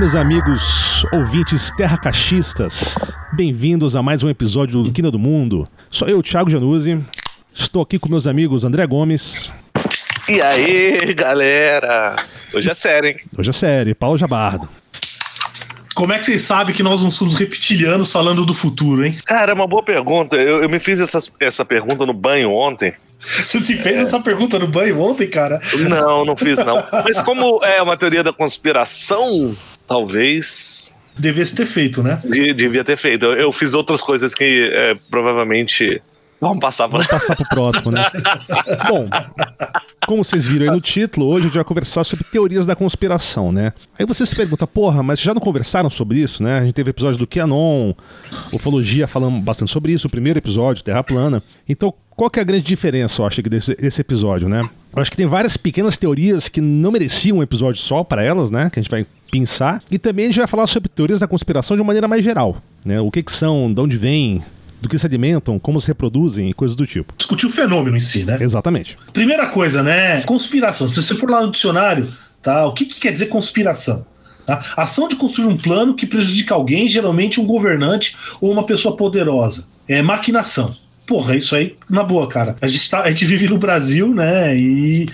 Meus 0.00 0.14
amigos 0.14 1.04
ouvintes 1.12 1.70
terracachistas. 1.76 3.14
Bem-vindos 3.34 3.94
a 3.94 4.02
mais 4.02 4.22
um 4.22 4.30
episódio 4.30 4.82
do 4.82 4.90
Quina 4.90 5.10
do 5.10 5.18
Mundo. 5.18 5.68
Sou 5.90 6.08
eu, 6.08 6.22
Thiago 6.22 6.50
Januzzi. 6.50 7.04
Estou 7.52 7.82
aqui 7.82 7.98
com 7.98 8.08
meus 8.08 8.26
amigos 8.26 8.64
André 8.64 8.86
Gomes. 8.86 9.52
E 10.26 10.40
aí, 10.40 11.12
galera? 11.12 12.16
Hoje 12.54 12.70
é 12.70 12.72
sério, 12.72 13.10
hein? 13.10 13.16
Hoje 13.36 13.50
é 13.50 13.52
sério, 13.52 13.94
Paulo 13.94 14.16
Jabardo. 14.16 14.66
Como 15.94 16.14
é 16.14 16.18
que 16.18 16.24
vocês 16.24 16.40
sabem 16.40 16.74
que 16.74 16.82
nós 16.82 17.02
não 17.02 17.10
somos 17.10 17.34
reptilianos 17.34 18.10
falando 18.10 18.46
do 18.46 18.54
futuro, 18.54 19.04
hein? 19.04 19.18
Cara, 19.26 19.52
é 19.52 19.54
uma 19.54 19.66
boa 19.66 19.82
pergunta. 19.82 20.34
Eu, 20.36 20.62
eu 20.62 20.70
me 20.70 20.78
fiz 20.78 20.98
essa, 20.98 21.18
essa 21.38 21.62
pergunta 21.62 22.06
no 22.06 22.14
banho 22.14 22.50
ontem. 22.52 22.94
Você 23.18 23.60
se 23.60 23.76
fez 23.76 23.98
é. 23.98 24.02
essa 24.04 24.18
pergunta 24.18 24.58
no 24.58 24.66
banho 24.66 24.98
ontem, 24.98 25.28
cara? 25.28 25.60
Não, 25.90 26.24
não 26.24 26.34
fiz, 26.34 26.58
não. 26.64 26.82
Mas 27.04 27.20
como 27.20 27.62
é 27.62 27.82
uma 27.82 27.98
teoria 27.98 28.22
da 28.22 28.32
conspiração, 28.32 29.54
talvez. 29.90 30.96
Devia 31.18 31.44
ter 31.44 31.66
feito, 31.66 32.00
né? 32.00 32.22
De, 32.24 32.54
devia 32.54 32.84
ter 32.84 32.96
feito. 32.96 33.26
Eu, 33.26 33.32
eu, 33.32 33.52
fiz 33.52 33.74
outras 33.74 34.00
coisas 34.00 34.34
que 34.34 34.70
é, 34.72 34.94
provavelmente 35.10 36.00
Vamos 36.40 36.60
passar 36.60 36.88
para 36.88 36.98
Vamos 37.00 37.10
passar 37.10 37.36
pro 37.36 37.48
próximo, 37.48 37.90
né? 37.90 38.02
Bom, 38.88 39.06
como 40.06 40.24
vocês 40.24 40.46
viram 40.46 40.66
aí 40.66 40.70
no 40.70 40.80
título, 40.80 41.26
hoje 41.26 41.40
a 41.40 41.48
gente 41.48 41.56
vai 41.56 41.64
conversar 41.64 42.02
sobre 42.02 42.24
teorias 42.24 42.64
da 42.64 42.74
conspiração, 42.74 43.52
né? 43.52 43.74
Aí 43.98 44.06
você 44.06 44.24
se 44.24 44.34
pergunta, 44.34 44.66
porra, 44.66 45.02
mas 45.02 45.20
já 45.20 45.34
não 45.34 45.40
conversaram 45.40 45.90
sobre 45.90 46.18
isso, 46.20 46.42
né? 46.42 46.60
A 46.60 46.62
gente 46.62 46.72
teve 46.72 46.88
episódio 46.88 47.18
do 47.18 47.26
QAnon, 47.26 47.92
ufologia 48.54 49.06
falando 49.06 49.38
bastante 49.40 49.70
sobre 49.70 49.92
isso, 49.92 50.06
o 50.06 50.10
primeiro 50.10 50.38
episódio, 50.38 50.82
Terra 50.82 51.04
Plana. 51.04 51.42
Então, 51.68 51.92
qual 52.10 52.30
que 52.30 52.38
é 52.38 52.42
a 52.42 52.46
grande 52.46 52.64
diferença, 52.64 53.20
eu 53.20 53.26
acho, 53.26 53.42
desse, 53.42 53.74
desse 53.74 54.00
episódio, 54.00 54.48
né? 54.48 54.66
Eu 54.94 55.00
acho 55.00 55.10
que 55.10 55.16
tem 55.16 55.26
várias 55.26 55.56
pequenas 55.56 55.96
teorias 55.96 56.48
que 56.48 56.60
não 56.60 56.90
mereciam 56.90 57.38
um 57.38 57.42
episódio 57.42 57.80
só 57.80 58.02
para 58.02 58.22
elas, 58.22 58.50
né? 58.50 58.68
Que 58.70 58.80
a 58.80 58.82
gente 58.82 58.90
vai 58.90 59.06
pensar. 59.30 59.80
E 59.90 59.98
também 59.98 60.26
a 60.26 60.28
gente 60.28 60.38
vai 60.38 60.48
falar 60.48 60.66
sobre 60.66 60.88
teorias 60.88 61.20
da 61.20 61.28
conspiração 61.28 61.76
de 61.76 61.82
uma 61.82 61.86
maneira 61.86 62.08
mais 62.08 62.24
geral, 62.24 62.60
né? 62.84 63.00
O 63.00 63.10
que 63.10 63.22
que 63.22 63.32
são, 63.32 63.72
de 63.72 63.80
onde 63.80 63.96
vem, 63.96 64.42
do 64.80 64.88
que 64.88 64.98
se 64.98 65.06
alimentam, 65.06 65.58
como 65.58 65.80
se 65.80 65.88
reproduzem 65.88 66.50
e 66.50 66.54
coisas 66.54 66.76
do 66.76 66.86
tipo. 66.86 67.14
Discutir 67.16 67.46
o 67.46 67.50
fenômeno 67.50 67.96
em 67.96 68.00
si, 68.00 68.24
né? 68.24 68.38
Exatamente. 68.40 68.98
Primeira 69.12 69.46
coisa, 69.46 69.82
né? 69.82 70.22
Conspiração. 70.22 70.88
Se 70.88 71.00
você 71.00 71.14
for 71.14 71.30
lá 71.30 71.42
no 71.42 71.52
dicionário, 71.52 72.10
tá? 72.42 72.66
O 72.66 72.72
que, 72.72 72.84
que 72.84 72.98
quer 72.98 73.12
dizer 73.12 73.26
conspiração? 73.26 74.04
Tá? 74.44 74.64
Ação 74.76 75.06
de 75.06 75.16
construir 75.16 75.46
um 75.46 75.56
plano 75.56 75.94
que 75.94 76.06
prejudica 76.06 76.54
alguém, 76.54 76.88
geralmente 76.88 77.40
um 77.40 77.46
governante 77.46 78.16
ou 78.40 78.50
uma 78.50 78.64
pessoa 78.64 78.96
poderosa. 78.96 79.66
É 79.86 80.02
maquinação. 80.02 80.74
Porra, 81.10 81.34
isso 81.34 81.56
aí, 81.56 81.74
na 81.88 82.04
boa, 82.04 82.28
cara. 82.28 82.54
A 82.60 82.68
gente, 82.68 82.88
tá, 82.88 83.00
a 83.02 83.08
gente 83.08 83.26
vive 83.26 83.48
no 83.48 83.58
Brasil, 83.58 84.14
né? 84.14 84.56
E 84.56 85.06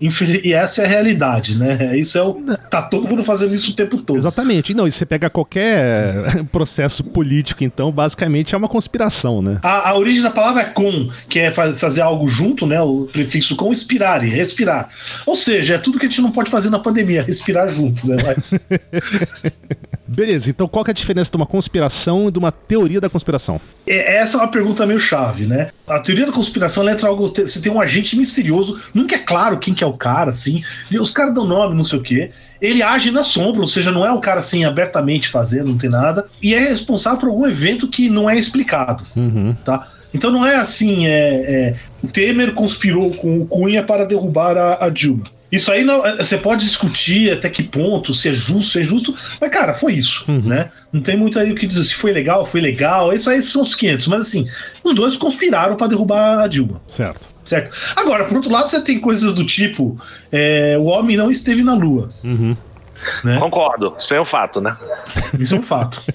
e 0.00 0.52
essa 0.52 0.82
é 0.82 0.84
a 0.84 0.88
realidade, 0.88 1.56
né? 1.56 1.96
Isso 1.96 2.18
é 2.18 2.22
o. 2.22 2.34
Tá 2.70 2.82
todo 2.82 3.08
mundo 3.08 3.22
fazendo 3.22 3.54
isso 3.54 3.70
o 3.70 3.74
tempo 3.74 3.96
todo. 4.00 4.16
Exatamente. 4.16 4.74
Não, 4.74 4.86
e 4.86 4.92
você 4.92 5.06
pega 5.06 5.30
qualquer 5.30 6.44
processo 6.52 7.02
político, 7.04 7.64
então, 7.64 7.90
basicamente 7.90 8.54
é 8.54 8.58
uma 8.58 8.68
conspiração, 8.68 9.40
né? 9.40 9.58
A, 9.62 9.90
a 9.90 9.96
origem 9.96 10.22
da 10.22 10.30
palavra 10.30 10.62
é 10.62 10.66
com, 10.66 11.08
que 11.28 11.38
é 11.38 11.50
fazer 11.50 12.00
algo 12.00 12.26
junto, 12.28 12.66
né? 12.66 12.80
O 12.80 13.08
prefixo 13.12 13.56
com, 13.56 13.72
inspirar 13.72 14.24
e 14.24 14.28
respirar. 14.28 14.88
Ou 15.26 15.34
seja, 15.34 15.74
é 15.74 15.78
tudo 15.78 15.98
que 15.98 16.06
a 16.06 16.08
gente 16.08 16.20
não 16.20 16.30
pode 16.30 16.50
fazer 16.50 16.70
na 16.70 16.78
pandemia, 16.78 17.22
respirar 17.22 17.68
junto, 17.68 18.06
né? 18.08 18.16
Mas... 18.24 18.52
Beleza, 20.06 20.50
então 20.50 20.68
qual 20.68 20.84
é 20.86 20.90
a 20.90 20.94
diferença 20.94 21.30
de 21.30 21.36
uma 21.36 21.46
conspiração 21.46 22.28
e 22.28 22.30
de 22.30 22.38
uma 22.38 22.52
teoria 22.52 23.00
da 23.00 23.08
conspiração? 23.08 23.60
É, 23.86 24.16
essa 24.16 24.36
é 24.36 24.40
uma 24.40 24.48
pergunta 24.48 24.86
meio 24.86 25.00
chave, 25.00 25.46
né? 25.46 25.70
A 25.86 25.98
teoria 25.98 26.26
da 26.26 26.32
conspiração 26.32 26.88
entra 26.88 27.08
algo. 27.08 27.28
Você 27.28 27.60
tem 27.60 27.70
um 27.70 27.80
agente 27.80 28.16
misterioso, 28.16 28.90
nunca 28.94 29.16
é 29.16 29.18
claro 29.18 29.58
quem 29.58 29.74
que 29.74 29.83
é 29.84 29.88
o 29.88 29.92
cara, 29.92 30.30
assim. 30.30 30.62
Os 30.92 31.10
caras 31.10 31.34
dão 31.34 31.46
nome, 31.46 31.74
não 31.74 31.84
sei 31.84 31.98
o 31.98 32.02
quê. 32.02 32.30
Ele 32.60 32.82
age 32.82 33.10
na 33.10 33.22
sombra, 33.22 33.60
ou 33.60 33.66
seja, 33.66 33.90
não 33.90 34.06
é 34.06 34.12
um 34.12 34.20
cara 34.20 34.38
assim 34.38 34.64
abertamente 34.64 35.28
fazendo, 35.28 35.70
não 35.70 35.78
tem 35.78 35.90
nada. 35.90 36.26
E 36.42 36.54
é 36.54 36.58
responsável 36.58 37.18
por 37.18 37.28
algum 37.28 37.46
evento 37.46 37.88
que 37.88 38.08
não 38.08 38.28
é 38.28 38.38
explicado. 38.38 39.04
Uhum. 39.14 39.54
Tá? 39.64 39.88
Então 40.14 40.30
não 40.30 40.46
é 40.46 40.54
assim, 40.54 41.06
é, 41.06 41.74
é, 42.02 42.06
Temer 42.08 42.52
conspirou 42.52 43.10
com 43.10 43.40
o 43.40 43.46
Cunha 43.46 43.82
para 43.82 44.06
derrubar 44.06 44.56
a, 44.56 44.86
a 44.86 44.88
Dilma. 44.88 45.24
Isso 45.50 45.70
aí 45.70 45.84
não, 45.84 46.04
é, 46.04 46.16
você 46.16 46.38
pode 46.38 46.64
discutir 46.64 47.32
até 47.32 47.48
que 47.48 47.62
ponto, 47.62 48.12
se 48.14 48.28
é 48.28 48.32
justo, 48.32 48.72
se 48.72 48.80
é 48.80 48.82
justo, 48.82 49.14
mas 49.40 49.50
cara, 49.50 49.74
foi 49.74 49.92
isso, 49.92 50.24
uhum. 50.28 50.40
né? 50.40 50.70
Não 50.92 51.00
tem 51.00 51.16
muito 51.16 51.38
aí 51.38 51.52
o 51.52 51.54
que 51.54 51.66
dizer. 51.66 51.84
Se 51.84 51.94
foi 51.94 52.12
legal, 52.12 52.46
foi 52.46 52.60
legal, 52.60 53.12
isso 53.12 53.28
aí 53.28 53.42
são 53.42 53.62
os 53.62 53.74
500, 53.74 54.08
mas 54.08 54.22
assim, 54.22 54.48
os 54.82 54.94
dois 54.94 55.16
conspiraram 55.16 55.76
para 55.76 55.88
derrubar 55.88 56.40
a 56.40 56.46
Dilma. 56.46 56.80
Certo. 56.88 57.33
Certo. 57.44 57.76
Agora, 57.94 58.24
por 58.24 58.36
outro 58.36 58.50
lado, 58.50 58.70
você 58.70 58.80
tem 58.80 58.98
coisas 58.98 59.32
do 59.32 59.44
tipo: 59.44 59.98
é, 60.32 60.76
o 60.78 60.84
homem 60.84 61.16
não 61.16 61.30
esteve 61.30 61.62
na 61.62 61.74
Lua. 61.74 62.10
Uhum. 62.22 62.56
Né? 63.22 63.38
Concordo, 63.38 63.94
isso 63.98 64.14
é 64.14 64.20
um 64.20 64.24
fato, 64.24 64.60
né? 64.60 64.76
Isso 65.38 65.54
é 65.54 65.58
um 65.58 65.62
fato. 65.62 66.02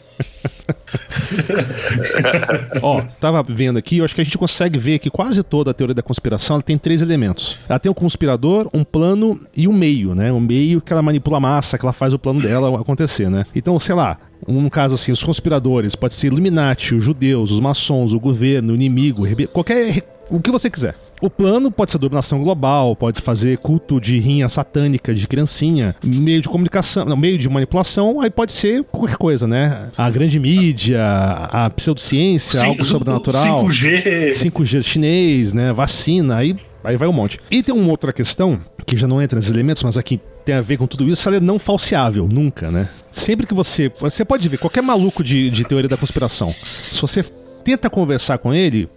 Ó, 2.81 3.01
tava 3.19 3.43
vendo 3.43 3.77
aqui, 3.77 3.97
eu 3.97 4.05
acho 4.05 4.15
que 4.15 4.21
a 4.21 4.23
gente 4.23 4.37
consegue 4.37 4.79
ver 4.79 4.99
que 4.99 5.09
quase 5.09 5.43
toda 5.43 5.71
a 5.71 5.73
teoria 5.73 5.93
da 5.93 6.01
conspiração 6.01 6.61
tem 6.61 6.77
três 6.77 7.01
elementos. 7.01 7.57
Ela 7.67 7.79
tem 7.79 7.91
um 7.91 7.93
conspirador, 7.93 8.69
um 8.73 8.83
plano 8.83 9.39
e 9.55 9.67
um 9.67 9.73
meio, 9.73 10.15
né? 10.15 10.31
Um 10.31 10.39
meio 10.39 10.81
que 10.81 10.91
ela 10.91 11.01
manipula 11.01 11.37
a 11.37 11.39
massa, 11.39 11.77
que 11.77 11.85
ela 11.85 11.93
faz 11.93 12.13
o 12.13 12.19
plano 12.19 12.41
dela 12.41 12.79
acontecer, 12.79 13.29
né? 13.29 13.45
Então, 13.55 13.79
sei 13.79 13.95
lá, 13.95 14.17
um 14.47 14.69
caso 14.69 14.95
assim, 14.95 15.11
os 15.11 15.23
conspiradores, 15.23 15.95
pode 15.95 16.13
ser 16.13 16.27
Illuminati, 16.27 16.95
os 16.95 17.03
judeus, 17.03 17.51
os 17.51 17.59
maçons, 17.59 18.13
o 18.13 18.19
governo, 18.19 18.73
o 18.73 18.75
inimigo, 18.75 19.23
qualquer 19.47 20.03
o 20.29 20.39
que 20.39 20.51
você 20.51 20.69
quiser. 20.69 20.95
O 21.21 21.29
plano 21.29 21.69
pode 21.69 21.91
ser 21.91 21.97
dominação 21.97 22.41
global, 22.41 22.95
pode 22.95 23.21
fazer 23.21 23.57
culto 23.57 23.99
de 23.99 24.19
rinha 24.19 24.47
satânica 24.47 25.13
de 25.13 25.27
criancinha, 25.27 25.95
meio 26.01 26.41
de 26.41 26.47
comunicação, 26.47 27.03
não, 27.03 27.17
meio 27.17 27.37
de 27.37 27.49
manipulação, 27.49 28.21
aí 28.21 28.29
pode 28.29 28.53
ser 28.53 28.83
qualquer 28.85 29.17
coisa, 29.17 29.45
né? 29.45 29.89
A 29.97 30.09
grande 30.09 30.39
mídia, 30.39 31.03
a 31.51 31.69
pseudociência, 31.69 32.63
algo 32.63 32.85
sobrenatural. 32.85 33.65
5G. 33.65 34.29
5G 34.31 34.83
chinês, 34.83 35.51
né? 35.51 35.73
Vacina, 35.73 36.37
aí, 36.37 36.55
aí 36.83 36.95
vai 36.95 37.07
um 37.07 37.13
monte. 37.13 37.37
E 37.51 37.61
tem 37.61 37.75
uma 37.75 37.89
outra 37.89 38.13
questão, 38.13 38.59
que 38.85 38.95
já 38.95 39.07
não 39.07 39.21
entra 39.21 39.35
nesses 39.35 39.51
elementos, 39.51 39.83
mas 39.83 39.97
aqui 39.97 40.21
tem 40.45 40.55
a 40.55 40.61
ver 40.61 40.77
com 40.77 40.87
tudo 40.87 41.07
isso, 41.09 41.27
ela 41.27 41.37
é 41.37 41.41
não 41.41 41.59
falseável, 41.59 42.29
nunca, 42.31 42.71
né? 42.71 42.87
Sempre 43.11 43.45
que 43.45 43.53
você. 43.53 43.91
Você 43.99 44.23
pode 44.23 44.47
ver, 44.47 44.57
qualquer 44.57 44.81
maluco 44.81 45.21
de, 45.21 45.49
de 45.49 45.65
teoria 45.65 45.89
da 45.89 45.97
conspiração, 45.97 46.53
se 46.63 47.01
você 47.01 47.25
tenta 47.63 47.89
conversar 47.89 48.37
com 48.37 48.53
ele, 48.53 48.87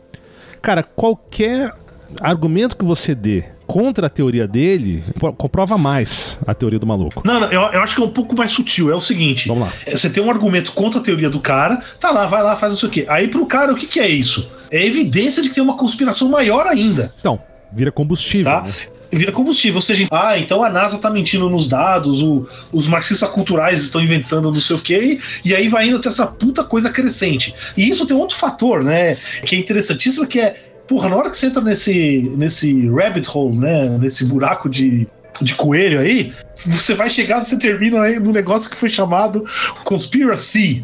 cara, 0.60 0.82
qualquer 0.84 1.74
argumento 2.20 2.76
que 2.76 2.84
você 2.84 3.14
dê 3.14 3.44
contra 3.66 4.06
a 4.06 4.10
teoria 4.10 4.46
dele 4.46 5.02
comprova 5.38 5.78
mais 5.78 6.38
a 6.46 6.52
teoria 6.52 6.78
do 6.78 6.86
maluco. 6.86 7.22
Não, 7.24 7.40
não 7.40 7.46
eu, 7.50 7.60
eu, 7.72 7.80
acho 7.80 7.94
que 7.94 8.02
é 8.02 8.04
um 8.04 8.10
pouco 8.10 8.36
mais 8.36 8.50
sutil. 8.50 8.90
É 8.90 8.94
o 8.94 9.00
seguinte: 9.00 9.48
Vamos 9.48 9.64
lá. 9.64 9.72
É, 9.86 9.96
você 9.96 10.10
tem 10.10 10.22
um 10.22 10.30
argumento 10.30 10.72
contra 10.72 11.00
a 11.00 11.02
teoria 11.02 11.30
do 11.30 11.40
cara, 11.40 11.82
tá 11.98 12.10
lá, 12.10 12.26
vai 12.26 12.42
lá, 12.42 12.56
faz 12.56 12.72
isso 12.72 12.86
aqui. 12.86 13.06
Aí 13.08 13.28
pro 13.28 13.46
cara, 13.46 13.72
o 13.72 13.76
que, 13.76 13.86
que 13.86 14.00
é 14.00 14.08
isso? 14.08 14.50
É 14.70 14.84
evidência 14.84 15.42
de 15.42 15.48
que 15.48 15.54
tem 15.54 15.64
uma 15.64 15.76
conspiração 15.76 16.28
maior 16.28 16.66
ainda. 16.66 17.12
Então, 17.18 17.40
vira 17.72 17.90
combustível. 17.90 18.50
Tá? 18.50 18.62
Né? 18.62 18.72
vira 19.12 19.30
combustível. 19.30 19.76
Ou 19.76 19.82
seja, 19.82 20.06
ah, 20.10 20.38
então 20.38 20.62
a 20.62 20.70
NASA 20.70 20.98
tá 20.98 21.10
mentindo 21.10 21.48
nos 21.48 21.66
dados, 21.68 22.22
o, 22.22 22.46
os 22.72 22.86
marxistas 22.86 23.28
culturais 23.30 23.82
estão 23.82 24.00
inventando 24.00 24.46
não 24.46 24.54
sei 24.54 24.76
o 24.76 24.80
quê, 24.80 25.20
e 25.44 25.54
aí 25.54 25.68
vai 25.68 25.88
indo 25.88 25.98
até 25.98 26.08
essa 26.08 26.26
puta 26.26 26.64
coisa 26.64 26.90
crescente. 26.90 27.54
E 27.76 27.88
isso 27.88 28.06
tem 28.06 28.16
outro 28.16 28.36
fator, 28.36 28.82
né, 28.82 29.16
que 29.44 29.54
é 29.54 29.58
interessantíssimo, 29.58 30.26
que 30.26 30.40
é 30.40 30.71
Porra, 30.92 31.08
na 31.08 31.16
hora 31.16 31.30
que 31.30 31.38
você 31.38 31.46
entra 31.46 31.62
nesse, 31.62 32.30
nesse 32.36 32.86
rabbit 32.90 33.26
hole, 33.32 33.58
né? 33.58 33.88
Nesse 33.98 34.26
buraco 34.26 34.68
de, 34.68 35.08
de 35.40 35.54
coelho 35.54 35.98
aí, 35.98 36.34
você 36.54 36.92
vai 36.92 37.08
chegar, 37.08 37.40
você 37.40 37.58
termina 37.58 38.02
aí 38.02 38.20
no 38.20 38.30
negócio 38.30 38.68
que 38.68 38.76
foi 38.76 38.90
chamado 38.90 39.42
Conspiracy. 39.84 40.82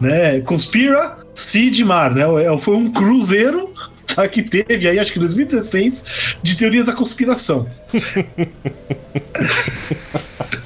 Né? 0.00 0.40
Conspira 0.42 1.18
Sea 1.34 1.68
de 1.68 1.84
Mar, 1.84 2.14
né? 2.14 2.22
É, 2.44 2.56
foi 2.56 2.76
um 2.76 2.92
cruzeiro 2.92 3.74
tá, 4.14 4.28
que 4.28 4.40
teve 4.40 4.88
aí, 4.88 5.00
acho 5.00 5.12
que 5.12 5.18
em 5.18 5.22
2016, 5.22 6.36
de 6.40 6.56
teoria 6.56 6.84
da 6.84 6.92
conspiração. 6.92 7.66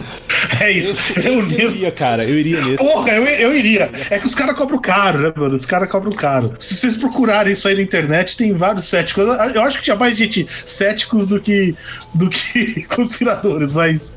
É 0.61 0.71
isso. 0.73 1.19
Eu, 1.21 1.35
eu, 1.35 1.71
iria, 1.71 1.91
cara. 1.91 2.25
Eu 2.25 2.39
iria 2.39 2.61
nesse. 2.61 2.77
Porra, 2.77 3.13
eu, 3.13 3.25
eu 3.25 3.57
iria. 3.57 3.91
É 4.11 4.19
que 4.19 4.27
os 4.27 4.35
caras 4.35 4.57
cobram 4.57 4.79
caro, 4.79 5.19
né, 5.19 5.33
mano? 5.35 5.55
Os 5.55 5.67
caras 5.67 5.89
cobram 5.89 6.13
caro. 6.13 6.55
Se 6.59 6.75
vocês 6.75 6.97
procurarem 6.97 7.53
isso 7.53 7.69
aí 7.69 7.75
na 7.75 7.83
internet, 7.83 8.37
tem 8.37 8.53
vários 8.53 8.85
céticos. 8.85 9.25
Eu 9.55 9.63
acho 9.63 9.79
que 9.79 9.85
tinha 9.85 9.97
mais 9.97 10.17
gente 10.17 10.47
céticos 10.67 11.27
do 11.27 11.41
que, 11.41 11.75
do 12.15 12.29
que 12.29 12.83
conspiradores, 12.95 13.75
mas. 13.75 14.15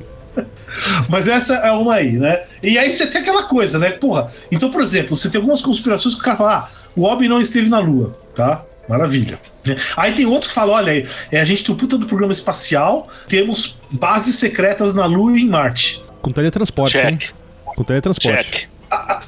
Mas 1.10 1.28
essa 1.28 1.56
é 1.56 1.72
uma 1.74 1.96
aí, 1.96 2.14
né? 2.14 2.44
E 2.64 2.78
aí 2.78 2.94
você 2.94 3.06
tem 3.06 3.22
aquela 3.22 3.44
coisa, 3.44 3.78
né? 3.78 3.92
Porra, 3.92 4.32
então, 4.50 4.72
por 4.72 4.82
exemplo, 4.82 5.16
você 5.18 5.30
tem 5.30 5.40
algumas 5.40 5.62
conspirações 5.62 6.16
que 6.16 6.22
o 6.22 6.24
cara 6.24 6.38
fala: 6.38 6.58
ah, 6.60 6.70
o 6.96 7.02
Hobby 7.02 7.28
não 7.28 7.42
esteve 7.42 7.70
na 7.70 7.80
Lua, 7.80 8.18
tá? 8.34 8.64
Maravilha. 8.88 9.40
Aí 9.98 10.14
tem 10.14 10.26
outro 10.26 10.48
que 10.48 10.56
fala: 10.56 10.74
olha, 10.74 11.06
é, 11.32 11.42
a 11.42 11.44
gente 11.44 11.64
tem 11.66 11.76
o 11.76 11.78
puta 11.78 11.98
do 11.98 12.06
programa 12.06 12.32
espacial, 12.32 13.10
temos 13.28 13.80
bases 13.92 14.36
secretas 14.36 14.94
na 14.94 15.06
Lua 15.06 15.38
e 15.38 15.42
em 15.42 15.48
Marte. 15.50 16.02
Com 16.22 16.32
teletransporte, 16.32 16.98
Check. 16.98 17.06
hein? 17.06 17.20
Com 17.66 17.84
teletransporte. 17.84 18.52
Check. 18.52 18.70
Ah, 18.90 19.22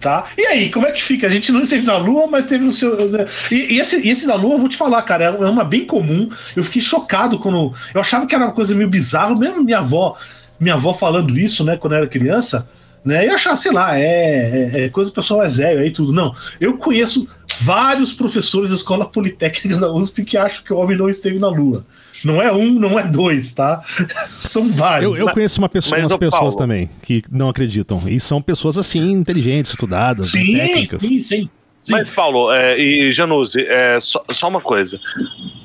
tá. 0.00 0.24
E 0.36 0.46
aí, 0.46 0.70
como 0.70 0.86
é 0.86 0.92
que 0.92 1.02
fica? 1.02 1.26
A 1.26 1.30
gente 1.30 1.52
não 1.52 1.60
esteve 1.60 1.86
na 1.86 1.96
Lua, 1.96 2.26
mas 2.26 2.46
teve 2.46 2.64
no 2.64 2.72
seu. 2.72 3.10
Né? 3.10 3.24
E, 3.50 3.74
e, 3.74 3.80
esse, 3.80 4.04
e 4.06 4.10
esse 4.10 4.26
da 4.26 4.34
Lua, 4.34 4.54
eu 4.54 4.58
vou 4.58 4.68
te 4.68 4.76
falar, 4.76 5.00
cara, 5.02 5.24
é 5.24 5.30
uma 5.30 5.64
bem 5.64 5.86
comum. 5.86 6.28
Eu 6.56 6.64
fiquei 6.64 6.82
chocado 6.82 7.38
quando. 7.38 7.72
Eu 7.94 8.00
achava 8.00 8.26
que 8.26 8.34
era 8.34 8.44
uma 8.44 8.52
coisa 8.52 8.74
meio 8.74 8.88
bizarra, 8.88 9.34
mesmo 9.34 9.62
minha 9.62 9.78
avó, 9.78 10.16
minha 10.58 10.74
avó 10.74 10.92
falando 10.92 11.38
isso, 11.38 11.64
né, 11.64 11.76
quando 11.76 11.94
eu 11.94 11.98
era 11.98 12.06
criança. 12.06 12.68
Né? 13.04 13.26
E 13.26 13.28
achar, 13.28 13.54
sei 13.56 13.72
lá, 13.72 13.98
é, 13.98 14.70
é, 14.72 14.84
é 14.84 14.88
coisa 14.88 15.10
do 15.10 15.14
pessoal 15.14 15.40
mais 15.40 15.56
velho 15.56 15.80
aí 15.80 15.90
tudo. 15.90 16.12
Não, 16.12 16.34
eu 16.60 16.76
conheço 16.76 17.28
vários 17.60 18.12
professores 18.12 18.70
da 18.70 18.76
escola 18.76 19.06
politécnica 19.06 19.78
da 19.78 19.92
USP 19.92 20.24
que 20.24 20.36
acham 20.36 20.64
que 20.64 20.72
o 20.72 20.78
homem 20.78 20.96
não 20.96 21.08
esteve 21.08 21.38
na 21.38 21.48
Lua. 21.48 21.84
Não 22.24 22.40
é 22.40 22.50
um, 22.52 22.72
não 22.72 22.98
é 22.98 23.06
dois, 23.06 23.52
tá? 23.52 23.82
São 24.40 24.70
vários. 24.72 25.18
Eu, 25.18 25.26
eu 25.28 25.34
conheço 25.34 25.60
uma 25.60 25.68
pessoa, 25.68 26.00
umas 26.00 26.16
pessoas 26.16 26.40
Paulo. 26.40 26.56
também 26.56 26.90
que 27.02 27.22
não 27.30 27.48
acreditam. 27.48 28.02
E 28.06 28.18
são 28.18 28.40
pessoas 28.40 28.78
assim, 28.78 29.12
inteligentes, 29.12 29.72
estudadas, 29.72 30.28
sim, 30.28 30.56
técnicas. 30.56 31.00
Sim, 31.00 31.18
sim. 31.18 31.50
Sim. 31.84 31.92
Mas, 31.92 32.08
Paulo, 32.08 32.50
é, 32.50 32.78
e 32.78 33.12
Januzzi, 33.12 33.60
é, 33.60 34.00
só, 34.00 34.22
só, 34.30 34.48
uma 34.48 34.60
coisa. 34.62 34.98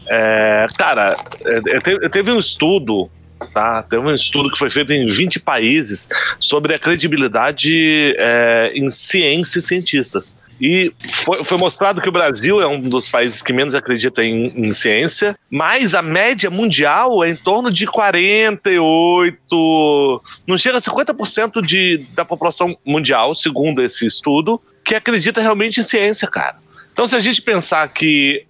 É, 0.06 0.68
cara, 0.78 1.16
é, 1.46 1.80
teve, 1.80 2.10
teve 2.10 2.32
um 2.34 2.40
estudo 2.40 3.10
Tá? 3.54 3.84
Teve 3.84 4.04
um 4.04 4.14
estudo 4.14 4.52
que 4.52 4.58
foi 4.58 4.70
feito 4.70 4.94
em 4.94 5.06
20 5.06 5.40
países 5.40 6.10
sobre 6.40 6.74
a 6.74 6.80
credibilidade 6.80 8.14
é, 8.18 8.72
em 8.74 8.90
ciência 8.90 9.60
e 9.60 9.62
cientistas. 9.62 10.36
E 10.62 10.94
foi, 11.14 11.44
foi, 11.44 11.58
mostrado 11.58 12.02
que 12.02 12.10
o 12.10 12.12
Brasil 12.12 12.62
é 12.62 12.68
um 12.68 12.82
dos 12.82 13.08
países 13.08 13.42
que 13.42 13.54
menos 13.54 13.74
acredita 13.74 14.22
em, 14.24 14.48
em, 14.48 14.72
ciência, 14.72 15.34
mas 15.50 15.96
a 15.96 16.02
média 16.02 16.50
mundial 16.50 17.24
é 17.24 17.30
em 17.30 17.36
torno 17.36 17.72
de 17.72 17.88
48, 17.88 20.22
não 20.46 20.58
chega 20.58 20.78
a 20.78 20.82
50% 20.82 21.62
de, 21.62 22.06
da 22.14 22.26
população 22.26 22.78
mundial, 22.86 23.34
segundo 23.34 23.82
esse 23.82 24.06
estudo, 24.06 24.62
que 24.84 24.94
acredita 24.94 25.40
realmente 25.40 25.80
em 25.80 25.84
ciência, 25.84 26.28
cara. 26.28 26.58
Então, 26.92 27.08
se 27.08 27.16
a 27.16 27.20
gente 27.20 27.42
pensar 27.42 27.88
que 27.88 28.46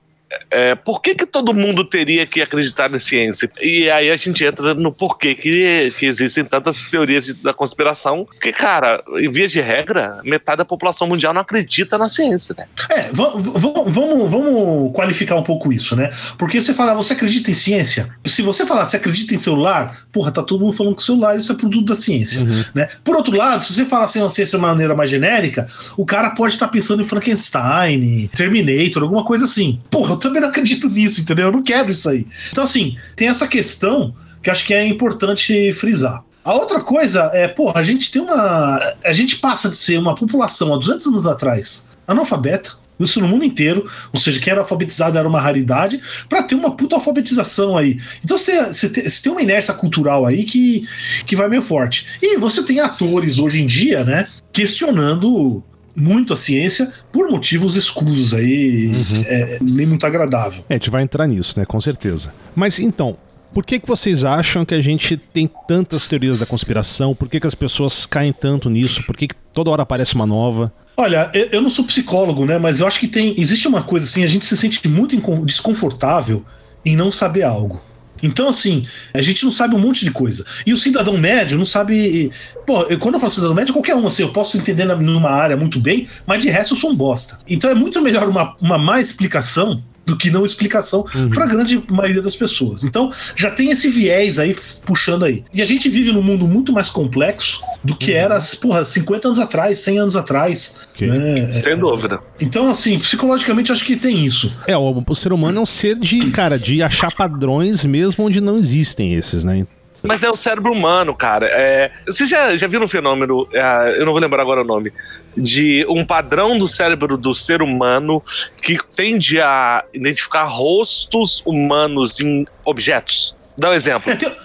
é, 0.51 0.75
por 0.75 1.01
que, 1.01 1.15
que 1.15 1.25
todo 1.25 1.53
mundo 1.53 1.83
teria 1.83 2.25
que 2.25 2.41
acreditar 2.41 2.89
na 2.89 2.99
ciência? 2.99 3.49
E 3.61 3.89
aí 3.89 4.09
a 4.09 4.15
gente 4.15 4.43
entra 4.43 4.73
no 4.73 4.91
porquê 4.91 5.33
que, 5.33 5.91
que 5.97 6.05
existem 6.05 6.45
tantas 6.45 6.87
teorias 6.87 7.25
de, 7.25 7.33
da 7.33 7.53
conspiração. 7.53 8.25
Porque, 8.25 8.51
cara, 8.51 9.03
em 9.21 9.31
via 9.31 9.47
de 9.47 9.59
regra, 9.59 10.19
metade 10.23 10.57
da 10.57 10.65
população 10.65 11.07
mundial 11.07 11.33
não 11.33 11.41
acredita 11.41 11.97
na 11.97 12.07
ciência, 12.07 12.55
né? 12.57 12.65
É, 12.89 13.09
vamos, 13.11 14.31
vamos 14.31 14.93
qualificar 14.93 15.35
um 15.35 15.43
pouco 15.43 15.73
isso, 15.73 15.95
né? 15.95 16.11
Porque 16.37 16.61
você 16.61 16.73
fala, 16.73 16.93
você 16.93 17.13
acredita 17.13 17.49
em 17.49 17.55
ciência? 17.55 18.07
Se 18.25 18.41
você 18.41 18.65
falar, 18.65 18.85
você 18.85 18.97
acredita 18.97 19.33
em 19.33 19.37
celular, 19.37 20.05
porra, 20.11 20.31
tá 20.31 20.43
todo 20.43 20.61
mundo 20.61 20.73
falando 20.73 20.95
que 20.95 21.03
celular 21.03 21.37
isso 21.37 21.51
é 21.51 21.55
produto 21.55 21.87
da 21.87 21.95
ciência, 21.95 22.41
uhum. 22.41 22.63
né? 22.75 22.87
Por 23.03 23.15
outro 23.15 23.35
lado, 23.35 23.63
se 23.63 23.73
você 23.73 23.85
falar 23.85 24.03
assim, 24.03 24.19
uma 24.19 24.29
ciência 24.29 24.57
de 24.57 24.63
uma 24.63 24.69
maneira 24.69 24.95
mais 24.95 25.09
genérica, 25.09 25.67
o 25.97 26.05
cara 26.05 26.31
pode 26.31 26.53
estar 26.53 26.67
pensando 26.67 27.01
em 27.01 27.05
Frankenstein, 27.05 28.29
Terminator, 28.35 29.03
alguma 29.03 29.23
coisa 29.23 29.45
assim. 29.45 29.79
Porra, 29.89 30.18
também 30.19 30.41
não 30.41 30.49
acredito 30.49 30.89
nisso, 30.89 31.21
entendeu? 31.21 31.47
Eu 31.47 31.51
não 31.51 31.63
quero 31.63 31.91
isso 31.91 32.09
aí. 32.09 32.27
Então, 32.51 32.63
assim, 32.63 32.97
tem 33.15 33.27
essa 33.27 33.47
questão 33.47 34.13
que 34.43 34.49
acho 34.49 34.65
que 34.65 34.73
é 34.73 34.85
importante 34.85 35.71
frisar. 35.73 36.23
A 36.43 36.53
outra 36.53 36.81
coisa 36.81 37.29
é, 37.33 37.47
pô, 37.47 37.71
a 37.75 37.83
gente 37.83 38.11
tem 38.11 38.21
uma. 38.21 38.95
A 39.03 39.11
gente 39.11 39.37
passa 39.37 39.69
de 39.69 39.75
ser 39.75 39.97
uma 39.97 40.15
população 40.15 40.73
há 40.73 40.77
200 40.77 41.07
anos 41.07 41.27
atrás 41.27 41.87
analfabeta, 42.07 42.71
isso 42.99 43.21
no 43.21 43.27
mundo 43.27 43.45
inteiro, 43.45 43.89
ou 44.11 44.19
seja, 44.19 44.39
quem 44.39 44.51
era 44.51 44.61
alfabetizado 44.61 45.17
era 45.17 45.27
uma 45.27 45.39
raridade, 45.39 46.01
para 46.27 46.43
ter 46.43 46.55
uma 46.55 46.71
puta 46.71 46.95
alfabetização 46.95 47.77
aí. 47.77 47.97
Então 48.23 48.37
você 48.37 48.51
tem, 48.51 48.65
você, 48.65 48.89
tem, 48.89 49.07
você 49.07 49.21
tem, 49.21 49.31
uma 49.31 49.41
inércia 49.41 49.73
cultural 49.73 50.25
aí 50.25 50.43
que, 50.43 50.87
que 51.25 51.35
vai 51.35 51.47
meio 51.47 51.61
forte. 51.61 52.07
E 52.21 52.37
você 52.37 52.63
tem 52.63 52.79
atores 52.79 53.39
hoje 53.39 53.61
em 53.61 53.65
dia, 53.65 54.03
né, 54.03 54.27
questionando 54.51 55.63
muito 55.95 56.33
a 56.33 56.35
ciência 56.35 56.91
por 57.11 57.29
motivos 57.29 57.75
escusos 57.75 58.33
aí, 58.33 58.87
uhum. 58.87 59.23
é, 59.25 59.57
nem 59.61 59.85
muito 59.85 60.05
agradável. 60.05 60.63
É, 60.69 60.73
a 60.73 60.77
gente 60.77 60.89
vai 60.89 61.03
entrar 61.03 61.27
nisso, 61.27 61.59
né? 61.59 61.65
Com 61.65 61.79
certeza. 61.79 62.33
Mas 62.55 62.79
então, 62.79 63.17
por 63.53 63.65
que, 63.65 63.79
que 63.79 63.87
vocês 63.87 64.23
acham 64.23 64.63
que 64.63 64.73
a 64.73 64.81
gente 64.81 65.17
tem 65.17 65.49
tantas 65.67 66.07
teorias 66.07 66.37
da 66.39 66.45
conspiração? 66.45 67.15
Por 67.15 67.27
que, 67.27 67.39
que 67.39 67.47
as 67.47 67.55
pessoas 67.55 68.05
caem 68.05 68.31
tanto 68.31 68.69
nisso? 68.69 69.03
Por 69.03 69.17
que, 69.17 69.27
que 69.27 69.35
toda 69.53 69.71
hora 69.71 69.83
aparece 69.83 70.15
uma 70.15 70.25
nova? 70.25 70.71
Olha, 70.95 71.31
eu 71.33 71.61
não 71.61 71.69
sou 71.69 71.85
psicólogo, 71.85 72.45
né? 72.45 72.57
Mas 72.57 72.79
eu 72.79 72.87
acho 72.87 72.99
que 72.99 73.07
tem. 73.07 73.33
Existe 73.37 73.67
uma 73.67 73.81
coisa 73.81 74.05
assim, 74.05 74.23
a 74.23 74.27
gente 74.27 74.45
se 74.45 74.55
sente 74.57 74.85
muito 74.87 75.15
desconfortável 75.45 76.45
em 76.85 76.95
não 76.95 77.09
saber 77.09 77.43
algo. 77.43 77.81
Então, 78.21 78.47
assim, 78.47 78.85
a 79.13 79.21
gente 79.21 79.43
não 79.43 79.51
sabe 79.51 79.75
um 79.75 79.79
monte 79.79 80.05
de 80.05 80.11
coisa. 80.11 80.45
E 80.65 80.73
o 80.73 80.77
cidadão 80.77 81.17
médio 81.17 81.57
não 81.57 81.65
sabe. 81.65 82.31
Pô, 82.65 82.83
eu, 82.83 82.99
quando 82.99 83.15
eu 83.15 83.19
falo 83.19 83.31
cidadão 83.31 83.55
médio, 83.55 83.73
qualquer 83.73 83.95
um, 83.95 84.05
assim, 84.07 84.23
eu 84.23 84.31
posso 84.31 84.57
entender 84.57 84.85
numa 84.85 85.29
área 85.29 85.57
muito 85.57 85.79
bem, 85.79 86.07
mas 86.25 86.41
de 86.41 86.49
resto 86.49 86.73
eu 86.73 86.77
sou 86.77 86.91
um 86.91 86.95
bosta. 86.95 87.39
Então 87.47 87.69
é 87.69 87.73
muito 87.73 88.01
melhor 88.01 88.27
uma, 88.27 88.55
uma 88.61 88.77
má 88.77 88.99
explicação 88.99 89.83
do 90.09 90.17
que 90.17 90.31
não 90.31 90.43
explicação 90.43 91.05
uhum. 91.15 91.29
para 91.29 91.45
a 91.45 91.47
grande 91.47 91.81
maioria 91.89 92.21
das 92.21 92.35
pessoas. 92.35 92.83
Então, 92.83 93.09
já 93.35 93.51
tem 93.51 93.69
esse 93.69 93.89
viés 93.89 94.39
aí 94.39 94.55
puxando 94.85 95.23
aí. 95.23 95.43
E 95.53 95.61
a 95.61 95.65
gente 95.65 95.87
vive 95.87 96.11
num 96.11 96.21
mundo 96.21 96.47
muito 96.47 96.73
mais 96.73 96.89
complexo 96.89 97.61
do 97.83 97.95
que 97.95 98.11
uhum. 98.11 98.17
era, 98.17 98.39
porra, 98.61 98.83
50 98.83 99.27
anos 99.27 99.39
atrás, 99.39 99.79
100 99.79 99.99
anos 99.99 100.15
atrás. 100.15 100.77
Okay. 100.95 101.07
Né? 101.07 101.53
Sem 101.53 101.77
dúvida. 101.77 102.19
Então, 102.39 102.69
assim, 102.69 102.97
psicologicamente 102.99 103.71
acho 103.71 103.85
que 103.85 103.95
tem 103.95 104.25
isso. 104.25 104.51
É, 104.67 104.75
o, 104.75 105.03
o 105.07 105.15
ser 105.15 105.31
humano 105.31 105.59
é 105.59 105.61
um 105.61 105.65
ser 105.65 105.97
de, 105.97 106.29
cara, 106.31 106.57
de 106.57 106.81
achar 106.81 107.13
padrões 107.13 107.85
mesmo 107.85 108.25
onde 108.25 108.41
não 108.41 108.57
existem 108.57 109.13
esses, 109.13 109.43
né? 109.43 109.65
Mas 110.03 110.23
é 110.23 110.29
o 110.29 110.35
cérebro 110.35 110.71
humano, 110.71 111.15
cara. 111.15 111.47
É, 111.47 111.91
você 112.05 112.25
já, 112.25 112.55
já 112.55 112.67
viu 112.67 112.81
um 112.81 112.87
fenômeno, 112.87 113.47
é, 113.53 113.95
eu 113.99 114.05
não 114.05 114.13
vou 114.13 114.21
lembrar 114.21 114.41
agora 114.41 114.61
o 114.61 114.65
nome, 114.65 114.93
de 115.35 115.85
um 115.89 116.05
padrão 116.05 116.57
do 116.57 116.67
cérebro 116.67 117.17
do 117.17 117.33
ser 117.33 117.61
humano 117.61 118.23
que 118.61 118.77
tende 118.95 119.39
a 119.41 119.83
identificar 119.93 120.45
rostos 120.45 121.43
humanos 121.45 122.19
em 122.19 122.45
objetos? 122.63 123.35
Dá 123.57 123.69
um 123.69 123.73
exemplo. 123.73 124.11
É, 124.11 124.15
tem, 124.15 124.35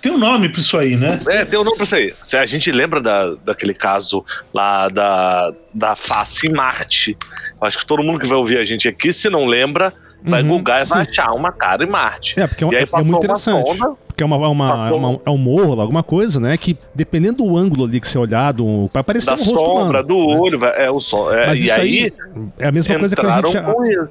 tem 0.00 0.12
um 0.12 0.18
nome 0.18 0.48
pra 0.48 0.60
isso 0.60 0.78
aí, 0.78 0.96
né? 0.96 1.20
É, 1.28 1.44
tem 1.44 1.58
um 1.58 1.64
nome 1.64 1.76
pra 1.76 1.84
isso 1.84 1.96
aí. 1.96 2.14
Se 2.22 2.36
a 2.36 2.46
gente 2.46 2.70
lembra 2.72 3.00
da, 3.00 3.34
daquele 3.44 3.74
caso 3.74 4.24
lá 4.52 4.88
da, 4.88 5.52
da 5.74 5.94
face 5.94 6.46
em 6.46 6.52
Marte. 6.52 7.16
Acho 7.60 7.78
que 7.78 7.86
todo 7.86 8.02
mundo 8.02 8.18
que 8.18 8.26
vai 8.26 8.38
ouvir 8.38 8.58
a 8.58 8.64
gente 8.64 8.88
aqui, 8.88 9.12
se 9.12 9.28
não 9.28 9.44
lembra, 9.44 9.92
vai 10.22 10.42
uhum, 10.42 10.48
googar 10.48 10.82
e 10.82 10.84
vai 10.86 11.02
achar 11.02 11.32
uma 11.32 11.52
cara 11.52 11.84
em 11.84 11.86
Marte. 11.86 12.40
É, 12.40 12.46
porque 12.46 12.64
é, 12.64 12.68
e 12.68 12.76
aí 12.76 12.86
é 12.90 13.02
muito 13.02 13.18
interessante. 13.18 13.66
Sonda, 13.66 13.96
porque 14.20 14.22
é 14.22 14.26
uma, 14.26 14.48
uma, 14.48 14.88
é 14.88 14.92
uma, 14.92 15.20
é 15.26 15.30
um 15.30 15.38
morro, 15.38 15.80
alguma 15.80 16.02
coisa, 16.02 16.38
né? 16.38 16.56
Que 16.56 16.76
dependendo 16.94 17.44
do 17.44 17.56
ângulo 17.56 17.84
ali 17.84 18.00
que 18.00 18.08
você 18.08 18.18
olhar, 18.18 18.52
do, 18.52 18.90
vai 18.92 19.00
aparecer 19.00 19.34
da 19.34 19.34
um 19.34 19.44
rosto 19.44 19.58
sombra, 19.58 20.02
humano, 20.02 20.06
do 20.06 20.16
né? 20.16 20.38
olho, 20.38 20.64
é 20.64 20.90
o 20.90 21.00
sol. 21.00 21.32
É, 21.32 21.46
Mas 21.46 21.60
e 21.60 21.66
isso 21.66 21.80
aí, 21.80 22.12
é 22.58 22.68
a 22.68 22.72
mesma 22.72 22.98
coisa 22.98 23.16
que 23.16 23.26
a 23.26 23.36
gente, 23.36 23.56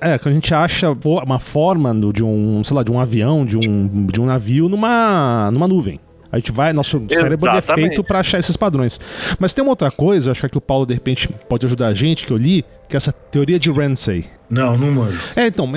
é, 0.01 0.17
que 0.17 0.29
a 0.29 0.31
gente 0.31 0.53
acha 0.53 0.97
uma 1.03 1.39
forma 1.39 1.93
de 2.11 2.23
um, 2.23 2.63
sei 2.63 2.75
lá, 2.75 2.83
de 2.83 2.91
um 2.91 2.99
avião, 2.99 3.45
de 3.45 3.57
um, 3.57 4.07
de 4.07 4.19
um 4.19 4.25
navio 4.25 4.67
numa, 4.67 5.49
numa 5.51 5.67
nuvem. 5.67 5.99
A 6.31 6.37
gente 6.37 6.51
vai, 6.51 6.73
nosso 6.73 7.01
cérebro 7.09 7.49
é 7.49 7.61
feito 7.61 8.03
para 8.03 8.19
achar 8.19 8.37
esses 8.37 8.55
padrões. 8.55 8.99
Mas 9.39 9.53
tem 9.53 9.63
uma 9.63 9.71
outra 9.71 9.89
coisa, 9.89 10.31
acho 10.31 10.47
que 10.47 10.57
o 10.57 10.61
Paulo 10.61 10.85
de 10.85 10.93
repente 10.93 11.27
pode 11.47 11.65
ajudar 11.65 11.87
a 11.87 11.93
gente, 11.93 12.25
que 12.25 12.31
eu 12.31 12.37
li, 12.37 12.63
que 12.89 12.95
é 12.95 12.97
essa 12.97 13.13
teoria 13.13 13.59
de 13.59 13.71
Ramsey. 13.71 14.25
Não, 14.49 14.75
não 14.75 14.91
manjo. 14.91 15.21
É, 15.35 15.45
então, 15.45 15.69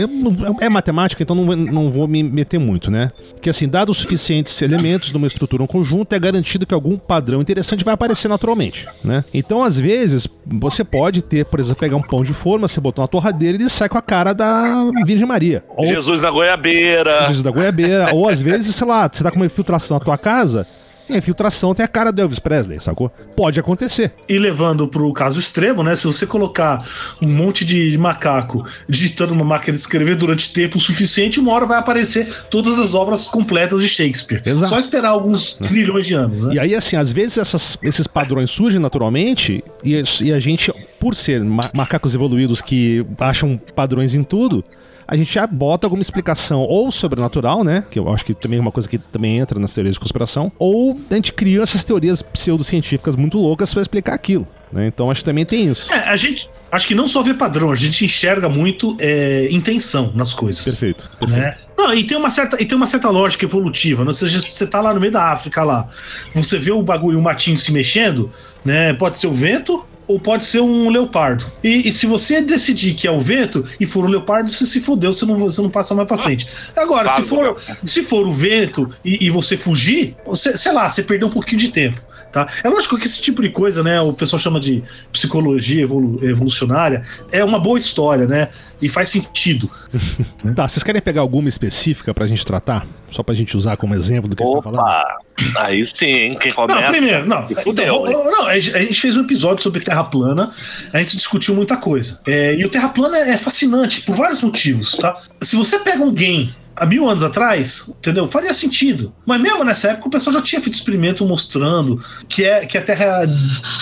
é 0.58 0.68
matemática, 0.70 1.22
então 1.22 1.36
não, 1.36 1.44
não 1.54 1.90
vou 1.90 2.08
me 2.08 2.22
meter 2.22 2.58
muito, 2.58 2.90
né? 2.90 3.12
Que 3.38 3.50
assim, 3.50 3.68
dados 3.68 3.98
suficientes 3.98 4.62
elementos 4.62 5.10
de 5.10 5.16
uma 5.18 5.26
estrutura 5.26 5.62
um 5.62 5.66
conjunto, 5.66 6.14
é 6.14 6.18
garantido 6.18 6.64
que 6.64 6.72
algum 6.72 6.96
padrão 6.96 7.42
interessante 7.42 7.84
vai 7.84 7.92
aparecer 7.92 8.28
naturalmente, 8.28 8.88
né? 9.04 9.26
Então, 9.34 9.62
às 9.62 9.78
vezes, 9.78 10.26
você 10.46 10.82
pode 10.82 11.20
ter, 11.20 11.44
por 11.44 11.60
exemplo, 11.60 11.80
pegar 11.80 11.96
um 11.96 12.02
pão 12.02 12.24
de 12.24 12.32
forma, 12.32 12.66
você 12.66 12.80
botar 12.80 13.02
uma 13.02 13.08
torradeira 13.08 13.58
e 13.58 13.60
ele 13.60 13.68
sai 13.68 13.90
com 13.90 13.98
a 13.98 14.02
cara 14.02 14.32
da 14.32 14.90
Virgem 15.04 15.26
Maria. 15.26 15.62
Ou, 15.76 15.86
Jesus 15.86 16.22
da 16.22 16.30
goiabeira. 16.30 17.26
Jesus 17.26 17.42
da 17.42 17.50
goiabeira. 17.50 18.14
ou 18.14 18.26
às 18.26 18.40
vezes, 18.40 18.74
sei 18.74 18.86
lá, 18.86 19.06
você 19.12 19.22
tá 19.22 19.30
com 19.30 19.36
uma 19.36 19.46
infiltração 19.46 19.98
na 19.98 20.04
tua 20.04 20.16
casa, 20.16 20.66
a 21.10 21.16
infiltração 21.16 21.74
tem 21.74 21.84
a 21.84 21.88
cara 21.88 22.12
do 22.12 22.20
Elvis 22.20 22.38
Presley, 22.38 22.80
sacou? 22.80 23.10
Pode 23.36 23.58
acontecer. 23.58 24.12
E 24.28 24.38
levando 24.38 24.86
pro 24.88 25.12
caso 25.12 25.38
extremo, 25.38 25.82
né? 25.82 25.94
Se 25.96 26.06
você 26.06 26.26
colocar 26.26 26.78
um 27.20 27.28
monte 27.28 27.64
de 27.64 27.96
macaco 27.98 28.64
digitando 28.88 29.32
uma 29.32 29.44
máquina 29.44 29.76
de 29.76 29.80
escrever 29.80 30.16
durante 30.16 30.52
tempo 30.52 30.78
suficiente, 30.78 31.40
uma 31.40 31.52
hora 31.52 31.66
vai 31.66 31.78
aparecer 31.78 32.28
todas 32.50 32.78
as 32.78 32.94
obras 32.94 33.26
completas 33.26 33.80
de 33.80 33.88
Shakespeare. 33.88 34.42
Exato. 34.44 34.70
Só 34.70 34.78
esperar 34.78 35.10
alguns 35.10 35.54
trilhões 35.54 36.06
de 36.06 36.14
anos, 36.14 36.44
né? 36.44 36.54
E 36.54 36.58
aí, 36.58 36.74
assim, 36.74 36.96
às 36.96 37.12
vezes 37.12 37.38
essas, 37.38 37.78
esses 37.82 38.06
padrões 38.06 38.50
surgem 38.50 38.80
naturalmente 38.80 39.62
e, 39.82 40.02
e 40.22 40.32
a 40.32 40.38
gente, 40.38 40.72
por 41.00 41.14
ser 41.14 41.42
macacos 41.42 42.14
evoluídos 42.14 42.62
que 42.62 43.04
acham 43.18 43.60
padrões 43.74 44.14
em 44.14 44.22
tudo, 44.22 44.64
a 45.12 45.16
gente 45.16 45.34
já 45.34 45.46
bota 45.46 45.86
alguma 45.86 46.00
explicação 46.00 46.62
ou 46.62 46.90
sobrenatural, 46.90 47.62
né? 47.62 47.84
Que 47.90 47.98
eu 47.98 48.10
acho 48.10 48.24
que 48.24 48.32
também 48.32 48.58
é 48.58 48.62
uma 48.62 48.72
coisa 48.72 48.88
que 48.88 48.96
também 48.96 49.36
entra 49.36 49.60
nas 49.60 49.74
teorias 49.74 49.96
de 49.96 50.00
conspiração, 50.00 50.50
ou 50.58 50.98
a 51.10 51.14
gente 51.14 51.34
cria 51.34 51.60
essas 51.60 51.84
teorias 51.84 52.22
pseudocientíficas 52.22 53.14
muito 53.14 53.36
loucas 53.36 53.74
para 53.74 53.82
explicar 53.82 54.14
aquilo. 54.14 54.48
Né? 54.72 54.86
Então 54.86 55.10
acho 55.10 55.20
que 55.20 55.26
também 55.26 55.44
tem 55.44 55.70
isso. 55.70 55.92
É, 55.92 56.08
a 56.08 56.16
gente 56.16 56.48
acho 56.70 56.88
que 56.88 56.94
não 56.94 57.06
só 57.06 57.22
vê 57.22 57.34
padrão, 57.34 57.70
a 57.70 57.74
gente 57.74 58.06
enxerga 58.06 58.48
muito 58.48 58.96
é, 58.98 59.48
intenção 59.50 60.10
nas 60.14 60.32
coisas. 60.32 60.64
Perfeito. 60.64 61.10
perfeito. 61.20 61.30
Né? 61.30 61.54
Não, 61.76 61.92
e 61.92 62.04
tem 62.04 62.16
uma 62.16 62.30
certa 62.30 62.56
e 62.58 62.64
tem 62.64 62.74
uma 62.74 62.86
certa 62.86 63.10
lógica 63.10 63.44
evolutiva. 63.44 64.04
Né? 64.04 64.08
Ou 64.08 64.14
seja, 64.14 64.40
você 64.40 64.66
tá 64.66 64.80
lá 64.80 64.94
no 64.94 65.00
meio 65.00 65.12
da 65.12 65.30
África 65.30 65.62
lá, 65.62 65.90
você 66.34 66.58
vê 66.58 66.72
o 66.72 66.82
bagulho, 66.82 67.18
o 67.18 67.22
matinho 67.22 67.58
se 67.58 67.70
mexendo, 67.70 68.30
né? 68.64 68.94
Pode 68.94 69.18
ser 69.18 69.26
o 69.26 69.34
vento, 69.34 69.84
ou 70.12 70.20
pode 70.20 70.44
ser 70.44 70.60
um 70.60 70.90
leopardo. 70.90 71.50
E, 71.64 71.88
e, 71.88 71.92
se 71.92 72.06
você 72.06 72.42
decidir 72.42 72.94
que 72.94 73.08
é 73.08 73.10
o 73.10 73.18
vento 73.18 73.64
e 73.80 73.86
for 73.86 74.04
um 74.04 74.08
leopardo, 74.08 74.50
você 74.50 74.66
se 74.66 74.80
fodeu, 74.80 75.12
você 75.12 75.24
não, 75.24 75.38
você 75.38 75.62
não 75.62 75.70
passa 75.70 75.94
mais 75.94 76.06
pra 76.06 76.18
frente. 76.18 76.46
Agora, 76.76 77.10
se 77.10 77.22
for, 77.22 77.56
se 77.84 78.02
for 78.02 78.26
o 78.26 78.32
vento 78.32 78.88
e, 79.02 79.26
e 79.26 79.30
você 79.30 79.56
fugir, 79.56 80.14
você, 80.24 80.56
sei 80.56 80.72
lá, 80.72 80.88
você 80.88 81.02
perdeu 81.02 81.28
um 81.28 81.30
pouquinho 81.30 81.58
de 81.58 81.68
tempo. 81.68 82.00
Tá? 82.32 82.48
É 82.64 82.68
lógico 82.68 82.98
que 82.98 83.06
esse 83.06 83.20
tipo 83.20 83.42
de 83.42 83.50
coisa, 83.50 83.82
né, 83.82 84.00
o 84.00 84.12
pessoal 84.12 84.40
chama 84.40 84.58
de 84.58 84.82
psicologia 85.12 85.82
evolu 85.82 86.18
evolucionária, 86.24 87.02
é 87.30 87.44
uma 87.44 87.58
boa 87.58 87.78
história, 87.78 88.26
né? 88.26 88.48
E 88.80 88.88
faz 88.88 89.10
sentido. 89.10 89.70
tá, 90.56 90.66
vocês 90.66 90.82
querem 90.82 91.00
pegar 91.02 91.20
alguma 91.20 91.48
específica 91.48 92.14
pra 92.14 92.26
gente 92.26 92.44
tratar? 92.44 92.86
Só 93.10 93.22
pra 93.22 93.34
gente 93.34 93.54
usar 93.54 93.76
como 93.76 93.94
exemplo 93.94 94.30
do 94.30 94.34
que 94.34 94.42
Opa, 94.42 94.70
a 94.70 94.72
gente 94.72 94.78
tá 94.78 94.82
falando? 94.82 95.58
Aí 95.58 95.84
sim, 95.84 96.06
hein? 96.06 96.36
Quem 96.40 96.50
começa... 96.50 96.80
Não, 96.80 96.90
primeiro, 96.90 97.26
não. 97.28 97.46
Então, 97.66 98.04
não, 98.30 98.46
a 98.46 98.58
gente 98.58 98.98
fez 98.98 99.16
um 99.16 99.20
episódio 99.20 99.62
sobre 99.62 99.80
Terra 99.80 100.04
plana, 100.04 100.50
a 100.92 100.98
gente 100.98 101.16
discutiu 101.16 101.54
muita 101.54 101.76
coisa. 101.76 102.18
É, 102.26 102.54
e 102.54 102.64
o 102.64 102.70
Terra 102.70 102.88
plana 102.88 103.18
é 103.18 103.36
fascinante 103.36 104.00
por 104.00 104.16
vários 104.16 104.42
motivos, 104.42 104.96
tá? 104.96 105.16
Se 105.42 105.54
você 105.54 105.78
pega 105.78 106.02
alguém 106.02 106.50
há 106.82 106.86
mil 106.86 107.08
anos 107.08 107.22
atrás, 107.22 107.88
entendeu? 107.88 108.26
Faria 108.26 108.52
sentido. 108.52 109.14
Mas 109.24 109.40
mesmo 109.40 109.62
nessa 109.62 109.90
época, 109.90 110.08
o 110.08 110.10
pessoal 110.10 110.34
já 110.34 110.42
tinha 110.42 110.60
feito 110.60 110.74
experimento 110.74 111.24
mostrando 111.24 112.02
que, 112.28 112.44
é, 112.44 112.66
que 112.66 112.76
a 112.76 112.82
Terra 112.82 113.24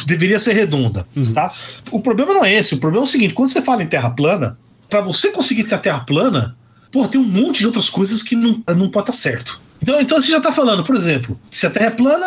deveria 0.07 0.39
ser 0.39 0.53
redonda, 0.53 1.07
uhum. 1.17 1.33
tá? 1.33 1.51
O 1.91 2.01
problema 2.01 2.35
não 2.35 2.45
é 2.45 2.55
esse. 2.55 2.75
O 2.75 2.79
problema 2.79 3.05
é 3.05 3.09
o 3.09 3.11
seguinte: 3.11 3.35
quando 3.35 3.49
você 3.49 3.63
fala 3.63 3.83
em 3.83 3.87
Terra 3.87 4.11
plana, 4.11 4.59
para 4.89 5.01
você 5.01 5.31
conseguir 5.31 5.65
ter 5.65 5.75
a 5.75 5.79
Terra 5.79 6.01
plana, 6.01 6.57
pô, 6.93 7.09
tem 7.09 7.21
um 7.21 7.25
monte 7.25 7.61
de 7.61 7.67
outras 7.67 7.89
coisas 7.89 8.23
que 8.23 8.37
não, 8.37 8.63
não 8.77 8.91
pode 8.91 9.11
estar 9.11 9.13
certo. 9.13 9.61
Então, 9.81 9.99
então 9.99 10.21
você 10.21 10.31
já 10.31 10.39
está 10.39 10.53
falando, 10.53 10.85
por 10.85 10.95
exemplo, 10.95 11.41
se 11.51 11.67
a 11.67 11.71
Terra 11.71 11.87
é 11.87 11.91
plana, 11.91 12.27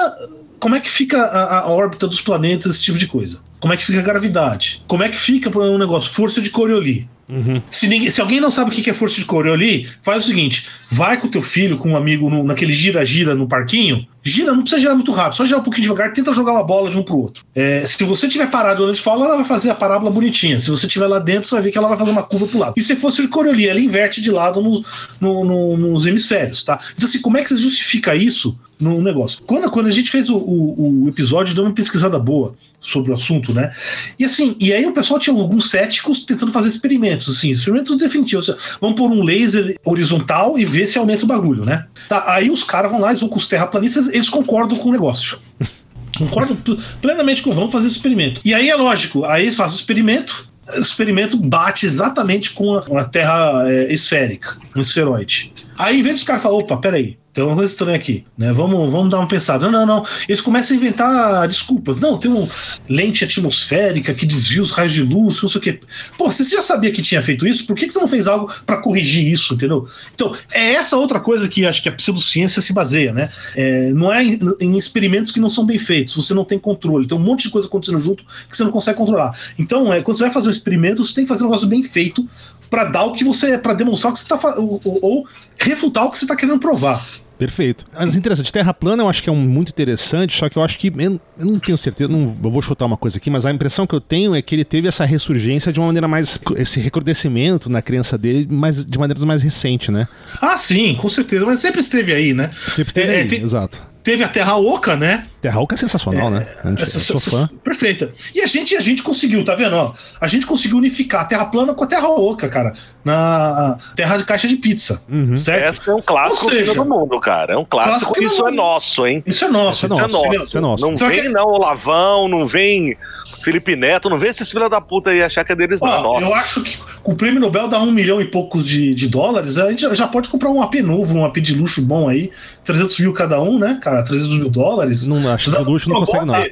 como 0.60 0.76
é 0.76 0.80
que 0.80 0.90
fica 0.90 1.22
a, 1.22 1.60
a, 1.60 1.70
órbita 1.70 2.08
dos 2.08 2.20
planetas, 2.20 2.74
esse 2.76 2.84
tipo 2.84 2.98
de 2.98 3.06
coisa? 3.06 3.42
Como 3.60 3.74
é 3.74 3.78
que 3.78 3.86
fica 3.86 4.00
a 4.00 4.04
gravidade? 4.04 4.84
Como 4.88 5.04
é 5.04 5.10
que 5.10 5.20
fica 5.20 5.56
um 5.60 5.78
negócio? 5.78 6.12
Força 6.12 6.42
de 6.42 6.50
Coriolis. 6.50 7.06
Uhum. 7.34 7.60
Se, 7.72 7.88
ninguém, 7.88 8.12
se, 8.12 8.22
alguém 8.22 8.40
não 8.40 8.52
sabe 8.52 8.70
o 8.70 8.74
que 8.74 8.88
é 8.88 8.94
força 8.94 9.16
de 9.16 9.26
Coriolis, 9.26 9.90
faz 10.04 10.24
o 10.24 10.28
seguinte: 10.28 10.70
vai 10.90 11.20
com 11.20 11.28
teu 11.28 11.42
filho, 11.42 11.78
com 11.78 11.90
um 11.90 11.98
amigo 11.98 12.30
no, 12.30 12.44
naquele 12.44 12.72
gira-gira 12.72 13.34
no 13.34 13.48
parquinho. 13.48 14.06
Gira, 14.22 14.54
não 14.54 14.62
precisa 14.62 14.80
girar 14.80 14.96
muito 14.96 15.12
rápido, 15.12 15.36
só 15.36 15.44
girar 15.44 15.60
um 15.60 15.64
pouquinho 15.64 15.84
devagar, 15.84 16.14
tenta 16.14 16.32
jogar 16.32 16.54
uma 16.54 16.64
bola 16.64 16.90
de 16.90 16.98
um 16.98 17.04
pro 17.04 17.18
outro. 17.18 17.44
É, 17.54 17.86
se 17.86 18.02
você 18.06 18.28
tiver 18.28 18.50
parado 18.50 18.88
onde 18.88 19.02
fala, 19.02 19.26
ela 19.26 19.36
vai 19.36 19.46
fazer 19.46 19.72
a 19.72 19.76
parábola 19.76 20.12
bonitinha. 20.12 20.60
Se 20.60 20.70
você 20.70 20.86
estiver 20.86 21.08
lá 21.08 21.20
dentro, 21.20 21.50
você 21.50 21.56
vai 21.56 21.64
ver 21.64 21.72
que 21.72 21.78
ela 21.78 21.90
vai 21.90 21.98
fazer 21.98 22.12
uma 22.12 22.24
curva 22.24 22.48
pro 22.48 22.60
lado. 22.60 22.74
E 22.78 22.82
se 22.82 22.96
fosse 22.96 23.24
de 23.24 23.28
Coriolis, 23.28 23.68
ela 23.68 23.80
inverte 23.82 24.22
de 24.22 24.32
lado 24.32 24.62
no, 24.62 24.82
no, 25.20 25.76
nos 25.76 26.06
hemisférios, 26.06 26.64
tá? 26.64 26.80
Então, 26.96 27.10
assim, 27.10 27.20
como 27.20 27.38
é 27.38 27.44
que 27.44 27.50
você 27.50 27.58
justifica 27.58 28.16
isso 28.16 28.58
no 28.80 29.02
negócio? 29.02 29.42
Quando, 29.46 29.70
quando 29.72 29.88
a 29.88 29.92
gente 29.92 30.10
fez 30.10 30.30
o, 30.30 30.38
o, 30.38 31.04
o 31.04 31.10
episódio, 31.10 31.56
deu 31.56 31.66
uma 31.66 31.74
pesquisada 31.74 32.18
boa 32.18 32.56
sobre 32.84 33.12
o 33.12 33.16
assunto, 33.16 33.54
né? 33.54 33.72
E 34.20 34.26
assim, 34.26 34.56
e 34.60 34.74
aí 34.74 34.86
o 34.86 34.92
pessoal 34.92 35.20
tinha 35.20 35.36
alguns 35.36 35.70
céticos 35.70 36.24
tentando 36.24 36.52
fazer 36.52 36.68
experimentos, 36.68 37.30
assim, 37.30 37.52
experimentos 37.52 37.98
definitivos. 37.98 38.78
Vamos 38.80 38.98
pôr 38.98 39.10
um 39.10 39.24
laser 39.24 39.80
horizontal 39.86 40.60
e 40.60 40.66
ver 40.66 40.86
se 40.86 41.00
aumenta 41.00 41.24
o 41.24 41.28
bagulho, 41.28 41.66
né? 41.66 41.86
Tá, 42.10 42.26
aí 42.28 42.50
os 42.50 42.64
caras 42.64 42.92
vão 42.92 43.00
lá, 43.00 43.08
eles 43.08 43.22
vão 43.22 43.30
com 43.30 43.38
os 43.38 43.48
terraplanistas, 43.48 44.10
eles 44.10 44.30
concordam 44.30 44.78
com 44.78 44.90
o 44.90 44.92
negócio. 44.92 45.40
Concordam 46.16 46.56
plenamente 47.02 47.42
com 47.42 47.56
vamos 47.56 47.72
fazer 47.72 47.88
experimento. 47.88 48.40
E 48.46 48.54
aí 48.54 48.70
é 48.70 48.76
lógico, 48.76 49.26
aí 49.26 49.46
eles 49.46 49.56
fazem 49.56 49.76
o 49.76 49.80
experimento, 49.80 50.48
o 50.72 50.80
experimento 50.80 51.36
bate 51.36 51.88
exatamente 51.88 52.52
com 52.52 52.76
a, 52.76 53.02
a 53.02 53.04
Terra 53.04 53.64
é, 53.66 53.92
esférica, 53.92 54.58
um 54.76 54.82
esferoide. 54.82 55.54
Aí, 55.78 56.00
em 56.00 56.04
vez 56.04 56.16
dos 56.16 56.24
caras 56.24 56.42
falar, 56.44 56.56
opa, 56.56 56.78
peraí, 56.78 57.18
tem 57.34 57.44
uma 57.44 57.56
coisa 57.56 57.72
estranha 57.72 57.98
aqui, 57.98 58.24
né? 58.38 58.54
Vamos, 58.54 58.92
vamos 58.92 59.10
dar 59.10 59.18
uma 59.18 59.28
pensada. 59.28 59.66
Não, 59.66 59.86
não, 59.86 59.98
não. 59.98 60.06
Eles 60.30 60.40
começam 60.40 60.76
a 60.76 60.80
inventar 60.80 61.48
desculpas. 61.48 61.98
Não, 61.98 62.16
tem 62.16 62.30
uma 62.30 62.48
lente 62.88 63.24
atmosférica 63.24 64.14
que 64.14 64.24
desvia 64.24 64.62
os 64.62 64.70
raios 64.70 64.94
de 64.94 65.02
luz, 65.02 65.42
não 65.42 65.50
sei 65.50 65.60
o 65.60 65.62
quê. 65.62 65.80
Pô, 66.16 66.30
você 66.30 66.44
já 66.44 66.62
sabia 66.62 66.92
que 66.92 67.02
tinha 67.02 67.24
feito 67.24 67.48
isso? 67.48 67.66
Por 67.66 67.76
que, 67.76 67.88
que 67.88 67.94
você 67.94 68.00
não 68.00 68.08
fez 68.08 68.28
algo 68.28 68.54
para 68.68 68.78
corrigir 68.78 69.26
isso, 69.26 69.56
entendeu? 69.56 69.88
Então, 70.14 70.32
é 70.54 70.74
essa 70.74 70.96
outra 70.96 71.20
coisa 71.20 71.48
que 71.48 71.66
acho 71.66 71.82
que 71.82 71.90
a 71.90 71.94
pseudociência 71.94 72.62
se 72.62 72.72
baseia, 72.72 73.12
né? 73.12 73.32
É, 73.56 73.92
não 73.94 74.14
é 74.14 74.24
em, 74.24 74.40
em, 74.60 74.78
experimentos 74.78 75.32
que 75.32 75.40
não 75.40 75.50
são 75.50 75.66
bem 75.66 75.80
feitos, 75.80 76.16
você 76.16 76.36
não 76.36 76.46
tem 76.46 76.60
controle. 76.60 77.08
Tem 77.08 77.18
um 77.18 77.22
monte 77.22 77.44
de 77.44 77.50
coisa 77.50 77.68
acontecendo 77.68 78.00
junto 78.00 78.24
que 78.48 78.56
você 78.56 78.64
não 78.64 78.72
consegue 78.72 78.98
controlar. 78.98 79.36
Então, 79.58 79.92
é, 79.92 80.04
quando 80.04 80.18
você 80.18 80.26
vai 80.26 80.34
fazer 80.34 80.50
um 80.50 80.52
experimento, 80.52 81.04
você 81.04 81.16
tem 81.16 81.24
que 81.24 81.30
fazer 81.30 81.44
um 81.46 81.48
negócio 81.48 81.68
bem 81.68 81.82
feito 81.82 82.28
para 82.74 82.86
dar 82.86 83.04
o 83.04 83.14
que 83.14 83.24
você. 83.24 83.56
para 83.58 83.76
demonstrar 83.76 84.12
o 84.12 84.14
que 84.14 84.20
você 84.20 84.28
tá 84.28 84.38
ou, 84.66 85.00
ou 85.02 85.28
refutar 85.58 86.06
o 86.06 86.12
que 86.12 86.18
você 86.18 86.26
está 86.26 86.36
querendo 86.36 86.60
provar. 86.60 87.04
Perfeito. 87.38 87.84
Mas 87.94 88.16
interessante, 88.16 88.54
Terra 88.54 88.74
plana 88.74 89.04
eu 89.04 89.10
acho 89.10 89.22
que 89.22 89.30
é 89.30 89.32
um 89.34 89.36
muito 89.36 89.70
interessante, 89.70 90.38
só 90.38 90.48
que 90.48 90.58
eu 90.58 90.64
acho 90.64 90.78
que. 90.78 90.88
Eu, 90.88 91.20
eu 91.38 91.46
não 91.46 91.60
tenho 91.60 91.78
certeza, 91.78 92.12
não, 92.12 92.38
eu 92.42 92.52
vou 92.52 92.62
chutar 92.62 92.86
uma 92.86 92.96
coisa 92.96 93.18
aqui, 93.18 93.30
mas 93.30 93.46
a 93.46 93.52
impressão 93.52 93.86
que 93.86 93.94
eu 93.94 94.00
tenho 94.00 94.36
é 94.36 94.42
que 94.42 94.56
ele 94.56 94.64
teve 94.64 94.88
essa 94.88 95.04
ressurgência 95.04 95.74
de 95.74 95.80
uma 95.80 95.88
maneira 95.88 96.08
mais. 96.08 96.40
esse 96.56 96.80
recrudescimento 96.80 97.70
na 97.70 97.82
crença 97.82 98.18
dele, 98.18 98.48
mas 98.50 98.86
de 98.86 98.98
maneira 98.98 99.26
mais 99.26 99.42
recente, 99.42 99.92
né? 99.92 100.08
Ah, 100.42 100.56
sim, 100.56 100.96
com 100.96 101.10
certeza, 101.10 101.46
mas 101.46 101.60
sempre 101.60 101.82
esteve 101.82 102.14
aí, 102.14 102.34
né? 102.34 102.50
Sempre 102.68 102.92
esteve 102.92 103.12
é, 103.12 103.16
aí, 103.16 103.22
é, 103.22 103.26
tem, 103.26 103.42
exato 103.42 103.94
teve 104.04 104.24
a 104.24 104.28
Terra 104.28 104.58
Oca, 104.58 104.96
né? 104.96 105.26
Terra 105.44 105.60
Oca 105.60 105.76
é 105.76 105.78
sensacional, 105.78 106.28
é, 106.28 106.30
né? 106.30 106.48
A 106.64 106.70
gente, 106.70 106.84
essa, 106.84 107.00
sou 107.02 107.20
fã. 107.20 107.50
Perfeita. 107.62 108.14
E 108.34 108.40
a 108.40 108.46
gente, 108.46 108.78
a 108.78 108.80
gente 108.80 109.04
conseguiu, 109.04 109.44
tá 109.44 109.54
vendo? 109.56 109.76
Ó, 109.76 109.94
a 110.22 110.26
gente 110.26 110.46
conseguiu 110.46 110.78
unificar 110.78 111.24
a 111.24 111.26
Terra 111.26 111.44
plana 111.44 111.74
com 111.74 111.84
a 111.84 111.88
Terra 111.88 112.08
Oca, 112.08 112.48
cara. 112.48 112.72
Na 113.04 113.78
Terra 113.94 114.16
de 114.16 114.24
caixa 114.24 114.48
de 114.48 114.56
pizza. 114.56 115.04
Uhum. 115.10 115.36
Certo? 115.36 115.82
Essa 115.82 115.92
é 115.92 115.94
um 115.94 116.02
clássico 116.02 116.50
seja, 116.50 116.74
do 116.74 116.86
mundo, 116.86 117.20
cara. 117.20 117.56
É 117.56 117.58
um 117.58 117.66
clássico. 117.66 118.14
clássico 118.14 118.24
isso 118.24 118.48
é 118.48 118.52
nosso, 118.52 119.06
hein? 119.06 119.22
Isso 119.28 119.44
é 119.44 119.50
nosso. 119.50 119.86
Isso 119.86 119.94
é 119.94 119.98
nosso. 119.98 120.06
Isso 120.06 120.16
é 120.16 120.22
nosso. 120.30 120.46
Isso 120.46 120.58
é 120.58 120.62
nosso. 120.62 120.88
Não 120.88 120.96
Só 120.96 121.10
vem, 121.10 121.24
que... 121.24 121.28
não, 121.28 121.48
o 121.48 121.60
Lavão, 121.60 122.30
não 122.30 122.46
vem 122.46 122.96
Felipe 123.44 123.76
Neto, 123.76 124.10
não 124.10 124.18
vê 124.18 124.30
esses 124.30 124.50
filha 124.50 124.70
da 124.70 124.80
puta 124.80 125.10
aí 125.10 125.22
achar 125.22 125.44
que 125.44 125.52
é 125.52 125.56
deles, 125.56 125.82
não. 125.82 126.22
Eu 126.22 126.34
acho 126.34 126.64
que 126.64 126.78
com 127.02 127.12
o 127.12 127.16
prêmio 127.16 127.42
Nobel 127.42 127.68
dá 127.68 127.82
um 127.82 127.92
milhão 127.92 128.22
e 128.22 128.26
poucos 128.26 128.66
de, 128.66 128.96
de 128.96 129.10
dólares, 129.10 129.58
a 129.58 129.70
gente 129.70 129.94
já 129.94 130.08
pode 130.08 130.30
comprar 130.30 130.50
um 130.50 130.62
AP 130.62 130.76
novo, 130.76 131.18
um 131.18 131.26
AP 131.26 131.38
de 131.38 131.54
luxo 131.54 131.82
bom 131.82 132.08
aí, 132.08 132.32
300 132.64 133.00
mil 133.00 133.14
cada 133.14 133.42
um, 133.42 133.60
né, 133.60 133.78
cara? 133.82 134.02
300 134.04 134.38
mil 134.38 134.50
dólares. 134.50 135.08
Não 135.08 135.33
acho 135.34 135.52
que 135.52 135.62
luxo 135.62 135.90
não 135.90 136.00
consegue, 136.00 136.26
não. 136.26 136.34
Dá, 136.34 136.50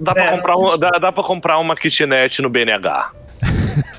dá, 0.00 0.14
pra 0.14 0.24
é, 0.24 0.36
comprar 0.36 0.56
um, 0.56 0.78
dá, 0.78 0.90
dá 0.90 1.12
pra 1.12 1.22
comprar 1.22 1.58
uma 1.58 1.74
kitnet 1.74 2.40
no 2.42 2.48
BNH. 2.50 3.12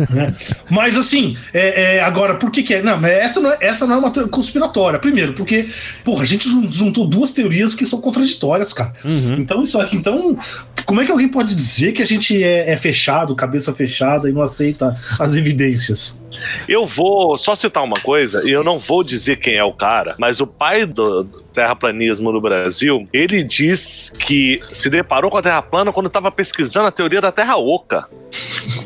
Né? 0.10 0.34
Mas 0.70 0.98
assim, 0.98 1.38
é, 1.54 1.96
é, 1.96 2.02
agora, 2.02 2.36
por 2.36 2.52
que, 2.52 2.64
que 2.64 2.76
é? 2.76 2.82
Não, 2.82 3.04
essa 3.06 3.40
não 3.40 3.52
é, 3.52 3.58
essa 3.62 3.86
não 3.86 3.96
é 3.96 3.98
uma 3.98 4.12
conspiratória. 4.28 5.00
Primeiro, 5.00 5.34
porque, 5.34 5.68
porra, 6.04 6.24
a 6.24 6.26
gente 6.26 6.50
juntou 6.72 7.08
duas 7.08 7.32
teorias 7.32 7.76
que 7.76 7.86
são 7.86 8.02
contraditórias, 8.02 8.74
cara. 8.74 8.94
Uhum. 9.04 9.36
Então, 9.40 9.64
isso 9.64 9.80
aqui, 9.80 9.96
então, 9.96 10.38
como 10.86 11.02
é 11.02 11.06
que 11.06 11.12
alguém 11.12 11.28
pode 11.28 11.54
dizer 11.56 11.92
que 11.92 12.02
a 12.02 12.06
gente 12.06 12.42
é, 12.42 12.72
é 12.72 12.78
fechado, 12.78 13.36
cabeça 13.36 13.74
fechada 13.74 14.30
e 14.30 14.34
não 14.34 14.42
aceita 14.42 14.96
as 15.20 15.36
evidências? 15.36 16.20
Eu 16.68 16.86
vou 16.86 17.38
só 17.38 17.56
citar 17.56 17.84
uma 17.84 18.00
coisa, 18.00 18.42
e 18.48 18.52
eu 18.52 18.64
não 18.64 18.80
vou 18.80 19.04
dizer 19.04 19.38
quem 19.38 19.56
é 19.56 19.64
o 19.64 19.74
cara, 19.74 20.16
mas 20.18 20.40
o 20.40 20.48
pai 20.48 20.86
do 20.86 21.24
terraplanismo 21.54 22.32
no 22.32 22.40
Brasil, 22.40 23.08
ele 23.12 23.44
diz 23.44 24.14
que 24.18 24.58
se 24.72 24.90
deparou 24.90 25.30
com 25.30 25.38
a 25.38 25.42
Terra 25.42 25.62
plana 25.62 25.92
quando 25.92 26.08
estava 26.08 26.32
pesquisando 26.32 26.88
a 26.88 26.92
teoria 26.92 27.22
da 27.22 27.32
Terra 27.32 27.58
oca. 27.58 28.08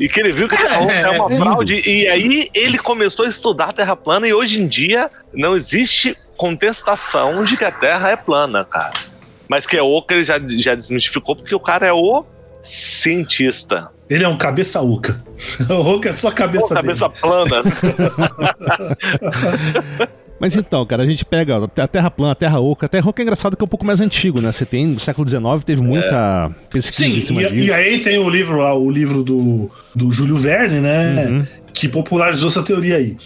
E 0.00 0.08
que 0.08 0.20
ele 0.20 0.32
viu 0.32 0.48
que 0.48 0.54
a 0.54 0.58
Terra 0.58 0.80
oca 0.80 0.92
é 0.92 1.10
uma 1.10 1.32
é, 1.32 1.36
fraude, 1.36 1.88
e 1.88 2.08
aí 2.08 2.50
ele 2.54 2.78
começou 2.78 3.24
a 3.24 3.28
estudar 3.28 3.66
a 3.66 3.72
Terra 3.72 3.96
plana, 3.96 4.26
e 4.26 4.34
hoje 4.34 4.60
em 4.60 4.66
dia 4.66 5.10
não 5.32 5.56
existe 5.56 6.16
contestação 6.36 7.44
de 7.44 7.56
que 7.56 7.64
a 7.64 7.70
Terra 7.70 8.10
é 8.10 8.16
plana, 8.16 8.64
cara. 8.64 8.92
Mas 9.48 9.66
que 9.66 9.76
é 9.76 9.82
oca 9.82 10.14
ele 10.14 10.24
já, 10.24 10.38
já 10.38 10.74
desmistificou, 10.74 11.36
porque 11.36 11.54
o 11.54 11.60
cara 11.60 11.86
é 11.86 11.92
o 11.92 12.24
cientista. 12.60 13.90
Ele 14.08 14.24
é 14.24 14.28
um 14.28 14.36
cabeça 14.36 14.80
oca. 14.80 15.24
O 15.68 15.94
oca 15.94 16.10
é 16.10 16.14
só 16.14 16.28
a 16.28 16.32
cabeça 16.32 16.74
dele. 16.74 16.86
Cabeça 16.86 17.10
plana. 17.10 17.62
Mas 20.38 20.56
então, 20.56 20.84
cara, 20.84 21.02
a 21.02 21.06
gente 21.06 21.24
pega 21.24 21.56
a 21.64 21.88
Terra 21.88 22.10
plana, 22.10 22.32
a 22.32 22.34
Terra 22.34 22.60
oca. 22.60 22.86
A 22.86 22.88
Terra 22.88 23.08
oca 23.08 23.22
é 23.22 23.24
engraçado 23.24 23.56
que 23.56 23.62
é 23.62 23.64
um 23.64 23.68
pouco 23.68 23.84
mais 23.84 24.00
antigo, 24.00 24.40
né? 24.40 24.52
Você 24.52 24.66
tem, 24.66 24.86
no 24.86 25.00
século 25.00 25.28
XIX, 25.28 25.42
teve 25.64 25.82
muita 25.82 26.50
é. 26.50 26.70
pesquisa 26.70 27.10
Sim, 27.10 27.18
em 27.18 27.20
cima 27.20 27.42
e, 27.42 27.46
disso. 27.46 27.66
E 27.66 27.72
aí 27.72 28.00
tem 28.00 28.18
o 28.18 28.28
livro 28.28 28.58
lá, 28.58 28.74
o 28.74 28.90
livro 28.90 29.22
do, 29.22 29.70
do 29.94 30.12
Júlio 30.12 30.36
Verne, 30.36 30.80
né? 30.80 31.26
Uhum. 31.26 31.46
Que 31.72 31.88
popularizou 31.88 32.48
essa 32.48 32.62
teoria 32.62 32.96
aí 32.96 33.16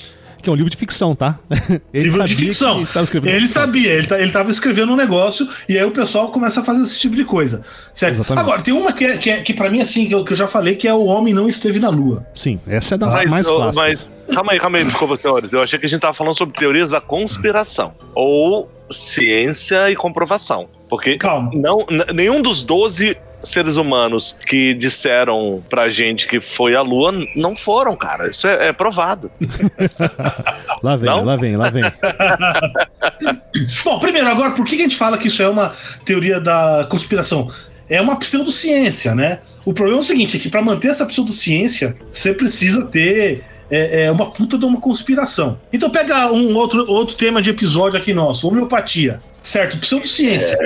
que 0.42 0.48
é 0.48 0.52
um 0.52 0.56
livro 0.56 0.70
de 0.70 0.76
ficção, 0.76 1.14
tá? 1.14 1.38
Ele 1.92 2.04
livro 2.04 2.24
de 2.24 2.34
ficção. 2.34 2.86
Ele 3.24 3.48
sabia, 3.48 3.92
ele, 3.92 4.06
tá, 4.06 4.20
ele 4.20 4.30
tava 4.30 4.50
escrevendo 4.50 4.92
um 4.92 4.96
negócio 4.96 5.46
e 5.68 5.78
aí 5.78 5.84
o 5.84 5.90
pessoal 5.90 6.30
começa 6.30 6.60
a 6.60 6.64
fazer 6.64 6.82
esse 6.82 6.98
tipo 6.98 7.14
de 7.16 7.24
coisa. 7.24 7.62
Certo? 7.92 8.14
Exatamente. 8.14 8.44
Agora, 8.44 8.62
tem 8.62 8.74
uma 8.74 8.92
que, 8.92 9.04
é, 9.04 9.16
que, 9.16 9.30
é, 9.30 9.40
que 9.40 9.54
para 9.54 9.68
mim, 9.70 9.80
assim, 9.80 10.06
que 10.06 10.14
eu, 10.14 10.24
que 10.24 10.32
eu 10.32 10.36
já 10.36 10.46
falei, 10.46 10.76
que 10.76 10.88
é 10.88 10.94
o 10.94 11.04
homem 11.04 11.34
não 11.34 11.48
esteve 11.48 11.78
na 11.78 11.88
Lua. 11.88 12.26
Sim, 12.34 12.60
essa 12.66 12.94
é 12.94 12.98
das 12.98 13.14
mas, 13.14 13.30
mais 13.30 13.46
clássicas. 13.46 13.76
Mas, 13.76 14.34
calma 14.34 14.52
aí, 14.52 14.60
calma 14.60 14.78
aí, 14.78 14.84
desculpa, 14.84 15.16
senhores. 15.16 15.52
Eu 15.52 15.62
achei 15.62 15.78
que 15.78 15.86
a 15.86 15.88
gente 15.88 16.00
tava 16.00 16.14
falando 16.14 16.34
sobre 16.34 16.56
teorias 16.58 16.88
da 16.88 17.00
conspiração. 17.00 17.94
Ou 18.14 18.70
ciência 18.90 19.90
e 19.90 19.96
comprovação. 19.96 20.68
Porque 20.88 21.16
Calma. 21.16 21.50
Não, 21.54 21.86
nenhum 22.12 22.42
dos 22.42 22.62
12 22.62 23.16
seres 23.42 23.76
humanos 23.76 24.36
que 24.46 24.74
disseram 24.74 25.62
pra 25.68 25.88
gente 25.88 26.26
que 26.26 26.40
foi 26.40 26.74
a 26.74 26.82
Lua 26.82 27.12
não 27.34 27.56
foram, 27.56 27.96
cara. 27.96 28.28
Isso 28.28 28.46
é, 28.46 28.68
é 28.68 28.72
provado. 28.72 29.30
lá 30.82 30.96
vem, 30.96 31.10
não? 31.10 31.24
lá 31.24 31.36
vem, 31.36 31.56
lá 31.56 31.70
vem. 31.70 31.82
Bom, 33.84 33.98
primeiro, 33.98 34.28
agora, 34.28 34.52
por 34.52 34.66
que 34.66 34.74
a 34.74 34.78
gente 34.78 34.96
fala 34.96 35.18
que 35.18 35.28
isso 35.28 35.42
é 35.42 35.48
uma 35.48 35.72
teoria 36.04 36.40
da 36.40 36.86
conspiração? 36.90 37.50
É 37.88 38.00
uma 38.00 38.18
pseudociência, 38.18 39.14
né? 39.14 39.40
O 39.64 39.74
problema 39.74 39.98
é 39.98 40.02
o 40.02 40.04
seguinte: 40.04 40.36
é 40.36 40.40
que 40.40 40.48
para 40.48 40.62
manter 40.62 40.88
essa 40.88 41.06
pseudociência, 41.06 41.96
você 42.12 42.32
precisa 42.32 42.86
ter 42.86 43.44
é, 43.70 44.04
é, 44.04 44.10
uma 44.10 44.30
puta 44.30 44.58
de 44.58 44.64
uma 44.64 44.80
conspiração. 44.80 45.58
Então 45.72 45.90
pega 45.90 46.30
um 46.32 46.54
outro, 46.54 46.90
outro 46.90 47.16
tema 47.16 47.40
de 47.40 47.50
episódio 47.50 47.98
aqui 47.98 48.12
nosso, 48.12 48.48
homeopatia. 48.48 49.20
Certo? 49.42 49.78
Pseudociência. 49.78 50.56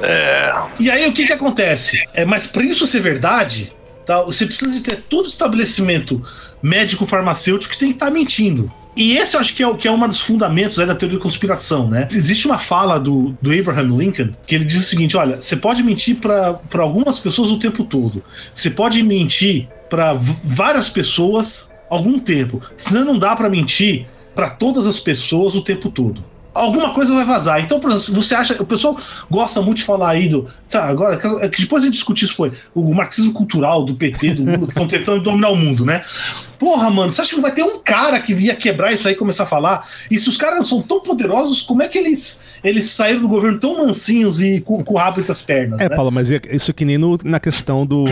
É, 0.00 0.06
é. 0.06 0.52
E 0.78 0.90
aí 0.90 1.08
o 1.08 1.12
que 1.12 1.26
que 1.26 1.32
acontece? 1.32 2.02
É, 2.12 2.24
mas 2.24 2.46
para 2.46 2.62
isso 2.62 2.86
ser 2.86 3.00
verdade, 3.00 3.72
tá, 4.04 4.22
você 4.22 4.46
precisa 4.46 4.72
de 4.72 4.80
ter 4.80 4.96
todo 5.08 5.26
estabelecimento 5.26 6.22
médico-farmacêutico 6.62 7.72
que 7.72 7.78
tem 7.78 7.88
que 7.90 7.96
estar 7.96 8.06
tá 8.06 8.12
mentindo. 8.12 8.70
E 8.96 9.16
esse 9.16 9.36
eu 9.36 9.40
acho 9.40 9.54
que 9.54 9.62
é, 9.62 9.74
que 9.74 9.86
é 9.86 9.90
um 9.90 10.06
dos 10.06 10.20
fundamentos 10.20 10.76
da 10.76 10.94
teoria 10.94 11.16
da 11.16 11.22
conspiração, 11.22 11.88
né? 11.88 12.08
Existe 12.10 12.46
uma 12.46 12.58
fala 12.58 12.98
do, 12.98 13.36
do 13.40 13.52
Abraham 13.52 13.96
Lincoln 13.96 14.30
que 14.46 14.54
ele 14.54 14.64
diz 14.64 14.78
o 14.78 14.88
seguinte: 14.88 15.16
olha, 15.16 15.40
você 15.40 15.56
pode 15.56 15.82
mentir 15.82 16.16
para 16.16 16.60
algumas 16.74 17.18
pessoas 17.18 17.50
o 17.50 17.58
tempo 17.58 17.84
todo, 17.84 18.22
você 18.52 18.68
pode 18.68 19.02
mentir 19.02 19.68
para 19.88 20.12
várias 20.12 20.90
pessoas 20.90 21.70
algum 21.88 22.18
tempo, 22.18 22.60
senão 22.76 23.04
não 23.04 23.18
dá 23.18 23.34
para 23.34 23.48
mentir 23.48 24.06
para 24.34 24.50
todas 24.50 24.86
as 24.86 24.98
pessoas 24.98 25.54
o 25.54 25.62
tempo 25.62 25.88
todo 25.88 26.24
alguma 26.54 26.92
coisa 26.92 27.14
vai 27.14 27.24
vazar. 27.24 27.60
Então, 27.60 27.80
por 27.80 27.90
exemplo, 27.90 28.22
você 28.22 28.34
acha. 28.34 28.60
O 28.60 28.66
pessoal 28.66 28.96
gosta 29.30 29.60
muito 29.62 29.78
de 29.78 29.84
falar 29.84 30.10
aí 30.10 30.28
do. 30.28 30.46
Sabe, 30.66 30.88
agora, 30.88 31.16
que 31.16 31.60
depois 31.60 31.82
a 31.82 31.86
gente 31.86 31.94
discutir 31.94 32.24
isso 32.24 32.34
foi 32.34 32.52
o 32.74 32.92
marxismo 32.92 33.32
cultural 33.32 33.84
do 33.84 33.94
PT, 33.94 34.34
do 34.34 34.44
mundo, 34.44 34.66
que 34.66 34.72
estão 34.72 34.86
tentando 34.86 35.22
dominar 35.22 35.50
o 35.50 35.56
mundo, 35.56 35.84
né? 35.84 36.02
Porra, 36.58 36.90
mano, 36.90 37.10
você 37.10 37.20
acha 37.20 37.34
que 37.34 37.40
vai 37.40 37.52
ter 37.52 37.62
um 37.62 37.78
cara 37.78 38.20
que 38.20 38.34
ia 38.34 38.54
quebrar 38.54 38.92
isso 38.92 39.08
aí 39.08 39.14
e 39.14 39.16
começar 39.16 39.44
a 39.44 39.46
falar? 39.46 39.88
E 40.10 40.18
se 40.18 40.28
os 40.28 40.36
caras 40.36 40.68
são 40.68 40.82
tão 40.82 41.00
poderosos, 41.00 41.62
como 41.62 41.82
é 41.82 41.88
que 41.88 41.96
eles, 41.96 42.42
eles 42.62 42.90
saíram 42.90 43.22
do 43.22 43.28
governo 43.28 43.58
tão 43.58 43.78
mansinhos 43.78 44.40
e 44.40 44.60
com, 44.60 44.84
com 44.84 44.94
o 44.94 44.96
rabo 44.98 45.20
entre 45.20 45.32
as 45.32 45.40
pernas? 45.40 45.80
É, 45.80 45.88
né? 45.88 45.96
Paulo, 45.96 46.10
mas 46.10 46.30
é 46.30 46.40
isso 46.50 46.72
que 46.74 46.84
nem 46.84 46.98
no, 46.98 47.18
na 47.24 47.40
questão 47.40 47.86
do, 47.86 48.04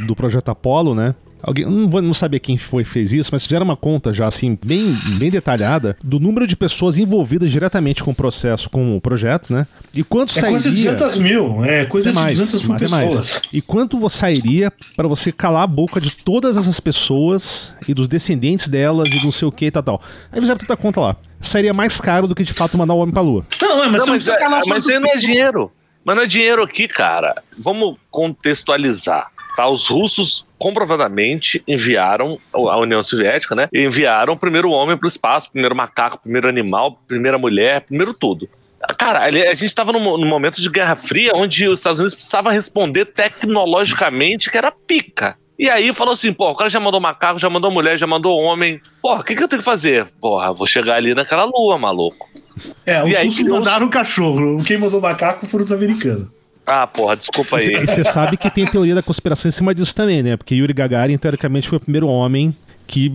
do 0.00 0.14
projeto 0.14 0.50
Apolo, 0.50 0.94
né? 0.94 1.14
Alguém, 1.46 1.66
não 1.66 1.88
vou 1.88 2.00
não 2.00 2.14
saber 2.14 2.40
quem 2.40 2.56
foi 2.56 2.84
fez 2.84 3.12
isso, 3.12 3.30
mas 3.32 3.44
fizeram 3.44 3.64
uma 3.64 3.76
conta 3.76 4.12
já 4.12 4.26
assim 4.26 4.58
bem, 4.64 4.84
bem 5.18 5.30
detalhada 5.30 5.96
do 6.02 6.18
número 6.18 6.46
de 6.46 6.56
pessoas 6.56 6.98
envolvidas 6.98 7.50
diretamente 7.50 8.02
com 8.02 8.10
o 8.10 8.14
processo, 8.14 8.70
com 8.70 8.96
o 8.96 9.00
projeto, 9.00 9.52
né? 9.52 9.66
E 9.94 10.02
quanto 10.02 10.30
é 10.30 10.40
sairia? 10.40 10.60
Coisa 10.60 10.70
de 10.70 10.84
200 10.84 11.18
mil, 11.18 11.64
é 11.64 11.84
coisa 11.84 12.10
de 12.10 12.14
mais, 12.14 12.38
200 12.38 12.62
mil 12.62 12.76
pessoas. 12.78 13.14
Mais. 13.14 13.42
E 13.52 13.60
quanto 13.60 13.98
você 13.98 14.24
sairia 14.24 14.72
para 14.96 15.06
você 15.06 15.30
calar 15.30 15.64
a 15.64 15.66
boca 15.66 16.00
de 16.00 16.16
todas 16.16 16.56
essas 16.56 16.80
pessoas 16.80 17.74
e 17.86 17.92
dos 17.92 18.08
descendentes 18.08 18.68
delas 18.68 19.10
e 19.10 19.22
não 19.22 19.30
sei 19.30 19.46
o 19.46 19.52
que 19.52 19.66
e 19.66 19.70
tal, 19.70 19.82
tal. 19.82 20.02
Aí 20.32 20.40
fizeram 20.40 20.58
toda 20.58 20.72
a 20.72 20.76
conta 20.76 21.00
lá. 21.00 21.16
Sairia 21.40 21.74
mais 21.74 22.00
caro 22.00 22.26
do 22.26 22.34
que 22.34 22.42
de 22.42 22.54
fato 22.54 22.78
mandar 22.78 22.94
o 22.94 22.98
homem 22.98 23.12
pra 23.12 23.22
lua. 23.22 23.44
Não, 23.60 23.90
mas, 23.90 24.06
não, 24.06 24.14
mas, 24.14 24.28
é, 24.28 24.48
mas 24.66 24.88
aí 24.88 24.98
não 24.98 25.10
é 25.10 25.18
dinheiro. 25.18 25.70
Mas 26.02 26.16
não 26.16 26.22
é 26.22 26.26
dinheiro 26.26 26.62
aqui, 26.62 26.88
cara. 26.88 27.42
Vamos 27.58 27.96
contextualizar. 28.10 29.30
Tá? 29.56 29.68
Os 29.68 29.88
russos 29.88 30.46
comprovadamente 30.64 31.62
enviaram 31.68 32.38
a 32.50 32.80
União 32.80 33.02
Soviética, 33.02 33.54
né? 33.54 33.68
Enviaram 33.70 34.32
o 34.32 34.38
primeiro 34.38 34.70
homem 34.70 34.96
para 34.96 35.04
o 35.04 35.08
espaço, 35.08 35.50
primeiro 35.50 35.76
macaco, 35.76 36.18
primeiro 36.22 36.48
animal, 36.48 37.02
primeira 37.06 37.36
mulher, 37.36 37.82
primeiro 37.82 38.14
tudo. 38.14 38.48
Cara, 38.98 39.24
a 39.24 39.30
gente 39.30 39.66
estava 39.66 39.92
num, 39.92 40.16
num, 40.16 40.26
momento 40.26 40.62
de 40.62 40.70
Guerra 40.70 40.96
Fria 40.96 41.32
onde 41.34 41.68
os 41.68 41.80
Estados 41.80 41.98
Unidos 41.98 42.14
precisavam 42.14 42.50
responder 42.50 43.04
tecnologicamente 43.04 44.50
que 44.50 44.56
era 44.56 44.72
pica. 44.72 45.36
E 45.58 45.68
aí 45.68 45.92
falou 45.92 46.14
assim, 46.14 46.32
pô, 46.32 46.50
o 46.50 46.56
cara 46.56 46.70
já 46.70 46.80
mandou 46.80 46.98
macaco, 46.98 47.38
já 47.38 47.50
mandou 47.50 47.70
mulher, 47.70 47.98
já 47.98 48.06
mandou 48.06 48.40
homem. 48.40 48.80
Porra, 49.02 49.20
o 49.20 49.22
que, 49.22 49.36
que 49.36 49.44
eu 49.44 49.48
tenho 49.48 49.60
que 49.60 49.66
fazer? 49.66 50.06
Porra, 50.18 50.50
vou 50.50 50.66
chegar 50.66 50.96
ali 50.96 51.14
naquela 51.14 51.44
lua, 51.44 51.76
maluco. 51.76 52.26
É, 52.86 53.04
os 53.04 53.12
russos 53.12 53.48
mandaram 53.48 53.86
o 53.86 53.90
cachorro. 53.90 54.64
Quem 54.64 54.78
mandou 54.78 54.98
macaco 54.98 55.44
foram 55.44 55.62
os 55.62 55.72
americanos. 55.72 56.28
Ah, 56.66 56.86
porra, 56.86 57.16
desculpa 57.16 57.58
aí. 57.58 57.66
E 57.66 57.86
você 57.86 58.02
sabe 58.02 58.36
que 58.36 58.50
tem 58.50 58.66
teoria 58.66 58.94
da 58.94 59.02
conspiração 59.02 59.48
em 59.48 59.52
cima 59.52 59.74
disso 59.74 59.94
também, 59.94 60.22
né? 60.22 60.36
Porque 60.36 60.54
Yuri 60.54 60.72
Gagarin, 60.72 61.18
teoricamente, 61.18 61.68
foi 61.68 61.76
o 61.76 61.80
primeiro 61.80 62.08
homem 62.08 62.54
que 62.86 63.12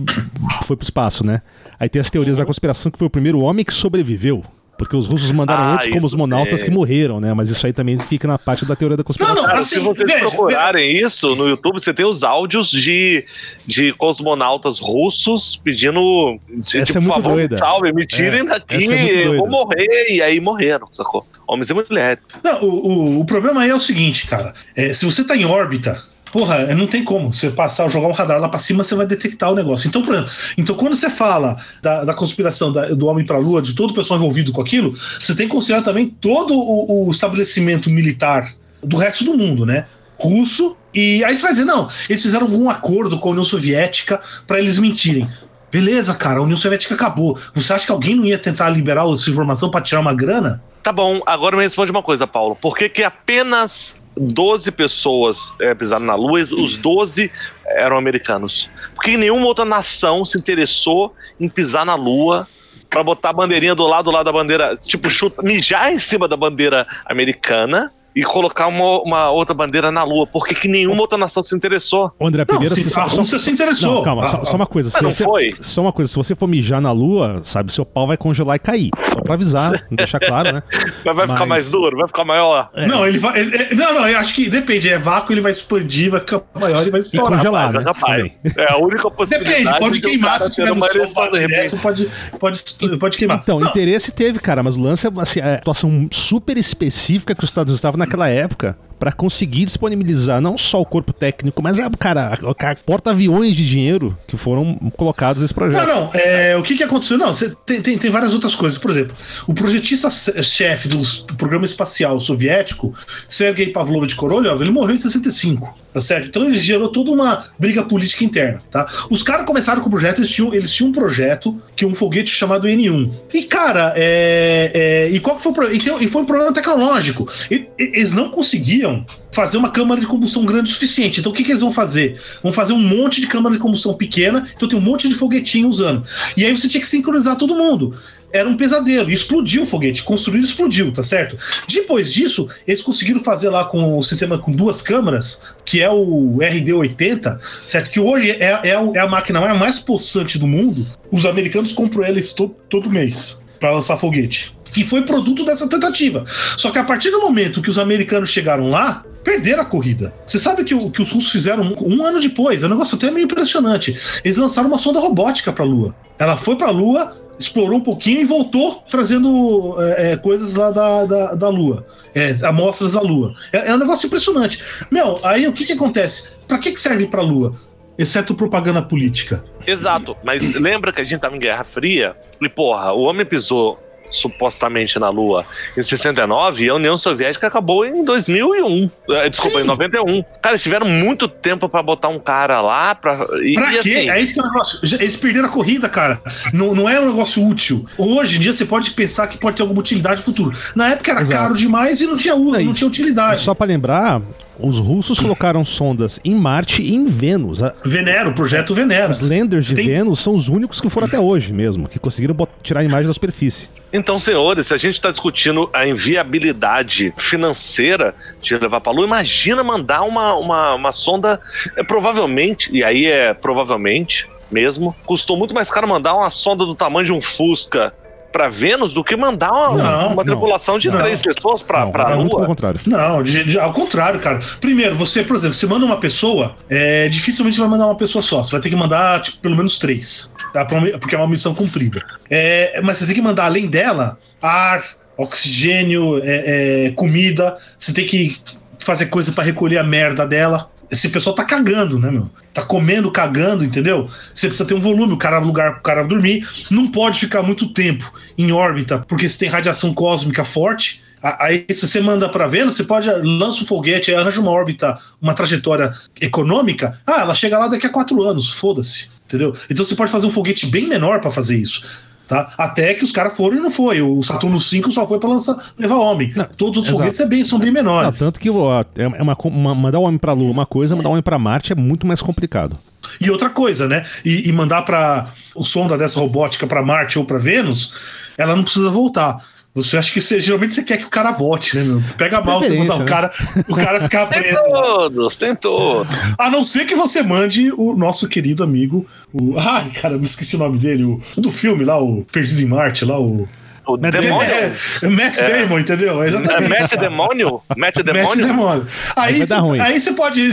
foi 0.64 0.76
pro 0.76 0.84
espaço, 0.84 1.24
né? 1.24 1.42
Aí 1.78 1.88
tem 1.88 2.00
as 2.00 2.10
teorias 2.10 2.36
da 2.36 2.46
conspiração 2.46 2.92
que 2.92 2.98
foi 2.98 3.06
o 3.06 3.10
primeiro 3.10 3.40
homem 3.40 3.64
que 3.64 3.74
sobreviveu. 3.74 4.44
Porque 4.80 4.96
os 4.96 5.06
russos 5.06 5.30
mandaram 5.30 5.62
ah, 5.62 5.72
outros 5.72 5.90
como 5.90 6.06
os 6.06 6.14
monautas 6.14 6.62
que 6.62 6.70
morreram, 6.70 7.20
né? 7.20 7.34
Mas 7.34 7.50
isso 7.50 7.66
aí 7.66 7.72
também 7.72 7.98
fica 7.98 8.26
na 8.26 8.38
parte 8.38 8.64
da 8.64 8.74
teoria 8.74 8.96
da 8.96 9.04
conspiração. 9.04 9.42
Não, 9.42 9.46
não, 9.46 9.56
assim, 9.58 9.74
se 9.74 9.80
vocês 9.80 10.10
veja, 10.10 10.20
procurarem 10.20 10.94
veja. 10.94 11.06
isso 11.06 11.36
no 11.36 11.46
YouTube, 11.46 11.78
você 11.78 11.92
tem 11.92 12.06
os 12.06 12.22
áudios 12.22 12.70
de, 12.70 13.26
de 13.66 13.92
cosmonautas 13.92 14.78
russos 14.78 15.60
pedindo 15.62 16.40
de, 16.48 16.78
Essa 16.78 16.94
tipo, 16.94 16.98
é 16.98 17.00
muito 17.02 17.14
favor, 17.14 17.34
doida. 17.34 17.56
salve, 17.58 17.92
me 17.92 18.06
tirem 18.06 18.40
é, 18.40 18.44
daqui, 18.44 18.90
é 18.90 19.26
eu 19.26 19.36
vou 19.36 19.50
morrer. 19.50 20.06
E 20.08 20.22
aí 20.22 20.40
morreram, 20.40 20.88
sacou? 20.90 21.26
Homens 21.46 21.68
e 21.68 21.74
mulheres. 21.74 22.22
Não, 22.42 22.62
o, 22.62 22.66
o, 22.66 23.20
o 23.20 23.24
problema 23.26 23.60
aí 23.60 23.68
é 23.68 23.74
o 23.74 23.80
seguinte, 23.80 24.26
cara. 24.28 24.54
É, 24.74 24.94
se 24.94 25.04
você 25.04 25.22
tá 25.22 25.36
em 25.36 25.44
órbita, 25.44 26.02
Porra, 26.32 26.56
é, 26.56 26.74
não 26.74 26.86
tem 26.86 27.02
como. 27.02 27.32
Você 27.32 27.50
passar, 27.50 27.88
jogar 27.88 28.08
um 28.08 28.12
radar 28.12 28.40
lá 28.40 28.48
pra 28.48 28.58
cima, 28.58 28.84
você 28.84 28.94
vai 28.94 29.06
detectar 29.06 29.50
o 29.50 29.54
negócio. 29.54 29.88
Então, 29.88 30.02
por 30.02 30.14
exemplo, 30.14 30.30
então 30.56 30.76
quando 30.76 30.94
você 30.94 31.10
fala 31.10 31.56
da, 31.82 32.04
da 32.04 32.14
conspiração 32.14 32.72
da, 32.72 32.88
do 32.90 33.06
homem 33.06 33.24
pra 33.24 33.38
lua, 33.38 33.60
de 33.60 33.74
todo 33.74 33.90
o 33.90 33.94
pessoal 33.94 34.18
envolvido 34.18 34.52
com 34.52 34.60
aquilo, 34.60 34.96
você 35.18 35.34
tem 35.34 35.48
que 35.48 35.54
considerar 35.54 35.82
também 35.82 36.08
todo 36.08 36.54
o, 36.54 37.06
o 37.06 37.10
estabelecimento 37.10 37.90
militar 37.90 38.52
do 38.82 38.96
resto 38.96 39.24
do 39.24 39.36
mundo, 39.36 39.66
né? 39.66 39.86
Russo. 40.16 40.76
E 40.94 41.24
aí 41.24 41.36
você 41.36 41.42
vai 41.42 41.52
dizer, 41.52 41.64
não, 41.64 41.88
eles 42.08 42.22
fizeram 42.22 42.46
algum 42.46 42.68
acordo 42.68 43.18
com 43.18 43.28
a 43.28 43.30
União 43.32 43.44
Soviética 43.44 44.20
para 44.46 44.58
eles 44.58 44.78
mentirem. 44.78 45.26
Beleza, 45.70 46.14
cara, 46.14 46.40
a 46.40 46.42
União 46.42 46.56
Soviética 46.56 46.94
acabou. 46.94 47.38
Você 47.54 47.72
acha 47.72 47.86
que 47.86 47.92
alguém 47.92 48.16
não 48.16 48.24
ia 48.24 48.38
tentar 48.38 48.70
liberar 48.70 49.08
essa 49.08 49.30
informação 49.30 49.70
para 49.70 49.80
tirar 49.80 50.00
uma 50.00 50.12
grana? 50.12 50.62
Tá 50.82 50.92
bom, 50.92 51.20
agora 51.26 51.56
me 51.56 51.62
responde 51.62 51.90
uma 51.90 52.02
coisa, 52.02 52.26
Paulo. 52.26 52.56
Por 52.56 52.76
que, 52.76 52.88
que 52.88 53.02
apenas 53.02 53.99
12 54.16 54.70
pessoas 54.72 55.54
é, 55.60 55.74
pisaram 55.74 56.04
na 56.04 56.14
Lua, 56.14 56.40
os 56.40 56.76
12 56.76 57.30
eram 57.66 57.96
americanos. 57.96 58.68
Porque 58.94 59.16
nenhuma 59.16 59.46
outra 59.46 59.64
nação 59.64 60.24
se 60.24 60.38
interessou 60.38 61.14
em 61.38 61.48
pisar 61.48 61.86
na 61.86 61.94
Lua 61.94 62.46
para 62.88 63.02
botar 63.04 63.30
a 63.30 63.32
bandeirinha 63.32 63.74
do 63.74 63.86
lado, 63.86 64.06
do 64.06 64.10
lado 64.10 64.24
da 64.24 64.32
bandeira, 64.32 64.76
tipo, 64.76 65.08
chuta, 65.08 65.42
mijar 65.42 65.92
em 65.92 65.98
cima 65.98 66.26
da 66.26 66.36
bandeira 66.36 66.86
americana 67.06 67.92
e 68.14 68.22
colocar 68.22 68.66
uma, 68.66 69.00
uma, 69.02 69.30
outra 69.30 69.54
bandeira 69.54 69.90
na 69.92 70.02
Lua. 70.02 70.26
Por 70.26 70.46
que, 70.46 70.68
nenhuma 70.68 71.00
outra 71.00 71.16
nação 71.16 71.42
se 71.42 71.54
interessou? 71.54 72.12
André, 72.20 72.44
primeiro... 72.44 72.74
Não, 72.74 72.82
se, 72.82 72.98
a 72.98 73.04
Rússia 73.04 73.38
se 73.38 73.50
interessou. 73.50 73.96
Não, 73.96 74.02
calma, 74.02 74.24
ah, 74.24 74.28
só, 74.28 74.44
só, 74.44 74.56
uma 74.56 74.66
coisa. 74.66 74.90
Se 74.90 75.02
não 75.02 75.12
você, 75.12 75.24
foi? 75.24 75.56
Só 75.60 75.82
uma 75.82 75.92
coisa, 75.92 76.10
se 76.10 76.16
você 76.16 76.34
for 76.34 76.48
mijar 76.48 76.80
na 76.80 76.92
Lua, 76.92 77.40
sabe, 77.44 77.72
seu 77.72 77.84
pau 77.84 78.06
vai 78.06 78.16
congelar 78.16 78.56
e 78.56 78.58
cair. 78.58 78.90
Só 79.12 79.20
pra 79.20 79.34
avisar, 79.34 79.86
deixar 79.90 80.18
claro, 80.18 80.52
né? 80.52 80.62
Mas 81.04 81.16
vai 81.16 81.26
Mas... 81.26 81.30
ficar 81.30 81.46
mais 81.46 81.70
duro, 81.70 81.96
vai 81.96 82.08
ficar 82.08 82.24
maior. 82.24 82.70
É. 82.74 82.86
Não, 82.86 83.06
ele 83.06 83.18
vai... 83.18 83.40
Ele, 83.40 83.74
não, 83.74 83.94
não, 83.94 84.08
eu 84.08 84.18
acho 84.18 84.34
que 84.34 84.48
depende. 84.48 84.88
É 84.88 84.98
vácuo, 84.98 85.32
ele 85.32 85.40
vai 85.40 85.52
expandir, 85.52 86.10
vai 86.10 86.20
ficar 86.20 86.42
maior 86.58 86.86
e 86.86 86.90
vai 86.90 87.00
estourar. 87.00 87.32
E 87.32 87.36
congelar, 87.36 87.72
né? 87.72 87.84
rapaz. 87.84 88.40
É 88.56 88.72
a 88.72 88.76
única 88.76 89.10
possibilidade. 89.10 89.64
Depende, 89.64 89.78
pode 89.78 90.00
queimar 90.00 90.40
se 90.40 90.50
tiver 90.50 90.72
uma 90.72 90.86
ereção 90.86 91.30
direto, 91.30 91.76
pode, 91.76 92.08
pode, 92.38 92.64
pode 92.98 93.18
queimar. 93.18 93.40
Então, 93.42 93.60
não. 93.60 93.68
interesse 93.68 94.10
teve, 94.12 94.38
cara, 94.38 94.62
mas 94.62 94.76
o 94.76 94.82
lance 94.82 95.06
é 95.06 95.10
assim, 95.16 95.40
a 95.40 95.56
situação 95.56 96.08
super 96.10 96.56
específica 96.56 97.34
que 97.34 97.44
os 97.44 97.50
Estados 97.50 97.70
Unidos 97.70 97.78
estavam 97.78 97.99
naquela 98.00 98.28
época 98.28 98.76
para 99.00 99.10
conseguir 99.10 99.64
disponibilizar 99.64 100.42
não 100.42 100.58
só 100.58 100.78
o 100.78 100.84
corpo 100.84 101.10
técnico, 101.10 101.62
mas, 101.62 101.80
a, 101.80 101.90
cara, 101.90 102.38
porta-aviões 102.84 103.56
de 103.56 103.66
dinheiro 103.66 104.16
que 104.26 104.36
foram 104.36 104.74
colocados 104.94 105.40
nesse 105.40 105.54
projeto. 105.54 105.86
Não, 105.86 106.02
não. 106.02 106.10
É, 106.12 106.54
o 106.54 106.62
que, 106.62 106.76
que 106.76 106.82
aconteceu? 106.82 107.16
Não, 107.16 107.32
tem, 107.64 107.80
tem, 107.80 107.96
tem 107.96 108.10
várias 108.10 108.34
outras 108.34 108.54
coisas. 108.54 108.78
Por 108.78 108.90
exemplo, 108.90 109.16
o 109.46 109.54
projetista-chefe 109.54 110.88
do 110.88 111.00
programa 111.38 111.64
espacial 111.64 112.20
soviético, 112.20 112.94
Sergei 113.26 113.72
Pavlovich 113.72 114.14
Korolev, 114.14 114.60
ele 114.60 114.70
morreu 114.70 114.94
em 114.94 114.98
65 114.98 115.80
tá 115.92 116.00
certo? 116.00 116.28
Então 116.28 116.44
ele 116.44 116.58
gerou 116.58 116.88
toda 116.88 117.10
uma 117.10 117.44
briga 117.58 117.82
política 117.82 118.24
interna, 118.24 118.60
tá? 118.70 118.88
Os 119.10 119.22
caras 119.22 119.46
começaram 119.46 119.80
com 119.80 119.88
o 119.88 119.90
projeto, 119.90 120.18
eles 120.18 120.30
tinham, 120.30 120.54
eles 120.54 120.72
tinham 120.72 120.90
um 120.90 120.92
projeto 120.92 121.60
que 121.74 121.84
é 121.84 121.88
um 121.88 121.94
foguete 121.94 122.30
chamado 122.30 122.68
N1. 122.68 123.10
E, 123.34 123.42
cara, 123.42 123.92
é, 123.96 124.70
é, 124.72 125.10
e 125.10 125.18
qual 125.20 125.36
que 125.36 125.42
foi 125.42 125.52
o 125.52 125.54
problema? 125.54 125.76
E, 125.76 126.04
e, 126.04 126.08
foi 126.08 126.22
um 126.22 126.24
problema 126.24 126.52
tecnológico. 126.52 127.26
E, 127.50 127.66
eles 127.78 128.12
não 128.12 128.30
conseguiam 128.30 128.89
fazer 129.32 129.56
uma 129.56 129.70
câmara 129.70 130.00
de 130.00 130.06
combustão 130.06 130.44
grande 130.44 130.70
o 130.70 130.72
suficiente. 130.72 131.20
Então 131.20 131.32
o 131.32 131.34
que, 131.34 131.44
que 131.44 131.50
eles 131.52 131.62
vão 131.62 131.72
fazer? 131.72 132.20
Vão 132.42 132.52
fazer 132.52 132.72
um 132.72 132.80
monte 132.80 133.20
de 133.20 133.26
câmara 133.26 133.54
de 133.54 133.60
combustão 133.60 133.94
pequena, 133.94 134.46
então 134.54 134.68
tem 134.68 134.78
um 134.78 134.82
monte 134.82 135.08
de 135.08 135.14
foguetinho 135.14 135.68
usando. 135.68 136.04
E 136.36 136.44
aí 136.44 136.56
você 136.56 136.68
tinha 136.68 136.80
que 136.80 136.88
sincronizar 136.88 137.36
todo 137.36 137.54
mundo 137.54 137.94
era 138.32 138.48
um 138.48 138.56
pesadelo. 138.56 139.10
explodiu 139.10 139.62
o 139.62 139.66
foguete, 139.66 140.02
construído 140.02 140.44
explodiu, 140.44 140.92
tá 140.92 141.02
certo? 141.02 141.36
Depois 141.68 142.12
disso, 142.12 142.48
eles 142.66 142.82
conseguiram 142.82 143.20
fazer 143.20 143.48
lá 143.48 143.64
com 143.64 143.98
o 143.98 144.02
sistema 144.02 144.38
com 144.38 144.52
duas 144.52 144.80
câmaras, 144.80 145.42
que 145.64 145.80
é 145.82 145.90
o 145.90 146.38
RD-80, 146.38 147.38
certo? 147.64 147.90
Que 147.90 148.00
hoje 148.00 148.30
é, 148.30 148.60
é, 148.62 148.70
é, 148.70 149.00
a 149.00 149.06
máquina 149.06 149.40
mais 149.54 149.80
possante 149.80 150.38
do 150.38 150.46
mundo. 150.46 150.86
Os 151.10 151.26
americanos 151.26 151.72
compram 151.72 152.04
eles 152.04 152.32
todo 152.32 152.90
mês 152.90 153.40
para 153.60 153.70
lançar 153.70 153.96
foguete. 153.98 154.56
Que 154.72 154.82
foi 154.82 155.02
produto 155.02 155.44
dessa 155.44 155.68
tentativa. 155.68 156.24
Só 156.56 156.70
que 156.70 156.78
a 156.78 156.84
partir 156.84 157.10
do 157.10 157.20
momento 157.20 157.60
que 157.60 157.70
os 157.70 157.78
americanos 157.78 158.30
chegaram 158.30 158.70
lá, 158.70 159.04
perderam 159.22 159.62
a 159.62 159.66
corrida. 159.66 160.14
Você 160.26 160.38
sabe 160.38 160.64
que 160.64 160.74
o 160.74 160.90
que 160.90 161.02
os 161.02 161.12
russos 161.12 161.30
fizeram 161.30 161.62
um, 161.62 161.94
um 161.94 162.04
ano 162.04 162.20
depois? 162.20 162.62
É 162.62 162.66
um 162.66 162.70
negócio 162.70 162.96
até 162.96 163.10
meio 163.10 163.24
impressionante. 163.24 163.96
Eles 164.24 164.36
lançaram 164.36 164.68
uma 164.68 164.78
sonda 164.78 164.98
robótica 164.98 165.52
para 165.52 165.64
a 165.64 165.68
Lua. 165.68 165.94
Ela 166.18 166.36
foi 166.36 166.56
para 166.56 166.68
a 166.68 166.70
Lua, 166.70 167.16
explorou 167.38 167.78
um 167.78 167.82
pouquinho 167.82 168.20
e 168.20 168.24
voltou 168.24 168.82
trazendo 168.90 169.76
é, 169.80 170.12
é, 170.12 170.16
coisas 170.16 170.54
lá 170.54 170.70
da, 170.70 171.04
da, 171.04 171.34
da 171.34 171.48
Lua, 171.48 171.86
é, 172.14 172.36
amostras 172.42 172.92
da 172.92 173.00
Lua. 173.00 173.34
É, 173.52 173.70
é, 173.70 173.74
um 173.74 173.78
negócio 173.78 174.06
impressionante. 174.06 174.62
Meu, 174.90 175.18
aí 175.24 175.48
o 175.48 175.52
que, 175.52 175.64
que 175.64 175.72
acontece? 175.72 176.24
Para 176.46 176.58
que, 176.58 176.70
que 176.70 176.80
serve 176.80 177.06
para 177.06 177.20
a 177.20 177.24
Lua? 177.24 177.54
Exceto 178.00 178.34
propaganda 178.34 178.80
política. 178.80 179.44
Exato, 179.66 180.16
mas 180.24 180.52
lembra 180.52 180.90
que 180.90 181.00
a 181.00 181.04
gente 181.04 181.20
tava 181.20 181.36
em 181.36 181.38
Guerra 181.38 181.64
Fria 181.64 182.16
e, 182.40 182.48
porra, 182.48 182.92
o 182.92 183.02
homem 183.02 183.26
pisou 183.26 183.78
supostamente 184.10 184.98
na 184.98 185.08
Lua 185.08 185.44
em 185.76 185.82
69 185.82 186.64
e 186.64 186.68
a 186.68 186.74
União 186.74 186.98
Soviética 186.98 187.46
acabou 187.46 187.86
em 187.86 188.04
2001. 188.04 188.90
Eh, 189.10 189.28
desculpa, 189.28 189.58
Sim. 189.58 189.64
em 189.64 189.66
91. 189.66 190.22
Cara, 190.42 190.52
eles 190.52 190.62
tiveram 190.62 190.88
muito 190.88 191.28
tempo 191.28 191.68
para 191.68 191.82
botar 191.82 192.08
um 192.08 192.18
cara 192.18 192.60
lá 192.60 192.94
pra. 192.94 193.26
E, 193.42 193.54
pra 193.54 193.72
e 193.72 193.78
quê? 193.78 193.78
Assim... 193.78 194.10
É 194.10 194.20
isso 194.20 194.34
que 194.34 194.40
é 194.40 194.42
o 194.42 194.46
negócio. 194.46 194.80
Eles 195.00 195.16
perderam 195.16 195.48
a 195.48 195.52
corrida, 195.52 195.88
cara. 195.88 196.20
Não, 196.52 196.74
não 196.74 196.88
é 196.88 197.00
um 197.00 197.06
negócio 197.06 197.46
útil. 197.46 197.86
Hoje 197.96 198.38
em 198.38 198.40
dia 198.40 198.52
você 198.52 198.64
pode 198.64 198.90
pensar 198.92 199.28
que 199.28 199.38
pode 199.38 199.56
ter 199.56 199.62
alguma 199.62 199.80
utilidade 199.80 200.20
no 200.20 200.24
futuro. 200.24 200.56
Na 200.74 200.88
época 200.88 201.12
era 201.12 201.20
Exato. 201.20 201.40
caro 201.40 201.54
demais 201.54 202.00
e 202.00 202.06
não 202.06 202.16
tinha, 202.16 202.34
é 202.34 202.36
não 202.36 202.72
tinha 202.72 202.88
utilidade. 202.88 203.40
Só 203.40 203.54
para 203.54 203.66
lembrar, 203.66 204.20
os 204.62 204.78
russos 204.78 205.18
colocaram 205.18 205.64
sondas 205.64 206.20
em 206.24 206.34
Marte 206.34 206.82
e 206.82 206.94
em 206.94 207.06
Vênus. 207.06 207.60
Venero, 207.84 208.30
o 208.30 208.34
projeto 208.34 208.74
Venero. 208.74 209.12
Os 209.12 209.20
landers 209.20 209.66
de 209.66 209.74
Tem... 209.74 209.86
Vênus 209.86 210.20
são 210.20 210.34
os 210.34 210.48
únicos 210.48 210.80
que 210.80 210.88
foram 210.88 211.06
até 211.06 211.18
hoje 211.18 211.52
mesmo, 211.52 211.88
que 211.88 211.98
conseguiram 211.98 212.36
tirar 212.62 212.80
a 212.80 212.84
imagem 212.84 213.06
da 213.06 213.12
superfície. 213.12 213.68
Então, 213.92 214.18
senhores, 214.18 214.68
se 214.68 214.74
a 214.74 214.76
gente 214.76 214.94
está 214.94 215.10
discutindo 215.10 215.68
a 215.72 215.86
inviabilidade 215.86 217.12
financeira 217.16 218.14
de 218.40 218.56
levar 218.56 218.80
para 218.80 218.92
a 218.92 218.94
Lua, 218.94 219.06
imagina 219.06 219.64
mandar 219.64 220.02
uma, 220.02 220.34
uma, 220.34 220.74
uma 220.74 220.92
sonda, 220.92 221.40
é, 221.76 221.82
provavelmente, 221.82 222.70
e 222.72 222.84
aí 222.84 223.06
é 223.06 223.34
provavelmente 223.34 224.28
mesmo, 224.50 224.94
custou 225.06 225.36
muito 225.36 225.54
mais 225.54 225.70
caro 225.70 225.86
mandar 225.86 226.14
uma 226.14 226.28
sonda 226.28 226.66
do 226.66 226.74
tamanho 226.74 227.06
de 227.06 227.12
um 227.12 227.20
Fusca 227.20 227.94
para 228.30 228.48
Vênus 228.48 228.92
do 228.92 229.02
que 229.02 229.16
mandar 229.16 229.50
uma, 229.50 229.82
não, 229.82 230.12
uma 230.12 230.24
tripulação 230.24 230.78
de 230.78 230.90
não, 230.90 230.98
três 230.98 231.20
pessoas 231.20 231.62
para 231.62 231.82
a 231.82 232.14
Lua. 232.14 232.40
Ao 232.40 232.46
contrário. 232.46 232.80
Não, 232.86 233.22
de, 233.22 233.44
de, 233.44 233.58
ao 233.58 233.72
contrário, 233.72 234.20
cara. 234.20 234.38
Primeiro, 234.60 234.94
você, 234.94 235.22
por 235.22 235.36
exemplo, 235.36 235.54
você 235.54 235.66
manda 235.66 235.84
uma 235.84 235.98
pessoa, 235.98 236.56
é, 236.68 237.08
dificilmente 237.08 237.58
vai 237.58 237.68
mandar 237.68 237.86
uma 237.86 237.96
pessoa 237.96 238.22
só. 238.22 238.42
Você 238.42 238.52
vai 238.52 238.60
ter 238.60 238.70
que 238.70 238.76
mandar 238.76 239.20
tipo, 239.20 239.38
pelo 239.38 239.56
menos 239.56 239.78
três, 239.78 240.32
tá? 240.52 240.64
porque 240.64 241.14
é 241.14 241.18
uma 241.18 241.28
missão 241.28 241.54
cumprida. 241.54 242.04
É, 242.28 242.80
mas 242.82 242.98
você 242.98 243.06
tem 243.06 243.14
que 243.14 243.22
mandar, 243.22 243.46
além 243.46 243.68
dela, 243.68 244.18
ar, 244.40 244.84
oxigênio, 245.16 246.20
é, 246.22 246.86
é 246.86 246.90
comida. 246.92 247.56
Você 247.78 247.92
tem 247.92 248.06
que 248.06 248.36
fazer 248.78 249.06
coisa 249.06 249.32
para 249.32 249.44
recolher 249.44 249.78
a 249.78 249.84
merda 249.84 250.26
dela 250.26 250.70
esse 250.90 251.08
pessoal 251.08 251.34
tá 251.34 251.44
cagando, 251.44 251.98
né, 251.98 252.10
meu? 252.10 252.28
Tá 252.52 252.62
comendo, 252.62 253.10
cagando, 253.10 253.64
entendeu? 253.64 254.08
Você 254.34 254.48
precisa 254.48 254.68
ter 254.68 254.74
um 254.74 254.80
volume, 254.80 255.12
o 255.12 255.16
cara 255.16 255.38
lugar 255.38 255.74
pro 255.74 255.82
cara 255.82 256.02
dormir. 256.02 256.46
Não 256.70 256.88
pode 256.88 257.20
ficar 257.20 257.42
muito 257.42 257.68
tempo 257.72 258.12
em 258.36 258.50
órbita, 258.50 258.98
porque 259.06 259.28
se 259.28 259.38
tem 259.38 259.48
radiação 259.48 259.94
cósmica 259.94 260.42
forte. 260.42 261.02
Aí, 261.22 261.66
se 261.70 261.86
você 261.86 262.00
manda 262.00 262.28
para 262.28 262.46
Vênus, 262.46 262.74
você 262.74 262.84
pode 262.84 263.08
lança 263.08 263.62
um 263.62 263.66
foguete, 263.66 264.12
arranja 264.12 264.40
uma 264.40 264.50
órbita, 264.50 264.98
uma 265.20 265.34
trajetória 265.34 265.92
econômica. 266.20 266.98
Ah, 267.06 267.20
ela 267.20 267.34
chega 267.34 267.58
lá 267.58 267.68
daqui 267.68 267.86
a 267.86 267.90
quatro 267.90 268.22
anos, 268.22 268.50
foda-se, 268.50 269.10
entendeu? 269.26 269.54
Então 269.68 269.84
você 269.84 269.94
pode 269.94 270.10
fazer 270.10 270.26
um 270.26 270.30
foguete 270.30 270.66
bem 270.66 270.88
menor 270.88 271.20
para 271.20 271.30
fazer 271.30 271.56
isso. 271.58 271.86
Tá? 272.30 272.48
Até 272.56 272.94
que 272.94 273.02
os 273.02 273.10
caras 273.10 273.36
foram 273.36 273.56
e 273.56 273.60
não 273.60 273.72
foi. 273.72 274.00
O 274.00 274.22
Saturno 274.22 274.56
V 274.56 274.82
só 274.92 275.04
foi 275.04 275.18
para 275.18 275.30
lançar 275.30 275.56
levar 275.76 275.96
homem. 275.96 276.32
Não, 276.36 276.44
Todos 276.44 276.76
os 276.76 276.76
outros 276.76 276.96
foguetes 276.96 277.18
é 277.18 277.26
bem, 277.26 277.42
são 277.42 277.58
bem 277.58 277.72
menores. 277.72 278.12
Não, 278.12 278.26
tanto 278.28 278.38
que 278.38 278.48
ó, 278.48 278.84
é 278.94 279.08
uma, 279.20 279.36
uma, 279.36 279.74
mandar 279.74 279.98
o 279.98 280.02
homem 280.02 280.16
para 280.16 280.30
a 280.30 280.34
Lua 280.34 280.50
é 280.50 280.52
uma 280.52 280.64
coisa, 280.64 280.94
mandar 280.94 281.08
o 281.08 281.12
homem 281.12 281.24
para 281.24 281.36
Marte 281.40 281.72
é 281.72 281.74
muito 281.74 282.06
mais 282.06 282.22
complicado. 282.22 282.78
E 283.20 283.28
outra 283.32 283.50
coisa, 283.50 283.88
né? 283.88 284.06
E, 284.24 284.48
e 284.48 284.52
mandar 284.52 284.82
para 284.82 285.26
o 285.56 285.64
sonda 285.64 285.98
dessa 285.98 286.20
robótica 286.20 286.68
para 286.68 286.80
Marte 286.84 287.18
ou 287.18 287.24
para 287.24 287.36
Vênus, 287.36 287.94
ela 288.38 288.54
não 288.54 288.62
precisa 288.62 288.90
voltar. 288.90 289.44
Você 289.72 289.96
acha 289.96 290.12
que 290.12 290.20
você, 290.20 290.40
geralmente 290.40 290.74
você 290.74 290.82
quer 290.82 290.96
que 290.96 291.04
o 291.04 291.10
cara 291.10 291.30
volte, 291.30 291.76
né, 291.76 291.84
meu? 291.84 292.02
Pega 292.18 292.40
mal 292.40 292.60
você 292.60 292.76
mandar 292.76 292.98
né? 292.98 293.04
o 293.04 293.06
cara, 293.06 293.30
o 293.68 293.76
cara 293.76 294.00
ficar 294.02 294.26
preso. 294.26 294.44
tem 294.44 294.72
todos, 294.72 295.36
tem 295.36 295.54
todos. 295.54 296.12
A 296.36 296.50
não 296.50 296.64
ser 296.64 296.84
que 296.86 296.94
você 296.96 297.22
mande 297.22 297.70
o 297.76 297.94
nosso 297.96 298.28
querido 298.28 298.64
amigo, 298.64 299.06
o. 299.32 299.56
Ai, 299.60 299.90
cara, 299.90 300.18
me 300.18 300.24
esqueci 300.24 300.56
o 300.56 300.58
nome 300.58 300.76
dele, 300.76 301.04
o 301.04 301.20
do 301.36 301.52
filme 301.52 301.84
lá, 301.84 302.02
o 302.02 302.24
Perdido 302.24 302.62
em 302.62 302.66
Marte, 302.66 303.04
lá, 303.04 303.20
o. 303.20 303.48
O 303.86 303.96
Matt 303.96 304.12
demônio. 304.12 304.50
É, 304.50 304.72
é 305.02 305.08
Matt 305.08 305.38
é. 305.38 305.60
Damon, 305.60 305.78
entendeu? 305.78 306.24
Exatamente. 306.24 306.74
É 306.74 306.80
Matt 306.80 306.94
Demônio? 306.96 307.62
Matt 307.76 307.96
Demônio? 307.96 308.26
Matt 308.28 308.36
Demônio. 308.36 308.86
Aí, 309.16 309.46
cê, 309.46 309.54
aí 309.80 310.00
você 310.00 310.12
pode. 310.12 310.50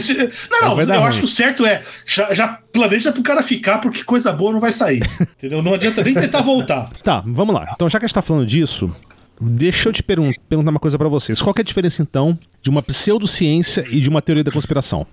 não, 0.49 0.75
não, 0.75 0.95
eu 0.95 1.03
acho 1.03 1.19
que 1.19 1.25
o 1.25 1.27
certo 1.27 1.65
é. 1.65 1.81
Já, 2.05 2.33
já 2.33 2.59
planeja 2.71 3.11
pro 3.11 3.21
cara 3.21 3.43
ficar, 3.43 3.79
porque 3.79 4.03
coisa 4.03 4.31
boa 4.31 4.51
não 4.51 4.59
vai 4.59 4.71
sair. 4.71 5.01
entendeu? 5.37 5.61
Não 5.61 5.73
adianta 5.73 6.03
nem 6.03 6.13
tentar 6.13 6.41
voltar. 6.41 6.89
Tá, 7.03 7.23
vamos 7.25 7.53
lá. 7.53 7.69
Então, 7.73 7.89
já 7.89 7.99
que 7.99 8.05
a 8.05 8.07
gente 8.07 8.15
tá 8.15 8.21
falando 8.21 8.45
disso, 8.45 8.93
Deixa 9.39 9.89
eu 9.89 9.93
te 9.93 10.01
pergun 10.01 10.31
perguntar 10.49 10.71
uma 10.71 10.79
coisa 10.79 10.97
para 10.97 11.07
vocês. 11.07 11.41
Qual 11.41 11.53
é 11.55 11.61
a 11.61 11.63
diferença, 11.63 12.01
então, 12.01 12.37
de 12.59 12.71
uma 12.71 12.81
pseudociência 12.81 13.85
e 13.89 14.01
de 14.01 14.09
uma 14.09 14.19
teoria 14.19 14.43
da 14.43 14.51
conspiração? 14.51 15.05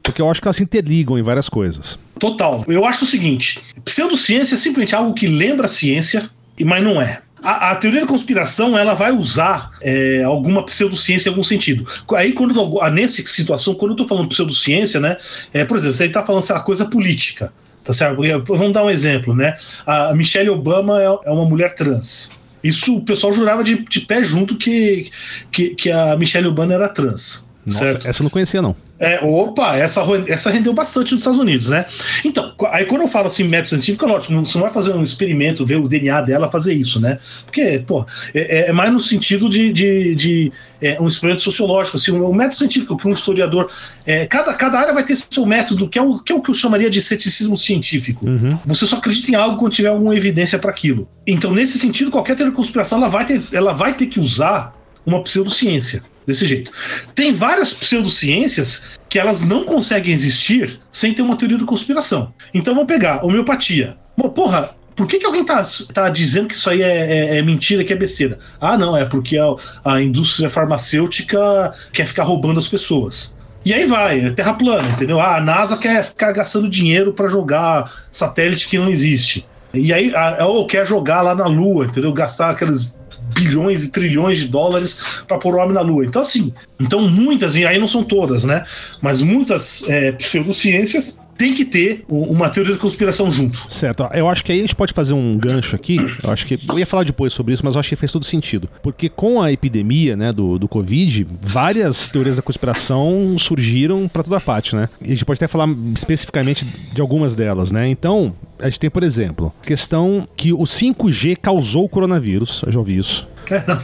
Porque 0.00 0.22
eu 0.22 0.30
acho 0.30 0.40
que 0.40 0.46
elas 0.46 0.56
se 0.56 0.62
interligam 0.62 1.18
em 1.18 1.22
várias 1.22 1.48
coisas. 1.48 1.98
Total. 2.20 2.64
Eu 2.68 2.84
acho 2.84 3.04
o 3.04 3.06
seguinte: 3.06 3.60
pseudociência 3.84 4.54
é 4.54 4.58
simplesmente 4.58 4.94
algo 4.94 5.12
que 5.14 5.26
lembra 5.26 5.66
a 5.66 5.68
ciência, 5.68 6.30
mas 6.62 6.84
não 6.84 7.02
é. 7.02 7.22
A, 7.44 7.72
a, 7.72 7.76
teoria 7.76 8.00
da 8.00 8.06
conspiração 8.06 8.76
ela 8.76 8.94
vai 8.94 9.12
usar 9.12 9.70
é, 9.82 10.22
alguma 10.24 10.64
pseudociência 10.64 11.28
em 11.28 11.32
algum 11.32 11.42
sentido. 11.44 11.84
Aí, 12.16 12.32
quando 12.32 12.54
nessa 12.90 13.22
situação, 13.26 13.74
quando 13.74 13.90
eu 13.92 13.96
tô 13.98 14.06
falando 14.06 14.28
pseudociência, 14.28 14.98
né? 14.98 15.18
É, 15.52 15.64
por 15.64 15.76
exemplo, 15.76 15.94
você 15.94 16.08
tá 16.08 16.22
falando 16.22 16.42
essa 16.42 16.58
coisa 16.60 16.86
política, 16.86 17.52
tá 17.84 17.92
certo? 17.92 18.20
Vamos 18.46 18.72
dar 18.72 18.82
um 18.84 18.90
exemplo, 18.90 19.34
né? 19.34 19.54
A 19.86 20.14
Michelle 20.14 20.48
Obama 20.48 21.02
é, 21.02 21.04
é 21.04 21.30
uma 21.30 21.44
mulher 21.44 21.74
trans. 21.74 22.42
Isso 22.62 22.96
o 22.96 23.02
pessoal 23.02 23.34
jurava 23.34 23.62
de, 23.62 23.84
de 23.84 24.00
pé 24.00 24.22
junto 24.22 24.56
que, 24.56 25.10
que, 25.52 25.74
que 25.74 25.90
a 25.90 26.16
Michelle 26.16 26.48
Obama 26.48 26.72
era 26.72 26.88
trans. 26.88 27.46
Nossa, 27.66 27.86
certo? 27.86 28.08
essa 28.08 28.22
eu 28.22 28.24
não 28.24 28.30
conhecia, 28.30 28.60
não. 28.60 28.76
É, 28.98 29.18
opa, 29.24 29.76
essa, 29.76 30.02
essa 30.28 30.50
rendeu 30.50 30.72
bastante 30.72 31.12
nos 31.12 31.20
Estados 31.20 31.38
Unidos, 31.38 31.68
né? 31.68 31.84
Então, 32.24 32.54
aí 32.70 32.84
quando 32.84 33.02
eu 33.02 33.08
falo 33.08 33.26
assim, 33.26 33.42
método 33.42 33.68
científico, 33.68 34.04
é 34.04 34.08
lógico, 34.08 34.32
você 34.32 34.56
não 34.56 34.64
vai 34.64 34.72
fazer 34.72 34.92
um 34.92 35.02
experimento, 35.02 35.66
ver 35.66 35.76
o 35.76 35.88
DNA 35.88 36.20
dela 36.22 36.48
fazer 36.50 36.74
isso, 36.74 37.00
né? 37.00 37.18
Porque, 37.44 37.82
pô, 37.86 38.06
é, 38.32 38.68
é 38.68 38.72
mais 38.72 38.92
no 38.92 39.00
sentido 39.00 39.48
de, 39.48 39.72
de, 39.72 40.14
de 40.14 40.52
é, 40.80 41.00
um 41.00 41.08
experimento 41.08 41.42
sociológico, 41.42 41.96
assim, 41.96 42.12
um, 42.12 42.28
um 42.28 42.34
método 42.34 42.54
científico 42.54 42.96
que 42.96 43.08
um 43.08 43.12
historiador. 43.12 43.68
É, 44.06 44.26
cada, 44.26 44.54
cada 44.54 44.78
área 44.78 44.94
vai 44.94 45.04
ter 45.04 45.16
seu 45.16 45.44
método, 45.44 45.88
que 45.88 45.98
é 45.98 46.02
o 46.02 46.22
que, 46.22 46.32
é 46.32 46.34
o 46.34 46.40
que 46.40 46.50
eu 46.50 46.54
chamaria 46.54 46.88
de 46.88 47.02
ceticismo 47.02 47.56
científico. 47.56 48.26
Uhum. 48.26 48.58
Você 48.66 48.86
só 48.86 48.96
acredita 48.96 49.30
em 49.30 49.34
algo 49.34 49.56
quando 49.56 49.72
tiver 49.72 49.88
alguma 49.88 50.14
evidência 50.14 50.58
para 50.58 50.70
aquilo. 50.70 51.08
Então, 51.26 51.52
nesse 51.52 51.78
sentido, 51.78 52.10
qualquer 52.10 52.36
teoria 52.36 52.52
de 52.52 52.56
conspiração 52.56 52.98
ela 52.98 53.08
vai 53.08 53.24
ter, 53.24 53.42
ela 53.52 53.72
vai 53.72 53.92
ter 53.94 54.06
que 54.06 54.20
usar 54.20 54.72
uma 55.06 55.22
pseudociência 55.22 56.02
desse 56.26 56.46
jeito. 56.46 56.70
Tem 57.14 57.32
várias 57.32 57.72
pseudociências 57.72 58.86
que 59.08 59.18
elas 59.18 59.42
não 59.42 59.64
conseguem 59.64 60.12
existir 60.12 60.80
sem 60.90 61.14
ter 61.14 61.22
uma 61.22 61.36
teoria 61.36 61.58
da 61.58 61.64
conspiração. 61.64 62.32
Então 62.52 62.74
vamos 62.74 62.88
pegar 62.88 63.24
homeopatia. 63.24 63.96
Bom, 64.16 64.28
porra, 64.30 64.74
por 64.96 65.08
que, 65.08 65.18
que 65.18 65.26
alguém 65.26 65.44
tá, 65.44 65.62
tá 65.92 66.08
dizendo 66.08 66.48
que 66.48 66.54
isso 66.54 66.70
aí 66.70 66.82
é, 66.82 67.34
é, 67.34 67.38
é 67.38 67.42
mentira, 67.42 67.84
que 67.84 67.92
é 67.92 67.96
besteira? 67.96 68.38
Ah, 68.60 68.78
não, 68.78 68.96
é 68.96 69.04
porque 69.04 69.36
a, 69.36 69.54
a 69.84 70.02
indústria 70.02 70.48
farmacêutica 70.48 71.74
quer 71.92 72.06
ficar 72.06 72.22
roubando 72.22 72.58
as 72.58 72.68
pessoas. 72.68 73.34
E 73.64 73.72
aí 73.72 73.86
vai, 73.86 74.20
é 74.20 74.30
terra 74.30 74.54
plana, 74.54 74.88
entendeu? 74.90 75.18
Ah, 75.18 75.36
a 75.36 75.40
NASA 75.40 75.78
quer 75.78 76.04
ficar 76.04 76.32
gastando 76.32 76.68
dinheiro 76.68 77.12
para 77.12 77.28
jogar 77.28 77.90
satélite 78.12 78.68
que 78.68 78.78
não 78.78 78.90
existe. 78.90 79.46
E 79.74 79.92
aí, 79.92 80.12
ou 80.40 80.66
quer 80.66 80.86
jogar 80.86 81.22
lá 81.22 81.34
na 81.34 81.46
Lua, 81.46 81.86
entendeu? 81.86 82.12
Gastar 82.12 82.50
aqueles 82.50 82.98
bilhões 83.34 83.84
e 83.84 83.90
trilhões 83.90 84.38
de 84.38 84.48
dólares 84.48 85.22
para 85.26 85.38
pôr 85.38 85.54
o 85.54 85.58
homem 85.58 85.74
na 85.74 85.80
Lua. 85.80 86.04
Então, 86.04 86.22
assim, 86.22 86.54
então 86.80 87.08
muitas, 87.08 87.56
e 87.56 87.66
aí 87.66 87.78
não 87.78 87.88
são 87.88 88.02
todas, 88.02 88.44
né? 88.44 88.64
Mas 89.00 89.22
muitas 89.22 89.88
é, 89.88 90.12
pseudociências 90.12 91.20
tem 91.36 91.54
que 91.54 91.64
ter 91.64 92.04
uma 92.08 92.48
teoria 92.48 92.74
da 92.74 92.78
conspiração 92.78 93.30
junto. 93.30 93.60
Certo. 93.68 94.08
Eu 94.12 94.28
acho 94.28 94.44
que 94.44 94.52
aí 94.52 94.58
a 94.58 94.62
gente 94.62 94.74
pode 94.74 94.92
fazer 94.92 95.14
um 95.14 95.36
gancho 95.36 95.74
aqui. 95.74 95.96
Eu 96.22 96.30
acho 96.30 96.46
que. 96.46 96.58
Eu 96.68 96.78
ia 96.78 96.86
falar 96.86 97.04
depois 97.04 97.32
sobre 97.32 97.52
isso, 97.54 97.64
mas 97.64 97.74
eu 97.74 97.80
acho 97.80 97.88
que 97.88 97.96
fez 97.96 98.12
todo 98.12 98.24
sentido. 98.24 98.68
Porque 98.82 99.08
com 99.08 99.42
a 99.42 99.50
epidemia, 99.52 100.16
né, 100.16 100.32
do, 100.32 100.58
do 100.58 100.68
Covid, 100.68 101.26
várias 101.42 102.08
teorias 102.08 102.36
da 102.36 102.42
conspiração 102.42 103.36
surgiram 103.38 104.08
para 104.08 104.22
toda 104.22 104.40
parte, 104.40 104.76
né? 104.76 104.88
E 105.00 105.06
a 105.06 105.10
gente 105.10 105.24
pode 105.24 105.38
até 105.38 105.48
falar 105.48 105.68
especificamente 105.94 106.64
de 106.64 107.00
algumas 107.00 107.34
delas, 107.34 107.72
né? 107.72 107.88
Então, 107.88 108.32
a 108.64 108.70
gente 108.70 108.80
tem, 108.80 108.88
por 108.88 109.02
exemplo, 109.02 109.52
questão 109.62 110.26
que 110.34 110.50
o 110.50 110.60
5G 110.60 111.36
causou 111.36 111.84
o 111.84 111.88
coronavírus. 111.88 112.62
Eu 112.64 112.72
já 112.72 112.78
ouvi 112.78 112.96
isso 112.96 113.28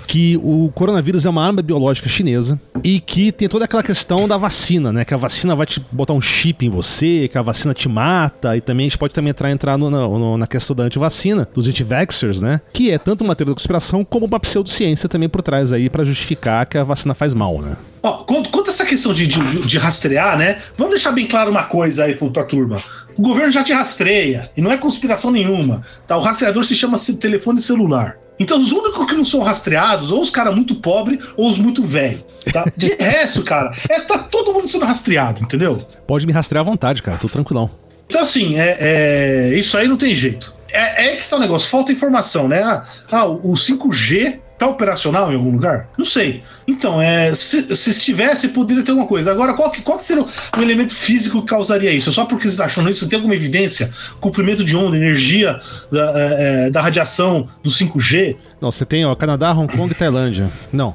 que 0.06 0.36
o 0.42 0.70
coronavírus 0.74 1.26
é 1.26 1.30
uma 1.30 1.44
arma 1.44 1.62
biológica 1.62 2.08
chinesa 2.08 2.60
e 2.82 3.00
que 3.00 3.32
tem 3.32 3.48
toda 3.48 3.64
aquela 3.64 3.82
questão 3.82 4.26
da 4.26 4.36
vacina, 4.36 4.92
né? 4.92 5.04
Que 5.04 5.14
a 5.14 5.16
vacina 5.16 5.54
vai 5.54 5.66
te 5.66 5.80
botar 5.92 6.12
um 6.12 6.20
chip 6.20 6.64
em 6.64 6.70
você, 6.70 7.28
que 7.30 7.38
a 7.38 7.42
vacina 7.42 7.74
te 7.74 7.88
mata, 7.88 8.56
e 8.56 8.60
também 8.60 8.86
a 8.86 8.88
gente 8.88 8.98
pode 8.98 9.14
também 9.14 9.30
entrar, 9.30 9.50
entrar 9.50 9.76
no, 9.76 9.90
no, 9.90 10.36
na 10.36 10.46
questão 10.46 10.74
da 10.74 10.84
antivacina, 10.84 11.48
dos 11.54 11.68
anti-vaxxers, 11.68 12.40
né? 12.40 12.60
Que 12.72 12.90
é 12.90 12.98
tanto 12.98 13.22
uma 13.22 13.34
teoria 13.34 13.52
da 13.52 13.56
conspiração 13.56 14.04
como 14.04 14.26
uma 14.26 14.40
pseudociência 14.40 15.08
também 15.08 15.28
por 15.28 15.42
trás 15.42 15.72
aí 15.72 15.88
para 15.88 16.04
justificar 16.04 16.66
que 16.66 16.78
a 16.78 16.84
vacina 16.84 17.14
faz 17.14 17.34
mal, 17.34 17.60
né? 17.60 17.76
Ó, 18.02 18.24
quanto, 18.24 18.70
essa 18.70 18.86
questão 18.86 19.12
de, 19.12 19.26
de, 19.26 19.60
de, 19.66 19.78
rastrear, 19.78 20.38
né? 20.38 20.58
Vamos 20.76 20.94
deixar 20.94 21.12
bem 21.12 21.26
claro 21.26 21.50
uma 21.50 21.64
coisa 21.64 22.04
aí 22.04 22.14
pra, 22.14 22.28
pra 22.30 22.44
turma. 22.44 22.78
O 23.16 23.22
governo 23.22 23.50
já 23.50 23.62
te 23.62 23.72
rastreia, 23.72 24.48
e 24.56 24.62
não 24.62 24.72
é 24.72 24.78
conspiração 24.78 25.30
nenhuma. 25.30 25.82
Tá? 26.06 26.16
O 26.16 26.20
rastreador 26.20 26.64
se 26.64 26.74
chama 26.74 26.96
telefone 27.20 27.60
celular. 27.60 28.16
Então, 28.40 28.58
os 28.58 28.72
únicos 28.72 29.04
que 29.04 29.14
não 29.14 29.24
são 29.24 29.40
rastreados, 29.40 30.10
ou 30.10 30.22
os 30.22 30.30
caras 30.30 30.54
muito 30.54 30.74
pobres, 30.74 31.32
ou 31.36 31.50
os 31.50 31.58
muito 31.58 31.82
velhos. 31.82 32.24
Tá? 32.50 32.64
De 32.74 32.94
resto, 32.98 33.42
cara, 33.42 33.70
é, 33.86 34.00
tá 34.00 34.18
todo 34.18 34.54
mundo 34.54 34.66
sendo 34.66 34.86
rastreado, 34.86 35.42
entendeu? 35.42 35.76
Pode 36.06 36.26
me 36.26 36.32
rastrear 36.32 36.64
à 36.64 36.68
vontade, 36.68 37.02
cara, 37.02 37.18
tô 37.18 37.28
tranquilão. 37.28 37.70
Então, 38.08 38.22
assim, 38.22 38.58
é, 38.58 38.78
é 38.80 39.54
isso 39.58 39.76
aí 39.76 39.86
não 39.86 39.98
tem 39.98 40.14
jeito. 40.14 40.54
É, 40.72 41.08
é, 41.08 41.16
tá 41.16 41.36
o 41.36 41.38
negócio, 41.38 41.68
falta 41.68 41.92
informação, 41.92 42.48
né? 42.48 42.62
Ah, 42.62 42.84
ah 43.12 43.26
o 43.26 43.52
5G 43.52 44.38
tá 44.60 44.66
operacional 44.66 45.32
em 45.32 45.36
algum 45.36 45.50
lugar? 45.50 45.88
Não 45.96 46.04
sei. 46.04 46.42
Então, 46.68 47.00
é, 47.00 47.32
se, 47.32 47.74
se 47.74 47.90
estivesse, 47.90 48.48
poderia 48.48 48.82
ter 48.82 48.90
alguma 48.90 49.08
coisa. 49.08 49.30
Agora, 49.30 49.54
qual 49.54 49.70
que, 49.70 49.80
qual 49.80 49.96
que 49.96 50.04
seria 50.04 50.22
o 50.22 50.62
elemento 50.62 50.94
físico 50.94 51.40
que 51.40 51.48
causaria 51.48 51.90
isso? 51.90 52.12
Só 52.12 52.26
porque 52.26 52.44
você 52.44 52.50
está 52.50 52.66
achando 52.66 52.90
isso? 52.90 53.08
Tem 53.08 53.16
alguma 53.16 53.34
evidência? 53.34 53.90
Comprimento 54.20 54.62
de 54.62 54.76
onda, 54.76 54.98
energia 54.98 55.58
da, 55.90 56.12
é, 56.14 56.66
é 56.66 56.70
da 56.70 56.82
radiação 56.82 57.48
do 57.64 57.70
5G? 57.70 58.36
Não, 58.60 58.70
você 58.70 58.84
tem 58.84 59.04
ó, 59.06 59.14
Canadá, 59.14 59.50
Hong 59.52 59.74
Kong 59.74 59.90
e 59.90 59.94
Tailândia. 59.94 60.50
Não. 60.70 60.94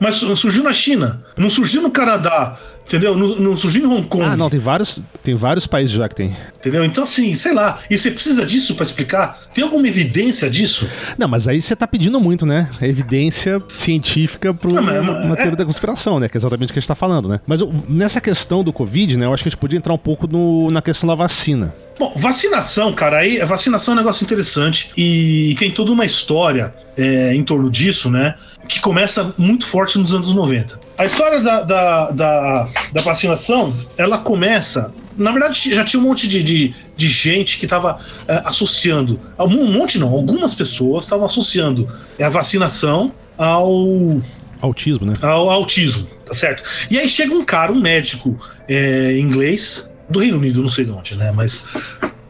Mas 0.00 0.14
surgiu 0.14 0.62
na 0.62 0.72
China, 0.72 1.22
não 1.36 1.50
surgiu 1.50 1.82
no 1.82 1.90
Canadá, 1.90 2.56
entendeu? 2.96 3.16
Não, 3.16 3.36
não, 3.36 3.56
surgiu 3.56 3.82
em 3.82 3.86
Hong 3.86 4.06
Kong. 4.06 4.24
Ah, 4.24 4.36
não, 4.36 4.50
tem 4.50 4.60
vários, 4.60 5.02
tem 5.22 5.34
vários 5.34 5.66
países 5.66 5.92
já 5.92 6.08
que 6.08 6.14
tem. 6.14 6.36
Entendeu? 6.58 6.84
Então, 6.84 7.04
assim, 7.04 7.32
sei 7.34 7.54
lá. 7.54 7.80
E 7.90 7.96
você 7.96 8.10
precisa 8.10 8.44
disso 8.44 8.74
para 8.74 8.84
explicar? 8.84 9.40
Tem 9.54 9.64
alguma 9.64 9.86
evidência 9.88 10.48
disso? 10.48 10.86
Não, 11.18 11.26
mas 11.28 11.48
aí 11.48 11.60
você 11.60 11.74
tá 11.74 11.86
pedindo 11.86 12.20
muito, 12.20 12.44
né? 12.44 12.68
A 12.80 12.86
evidência 12.86 13.62
científica 13.68 14.52
para 14.52 14.70
uma, 14.70 15.00
uma 15.00 15.36
teoria 15.36 15.54
é... 15.54 15.56
da 15.56 15.64
conspiração, 15.64 16.20
né? 16.20 16.28
Que 16.28 16.36
é 16.36 16.38
exatamente 16.38 16.70
o 16.70 16.72
que 16.72 16.78
a 16.78 16.80
gente 16.80 16.88
tá 16.88 16.94
falando, 16.94 17.28
né? 17.28 17.40
Mas 17.46 17.60
nessa 17.88 18.20
questão 18.20 18.62
do 18.62 18.72
Covid, 18.72 19.16
né? 19.16 19.26
Eu 19.26 19.32
acho 19.32 19.42
que 19.42 19.48
a 19.48 19.50
gente 19.50 19.58
podia 19.58 19.78
entrar 19.78 19.92
um 19.92 19.98
pouco 19.98 20.26
no, 20.26 20.70
na 20.70 20.82
questão 20.82 21.08
da 21.08 21.14
vacina. 21.14 21.74
Bom, 21.98 22.12
vacinação, 22.16 22.92
cara, 22.92 23.18
aí 23.18 23.38
vacinação 23.44 23.92
é 23.92 23.96
um 23.96 24.00
negócio 24.00 24.24
interessante 24.24 24.90
e 24.96 25.54
tem 25.58 25.70
toda 25.70 25.92
uma 25.92 26.04
história 26.04 26.74
é, 26.96 27.34
em 27.34 27.42
torno 27.42 27.70
disso, 27.70 28.10
né? 28.10 28.34
Que 28.68 28.80
começa 28.80 29.34
muito 29.36 29.66
forte 29.66 29.98
nos 29.98 30.14
anos 30.14 30.34
90. 30.34 30.80
A 30.96 31.04
história 31.04 31.40
da, 31.40 31.60
da, 31.62 32.10
da, 32.10 32.68
da 32.92 33.02
vacinação, 33.02 33.74
ela 33.96 34.18
começa 34.18 34.92
na 35.16 35.30
verdade, 35.30 35.74
já 35.74 35.84
tinha 35.84 36.00
um 36.00 36.04
monte 36.04 36.26
de, 36.26 36.42
de, 36.42 36.74
de 36.96 37.08
gente 37.08 37.58
que 37.58 37.66
estava 37.66 37.98
é, 38.26 38.42
associando. 38.44 39.20
Um 39.38 39.70
monte 39.70 39.98
não, 39.98 40.08
algumas 40.08 40.54
pessoas 40.54 41.04
estavam 41.04 41.26
associando 41.26 41.86
a 42.20 42.28
vacinação 42.28 43.12
ao. 43.36 44.20
Autismo, 44.60 45.06
né? 45.06 45.14
Ao 45.20 45.50
autismo, 45.50 46.06
tá 46.24 46.32
certo? 46.32 46.62
E 46.90 46.98
aí 46.98 47.08
chega 47.08 47.34
um 47.34 47.44
cara, 47.44 47.72
um 47.72 47.80
médico 47.80 48.36
é, 48.68 49.18
inglês, 49.18 49.90
do 50.12 50.18
Reino 50.20 50.38
Unido, 50.38 50.62
não 50.62 50.68
sei 50.68 50.84
de 50.84 50.90
onde, 50.90 51.16
né? 51.16 51.32
Mas 51.34 51.64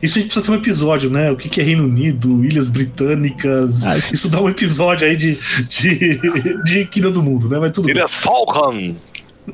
isso 0.03 0.19
a 0.19 0.21
gente 0.21 0.31
precisa 0.31 0.45
ter 0.45 0.51
um 0.51 0.55
episódio, 0.55 1.11
né? 1.11 1.31
O 1.31 1.37
que, 1.37 1.49
que 1.49 1.61
é 1.61 1.65
Reino 1.65 1.85
Unido, 1.85 2.45
Ilhas 2.45 2.69
Britânicas. 2.69 3.87
Ah, 3.87 3.97
isso... 3.97 4.15
isso... 4.15 4.29
dá 4.29 4.41
um 4.41 4.49
episódio 4.49 5.07
aí 5.07 5.15
de, 5.15 5.39
de, 5.69 6.21
de 6.65 6.85
Quina 6.87 7.11
do 7.11 7.23
Mundo, 7.23 7.49
né? 7.49 7.59
Mas 7.61 7.73
tudo 7.73 7.89
Ilhas 7.89 8.15
Falcon! 8.15 8.97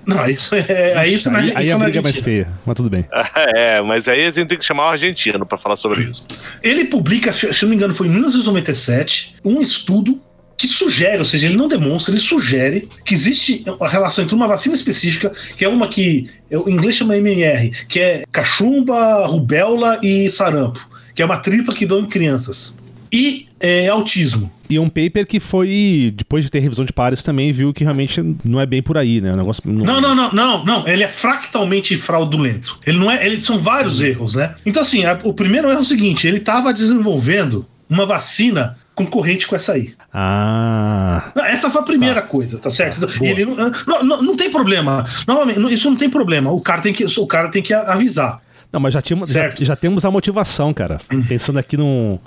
Não, 0.06 0.28
isso 0.28 0.54
é. 0.54 0.94
Aí, 0.96 1.14
isso 1.14 1.30
aí, 1.30 1.52
aí 1.54 1.72
a 1.72 1.78
briga 1.78 1.98
é 1.98 2.02
mais 2.02 2.20
feia, 2.20 2.48
mas 2.64 2.76
tudo 2.76 2.90
bem. 2.90 3.06
É, 3.54 3.80
mas 3.80 4.06
aí 4.08 4.26
a 4.26 4.30
gente 4.30 4.48
tem 4.48 4.58
que 4.58 4.64
chamar 4.64 4.84
o 4.84 4.90
argentino 4.90 5.46
para 5.46 5.56
falar 5.56 5.76
sobre 5.76 6.04
isso. 6.04 6.26
Ele 6.62 6.84
publica, 6.84 7.32
se 7.32 7.62
não 7.62 7.70
me 7.70 7.76
engano, 7.76 7.94
foi 7.94 8.06
em 8.06 8.10
1997, 8.10 9.36
um 9.44 9.60
estudo 9.60 10.20
que 10.58 10.66
sugere, 10.66 11.18
ou 11.18 11.24
seja, 11.24 11.46
ele 11.46 11.56
não 11.56 11.68
demonstra, 11.68 12.12
ele 12.12 12.20
sugere 12.20 12.88
que 13.04 13.14
existe 13.14 13.64
uma 13.66 13.88
relação 13.88 14.24
entre 14.24 14.34
uma 14.34 14.48
vacina 14.48 14.74
específica, 14.74 15.32
que 15.56 15.64
é 15.64 15.68
uma 15.68 15.86
que 15.86 16.28
o 16.50 16.68
inglês 16.68 16.96
chama 16.96 17.16
MMR, 17.16 17.70
que 17.88 18.00
é 18.00 18.24
cachumba, 18.32 19.24
rubéola 19.24 20.00
e 20.02 20.28
sarampo, 20.28 20.84
que 21.14 21.22
é 21.22 21.24
uma 21.24 21.38
tripla 21.38 21.72
que 21.72 21.86
dão 21.86 22.00
em 22.00 22.06
crianças. 22.06 22.76
E 23.10 23.46
é, 23.60 23.88
autismo. 23.88 24.50
E 24.68 24.78
um 24.78 24.88
paper 24.88 25.26
que 25.26 25.40
foi, 25.40 26.12
depois 26.14 26.44
de 26.44 26.50
ter 26.50 26.58
revisão 26.58 26.84
de 26.84 26.92
pares, 26.92 27.22
também 27.22 27.52
viu 27.52 27.72
que 27.72 27.82
realmente 27.82 28.20
não 28.44 28.60
é 28.60 28.66
bem 28.66 28.82
por 28.82 28.98
aí, 28.98 29.20
né? 29.20 29.32
O 29.32 29.36
negócio 29.36 29.62
não... 29.64 29.84
não, 29.84 30.00
não, 30.00 30.14
não, 30.14 30.32
não, 30.32 30.64
não. 30.64 30.88
Ele 30.88 31.02
é 31.02 31.08
fractalmente 31.08 31.96
fraudulento. 31.96 32.78
Ele 32.86 32.98
não 32.98 33.10
é. 33.10 33.24
Ele, 33.24 33.40
são 33.40 33.58
vários 33.58 34.02
erros, 34.02 34.34
né? 34.34 34.54
Então, 34.66 34.82
assim, 34.82 35.06
a, 35.06 35.18
o 35.24 35.32
primeiro 35.32 35.68
erro 35.68 35.78
é 35.78 35.80
o 35.80 35.84
seguinte: 35.84 36.26
ele 36.26 36.36
estava 36.36 36.74
desenvolvendo 36.74 37.64
uma 37.88 38.04
vacina 38.04 38.76
concorrente 38.98 39.46
com 39.46 39.54
essa 39.54 39.74
aí. 39.74 39.94
Ah. 40.12 41.30
Essa 41.44 41.70
foi 41.70 41.80
a 41.80 41.84
primeira 41.84 42.20
tá. 42.20 42.26
coisa, 42.26 42.58
tá 42.58 42.68
certo? 42.68 43.06
Tá, 43.06 43.12
ele 43.24 43.44
não, 43.44 43.54
não, 43.54 44.04
não, 44.04 44.22
não, 44.22 44.36
tem 44.36 44.50
problema. 44.50 45.04
Novamente, 45.26 45.72
isso 45.72 45.88
não 45.88 45.96
tem 45.96 46.10
problema. 46.10 46.50
O 46.50 46.60
cara 46.60 46.82
tem 46.82 46.92
que, 46.92 47.04
o 47.04 47.26
cara 47.26 47.48
tem 47.48 47.62
que 47.62 47.72
avisar. 47.72 48.42
Não, 48.72 48.80
mas 48.80 48.92
já, 48.92 49.00
tínhamos, 49.00 49.30
já, 49.30 49.48
já, 49.50 49.76
temos 49.76 50.04
a 50.04 50.10
motivação, 50.10 50.74
cara. 50.74 50.98
Hum. 51.12 51.22
Pensando 51.22 51.58
aqui 51.58 51.76
num. 51.76 52.18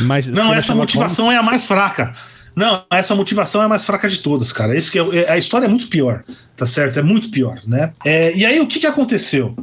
Mais, 0.00 0.28
não, 0.28 0.52
essa 0.52 0.74
motivação 0.74 1.30
é 1.30 1.36
a 1.36 1.42
mais 1.42 1.66
fraca. 1.66 2.12
Não, 2.54 2.84
essa 2.90 3.14
motivação 3.14 3.62
é 3.62 3.64
a 3.64 3.68
mais 3.68 3.84
fraca 3.84 4.08
de 4.08 4.18
todas, 4.18 4.52
cara. 4.52 4.76
Esse 4.76 4.90
que 4.90 4.98
é, 4.98 5.02
é, 5.20 5.30
a 5.30 5.38
história 5.38 5.66
é 5.66 5.68
muito 5.68 5.86
pior, 5.86 6.22
tá 6.56 6.66
certo? 6.66 6.98
É 6.98 7.02
muito 7.02 7.30
pior, 7.30 7.60
né? 7.66 7.92
É, 8.04 8.34
e 8.36 8.44
aí 8.44 8.60
o 8.60 8.66
que, 8.66 8.80
que 8.80 8.86
aconteceu? 8.86 9.56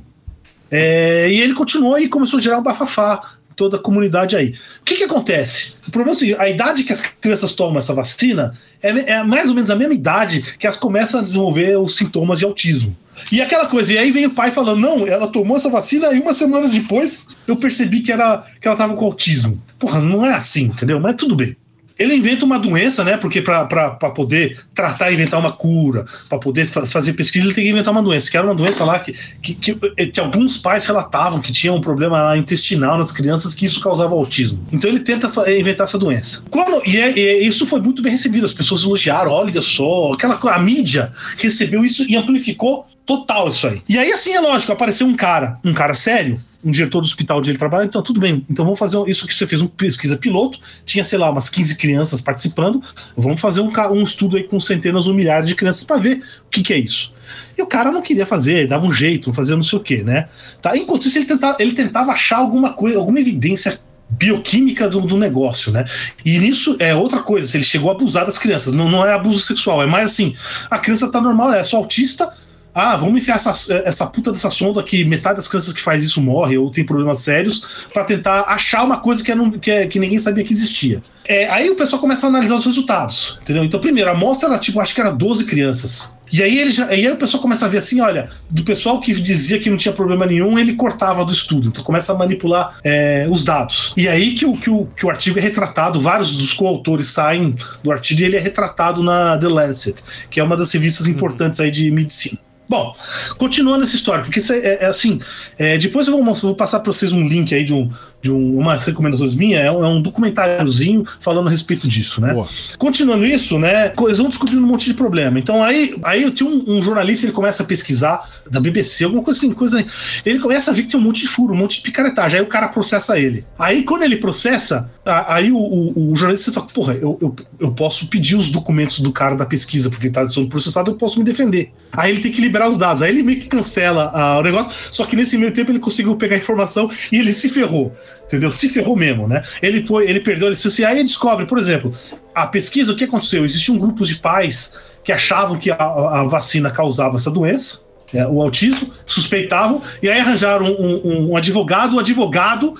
É, 0.71 1.29
e 1.29 1.41
ele 1.41 1.53
continuou 1.53 1.99
e 1.99 2.07
começou 2.07 2.37
a 2.37 2.41
gerar 2.41 2.59
um 2.59 2.63
bafafá 2.63 3.38
toda 3.59 3.75
a 3.75 3.79
comunidade 3.79 4.37
aí. 4.37 4.55
O 4.79 4.85
que, 4.85 4.95
que 4.95 5.03
acontece? 5.03 5.75
O 5.85 5.91
problema 5.91 6.15
é 6.15 6.17
seguinte, 6.17 6.39
a 6.39 6.49
idade 6.49 6.85
que 6.85 6.93
as 6.93 7.01
crianças 7.01 7.51
tomam 7.51 7.77
essa 7.77 7.93
vacina 7.93 8.57
é, 8.81 9.11
é 9.11 9.23
mais 9.23 9.49
ou 9.49 9.53
menos 9.53 9.69
a 9.69 9.75
mesma 9.75 9.93
idade 9.93 10.55
que 10.57 10.65
elas 10.65 10.77
começam 10.77 11.19
a 11.19 11.23
desenvolver 11.23 11.77
os 11.77 11.97
sintomas 11.97 12.39
de 12.39 12.45
autismo. 12.45 12.95
E 13.29 13.41
aquela 13.41 13.65
coisa, 13.65 13.91
e 13.91 13.97
aí 13.97 14.11
vem 14.11 14.27
o 14.27 14.29
pai 14.29 14.49
falando: 14.49 14.79
não, 14.79 15.05
ela 15.05 15.27
tomou 15.27 15.57
essa 15.57 15.69
vacina 15.69 16.13
e 16.13 16.21
uma 16.21 16.33
semana 16.33 16.69
depois 16.69 17.27
eu 17.45 17.57
percebi 17.57 17.99
que, 17.99 18.13
era, 18.13 18.45
que 18.61 18.65
ela 18.65 18.77
tava 18.77 18.95
com 18.95 19.03
autismo. 19.03 19.61
Porra, 19.77 19.99
não 19.99 20.25
é 20.25 20.33
assim, 20.33 20.65
entendeu? 20.67 21.01
Mas 21.01 21.15
tudo 21.15 21.35
bem. 21.35 21.57
Ele 21.99 22.15
inventa 22.15 22.45
uma 22.45 22.57
doença, 22.57 23.03
né? 23.03 23.17
Porque 23.17 23.41
para 23.41 23.93
poder 24.15 24.57
tratar, 24.73 25.11
inventar 25.11 25.39
uma 25.39 25.51
cura, 25.51 26.05
para 26.29 26.39
poder 26.39 26.65
fa 26.65 26.85
fazer 26.85 27.13
pesquisa, 27.13 27.45
ele 27.45 27.53
tem 27.53 27.65
que 27.65 27.69
inventar 27.69 27.91
uma 27.91 28.01
doença, 28.01 28.31
que 28.31 28.37
era 28.37 28.47
uma 28.47 28.55
doença 28.55 28.85
lá 28.85 28.97
que, 28.99 29.13
que, 29.41 29.53
que, 29.53 29.75
que, 30.07 30.19
alguns 30.19 30.57
pais 30.57 30.85
relatavam 30.85 31.41
que 31.41 31.51
tinha 31.51 31.73
um 31.73 31.81
problema 31.81 32.37
intestinal 32.37 32.97
nas 32.97 33.11
crianças, 33.11 33.53
que 33.53 33.65
isso 33.65 33.81
causava 33.81 34.15
autismo. 34.15 34.65
Então 34.71 34.89
ele 34.89 35.01
tenta 35.01 35.27
inventar 35.51 35.83
essa 35.83 35.99
doença. 35.99 36.43
Quando, 36.49 36.81
e, 36.87 36.97
é, 36.97 37.11
e, 37.17 37.47
isso 37.47 37.65
foi 37.65 37.81
muito 37.81 38.01
bem 38.01 38.13
recebido, 38.13 38.45
as 38.45 38.53
pessoas 38.53 38.83
elogiaram, 38.83 39.31
olha 39.31 39.61
só, 39.61 40.13
aquela, 40.13 40.35
a 40.35 40.59
mídia 40.59 41.11
recebeu 41.37 41.83
isso 41.83 42.05
e 42.09 42.15
amplificou 42.15 42.87
total 43.09 43.49
isso 43.49 43.65
aí. 43.65 43.81
E 43.89 43.97
aí, 43.97 44.11
assim, 44.11 44.33
é 44.33 44.39
lógico, 44.39 44.71
apareceu 44.71 45.07
um 45.07 45.15
cara, 45.15 45.57
um 45.65 45.73
cara 45.73 45.95
sério, 45.95 46.39
um 46.63 46.69
diretor 46.69 46.99
do 46.99 47.05
hospital 47.05 47.39
onde 47.39 47.49
ele 47.49 47.57
trabalha, 47.57 47.85
então 47.85 48.03
tudo 48.03 48.19
bem, 48.19 48.45
então 48.47 48.63
vamos 48.63 48.77
fazer 48.77 49.01
isso 49.07 49.25
que 49.25 49.33
você 49.33 49.47
fez, 49.47 49.61
uma 49.61 49.69
pesquisa 49.69 50.15
piloto, 50.15 50.59
tinha, 50.85 51.03
sei 51.03 51.17
lá, 51.17 51.31
umas 51.31 51.49
15 51.49 51.75
crianças 51.75 52.21
participando, 52.21 52.79
vamos 53.17 53.41
fazer 53.41 53.61
um, 53.61 53.71
um 53.93 54.03
estudo 54.03 54.37
aí 54.37 54.43
com 54.43 54.59
centenas 54.59 55.07
ou 55.07 55.15
milhares 55.15 55.47
de 55.47 55.55
crianças 55.55 55.83
para 55.83 55.97
ver 55.97 56.21
o 56.45 56.49
que, 56.51 56.61
que 56.61 56.71
é 56.71 56.77
isso. 56.77 57.11
E 57.57 57.61
o 57.63 57.65
cara 57.65 57.91
não 57.91 58.03
queria 58.03 58.27
fazer, 58.27 58.67
dava 58.67 58.85
um 58.85 58.93
jeito, 58.93 59.33
fazia 59.33 59.55
não 59.55 59.63
sei 59.63 59.79
o 59.79 59.81
que, 59.81 60.03
né? 60.03 60.27
Tá? 60.61 60.77
Enquanto 60.77 61.07
isso, 61.07 61.17
ele 61.17 61.25
tentava, 61.25 61.57
ele 61.59 61.71
tentava 61.71 62.11
achar 62.11 62.37
alguma 62.37 62.73
coisa, 62.73 62.99
alguma 62.99 63.19
evidência 63.19 63.79
bioquímica 64.07 64.87
do, 64.87 65.01
do, 65.01 65.17
negócio, 65.17 65.71
né? 65.71 65.83
E 66.23 66.37
nisso 66.37 66.75
é 66.79 66.93
outra 66.93 67.21
coisa, 67.21 67.47
se 67.47 67.57
ele 67.57 67.63
chegou 67.63 67.89
a 67.89 67.93
abusar 67.93 68.25
das 68.25 68.37
crianças, 68.37 68.73
não, 68.73 68.89
não 68.89 69.05
é 69.05 69.13
abuso 69.13 69.39
sexual, 69.39 69.81
é 69.81 69.85
mais 69.87 70.11
assim, 70.11 70.35
a 70.69 70.77
criança 70.77 71.11
tá 71.11 71.21
normal, 71.21 71.53
é 71.53 71.63
só 71.63 71.77
autista, 71.77 72.31
ah, 72.79 72.97
vamos 72.97 73.21
enfiar 73.21 73.35
essa, 73.35 73.51
essa 73.85 74.07
puta 74.07 74.31
dessa 74.31 74.49
sonda 74.49 74.81
que 74.81 75.03
metade 75.03 75.35
das 75.35 75.47
crianças 75.47 75.73
que 75.73 75.81
faz 75.81 76.03
isso 76.03 76.21
morre 76.21 76.57
ou 76.57 76.71
tem 76.71 76.85
problemas 76.85 77.19
sérios 77.19 77.87
para 77.93 78.03
tentar 78.03 78.41
achar 78.47 78.83
uma 78.83 78.97
coisa 78.97 79.23
que, 79.23 79.31
é, 79.31 79.35
que, 79.61 79.71
é, 79.71 79.87
que 79.87 79.99
ninguém 79.99 80.17
sabia 80.19 80.43
que 80.43 80.53
existia. 80.53 81.01
É, 81.27 81.47
aí 81.49 81.69
o 81.69 81.75
pessoal 81.75 81.99
começa 81.99 82.25
a 82.25 82.29
analisar 82.29 82.55
os 82.55 82.65
resultados, 82.65 83.37
entendeu? 83.41 83.63
Então, 83.63 83.79
primeiro, 83.79 84.09
a 84.09 84.13
amostra 84.13 84.49
era 84.49 84.57
tipo, 84.57 84.79
acho 84.79 84.95
que 84.95 85.01
era 85.01 85.11
12 85.11 85.45
crianças. 85.45 86.17
E 86.31 86.43
aí, 86.43 86.59
ele 86.59 86.71
já, 86.71 86.85
aí 86.85 87.09
o 87.09 87.15
pessoal 87.15 87.41
começa 87.41 87.65
a 87.65 87.69
ver 87.69 87.79
assim: 87.79 88.01
olha, 88.01 88.29
do 88.49 88.63
pessoal 88.63 88.99
que 88.99 89.13
dizia 89.13 89.59
que 89.59 89.69
não 89.69 89.77
tinha 89.77 89.93
problema 89.93 90.25
nenhum, 90.25 90.57
ele 90.59 90.73
cortava 90.73 91.25
do 91.25 91.31
estudo. 91.31 91.67
Então 91.67 91.83
começa 91.83 92.11
a 92.11 92.15
manipular 92.15 92.77
é, 92.83 93.27
os 93.29 93.43
dados. 93.43 93.93
E 93.97 94.07
aí 94.07 94.35
que 94.35 94.45
o, 94.45 94.53
que, 94.53 94.69
o, 94.69 94.85
que 94.85 95.05
o 95.05 95.09
artigo 95.09 95.39
é 95.39 95.41
retratado, 95.41 95.99
vários 95.99 96.35
dos 96.35 96.53
coautores 96.53 97.09
saem 97.09 97.55
do 97.83 97.91
artigo 97.91 98.21
e 98.21 98.25
ele 98.25 98.37
é 98.37 98.39
retratado 98.39 99.03
na 99.03 99.37
The 99.37 99.47
Lancet, 99.47 100.03
que 100.29 100.39
é 100.39 100.43
uma 100.43 100.55
das 100.55 100.71
revistas 100.71 101.07
importantes 101.07 101.59
aí 101.59 101.71
de 101.71 101.89
medicina. 101.91 102.39
Bom, 102.69 102.95
continuando 103.39 103.83
essa 103.83 103.95
história, 103.95 104.23
porque 104.23 104.37
isso 104.37 104.53
é, 104.53 104.59
é, 104.59 104.83
é 104.83 104.85
assim. 104.85 105.19
É, 105.57 105.75
depois 105.75 106.07
eu 106.07 106.15
vou, 106.15 106.35
vou 106.35 106.55
passar 106.55 106.79
para 106.81 106.93
vocês 106.93 107.11
um 107.11 107.27
link 107.27 107.53
aí 107.55 107.63
de, 107.63 107.73
um, 107.73 107.91
de 108.21 108.31
um, 108.31 108.57
uma 108.57 108.75
recomendação 108.75 109.27
minha, 109.37 109.59
é 109.59 109.71
um, 109.71 109.83
é 109.83 109.87
um 109.87 110.01
documentáriozinho 110.01 111.05
falando 111.19 111.47
a 111.47 111.51
respeito 111.51 111.87
disso, 111.87 112.19
né? 112.21 112.33
Boa. 112.33 112.47
Continuando 112.77 113.25
isso, 113.25 113.57
né? 113.57 113.93
Eles 113.97 114.17
vão 114.17 114.27
descobrindo 114.27 114.63
um 114.63 114.67
monte 114.67 114.85
de 114.85 114.93
problema. 114.93 115.39
Então 115.39 115.63
aí, 115.63 115.95
aí 116.03 116.23
eu 116.23 116.31
tinha 116.31 116.49
um, 116.49 116.63
um, 116.67 116.83
jornalista, 116.83 117.25
ele 117.25 117.33
começa 117.33 117.63
a 117.63 117.65
pesquisar 117.65 118.29
da 118.49 118.59
BBC, 118.59 119.05
alguma 119.05 119.23
coisa 119.23 119.39
assim, 119.39 119.53
coisa. 119.53 119.85
Ele 120.25 120.39
começa 120.39 120.71
a 120.71 120.73
ver 120.73 120.83
que 120.83 120.89
tem 120.89 120.99
um 120.99 121.03
monte 121.03 121.21
de 121.21 121.27
furo, 121.27 121.53
um 121.53 121.57
monte 121.57 121.77
de 121.77 121.83
picaretagem. 121.83 122.39
Aí 122.39 122.45
o 122.45 122.49
cara 122.49 122.67
processa 122.67 123.17
ele. 123.17 123.45
Aí 123.57 123.83
quando 123.83 124.03
ele 124.03 124.17
processa, 124.17 124.89
aí 125.05 125.51
o, 125.51 125.57
o, 125.57 126.11
o 126.11 126.15
jornalista 126.15 126.51
fala, 126.51 126.67
porra, 126.67 126.93
eu, 126.95 127.17
eu, 127.21 127.35
eu 127.59 127.71
posso 127.71 128.07
pedir 128.07 128.35
os 128.35 128.49
documentos 128.49 128.99
do 128.99 129.11
cara 129.11 129.35
da 129.35 129.45
pesquisa, 129.45 129.89
porque 129.89 130.09
tá 130.09 130.27
sendo 130.27 130.47
processado, 130.47 130.91
eu 130.91 130.95
posso 130.95 131.17
me 131.19 131.25
defender. 131.25 131.71
Aí 131.93 132.11
ele 132.11 132.19
tem 132.19 132.31
que 132.31 132.41
liberar 132.41 132.67
os 132.67 132.77
dados. 132.77 133.01
Aí 133.01 133.09
ele 133.09 133.23
meio 133.23 133.39
que 133.39 133.47
cancela 133.47 134.11
uh, 134.13 134.39
o 134.39 134.43
negócio, 134.43 134.71
só 134.91 135.05
que 135.05 135.15
nesse 135.15 135.37
meio 135.37 135.53
tempo 135.53 135.71
ele 135.71 135.79
conseguiu 135.79 136.15
pegar 136.15 136.35
a 136.35 136.39
informação 136.39 136.89
e 137.11 137.17
ele 137.17 137.33
se 137.33 137.49
ferrou, 137.49 137.95
entendeu? 138.25 138.51
Se 138.51 138.69
ferrou 138.69 138.95
mesmo, 138.95 139.27
né? 139.27 139.41
Ele 139.61 139.83
foi, 139.83 140.09
ele 140.09 140.19
perdeu, 140.19 140.47
ele 140.47 140.55
se 140.55 140.85
aí 140.85 140.97
ele 140.97 141.03
descobre, 141.03 141.45
por 141.45 141.57
exemplo, 141.57 141.93
a 142.33 142.47
pesquisa, 142.47 142.93
o 142.93 142.95
que 142.95 143.03
aconteceu? 143.03 143.43
Existiam 143.45 143.77
grupos 143.77 144.07
de 144.07 144.15
pais 144.15 144.73
que 145.03 145.11
achavam 145.11 145.57
que 145.57 145.71
a, 145.71 145.77
a 145.77 146.23
vacina 146.23 146.69
causava 146.69 147.15
essa 147.15 147.31
doença, 147.31 147.81
é, 148.13 148.25
o 148.27 148.41
autismo, 148.41 148.91
suspeitavam, 149.05 149.81
e 150.01 150.09
aí 150.09 150.19
arranjaram 150.19 150.65
um, 150.65 151.01
um, 151.03 151.31
um 151.31 151.37
advogado, 151.37 151.95
o 151.95 151.99
advogado 151.99 152.73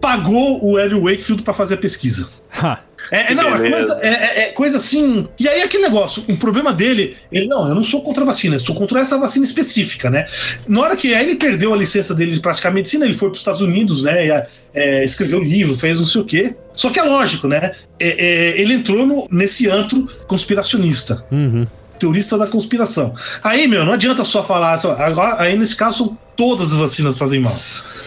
pagou 0.00 0.64
o 0.64 0.76
Andrew 0.76 1.02
Wakefield 1.02 1.42
para 1.42 1.54
fazer 1.54 1.74
a 1.74 1.78
pesquisa. 1.78 2.28
Ha. 2.60 2.80
É, 3.10 3.34
não, 3.34 3.54
é 3.56 3.70
coisa, 3.70 3.98
é, 4.02 4.08
é- 4.08 4.42
é 4.42 4.46
coisa 4.52 4.76
assim. 4.78 5.28
E 5.38 5.48
aí 5.48 5.62
aquele 5.62 5.82
negócio, 5.82 6.22
o 6.28 6.36
problema 6.36 6.72
dele, 6.72 7.16
ele 7.30 7.46
não, 7.46 7.68
eu 7.68 7.74
não 7.74 7.82
sou 7.82 8.00
contra 8.02 8.22
a 8.22 8.26
vacina, 8.26 8.56
eu 8.56 8.60
sou 8.60 8.74
contra 8.74 9.00
essa 9.00 9.18
vacina 9.18 9.44
específica, 9.44 10.08
né? 10.08 10.24
Na 10.66 10.80
hora 10.80 10.96
que 10.96 11.14
aí 11.14 11.24
ele 11.28 11.34
perdeu 11.36 11.74
a 11.74 11.76
licença 11.76 12.14
dele 12.14 12.32
de 12.32 12.40
praticar 12.40 12.72
medicina, 12.72 13.04
ele 13.04 13.14
foi 13.14 13.28
para 13.28 13.34
os 13.34 13.40
Estados 13.40 13.60
Unidos, 13.60 14.02
né? 14.02 14.26
e, 14.26 14.42
é, 14.74 15.04
escreveu 15.04 15.40
livro, 15.42 15.76
fez 15.76 15.98
não 15.98 16.06
sei 16.06 16.20
o 16.20 16.24
quê. 16.24 16.54
Só 16.74 16.88
que 16.90 16.98
é 16.98 17.02
lógico, 17.02 17.46
né? 17.48 17.72
É, 18.00 18.08
é, 18.08 18.60
ele 18.60 18.74
entrou 18.74 19.06
no- 19.06 19.28
nesse 19.30 19.68
antro 19.68 20.08
conspiracionista 20.26 21.24
Uhum. 21.30 21.66
teorista 21.98 22.36
da 22.36 22.46
conspiração. 22.46 23.14
Aí, 23.42 23.66
meu, 23.68 23.84
não 23.84 23.92
adianta 23.92 24.24
só 24.24 24.42
falar. 24.42 24.76
só- 24.78 24.92
agora, 24.98 25.36
aí, 25.40 25.56
nesse 25.56 25.76
caso, 25.76 26.16
todas 26.36 26.72
as 26.72 26.78
vacinas 26.78 27.16
fazem 27.18 27.40
mal. 27.40 27.56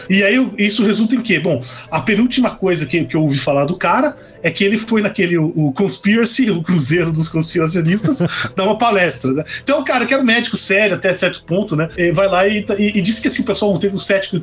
E 0.10 0.22
aí, 0.24 0.36
isso 0.58 0.84
resulta 0.86 1.16
em 1.16 1.22
quê? 1.22 1.40
Bom, 1.40 1.60
a 1.90 2.02
penúltima 2.02 2.52
coisa 2.52 2.86
que, 2.86 3.06
que 3.06 3.16
eu 3.16 3.22
ouvi 3.22 3.38
falar 3.38 3.66
do 3.66 3.76
cara 3.78 4.16
é 4.42 4.52
que 4.52 4.64
ele 4.64 4.78
foi 4.78 5.02
naquele 5.02 5.38
o, 5.38 5.52
o 5.56 5.74
Conspiracy, 5.74 6.50
o 6.52 6.62
Cruzeiro 6.62 7.12
dos 7.12 7.30
Conspiracionistas, 7.30 8.22
dar 8.56 8.64
uma 8.64 8.78
palestra. 8.78 9.32
Né? 9.32 9.44
Então, 9.64 9.80
o 9.82 9.86
cara 9.86 10.06
que 10.06 10.14
era 10.14 10.22
um 10.22 10.26
médico 10.26 10.56
sério 10.56 10.96
até 10.96 11.14
certo 11.14 11.44
ponto, 11.44 11.76
né? 11.76 11.90
eh, 11.98 12.12
Vai 12.12 12.28
lá 12.28 12.48
e, 12.48 12.66
e, 12.78 12.98
e 12.98 13.02
disse 13.02 13.22
que 13.22 13.28
assim, 13.28 13.42
o 13.42 13.46
pessoal 13.46 13.78
teve 13.78 13.96
um 13.96 14.00
cético 14.00 14.36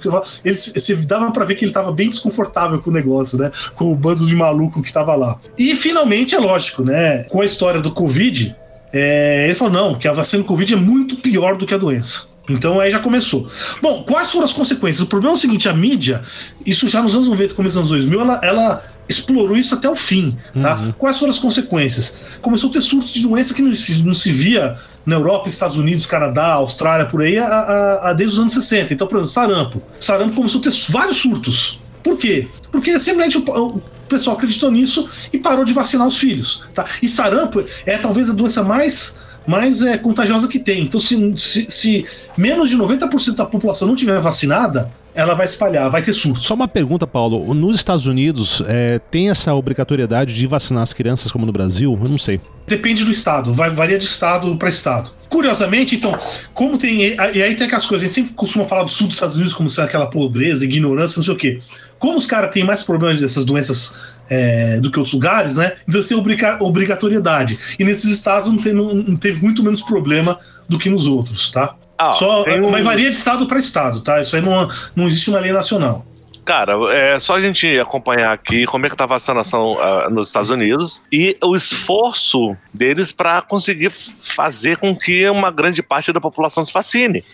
ele 0.44 0.56
se 0.56 0.94
dava 1.06 1.30
pra 1.30 1.44
ver 1.44 1.54
que 1.54 1.64
ele 1.64 1.72
tava 1.72 1.92
bem 1.92 2.08
desconfortável 2.08 2.80
com 2.80 2.90
o 2.90 2.92
negócio, 2.92 3.38
né? 3.38 3.50
Com 3.74 3.92
o 3.92 3.94
bando 3.94 4.26
de 4.26 4.34
maluco 4.34 4.82
que 4.82 4.92
tava 4.92 5.14
lá. 5.14 5.38
E 5.56 5.74
finalmente, 5.74 6.34
é 6.34 6.38
lógico, 6.38 6.82
né? 6.82 7.24
Com 7.24 7.40
a 7.40 7.44
história 7.44 7.80
do 7.80 7.92
Covid, 7.92 8.54
é, 8.92 9.44
ele 9.46 9.54
falou: 9.54 9.72
não, 9.72 9.94
que 9.94 10.06
a 10.06 10.12
vacina 10.12 10.42
do 10.42 10.46
Covid 10.46 10.74
é 10.74 10.76
muito 10.76 11.16
pior 11.16 11.56
do 11.56 11.66
que 11.66 11.74
a 11.74 11.78
doença. 11.78 12.31
Então 12.48 12.80
aí 12.80 12.90
já 12.90 12.98
começou. 12.98 13.48
Bom, 13.80 14.02
quais 14.02 14.30
foram 14.32 14.44
as 14.44 14.52
consequências? 14.52 15.00
O 15.02 15.06
problema 15.06 15.34
é 15.34 15.36
o 15.36 15.40
seguinte: 15.40 15.68
a 15.68 15.72
mídia, 15.72 16.22
isso 16.66 16.88
já 16.88 17.00
nos 17.02 17.14
anos 17.14 17.28
90, 17.28 17.54
começo 17.54 17.74
dos 17.80 17.92
anos 17.92 18.06
2000, 18.08 18.20
ela, 18.20 18.40
ela 18.42 18.84
explorou 19.08 19.56
isso 19.56 19.74
até 19.74 19.88
o 19.88 19.94
fim. 19.94 20.36
Tá? 20.60 20.92
Quais 20.98 21.18
foram 21.18 21.30
as 21.30 21.38
consequências? 21.38 22.16
Começou 22.40 22.68
a 22.70 22.72
ter 22.72 22.80
surtos 22.80 23.12
de 23.12 23.22
doença 23.22 23.54
que 23.54 23.62
não 23.62 23.72
se, 23.74 24.02
não 24.04 24.14
se 24.14 24.32
via 24.32 24.76
na 25.06 25.16
Europa, 25.16 25.48
Estados 25.48 25.76
Unidos, 25.76 26.04
Canadá, 26.06 26.52
Austrália, 26.54 27.06
por 27.06 27.22
aí, 27.22 27.38
a, 27.38 27.44
a- 27.46 28.10
a- 28.10 28.12
desde 28.12 28.34
os 28.34 28.40
anos 28.40 28.52
60. 28.52 28.92
Então, 28.94 29.06
por 29.06 29.16
exemplo, 29.18 29.32
sarampo. 29.32 29.82
Sarampo 30.00 30.34
começou 30.36 30.60
a 30.60 30.64
ter 30.64 30.72
vários 30.90 31.18
surtos. 31.18 31.80
Por 32.02 32.16
quê? 32.16 32.48
Porque 32.72 32.98
simplesmente 32.98 33.38
o, 33.38 33.44
o 33.66 33.80
pessoal 34.08 34.36
acreditou 34.36 34.70
nisso 34.70 35.08
e 35.32 35.38
parou 35.38 35.64
de 35.64 35.72
vacinar 35.72 36.06
os 36.08 36.16
filhos. 36.18 36.64
Tá? 36.74 36.84
E 37.00 37.06
sarampo 37.08 37.64
é 37.86 37.96
talvez 37.98 38.28
a 38.30 38.32
doença 38.32 38.62
mais, 38.62 39.16
mais 39.46 39.82
é, 39.82 39.98
contagiosa 39.98 40.48
que 40.48 40.58
tem. 40.58 40.82
Então, 40.82 41.00
se, 41.00 41.32
se, 41.36 41.66
se 41.68 42.06
menos 42.36 42.70
de 42.70 42.76
90% 42.76 43.34
da 43.34 43.46
população 43.46 43.88
não 43.88 43.94
tiver 43.94 44.20
vacinada, 44.20 44.90
ela 45.14 45.34
vai 45.34 45.46
espalhar, 45.46 45.90
vai 45.90 46.02
ter 46.02 46.12
surto. 46.12 46.42
Só 46.42 46.54
uma 46.54 46.68
pergunta, 46.68 47.06
Paulo. 47.06 47.52
Nos 47.54 47.76
Estados 47.76 48.06
Unidos, 48.06 48.62
é, 48.66 48.98
tem 49.10 49.30
essa 49.30 49.54
obrigatoriedade 49.54 50.34
de 50.34 50.46
vacinar 50.46 50.82
as 50.82 50.92
crianças 50.92 51.30
como 51.30 51.44
no 51.44 51.52
Brasil? 51.52 51.98
Eu 52.02 52.08
não 52.08 52.18
sei. 52.18 52.40
Depende 52.66 53.04
do 53.04 53.10
estado, 53.10 53.52
vai, 53.52 53.70
varia 53.70 53.98
de 53.98 54.04
estado 54.04 54.54
para 54.56 54.68
estado. 54.68 55.10
Curiosamente, 55.28 55.96
então, 55.96 56.16
como 56.52 56.78
tem. 56.78 57.16
E 57.34 57.42
aí 57.42 57.54
tem 57.54 57.66
aquelas 57.66 57.86
coisas, 57.86 58.04
a 58.04 58.06
gente 58.06 58.14
sempre 58.14 58.34
costuma 58.34 58.64
falar 58.64 58.84
do 58.84 58.90
sul 58.90 59.06
dos 59.06 59.16
Estados 59.16 59.36
Unidos 59.36 59.52
como 59.52 59.68
sendo 59.68 59.86
aquela 59.86 60.06
pobreza, 60.06 60.64
ignorância, 60.64 61.18
não 61.18 61.24
sei 61.24 61.34
o 61.34 61.36
quê. 61.36 61.60
Como 61.98 62.16
os 62.16 62.26
caras 62.26 62.50
têm 62.50 62.64
mais 62.64 62.82
problemas 62.82 63.20
dessas 63.20 63.44
doenças 63.44 63.96
é, 64.32 64.80
do 64.80 64.90
que 64.90 64.98
outros 64.98 65.12
lugares, 65.14 65.56
né? 65.56 65.72
Então 65.86 66.00
têm 66.02 66.16
obriga- 66.16 66.58
obrigatoriedade. 66.60 67.58
E 67.78 67.84
nesses 67.84 68.10
estados 68.10 68.48
não, 68.48 68.56
tem, 68.56 68.72
não, 68.72 69.16
teve 69.16 69.42
muito 69.42 69.62
menos 69.62 69.82
problema 69.82 70.38
do 70.68 70.78
que 70.78 70.88
nos 70.88 71.06
outros, 71.06 71.50
tá? 71.50 71.74
Ah, 71.98 72.12
Só, 72.14 72.44
um- 72.44 72.70
Mas 72.70 72.84
varia 72.84 73.10
de 73.10 73.16
estado 73.16 73.46
para 73.46 73.58
estado, 73.58 74.00
tá? 74.00 74.20
Isso 74.20 74.34
aí 74.34 74.42
não, 74.42 74.68
não 74.96 75.06
existe 75.06 75.28
uma 75.30 75.38
lei 75.38 75.52
nacional. 75.52 76.04
Cara, 76.44 76.74
é 76.92 77.20
só 77.20 77.36
a 77.36 77.40
gente 77.40 77.78
acompanhar 77.78 78.32
aqui 78.32 78.66
como 78.66 78.84
é 78.84 78.90
que 78.90 78.96
tá 78.96 79.04
a 79.04 79.06
vacinação 79.06 79.78
ah, 79.80 80.10
nos 80.10 80.26
Estados 80.26 80.50
Unidos 80.50 81.00
e 81.10 81.36
o 81.40 81.54
esforço 81.54 82.56
deles 82.74 83.12
para 83.12 83.40
conseguir 83.42 83.90
fazer 83.90 84.76
com 84.76 84.94
que 84.96 85.28
uma 85.28 85.52
grande 85.52 85.82
parte 85.84 86.12
da 86.12 86.20
população 86.20 86.64
se 86.64 86.72
vacine. 86.72 87.24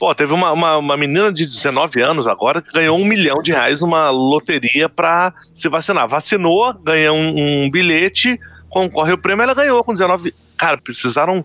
Pô, 0.00 0.12
teve 0.16 0.32
uma, 0.32 0.50
uma, 0.50 0.76
uma 0.78 0.96
menina 0.96 1.32
de 1.32 1.46
19 1.46 2.02
anos 2.02 2.26
agora 2.26 2.60
que 2.60 2.72
ganhou 2.72 2.98
um 2.98 3.04
milhão 3.04 3.40
de 3.40 3.52
reais 3.52 3.80
numa 3.80 4.10
loteria 4.10 4.88
para 4.88 5.32
se 5.54 5.68
vacinar. 5.68 6.08
Vacinou, 6.08 6.74
ganhou 6.74 7.16
um, 7.16 7.66
um 7.66 7.70
bilhete, 7.70 8.38
concorre 8.68 9.12
o 9.12 9.18
prêmio, 9.18 9.44
ela 9.44 9.54
ganhou 9.54 9.84
com 9.84 9.92
19. 9.92 10.34
Cara, 10.56 10.76
precisaram 10.76 11.44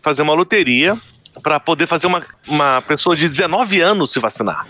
fazer 0.00 0.22
uma 0.22 0.34
loteria 0.34 0.96
para 1.42 1.58
poder 1.58 1.86
fazer 1.86 2.06
uma, 2.06 2.22
uma 2.46 2.82
pessoa 2.82 3.16
de 3.16 3.28
19 3.28 3.80
anos 3.80 4.12
se 4.12 4.20
vacinar. 4.20 4.66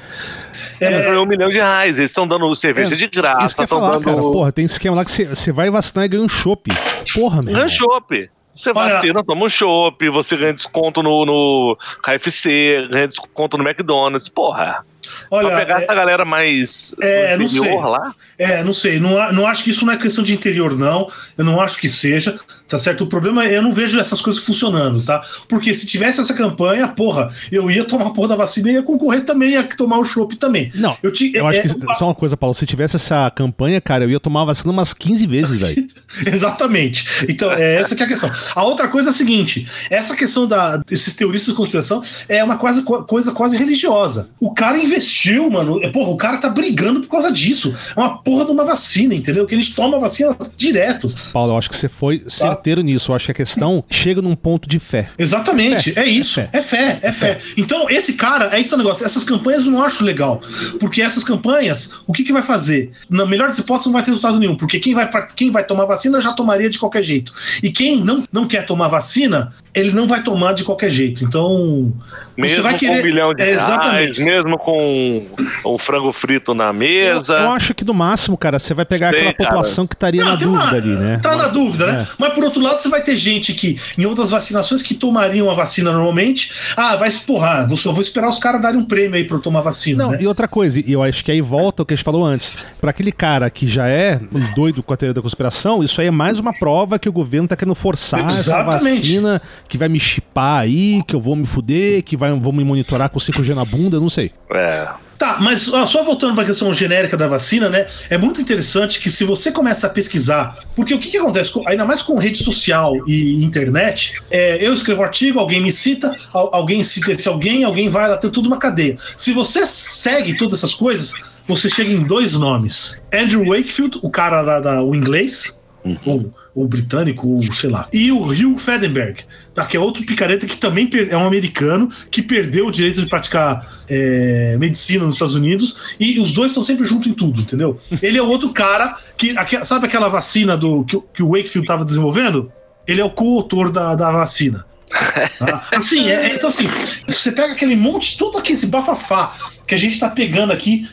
Ela 0.81 1.01
ganhou 1.03 1.25
um 1.25 1.29
milhão 1.29 1.49
de 1.49 1.57
reais. 1.57 1.99
Eles 1.99 2.11
estão 2.11 2.27
dando 2.27 2.55
cerveja 2.55 2.95
É, 2.95 2.97
de 2.97 3.05
Isso 3.05 3.11
que 3.11 3.21
graça, 3.21 3.43
ia 3.43 3.65
estão 3.65 3.67
falar, 3.67 3.93
dando 3.93 4.05
cara. 4.05 4.17
Porra, 4.19 4.53
tem 4.53 4.65
esquema 4.65 4.97
lá 4.97 5.05
que 5.05 5.11
você 5.11 5.53
vai 5.53 5.71
vacinar 5.71 6.05
e 6.05 6.09
ganha 6.09 6.23
um 6.23 6.29
chopp. 6.29 6.71
Porra, 7.15 7.43
meu. 7.43 7.55
ganha 7.55 7.69
chopp. 7.69 8.31
Você 8.55 8.73
vacina, 8.73 9.23
toma 9.23 9.45
um 9.45 9.51
chopp, 9.51 10.09
você 10.09 10.35
ganha 10.35 10.55
desconto 10.55 11.03
no, 11.03 11.27
no 11.27 11.79
KFC, 12.03 12.89
ganha 12.91 13.07
desconto 13.07 13.59
no 13.59 13.69
McDonald's. 13.69 14.31
Porra, 14.31 14.83
Olha, 15.31 15.49
pra 15.49 15.59
pegar 15.59 15.81
é- 15.81 15.85
essa 15.85 15.95
galera 15.95 16.25
mais 16.25 16.95
É, 17.01 17.37
não 17.37 17.47
sei. 17.47 17.59
interior 17.61 17.85
lá. 17.87 18.15
É, 18.39 18.63
não 18.65 18.73
sei. 18.73 18.99
Não, 18.99 19.31
não 19.33 19.47
acho 19.47 19.63
que 19.63 19.69
isso 19.71 19.85
não 19.85 19.93
é 19.93 19.99
questão 19.99 20.25
de 20.25 20.33
interior, 20.33 20.75
não. 20.77 21.07
Eu 21.37 21.45
não 21.45 21.61
acho 21.61 21.79
que 21.79 21.89
seja. 21.89 22.39
Tá 22.69 22.79
certo? 22.79 23.05
O 23.05 23.07
problema 23.07 23.45
é 23.47 23.57
eu 23.59 23.63
não 23.63 23.73
vejo 23.73 23.99
essas 24.01 24.21
coisas 24.21 24.43
funcionando, 24.45 25.01
tá? 25.03 25.21
Porque 25.49 25.73
se 25.73 25.87
tivesse 25.87 26.21
essa 26.21 26.35
campanha, 26.35 26.89
porra, 26.89 27.29
eu 27.53 27.71
ia 27.71 27.85
tomar 27.85 28.07
a 28.07 28.11
porra 28.11 28.29
da 28.29 28.37
vacina 28.37 28.69
e 28.71 28.75
ia 28.75 28.83
concorrer 28.83 29.25
também, 29.25 29.51
ia 29.53 29.63
tomar 29.63 29.99
o 29.99 30.05
chopp 30.05 30.35
também. 30.37 30.71
Não, 30.75 30.97
Eu, 31.03 31.13
te, 31.13 31.31
Eu 31.35 31.47
acho 31.47 31.61
é- 31.61 31.63
que 31.63 31.69
só 31.97 32.07
uma 32.07 32.15
coisa, 32.15 32.37
Paulo. 32.37 32.55
Se 32.55 32.67
tivesse 32.67 32.97
essa 32.97 33.31
campanha, 33.31 33.81
cara, 33.81 34.05
eu 34.05 34.11
ia 34.11 34.19
tomar 34.19 34.43
a 34.43 34.45
vacina 34.47 34.73
umas 34.73 34.93
15 34.93 35.27
vezes, 35.27 35.57
velho. 35.57 35.87
Exatamente. 36.27 37.07
Então, 37.29 37.53
é 37.53 37.77
essa 37.77 37.95
que 37.95 38.03
é 38.03 38.07
a 38.07 38.09
questão. 38.09 38.31
A 38.55 38.65
outra 38.65 38.89
coisa 38.89 39.09
é 39.09 39.11
a 39.11 39.13
seguinte: 39.13 39.67
essa 39.91 40.17
questão 40.17 40.47
da, 40.47 40.77
desses 40.79 41.15
teoristas 41.15 41.53
de 41.53 41.57
conspiração 41.57 42.03
é 42.29 42.43
uma 42.43 42.57
quase, 42.57 42.83
co- 42.83 43.05
coisa 43.05 43.33
quase 43.33 43.57
religiosa. 43.57 44.29
O 44.41 44.53
cara 44.53 44.79
investiu, 44.79 45.51
mano. 45.51 45.83
é, 45.83 45.89
Porra, 45.89 46.11
o 46.11 46.17
cara 46.17 46.39
tá 46.39 46.49
brigando 46.49 47.01
por 47.01 47.09
causa 47.09 47.31
disso. 47.33 47.75
É 47.97 48.01
uma 48.01 48.19
porra 48.19 48.45
de 48.45 48.51
uma 48.51 48.65
vacina, 48.65 49.15
entendeu? 49.15 49.47
Que 49.47 49.55
eles 49.55 49.71
tomam 49.71 49.99
a 49.99 50.01
vacina 50.03 50.37
direto. 50.57 51.09
Paulo, 51.33 51.53
eu 51.53 51.59
acho 51.59 51.71
que 51.71 51.77
você 51.77 51.89
foi 51.89 52.23
certeiro 52.57 52.83
nisso. 52.83 53.11
Eu 53.13 53.17
acho 53.17 53.27
que 53.27 53.33
a 53.33 53.35
questão 53.35 53.85
chega 53.91 54.21
num 54.21 54.35
ponto 54.35 54.69
de 54.69 54.79
fé. 54.79 55.09
Exatamente, 55.19 55.93
É 55.97 56.03
é, 56.03 56.09
isso. 56.09 56.41
é 56.41 56.49
É 56.53 56.63
fé, 56.63 56.99
é 57.03 57.13
fé. 57.13 57.39
Então, 57.57 57.89
esse 57.91 58.15
cara, 58.15 58.49
aí 58.53 58.65
que 58.65 58.71
tá 58.71 58.77
o 58.77 58.79
negócio. 58.79 59.05
Essas 59.05 59.25
campanhas 59.25 59.65
eu 59.65 59.71
não 59.71 59.83
acho 59.83 60.05
legal. 60.05 60.41
Porque 60.81 61.01
essas 61.03 61.23
campanhas, 61.25 62.01
o 62.07 62.13
que, 62.13 62.25
que 62.25 62.33
vai 62.33 62.43
fazer? 62.43 62.91
Na 63.11 63.25
melhor 63.27 63.49
das 63.49 63.59
hipóteses, 63.59 63.87
não 63.87 63.93
vai 63.93 64.03
ter 64.03 64.11
resultado 64.11 64.39
nenhum. 64.39 64.57
Porque 64.57 64.79
quem 64.79 64.95
vai, 64.95 65.09
quem 65.37 65.51
vai 65.51 65.65
tomar 65.65 65.85
vacina 65.85 66.21
já 66.21 66.33
tomaria 66.33 66.71
de 66.71 66.79
qualquer 66.79 67.03
jeito. 67.03 67.33
E 67.63 67.71
quem 67.71 68.01
não, 68.03 68.25
não 68.33 68.47
quer 68.49 68.65
tomar 68.67 68.89
vacina, 68.89 69.53
ele 69.75 69.93
não 69.93 70.07
vai 70.07 70.23
tomar 70.23 70.53
de 70.53 70.65
qualquer 70.65 70.91
jeito. 70.91 71.25
Então. 71.25 71.93
Mesmo 72.37 72.57
você 72.57 72.63
vai 72.63 72.73
com 72.75 72.79
querer. 72.81 72.99
um 72.99 73.03
bilhão 73.03 73.35
de 73.35 73.43
É, 73.43 73.47
reais, 73.47 73.63
exatamente. 73.63 74.23
mesmo 74.23 74.59
com 74.59 75.27
o 75.65 75.79
frango 75.79 76.13
frito 76.13 76.55
na 76.55 76.73
mesa. 76.73 77.35
Eu 77.35 77.51
acho 77.51 77.75
que 77.75 77.85
no 77.85 77.95
máximo, 77.95 78.37
cara, 78.37 78.59
você 78.59 78.75
vai 78.75 78.85
pegar 78.85 79.11
Sei, 79.11 79.21
aquela 79.21 79.35
cara. 79.35 79.49
população 79.51 79.87
que 79.87 79.95
estaria 79.95 80.25
na 80.25 80.35
dúvida 80.35 80.49
uma- 80.65 80.71
ali, 80.71 80.89
né? 80.97 81.19
Tá 81.23 81.35
na 81.37 81.49
dúvida, 81.49 81.87
né? 81.93 82.03
É. 82.03 82.07
Mas 82.19 82.33
por 82.35 82.45
outro 82.47 82.63
lado, 82.63 82.81
você 82.81 82.89
vai 82.89 83.03
ter 83.03 83.17
gente 83.17 83.53
que, 83.53 83.79
em 83.97 84.07
outras 84.07 84.31
vacinações, 84.31 84.83
que 84.83 84.95
tomariam 84.95 85.51
a 85.51 85.55
vacina 85.55 85.93
normalmente. 85.93 86.53
Ah, 86.77 86.97
vai 86.97 87.09
esporrar. 87.09 87.67
Vou, 87.69 87.77
só 87.77 87.93
vou 87.93 88.01
esperar 88.01 88.29
os 88.29 88.39
caras 88.39 88.63
darem 88.63 88.81
um 88.81 88.85
prêmio 88.85 89.17
aí 89.17 89.25
pra 89.25 89.37
eu 89.37 89.41
tomar 89.41 89.61
vacina. 89.61 90.05
Não, 90.05 90.11
né? 90.13 90.19
e 90.21 90.27
outra 90.27 90.49
coisa, 90.49 90.81
e 90.81 90.93
eu 90.93 91.03
acho 91.03 91.25
que 91.25 91.31
aí 91.31 91.41
volta 91.41 91.83
o 91.83 91.87
que 91.87 91.95
a 91.95 91.97
gente 91.97 92.05
falou 92.05 92.25
antes. 92.25 92.67
Pra 92.81 92.91
aquele 92.91 93.13
cara 93.13 93.49
que 93.51 93.67
já 93.67 93.89
é 93.89 94.21
um 94.33 94.55
doido 94.55 94.83
com 94.83 94.93
a 94.93 94.97
teoria 94.97 95.15
da 95.15 95.23
conspiração, 95.23 95.83
isso 95.83 96.01
aí 96.01 96.07
é 96.07 96.11
mais 96.11 96.39
uma 96.39 96.53
prova 96.53 96.99
que 96.99 97.09
o 97.09 97.13
governo 97.13 97.49
tá 97.49 97.57
querendo 97.57 97.75
forçar 97.75 98.27
essa 98.27 98.41
Exatamente. 98.41 99.01
vacina 99.01 99.43
que 99.69 99.79
vai 99.79 99.89
me 99.89 99.99
chipar 99.99 100.61
aí, 100.61 101.03
que 101.07 101.15
eu 101.15 101.21
vou 101.21 101.37
me 101.37 101.47
fuder, 101.47 102.03
que 102.03 102.17
vai, 102.17 102.31
vão 102.39 102.53
me 102.53 102.65
monitorar 102.65 103.11
com 103.11 103.19
5G 103.19 103.55
na 103.55 103.65
bunda, 103.65 104.01
não 104.01 104.11
sei. 104.11 104.31
É. 104.53 104.89
Tá, 105.19 105.39
mas 105.41 105.73
ó, 105.73 105.87
só 105.87 106.03
voltando 106.05 106.35
para 106.35 106.45
a 106.45 106.47
questão 106.47 106.73
genérica 106.75 107.17
da 107.17 107.27
vacina, 107.27 107.69
né? 107.69 107.87
É 108.11 108.19
muito 108.19 108.41
interessante 108.41 109.01
que 109.01 109.09
se 109.11 109.25
você 109.25 109.51
começa 109.51 109.87
a 109.87 109.91
pesquisar, 109.91 110.59
porque 110.75 110.93
o 110.95 110.99
que, 110.99 111.11
que 111.11 111.17
acontece, 111.17 111.51
ainda 111.67 111.85
mais 111.85 112.03
com 112.03 112.19
rede 112.19 112.39
social 112.39 112.93
e 113.09 113.43
internet, 113.45 114.21
é, 114.31 114.59
eu 114.67 114.75
escrevo 114.75 115.03
artigo, 115.03 115.39
alguém 115.41 115.61
me 115.61 115.73
cita, 115.73 116.15
al- 116.35 116.55
alguém 116.55 116.83
cita 116.83 117.13
esse 117.13 117.29
alguém, 117.29 117.65
alguém 117.65 117.89
vai 117.89 118.09
lá, 118.09 118.17
tem 118.19 118.31
tudo 118.31 118.47
uma 118.47 118.59
cadeia. 118.59 118.97
Se 119.17 119.33
você 119.33 119.65
segue 119.65 120.37
todas 120.37 120.59
essas 120.59 120.75
coisas, 120.75 121.13
você 121.47 121.71
chega 121.71 121.91
em 121.93 122.01
dois 122.05 122.35
nomes: 122.35 122.97
Andrew 123.13 123.47
Wakefield, 123.47 123.99
o 124.03 124.11
cara 124.11 124.43
da, 124.43 124.61
da- 124.61 124.83
o 124.83 124.95
inglês, 124.95 125.56
ou, 126.05 126.35
ou 126.55 126.67
britânico, 126.67 127.29
ou 127.29 127.43
sei 127.53 127.71
lá. 127.71 127.89
E 127.93 128.11
o 128.11 128.23
Hugh 128.25 128.59
Fedenberg, 128.59 129.25
tá, 129.55 129.65
que 129.67 129.77
é 129.77 129.81
outro 129.81 130.05
picareta 130.05 130.47
que 130.47 130.57
também 130.57 130.89
é 131.11 131.17
um 131.17 131.27
americano 131.27 131.89
que 132.11 132.23
perdeu 132.23 132.67
o 132.67 132.71
direito 132.71 133.01
de 133.01 133.07
praticar 133.09 133.67
é, 133.89 134.57
medicina 134.59 135.05
nos 135.05 135.15
Estados 135.15 135.37
Unidos. 135.37 135.95
E 136.01 136.19
os 136.19 136.33
dois 136.33 136.53
estão 136.53 136.63
sempre 136.63 136.87
juntos 136.87 137.07
em 137.09 137.15
tudo, 137.15 137.41
entendeu? 137.41 137.79
Ele 138.03 138.19
é 138.19 138.23
o 138.23 138.29
outro 138.29 138.51
cara 138.53 138.97
que. 139.17 139.35
sabe 139.65 139.87
aquela 139.87 140.09
vacina 140.09 140.57
do, 140.57 140.85
que, 140.85 140.97
o- 140.97 141.03
que 141.03 141.23
o 141.23 141.29
Wakefield 141.31 141.65
estava 141.65 141.85
desenvolvendo? 141.85 142.51
Ele 142.87 143.01
é 143.01 143.05
o 143.05 143.11
coautor 143.11 143.71
da, 143.71 143.95
da 143.95 144.11
vacina. 144.11 144.65
Tá? 145.39 145.67
Assim, 145.73 146.09
é- 146.09 146.31
é- 146.31 146.35
então 146.35 146.49
assim, 146.49 146.67
você 147.07 147.33
pega 147.33 147.53
aquele 147.55 147.75
monte, 147.75 148.17
todo 148.17 148.39
aquele 148.39 148.65
bafafá 148.67 149.35
que 149.67 149.75
a 149.75 149.79
gente 149.79 149.99
tá 149.99 150.09
pegando 150.09 150.53
aqui, 150.53 150.89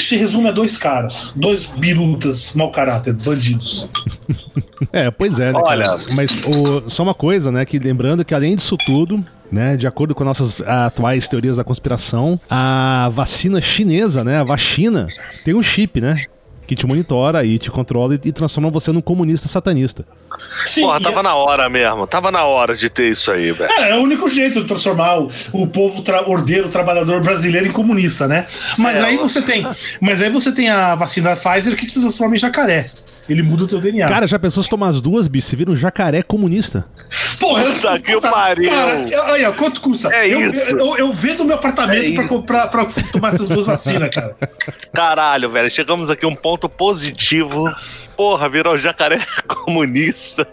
se 0.00 0.16
resume 0.16 0.48
a 0.48 0.52
dois 0.52 0.76
caras, 0.76 1.32
dois 1.36 1.64
birutas 1.66 2.52
mau 2.54 2.70
caráter, 2.70 3.12
bandidos. 3.14 3.88
É, 4.92 5.10
pois 5.10 5.38
é, 5.40 5.52
né, 5.52 5.60
Olha. 5.62 5.98
Mas 6.14 6.38
o- 6.46 6.88
só 6.88 7.02
uma 7.02 7.14
coisa, 7.14 7.50
né? 7.50 7.64
Que 7.64 7.78
lembrando 7.78 8.24
que 8.24 8.34
além 8.34 8.54
disso 8.56 8.76
tudo. 8.86 9.24
Né, 9.50 9.78
de 9.78 9.86
acordo 9.86 10.14
com 10.14 10.24
nossas 10.24 10.60
atuais 10.60 11.26
teorias 11.26 11.56
da 11.56 11.64
conspiração, 11.64 12.38
a 12.50 13.08
vacina 13.10 13.62
chinesa, 13.62 14.22
né, 14.22 14.36
a 14.38 14.44
vacina, 14.44 15.06
tem 15.42 15.54
um 15.54 15.62
chip, 15.62 16.02
né, 16.02 16.26
que 16.68 16.76
te 16.76 16.86
monitora 16.86 17.42
e 17.46 17.58
te 17.58 17.70
controla 17.70 18.14
e, 18.14 18.28
e 18.28 18.32
transforma 18.32 18.68
você 18.68 18.92
num 18.92 19.00
comunista 19.00 19.48
satanista. 19.48 20.04
Sim, 20.66 20.82
Porra, 20.82 21.00
tava 21.00 21.22
na 21.22 21.34
hora 21.34 21.66
mesmo. 21.70 22.06
Tava 22.06 22.30
na 22.30 22.44
hora 22.44 22.76
de 22.76 22.90
ter 22.90 23.10
isso 23.10 23.32
aí, 23.32 23.52
velho. 23.52 23.72
É, 23.72 23.92
é 23.92 23.94
o 23.94 24.02
único 24.02 24.28
jeito 24.28 24.60
de 24.60 24.66
transformar 24.66 25.18
o, 25.18 25.28
o 25.54 25.66
povo 25.66 26.02
tra 26.02 26.28
ordeiro 26.28 26.68
trabalhador 26.68 27.22
brasileiro 27.22 27.66
em 27.66 27.72
comunista, 27.72 28.28
né? 28.28 28.44
Mas 28.76 28.98
É, 28.98 29.04
aí 29.04 29.16
você 29.16 29.40
tem, 29.40 29.66
mas 29.98 30.20
aí 30.20 30.28
você 30.28 30.52
tem 30.52 30.68
a 30.68 30.94
vacina 30.94 31.34
Pfizer 31.34 31.74
que 31.74 31.86
te 31.86 31.98
transforma 31.98 32.34
em 32.34 32.38
jacaré. 32.38 32.90
Ele 33.28 33.42
muda 33.42 33.64
o 33.64 33.66
teu 33.66 33.78
DNA. 33.80 34.08
Cara, 34.08 34.26
já 34.26 34.38
pensou 34.38 34.62
se 34.62 34.68
tomar 34.70 34.88
as 34.88 35.00
duas, 35.00 35.28
bicho? 35.28 35.46
Você 35.48 35.56
vira 35.56 35.70
um 35.70 35.76
jacaré 35.76 36.22
comunista. 36.22 36.86
Porra, 37.38 37.62
eu- 37.64 37.72
Puta 37.72 38.00
que 38.00 38.12
puta, 38.14 38.30
pariu. 38.30 38.70
Cara, 38.70 39.04
eu- 39.10 39.22
olha, 39.24 39.52
quanto 39.52 39.80
custa? 39.80 40.08
É 40.14 40.26
eu, 40.28 40.40
isso. 40.50 40.76
Eu, 40.76 40.96
eu 40.96 41.12
vendo 41.12 41.44
meu 41.44 41.56
apartamento 41.56 42.10
É 42.12 42.14
pra, 42.14 42.26
comprar, 42.26 42.68
pra 42.68 42.86
tomar 43.12 43.28
essas 43.34 43.48
duas 43.48 43.66
vacinas, 43.66 44.08
cara. 44.14 44.34
Caralho, 44.92 45.50
velho. 45.50 45.68
Chegamos 45.70 46.08
aqui 46.10 46.24
a 46.24 46.28
um 46.28 46.34
ponto 46.34 46.68
positivo. 46.68 47.64
Porra, 48.16 48.48
virou 48.48 48.76
jacaré 48.78 49.20
comunista. 49.46 50.46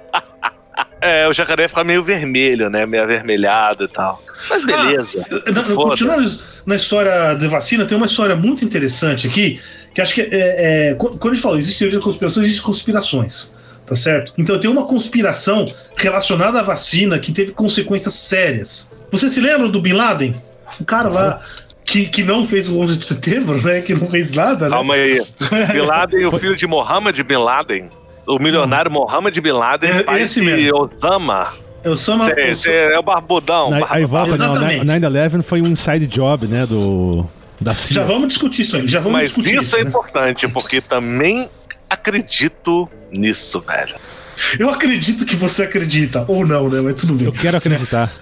É, 1.01 1.27
o 1.27 1.33
jacaré 1.33 1.67
fica 1.67 1.83
meio 1.83 2.03
vermelho, 2.03 2.69
né? 2.69 2.85
Meio 2.85 3.03
avermelhado 3.03 3.85
e 3.85 3.87
tal. 3.87 4.21
Mas 4.49 4.65
beleza. 4.65 5.25
Na- 5.53 5.63
Foda. 5.63 5.75
Continuando 5.89 6.39
na 6.65 6.75
história 6.75 7.33
de 7.35 7.47
vacina, 7.47 7.85
tem 7.85 7.95
uma 7.95 8.07
história 8.07 8.35
muito 8.35 8.65
interessante 8.65 9.27
aqui, 9.27 9.59
que 9.95 10.01
acho 10.01 10.13
que 10.13 10.21
é, 10.21 10.27
é, 10.91 10.93
qu- 10.93 11.17
quando 11.17 11.31
a 11.31 11.33
gente 11.35 11.41
fala, 11.43 11.57
existe 11.57 11.79
teoria 11.79 11.97
de 11.97 12.03
conspiração, 12.05 12.43
existem 12.43 12.63
conspirações. 12.63 13.55
Tá 13.87 13.93
certo? 13.95 14.33
Então 14.35 14.59
tem 14.59 14.67
uma 14.69 14.85
conspiração 14.85 15.65
relacionada 15.95 16.59
à 16.59 16.63
vacina 16.63 17.19
que 17.19 17.31
teve 17.31 17.51
consequências 17.51 18.15
sérias. 18.15 18.91
Você 19.11 19.29
se 19.29 19.39
lembra 19.39 19.67
do 19.69 19.79
Bin 19.79 19.93
Laden? 19.93 20.35
O 20.79 20.83
cara 20.85 21.07
lá 21.07 21.41
que, 21.85 22.05
que 22.07 22.23
não 22.23 22.43
fez 22.43 22.67
o 22.67 22.79
11 22.79 22.97
de 22.97 23.05
setembro, 23.05 23.61
né? 23.61 23.81
Que 23.81 23.93
não 23.93 24.07
fez 24.07 24.31
nada, 24.33 24.65
né? 24.65 24.71
Calma 24.71 24.95
aí. 24.95 25.21
Bin 25.71 25.81
Laden, 25.85 26.25
o 26.25 26.31
filho 26.39 26.55
de 26.55 26.65
Mohammed 26.65 27.21
Bin 27.21 27.35
Laden. 27.37 27.89
O 28.27 28.39
milionário 28.39 28.89
Mohammed 28.89 29.39
Bin 29.39 29.51
Laden, 29.51 29.91
É, 29.91 30.01
pai 30.03 30.21
esse 30.23 30.39
de 30.39 30.45
mesmo. 30.47 30.77
Osama. 30.79 31.43
Uma. 31.85 32.25
Cê- 32.25 32.33
eu 32.49 32.55
cê 32.55 32.71
é 32.71 32.97
o 32.97 33.03
barbudão. 33.03 33.69
Na- 33.69 33.81
barba- 33.81 33.95
aí 33.95 34.05
volta, 34.05 34.35
não, 34.35 34.51
Exatamente. 34.53 34.83
9-11 34.83 35.43
foi 35.43 35.61
um 35.61 35.67
inside 35.67 36.07
job, 36.07 36.47
né, 36.47 36.65
do... 36.65 37.29
Da 37.65 37.73
CIA. 37.73 37.95
Já 37.95 38.03
vamos 38.03 38.27
discutir 38.27 38.61
isso 38.61 38.77
aí, 38.77 38.87
já 38.87 38.99
vamos 38.99 39.13
Mas 39.13 39.29
discutir 39.29 39.57
isso 39.57 39.75
é 39.75 39.83
né? 39.83 39.89
importante, 39.89 40.47
porque 40.47 40.79
também 40.79 41.49
acredito 41.89 42.87
nisso, 43.11 43.59
velho. 43.59 43.95
Eu 44.59 44.69
acredito 44.69 45.25
que 45.25 45.35
você 45.35 45.63
acredita, 45.63 46.25
ou 46.27 46.45
não, 46.45 46.69
né? 46.69 46.79
Mas 46.79 46.93
tudo 46.93 47.15
bem. 47.15 47.25
Eu 47.25 47.31
quero 47.31 47.57
acreditar. 47.57 48.13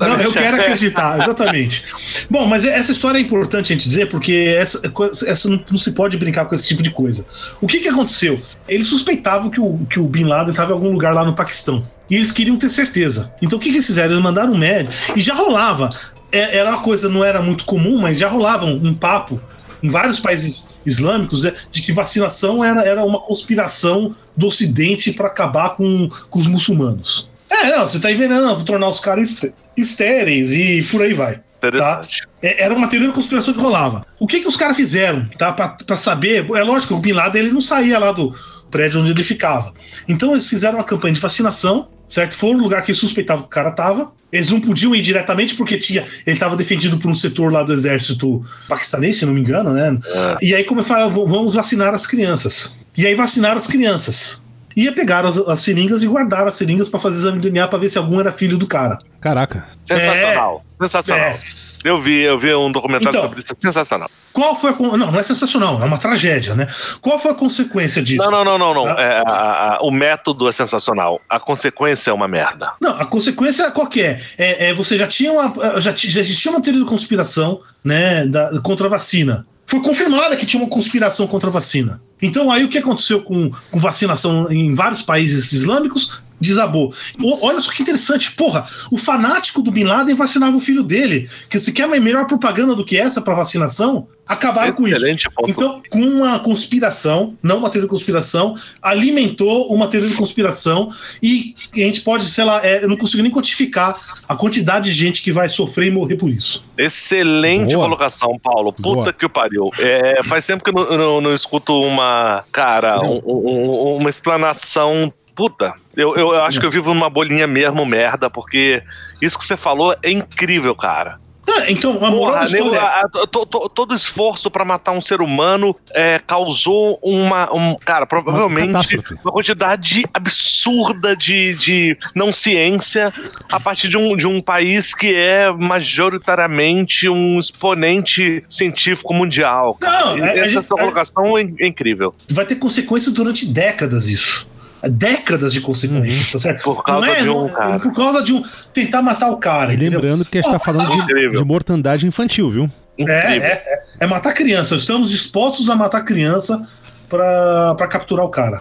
Não, 0.00 0.20
eu 0.20 0.32
quero 0.32 0.60
acreditar, 0.60 1.20
exatamente. 1.20 1.84
Bom, 2.28 2.46
mas 2.46 2.64
essa 2.64 2.90
história 2.90 3.18
é 3.18 3.20
importante 3.20 3.72
a 3.72 3.76
gente 3.76 3.84
dizer, 3.84 4.10
porque 4.10 4.56
essa, 4.58 4.82
essa 5.24 5.48
não, 5.48 5.64
não 5.70 5.78
se 5.78 5.92
pode 5.92 6.16
brincar 6.16 6.46
com 6.46 6.56
esse 6.56 6.66
tipo 6.66 6.82
de 6.82 6.90
coisa. 6.90 7.24
O 7.60 7.68
que, 7.68 7.78
que 7.78 7.88
aconteceu? 7.88 8.42
Eles 8.66 8.88
suspeitavam 8.88 9.50
que 9.50 9.60
o, 9.60 9.86
que 9.88 10.00
o 10.00 10.04
Bin 10.06 10.24
Laden 10.24 10.50
estava 10.50 10.72
em 10.72 10.74
algum 10.74 10.90
lugar 10.90 11.14
lá 11.14 11.24
no 11.24 11.36
Paquistão. 11.36 11.84
E 12.10 12.16
eles 12.16 12.32
queriam 12.32 12.56
ter 12.56 12.68
certeza. 12.68 13.32
Então 13.40 13.56
o 13.56 13.62
que, 13.62 13.68
que 13.70 13.76
eles 13.76 13.86
fizeram? 13.86 14.10
Eles 14.10 14.24
mandaram 14.24 14.52
um 14.52 14.58
médico 14.58 14.92
e 15.14 15.20
já 15.20 15.34
rolava. 15.34 15.90
É- 16.32 16.58
Era 16.58 16.70
uma 16.70 16.80
coisa, 16.82 17.08
não 17.08 17.24
era 17.24 17.40
muito 17.42 17.64
comum, 17.64 17.98
mas 17.98 18.18
já 18.18 18.28
rolava 18.28 18.64
um, 18.66 18.88
um 18.88 18.94
papo 18.94 19.40
em 19.82 19.88
vários 19.88 20.20
países 20.20 20.68
islâmicos 20.84 21.42
né, 21.42 21.52
de 21.70 21.80
que 21.82 21.92
vacinação 21.92 22.62
era, 22.62 22.82
era 22.82 23.04
uma 23.04 23.18
conspiração 23.20 24.14
do 24.36 24.46
Ocidente 24.46 25.12
para 25.12 25.26
acabar 25.28 25.70
com, 25.70 26.08
com 26.28 26.38
os 26.38 26.46
muçulmanos. 26.46 27.28
É, 27.48 27.70
não, 27.76 27.86
você 27.86 27.98
tá 27.98 28.12
envenenando 28.12 28.56
para 28.56 28.64
tornar 28.64 28.88
os 28.88 29.00
caras 29.00 29.30
esté- 29.30 29.52
estéreis 29.76 30.52
e 30.52 30.82
por 30.90 31.02
aí 31.02 31.12
vai. 31.14 31.40
Interessante. 31.58 32.22
É, 32.42 32.62
Era 32.64 32.74
uma 32.74 32.86
teoria 32.88 33.08
da 33.08 33.14
conspiração 33.14 33.52
que 33.52 33.60
rolava. 33.60 34.06
O 34.18 34.26
que 34.26 34.40
que 34.40 34.48
os 34.48 34.56
caras 34.56 34.76
fizeram, 34.76 35.26
tá? 35.36 35.52
Pra 35.52 35.96
saber. 35.96 36.46
É 36.54 36.62
lógico, 36.62 36.94
o 36.94 36.98
Bin 36.98 37.12
Laden 37.12 37.42
ele 37.42 37.52
não 37.52 37.60
saía 37.60 37.98
lá 37.98 38.12
do 38.12 38.34
prédio 38.70 39.00
onde 39.00 39.10
ele 39.10 39.24
ficava. 39.24 39.74
Então 40.08 40.32
eles 40.32 40.48
fizeram 40.48 40.78
uma 40.78 40.84
campanha 40.84 41.12
de 41.12 41.20
vacinação, 41.20 41.88
certo? 42.10 42.36
Foram 42.36 42.58
no 42.58 42.64
lugar 42.64 42.82
que 42.82 42.90
eles 42.90 42.98
suspeitavam 42.98 43.44
que 43.44 43.48
o 43.48 43.50
cara 43.50 43.70
tava. 43.70 44.12
Eles 44.32 44.50
não 44.50 44.60
podiam 44.60 44.94
ir 44.94 45.00
diretamente 45.00 45.54
porque 45.54 45.78
tinha, 45.78 46.04
ele 46.26 46.36
estava 46.36 46.56
defendido 46.56 46.98
por 46.98 47.10
um 47.10 47.14
setor 47.14 47.52
lá 47.52 47.62
do 47.62 47.72
exército 47.72 48.44
paquistanês, 48.68 49.16
se 49.16 49.26
não 49.26 49.32
me 49.32 49.40
engano, 49.40 49.72
né? 49.72 49.98
E 50.40 50.54
aí, 50.54 50.62
como 50.64 50.80
eu 50.80 50.84
falo, 50.84 51.10
vamos 51.26 51.54
vacinar 51.54 51.94
as 51.94 52.06
crianças. 52.06 52.76
E 52.96 53.06
aí 53.06 53.14
vacinaram 53.14 53.56
as 53.56 53.66
crianças. 53.66 54.44
Ia 54.76 54.92
pegar 54.92 55.24
as, 55.24 55.36
as 55.38 55.60
seringas 55.60 56.02
e 56.04 56.06
guardar 56.06 56.46
as 56.46 56.54
seringas 56.54 56.88
para 56.88 57.00
fazer 57.00 57.18
exame 57.18 57.40
de 57.40 57.50
DNA 57.50 57.66
para 57.66 57.78
ver 57.78 57.88
se 57.88 57.98
algum 57.98 58.20
era 58.20 58.30
filho 58.30 58.56
do 58.56 58.68
cara. 58.68 58.98
Caraca. 59.20 59.66
Sensacional. 59.84 60.64
Sensacional. 60.80 61.24
É. 61.26 61.40
Eu 61.82 62.00
vi, 62.00 62.20
eu 62.20 62.38
vi 62.38 62.54
um 62.54 62.70
documentário 62.70 63.08
Então. 63.16 63.22
sobre 63.28 63.38
isso. 63.40 63.54
Sensacional. 63.60 64.10
Qual 64.32 64.54
foi 64.54 64.70
a. 64.70 64.74
Não, 64.78 64.96
não 65.12 65.18
é 65.18 65.22
sensacional, 65.22 65.82
é 65.82 65.84
uma 65.84 65.96
tragédia, 65.98 66.54
né? 66.54 66.66
Qual 67.00 67.18
foi 67.18 67.32
a 67.32 67.34
consequência 67.34 68.02
disso? 68.02 68.22
Não, 68.22 68.30
não, 68.30 68.44
não, 68.44 68.58
não, 68.58 68.74
não. 68.74 68.86
Ah. 68.86 68.96
É, 69.00 69.22
a- 69.26 69.76
a- 69.76 69.78
o 69.82 69.90
método 69.90 70.48
é 70.48 70.52
sensacional. 70.52 71.20
A 71.28 71.40
consequência 71.40 72.10
é 72.10 72.12
uma 72.14 72.28
merda. 72.28 72.72
Não, 72.80 72.92
a 72.92 73.04
consequência 73.04 73.70
qual 73.70 73.86
que 73.86 74.02
é? 74.02 74.20
É, 74.38 74.68
é, 74.68 74.74
você 74.74 74.96
já 74.96 75.06
tinha 75.08 75.32
uma. 75.32 75.80
Já, 75.80 75.92
ti- 75.92 76.10
já 76.10 76.20
existia 76.20 76.50
uma 76.52 76.60
teoria 76.60 76.82
de 76.82 76.88
conspiração 76.88 77.60
né, 77.82 78.26
da, 78.26 78.60
contra 78.62 78.86
a 78.86 78.90
vacina. 78.90 79.44
Foi 79.66 79.80
confirmada 79.80 80.36
que 80.36 80.44
tinha 80.44 80.62
uma 80.62 80.68
conspiração 80.68 81.26
contra 81.26 81.48
a 81.48 81.52
vacina. 81.52 82.02
Então, 82.20 82.50
aí 82.50 82.64
o 82.64 82.68
que 82.68 82.76
aconteceu 82.78 83.22
com, 83.22 83.50
com 83.70 83.78
vacinação 83.78 84.50
em 84.50 84.74
vários 84.74 85.00
países 85.00 85.52
islâmicos? 85.52 86.22
Desabou. 86.40 86.92
O- 87.20 87.46
olha 87.46 87.60
só 87.60 87.70
que 87.70 87.82
interessante. 87.82 88.32
Porra, 88.32 88.66
o 88.90 88.96
fanático 88.96 89.60
do 89.62 89.70
Bin 89.70 89.84
Laden 89.84 90.14
vacinava 90.14 90.56
o 90.56 90.60
filho 90.60 90.82
dele. 90.82 91.28
Que 91.50 91.58
se 91.60 91.72
quer 91.72 91.86
uma 91.86 91.98
melhor 92.00 92.26
propaganda 92.26 92.74
do 92.74 92.84
que 92.84 92.96
essa 92.96 93.20
para 93.20 93.34
vacinação, 93.34 94.08
acabaram 94.26 94.72
com 94.72 94.86
isso. 94.86 94.96
Excelente 94.98 95.28
ponto. 95.30 95.50
Então, 95.50 95.82
com 95.90 96.00
uma 96.00 96.38
conspiração, 96.38 97.34
não 97.42 97.58
uma 97.58 97.68
teoria 97.68 97.86
de 97.86 97.90
conspiração, 97.90 98.54
alimentou 98.80 99.72
uma 99.72 99.88
teoria 99.88 100.08
de 100.08 100.16
conspiração 100.16 100.88
e 101.22 101.54
a 101.74 101.76
gente 101.78 102.00
pode, 102.02 102.24
sei 102.26 102.44
lá, 102.44 102.64
é, 102.64 102.84
eu 102.84 102.88
não 102.88 102.96
consigo 102.96 103.22
nem 103.22 103.30
quantificar 103.32 103.98
a 104.28 104.34
quantidade 104.36 104.86
de 104.90 104.96
gente 104.96 105.20
que 105.22 105.32
vai 105.32 105.48
sofrer 105.48 105.88
e 105.88 105.90
morrer 105.90 106.16
por 106.16 106.30
isso. 106.30 106.64
Excelente 106.78 107.74
Boa. 107.74 107.84
colocação, 107.86 108.38
Paulo. 108.42 108.72
Puta 108.72 108.82
Boa. 109.00 109.12
que 109.12 109.26
o 109.26 109.30
pariu. 109.30 109.70
É, 109.78 110.22
faz 110.24 110.46
tempo 110.46 110.62
que 110.64 110.70
eu 110.70 110.74
não, 110.74 110.96
não- 110.98 111.20
não 111.20 111.34
escuto 111.34 111.72
uma. 111.82 112.44
Cara, 112.52 113.00
um- 113.02 113.20
um- 113.24 113.96
uma 113.96 114.08
explanação. 114.10 115.12
Puta, 115.40 115.72
eu, 115.96 116.14
eu 116.16 116.36
acho 116.42 116.60
que 116.60 116.66
eu 116.66 116.70
vivo 116.70 116.92
numa 116.92 117.08
bolinha 117.08 117.46
mesmo, 117.46 117.86
merda, 117.86 118.28
porque 118.28 118.82
isso 119.22 119.38
que 119.38 119.44
você 119.46 119.56
falou 119.56 119.96
é 120.02 120.10
incrível, 120.10 120.74
cara. 120.74 121.18
Ah, 121.48 121.64
então, 121.68 121.92
a 122.04 122.10
moral 122.10 122.44
Porra, 122.46 122.76
é, 122.76 122.78
a- 122.78 123.00
a- 123.00 123.26
to- 123.26 123.46
to- 123.46 123.68
todo 123.70 123.94
esforço 123.94 124.50
pra 124.50 124.64
matar 124.64 124.92
um 124.92 125.00
ser 125.00 125.22
humano 125.22 125.74
é, 125.94 126.20
causou 126.24 126.98
uma. 127.02 127.48
Um, 127.52 127.74
cara, 127.76 128.06
provavelmente 128.06 128.72
catástrofe. 128.72 129.14
uma 129.24 129.32
quantidade 129.32 130.04
absurda 130.12 131.16
de, 131.16 131.54
de 131.54 131.96
não 132.14 132.32
ciência 132.32 133.12
a 133.50 133.58
partir 133.58 133.88
de 133.88 133.96
um, 133.96 134.14
de 134.16 134.26
um 134.26 134.40
país 134.42 134.94
que 134.94 135.12
é 135.14 135.50
majoritariamente 135.50 137.08
um 137.08 137.38
exponente 137.38 138.44
científico 138.48 139.14
mundial. 139.14 139.78
Não, 139.80 140.18
E 140.18 140.22
a- 140.22 140.26
a 140.26 140.36
essa 140.46 140.62
tua 140.62 140.78
colocação 140.78 141.38
é, 141.38 141.42
é 141.58 141.66
incrível. 141.66 142.14
vai 142.28 142.44
ter 142.44 142.56
consequências 142.56 143.12
durante 143.14 143.46
décadas 143.46 144.06
isso. 144.08 144.48
Décadas 144.88 145.52
de 145.52 145.60
consequências, 145.60 146.30
tá 146.32 146.38
certo? 146.38 146.62
Por 146.62 146.82
causa 146.82 147.06
não 147.06 147.12
é, 147.14 147.22
de 147.22 147.28
um 147.28 147.46
não- 147.46 147.48
cara. 147.50 147.78
Por 147.78 147.92
causa 147.94 148.22
de 148.22 148.32
um. 148.32 148.42
Tentar 148.72 149.02
matar 149.02 149.30
o 149.30 149.36
cara. 149.36 149.72
E 149.72 149.76
entendeu? 149.76 150.00
lembrando 150.00 150.24
que 150.24 150.38
a 150.38 150.42
gente 150.42 150.50
tá 150.50 150.58
falando 150.58 151.06
de, 151.06 151.30
de 151.30 151.44
mortandade 151.44 152.06
infantil, 152.06 152.50
viu? 152.50 152.70
É, 152.98 153.12
é, 153.12 153.36
é, 153.38 153.82
é 154.00 154.06
matar 154.06 154.32
criança. 154.34 154.74
Estamos 154.76 155.10
dispostos 155.10 155.68
a 155.70 155.76
matar 155.76 156.02
criança 156.04 156.66
pra, 157.08 157.74
pra 157.74 157.86
capturar 157.86 158.24
o 158.24 158.28
cara. 158.28 158.60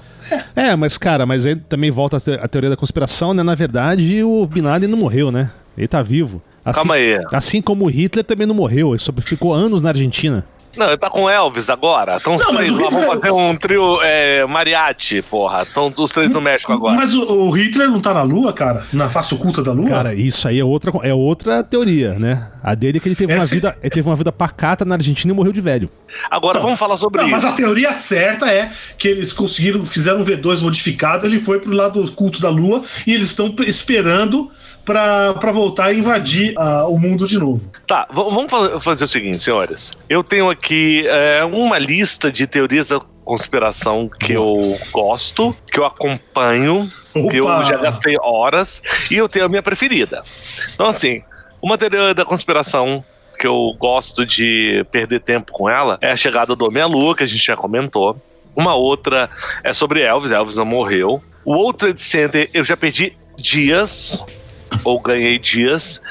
É, 0.56 0.76
mas 0.76 0.98
cara, 0.98 1.26
mas 1.26 1.46
aí 1.46 1.56
também 1.56 1.92
volta 1.92 2.18
a, 2.18 2.20
te- 2.20 2.40
a 2.42 2.48
teoria 2.48 2.70
da 2.70 2.78
conspiração, 2.78 3.34
né? 3.34 3.44
Na 3.44 3.56
verdade, 3.56 4.24
o 4.24 4.46
Bin 4.46 4.62
Laden 4.62 4.90
não 4.90 4.98
morreu, 4.98 5.32
né? 5.32 5.52
Ele 5.78 5.88
tá 5.88 6.02
vivo. 6.02 6.42
Assim, 6.66 6.76
Calma 6.80 6.96
aí. 6.96 7.18
Assim 7.32 7.62
como 7.62 7.86
o 7.86 7.88
Hitler 7.90 8.24
também 8.26 8.46
não 8.46 8.54
morreu, 8.56 8.90
ele 8.92 9.00
só 9.00 9.12
ficou 9.22 9.54
anos 9.54 9.82
na 9.82 9.90
Argentina. 9.90 10.46
Não, 10.78 10.88
ele 10.88 10.98
tá 10.98 11.10
com 11.10 11.30
Elvis 11.30 11.70
agora. 11.70 12.18
Então 12.22 12.36
os 12.36 12.44
Não, 12.44 12.54
mas 12.54 12.68
três 12.68 12.80
o 12.80 12.84
lá 12.84 12.90
vão 12.90 13.02
fazer 13.20 13.32
um 13.32 13.56
trio 13.56 14.00
é, 14.02 14.46
mariachi, 14.46 15.22
porra. 15.22 15.64
Estão 15.64 15.92
os 15.98 16.12
três 16.12 16.30
no 16.32 16.40
México 16.40 16.72
agora. 16.72 16.96
Mas 16.96 17.14
o, 17.16 17.24
o 17.24 17.50
Hitler 17.52 17.90
não 17.90 18.00
tá 18.00 18.14
na 18.14 18.22
Lua, 18.24 18.54
cara? 18.54 18.86
Na 18.94 19.10
face 19.10 19.34
oculta 19.34 19.62
da 19.64 19.72
Lua? 19.72 19.90
Cara, 19.90 20.14
isso 20.14 20.48
aí 20.48 20.60
é 20.60 20.64
outra, 20.64 20.92
é 21.04 21.14
outra 21.14 21.64
teoria, 21.64 22.14
né? 22.14 22.48
A 22.64 22.76
dele 22.76 22.98
é 22.98 23.02
que 23.02 23.08
ele 23.08 23.16
teve 23.16 23.34
uma 23.34 23.42
Essa- 23.44 23.54
vida, 23.56 23.78
ele 23.82 23.90
teve 23.90 24.08
uma 24.08 24.16
vida 24.16 24.32
pacata 24.32 24.86
na 24.86 24.96
Argentina 24.96 25.34
e 25.34 25.36
morreu 25.36 25.52
de 25.52 25.62
velho. 25.62 25.90
Agora 26.30 26.60
vamos 26.60 26.78
falar 26.80 26.98
sobre 26.98 27.20
Não, 27.22 27.28
isso. 27.28 27.36
mas 27.36 27.46
a 27.46 27.54
teoria 27.54 27.94
certa 27.94 28.48
é 28.52 28.70
que 28.98 29.08
eles 29.08 29.32
conseguiram, 29.32 29.86
fizeram 29.86 30.22
um 30.22 30.24
V2 30.26 30.62
modificado, 30.62 31.26
ele 31.26 31.40
foi 31.40 31.60
pro 31.60 31.72
lado 31.72 32.12
culto 32.14 32.40
da 32.42 32.50
Lua 32.50 32.82
e 33.08 33.14
eles 33.14 33.28
estão 33.28 33.54
esperando 33.66 34.50
pra 34.90 35.34
pra 35.36 35.52
voltar 35.52 35.94
e 35.94 36.00
invadir 36.00 36.54
ah, 36.58 36.86
o 36.88 36.98
mundo 36.98 37.28
de 37.28 37.38
novo. 37.38 37.72
Tá, 37.86 38.08
vamos 38.12 38.50
fa- 38.50 38.80
fazer 38.80 39.04
o 39.04 39.08
seguinte, 39.08 39.42
senhores. 39.44 39.92
Eu 40.10 40.24
tenho 40.24 40.50
aqui 40.50 41.06
é, 41.08 41.44
uma 41.46 41.78
lista 41.78 42.32
de 42.32 42.48
teorias 42.48 42.90
da 42.90 43.00
conspiração 43.24 44.10
que 44.10 44.34
eu 44.34 44.76
gosto, 44.92 45.56
que 45.72 45.80
eu 45.80 45.86
acompanho, 45.86 46.90
que 47.14 47.38
eu 47.38 47.44
Opa! 47.46 47.64
já 47.64 47.78
gastei 47.78 48.16
horas 48.20 48.82
e 49.12 49.16
eu 49.16 49.30
tenho 49.30 49.46
a 49.46 49.50
minha 49.50 49.62
preferida. 49.62 50.24
Então, 50.74 50.88
assim, 50.88 51.22
uma 51.62 51.78
teoria 51.78 52.14
da 52.14 52.26
conspiração 52.26 53.04
que 53.38 53.46
eu 53.48 53.74
gosto 53.80 54.26
de 54.26 54.86
perder 54.92 55.20
tempo 55.22 55.52
com 55.52 55.70
ela 55.70 55.98
é 56.02 56.12
a 56.12 56.16
chegada 56.16 56.56
do 56.56 56.66
Homem-Lua, 56.66 57.16
que 57.16 57.24
a 57.24 57.28
gente 57.28 57.46
já 57.46 57.56
comentou. 57.56 58.18
Uma 58.56 58.74
outra 58.76 59.30
é 59.64 59.72
sobre 59.72 60.02
Elvis, 60.02 60.32
Elvis 60.32 60.58
não 60.58 60.66
morreu. 60.66 61.22
O 61.46 61.54
World 61.54 61.78
Trade 61.78 62.02
Center 62.02 62.50
eu 62.54 62.64
já 62.64 62.76
perdi 62.76 63.16
dias, 63.38 64.26
ou 64.84 65.00
ganhei 65.00 65.38
dias, 65.38 66.02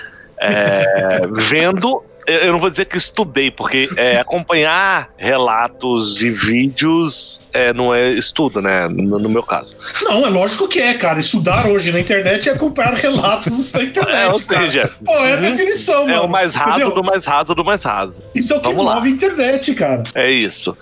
é, 0.41 1.21
vendo. 1.33 2.05
Eu 2.27 2.53
não 2.53 2.59
vou 2.59 2.69
dizer 2.69 2.85
que 2.85 2.99
estudei, 2.99 3.51
porque 3.51 3.89
é, 3.97 4.19
acompanhar 4.21 5.09
relatos 5.17 6.21
e 6.21 6.29
vídeos 6.29 7.43
é, 7.55 7.73
não 7.73 7.95
é 7.95 8.11
estudo, 8.11 8.61
né? 8.61 8.87
No, 8.87 9.19
no 9.19 9.31
meu 9.31 9.43
caso. 9.43 9.79
Não, 10.03 10.27
é 10.27 10.29
lógico 10.29 10.69
que 10.69 10.79
é, 10.79 10.93
cara. 10.93 11.21
Estudar 11.21 11.67
hoje 11.67 11.91
na 11.91 12.01
internet 12.01 12.47
é 12.47 12.53
acompanhar 12.53 12.93
relatos 12.93 13.73
da 13.73 13.83
internet. 13.83 14.15
É, 14.15 14.29
ou 14.29 14.41
cara. 14.43 14.61
seja, 14.61 14.91
Pô, 15.03 15.13
é 15.13 15.33
a 15.33 15.37
definição, 15.37 16.03
é 16.03 16.13
mano. 16.13 16.25
o 16.25 16.29
mais 16.29 16.55
raso 16.55 16.71
entendeu? 16.73 16.95
do 16.97 17.03
mais 17.03 17.25
raso 17.25 17.55
do 17.55 17.65
mais 17.65 17.83
raso. 17.83 18.23
Isso 18.35 18.53
é 18.53 18.57
o 18.57 18.61
que 18.61 18.69
Vamos 18.69 18.85
lá. 18.85 18.97
move 18.97 19.09
a 19.09 19.11
internet, 19.11 19.75
cara. 19.75 20.05
É 20.15 20.31
isso. 20.31 20.77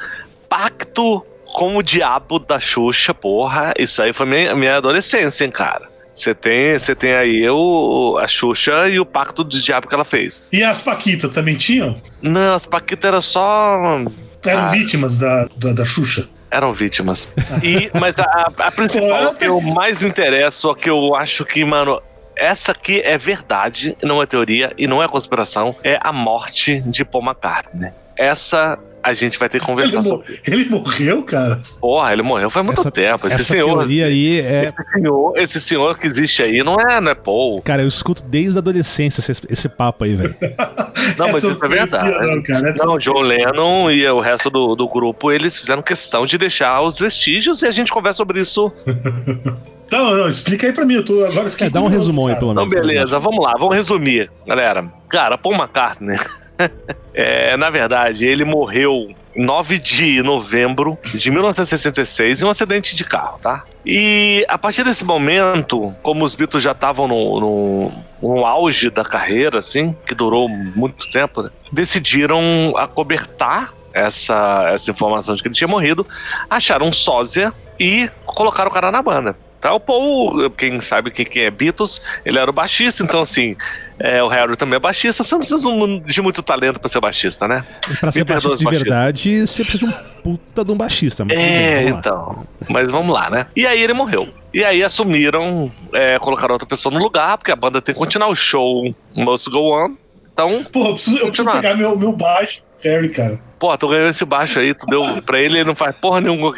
Pacto 0.48 1.24
com 1.54 1.76
o 1.76 1.82
diabo 1.82 2.40
da 2.40 2.58
Xuxa, 2.58 3.14
porra. 3.14 3.72
Isso 3.78 4.02
aí 4.02 4.12
foi 4.12 4.26
minha, 4.26 4.52
minha 4.56 4.76
adolescência, 4.78 5.44
hein, 5.44 5.50
cara. 5.52 5.88
Você 6.16 6.34
tem, 6.34 6.78
você 6.78 6.94
tem 6.94 7.12
aí 7.12 7.46
o, 7.50 8.16
a 8.18 8.26
Xuxa 8.26 8.88
e 8.88 8.98
o 8.98 9.04
pacto 9.04 9.44
do 9.44 9.60
diabo 9.60 9.86
que 9.86 9.94
ela 9.94 10.04
fez. 10.04 10.42
E 10.50 10.62
as 10.62 10.80
Paquitas 10.80 11.30
também 11.30 11.54
tinham? 11.56 11.94
Não, 12.22 12.54
as 12.54 12.64
Paquitas 12.64 13.06
eram 13.08 13.20
só. 13.20 14.00
Eram 14.46 14.62
Ah. 14.62 14.70
vítimas 14.70 15.18
da, 15.18 15.46
da, 15.56 15.72
da 15.74 15.84
Xuxa. 15.84 16.26
Eram 16.50 16.72
vítimas. 16.72 17.30
E, 17.62 17.90
mas 17.92 18.18
a, 18.18 18.50
a 18.58 18.72
principal, 18.72 19.34
que 19.34 19.44
eu 19.44 19.60
mais 19.60 20.00
me 20.00 20.08
interesso, 20.08 20.70
a 20.70 20.76
que 20.76 20.88
eu 20.88 21.14
acho 21.14 21.44
que, 21.44 21.62
mano, 21.64 22.00
essa 22.34 22.72
aqui 22.72 23.00
é 23.02 23.18
verdade, 23.18 23.94
não 24.02 24.22
é 24.22 24.26
teoria 24.26 24.72
e 24.78 24.86
não 24.86 25.02
é 25.02 25.08
conspiração, 25.08 25.76
é 25.84 25.98
a 26.00 26.12
morte 26.12 26.80
de 26.86 27.04
Paul 27.04 27.24
McCartney. 27.24 27.90
Essa 28.16 28.78
a 29.06 29.12
gente 29.14 29.38
vai 29.38 29.48
ter 29.48 29.58
que 29.58 29.64
Ele, 29.64 29.72
conversar 29.72 29.98
mo- 29.98 30.02
sobre. 30.04 30.40
ele 30.46 30.64
morreu, 30.68 31.22
cara? 31.22 31.60
Porra, 31.80 32.12
ele 32.12 32.22
morreu 32.22 32.50
faz 32.50 32.66
muito 32.66 32.80
Essa- 32.80 32.90
tempo. 32.90 33.26
Esse 33.26 33.40
Essa 33.40 33.52
senhor. 33.52 33.66
teoria 33.78 34.06
aí 34.06 34.40
é. 34.40 34.64
Esse 34.66 34.92
senhor, 34.92 35.32
esse 35.38 35.60
senhor 35.60 35.98
que 35.98 36.06
existe 36.06 36.42
aí 36.42 36.62
não 36.62 36.76
é, 36.80 37.00
não 37.00 37.10
é 37.10 37.14
Paul. 37.14 37.60
Cara, 37.62 37.82
eu 37.82 37.88
escuto 37.88 38.22
desde 38.22 38.58
a 38.58 38.60
adolescência 38.60 39.20
esse, 39.20 39.42
esse 39.48 39.68
papo 39.68 40.04
aí, 40.04 40.14
velho. 40.14 40.34
Não, 41.18 41.28
mas 41.28 41.36
Essa 41.44 41.52
isso 41.52 41.64
é 41.64 41.68
verdade. 41.68 42.26
Não, 42.26 42.42
cara. 42.42 42.74
Não, 42.78 42.98
John 42.98 43.20
Lennon 43.20 43.90
e 43.90 44.06
o 44.08 44.18
resto 44.18 44.50
do, 44.50 44.74
do 44.74 44.88
grupo, 44.88 45.30
eles 45.30 45.56
fizeram 45.56 45.80
questão 45.80 46.26
de 46.26 46.36
deixar 46.36 46.82
os 46.82 46.98
vestígios 46.98 47.62
e 47.62 47.66
a 47.66 47.70
gente 47.70 47.92
conversa 47.92 48.16
sobre 48.18 48.40
isso. 48.40 48.70
Não, 49.90 50.16
não, 50.16 50.28
explica 50.28 50.66
aí 50.66 50.72
pra 50.72 50.84
mim. 50.84 50.94
Eu 50.94 51.04
tô 51.04 51.24
agora 51.24 51.48
fiquei 51.48 51.68
É, 51.68 51.70
dá 51.70 51.80
um 51.80 51.86
resumão 51.86 52.26
aí, 52.26 52.34
pelo 52.34 52.50
Então, 52.50 52.66
menos. 52.66 52.80
beleza, 52.86 53.20
vamos 53.20 53.44
lá, 53.44 53.52
vamos 53.56 53.76
resumir, 53.76 54.28
galera. 54.44 54.84
Cara, 55.08 55.38
Paul 55.38 55.54
McCartney, 55.54 56.18
é, 57.14 57.56
na 57.56 57.70
verdade, 57.70 58.26
ele 58.26 58.44
morreu 58.44 59.08
9 59.34 59.78
de 59.78 60.22
novembro 60.22 60.98
de 61.14 61.30
1966 61.30 62.42
em 62.42 62.44
um 62.44 62.48
acidente 62.48 62.96
de 62.96 63.04
carro, 63.04 63.38
tá? 63.42 63.64
E 63.84 64.44
a 64.48 64.56
partir 64.56 64.82
desse 64.82 65.04
momento, 65.04 65.94
como 66.02 66.24
os 66.24 66.34
Beatles 66.34 66.62
já 66.62 66.72
estavam 66.72 67.06
no, 67.06 67.40
no, 67.40 67.92
no 68.22 68.46
auge 68.46 68.90
da 68.90 69.04
carreira, 69.04 69.58
assim, 69.58 69.94
que 70.06 70.14
durou 70.14 70.48
muito 70.48 71.10
tempo, 71.10 71.42
né, 71.42 71.50
decidiram 71.70 72.74
acobertar 72.76 73.72
essa, 73.92 74.70
essa 74.72 74.90
informação 74.90 75.34
de 75.34 75.42
que 75.42 75.48
ele 75.48 75.54
tinha 75.54 75.68
morrido, 75.68 76.06
acharam 76.50 76.86
um 76.86 76.92
sósia 76.92 77.52
e 77.78 78.10
colocaram 78.24 78.70
o 78.70 78.74
cara 78.74 78.90
na 78.90 79.02
banda. 79.02 79.36
Tá, 79.60 79.72
o 79.72 79.80
Paul, 79.80 80.50
quem 80.50 80.80
sabe 80.80 81.08
o 81.08 81.12
que 81.12 81.24
que 81.24 81.40
é 81.40 81.50
Beatles, 81.50 82.02
ele 82.24 82.38
era 82.38 82.50
o 82.50 82.52
baixista, 82.52 83.02
então 83.02 83.20
assim, 83.20 83.56
é, 83.98 84.22
o 84.22 84.28
Harry 84.28 84.56
também 84.56 84.76
é 84.76 84.80
baixista, 84.80 85.24
você 85.24 85.34
não 85.34 85.40
precisa 85.40 85.68
de 86.04 86.22
muito 86.22 86.42
talento 86.42 86.78
pra 86.78 86.88
ser 86.88 87.00
baixista, 87.00 87.48
né? 87.48 87.64
Pra 88.00 88.12
ser 88.12 88.20
Me 88.20 88.24
baixista 88.24 88.56
de 88.56 88.64
verdade, 88.64 89.46
você 89.46 89.64
precisa 89.64 89.86
de 89.86 89.92
um 89.92 90.22
puta 90.22 90.64
de 90.64 90.72
um 90.72 90.76
baixista. 90.76 91.24
bem, 91.24 91.38
É, 91.38 91.82
então. 91.88 92.46
Mas 92.68 92.90
vamos 92.90 93.14
lá, 93.14 93.30
né? 93.30 93.46
E 93.56 93.66
aí 93.66 93.82
ele 93.82 93.94
morreu. 93.94 94.28
E 94.52 94.64
aí 94.64 94.82
assumiram, 94.82 95.70
é, 95.92 96.18
colocaram 96.18 96.54
outra 96.54 96.66
pessoa 96.68 96.92
no 96.94 97.00
lugar, 97.00 97.38
porque 97.38 97.52
a 97.52 97.56
banda 97.56 97.80
tem 97.80 97.94
que 97.94 97.98
continuar 97.98 98.28
o 98.28 98.34
show, 98.34 98.94
must 99.14 99.50
go 99.50 99.72
on. 99.76 99.94
Então, 100.32 100.62
Porra, 100.64 100.88
eu 100.90 100.94
preciso, 100.94 101.18
eu 101.18 101.26
preciso 101.28 101.50
pegar 101.50 101.74
meu, 101.74 101.96
meu 101.98 102.12
baixo, 102.12 102.62
Harry, 102.82 103.08
cara. 103.08 103.40
pô, 103.58 103.76
tu 103.78 103.88
ganhou 103.88 104.08
esse 104.08 104.24
baixo 104.24 104.58
aí, 104.60 104.74
tu 104.74 104.84
deu 104.84 105.22
pra 105.22 105.40
ele, 105.40 105.56
ele 105.58 105.64
não 105.64 105.74
faz 105.74 105.96
porra 105.96 106.20
nenhuma 106.20 106.52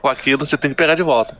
com 0.00 0.08
aquilo, 0.08 0.46
você 0.46 0.56
tem 0.56 0.70
que 0.70 0.76
pegar 0.76 0.94
de 0.94 1.02
volta. 1.02 1.36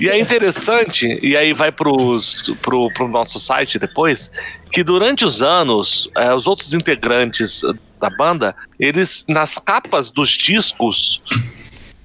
E 0.00 0.08
é 0.08 0.18
interessante, 0.18 1.18
e 1.22 1.36
aí 1.36 1.52
vai 1.52 1.70
pros, 1.70 2.42
pro, 2.62 2.92
pro 2.92 3.08
nosso 3.08 3.38
site 3.38 3.78
depois, 3.78 4.30
que 4.70 4.82
durante 4.82 5.24
os 5.24 5.42
anos, 5.42 6.10
eh, 6.16 6.34
os 6.34 6.46
outros 6.46 6.72
integrantes 6.72 7.62
da 8.00 8.10
banda, 8.10 8.54
eles, 8.78 9.24
nas 9.28 9.58
capas 9.58 10.10
dos 10.10 10.30
discos, 10.30 11.22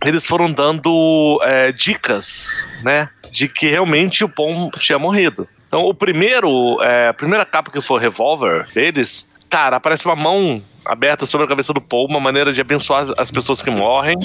eles 0.03 0.25
foram 0.25 0.51
dando 0.51 1.39
eh, 1.43 1.71
dicas, 1.71 2.65
né? 2.83 3.09
De 3.31 3.47
que 3.47 3.67
realmente 3.67 4.23
o 4.23 4.29
Paul 4.29 4.71
tinha 4.71 4.97
morrido. 4.97 5.47
Então, 5.67 5.81
o 5.85 5.93
primeiro, 5.93 6.81
eh, 6.81 7.09
a 7.09 7.13
primeira 7.13 7.45
capa 7.45 7.71
que 7.71 7.81
foi 7.81 7.97
o 7.97 7.99
Revolver 7.99 8.67
deles, 8.73 9.29
cara, 9.49 9.75
aparece 9.77 10.05
uma 10.05 10.15
mão 10.15 10.63
aberta 10.85 11.25
sobre 11.25 11.45
a 11.45 11.47
cabeça 11.47 11.73
do 11.73 11.81
Paul, 11.81 12.07
uma 12.07 12.19
maneira 12.19 12.51
de 12.53 12.61
abençoar 12.61 13.05
as 13.17 13.29
pessoas 13.29 13.61
que 13.61 13.69
morrem. 13.69 14.17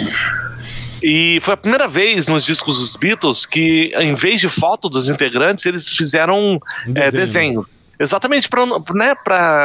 E 1.07 1.38
foi 1.42 1.52
a 1.52 1.57
primeira 1.59 1.86
vez 1.86 2.28
nos 2.28 2.46
discos 2.46 2.78
dos 2.78 2.96
Beatles 2.96 3.44
que, 3.44 3.92
em 3.94 4.14
vez 4.14 4.40
de 4.40 4.48
foto 4.48 4.88
dos 4.88 5.07
integrantes, 5.07 5.66
eles 5.66 5.86
fizeram 5.86 6.59
Um 6.86 6.94
é, 6.96 7.11
desenho. 7.11 7.66
Exatamente 8.00 8.48
para 8.48 8.64
né, 8.94 9.14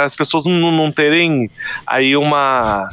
as 0.03 0.17
pessoas 0.17 0.43
não, 0.43 0.69
não 0.69 0.91
terem 0.91 1.49
aí 1.87 2.17
uma 2.17 2.89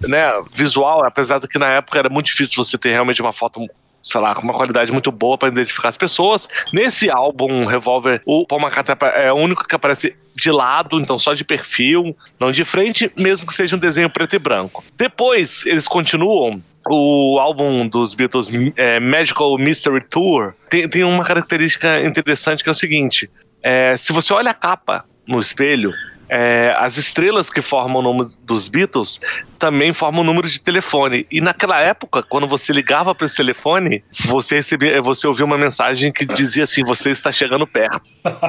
né, 0.00 0.28
visual, 0.52 1.06
apesar 1.06 1.38
de 1.38 1.46
que 1.46 1.56
na 1.56 1.68
época 1.68 2.00
era 2.00 2.08
muito 2.08 2.26
difícil 2.26 2.62
você 2.64 2.76
ter 2.76 2.90
realmente 2.90 3.22
uma 3.22 3.32
foto, 3.32 3.64
sei 4.02 4.20
lá, 4.20 4.34
com 4.34 4.42
uma 4.42 4.52
qualidade 4.52 4.90
muito 4.90 5.12
boa 5.12 5.38
para 5.38 5.48
identificar 5.48 5.88
as 5.88 5.96
pessoas. 5.96 6.48
Nesse 6.72 7.08
álbum 7.08 7.64
Revolver, 7.64 8.20
o 8.26 8.44
Paul 8.44 8.60
McCartney 8.60 8.96
é 9.14 9.32
o 9.32 9.36
único 9.36 9.68
que 9.68 9.74
aparece 9.74 10.16
de 10.34 10.50
lado, 10.50 10.98
então 10.98 11.16
só 11.16 11.32
de 11.32 11.44
perfil, 11.44 12.16
não 12.40 12.50
de 12.50 12.64
frente, 12.64 13.10
mesmo 13.16 13.46
que 13.46 13.54
seja 13.54 13.76
um 13.76 13.78
desenho 13.78 14.10
preto 14.10 14.34
e 14.34 14.38
branco. 14.40 14.82
Depois 14.96 15.64
eles 15.64 15.86
continuam 15.86 16.60
o 16.88 17.38
álbum 17.38 17.86
dos 17.88 18.14
Beatles, 18.14 18.50
é, 18.76 19.00
Magical 19.00 19.56
Mystery 19.58 20.04
Tour, 20.08 20.54
tem, 20.68 20.88
tem 20.88 21.04
uma 21.04 21.24
característica 21.24 22.00
interessante 22.00 22.62
que 22.62 22.68
é 22.68 22.72
o 22.72 22.74
seguinte: 22.74 23.30
é, 23.62 23.96
se 23.96 24.12
você 24.12 24.32
olha 24.32 24.50
a 24.50 24.54
capa 24.54 25.04
no 25.26 25.40
espelho, 25.40 25.92
é, 26.28 26.74
as 26.78 26.96
estrelas 26.96 27.50
que 27.50 27.60
formam 27.60 28.00
o 28.00 28.02
nome 28.02 28.30
dos 28.42 28.68
Beatles 28.68 29.20
também 29.58 29.92
formam 29.92 30.22
o 30.22 30.24
número 30.24 30.48
de 30.48 30.60
telefone. 30.60 31.26
E 31.30 31.40
naquela 31.40 31.80
época, 31.80 32.22
quando 32.22 32.46
você 32.46 32.72
ligava 32.72 33.14
para 33.14 33.26
esse 33.26 33.36
telefone, 33.36 34.02
você 34.26 34.56
recebia, 34.56 35.00
você 35.00 35.26
ouvia 35.26 35.44
uma 35.44 35.58
mensagem 35.58 36.12
que 36.12 36.24
dizia 36.24 36.64
assim: 36.64 36.82
você 36.84 37.10
está 37.10 37.30
chegando 37.30 37.66
perto, 37.66 38.02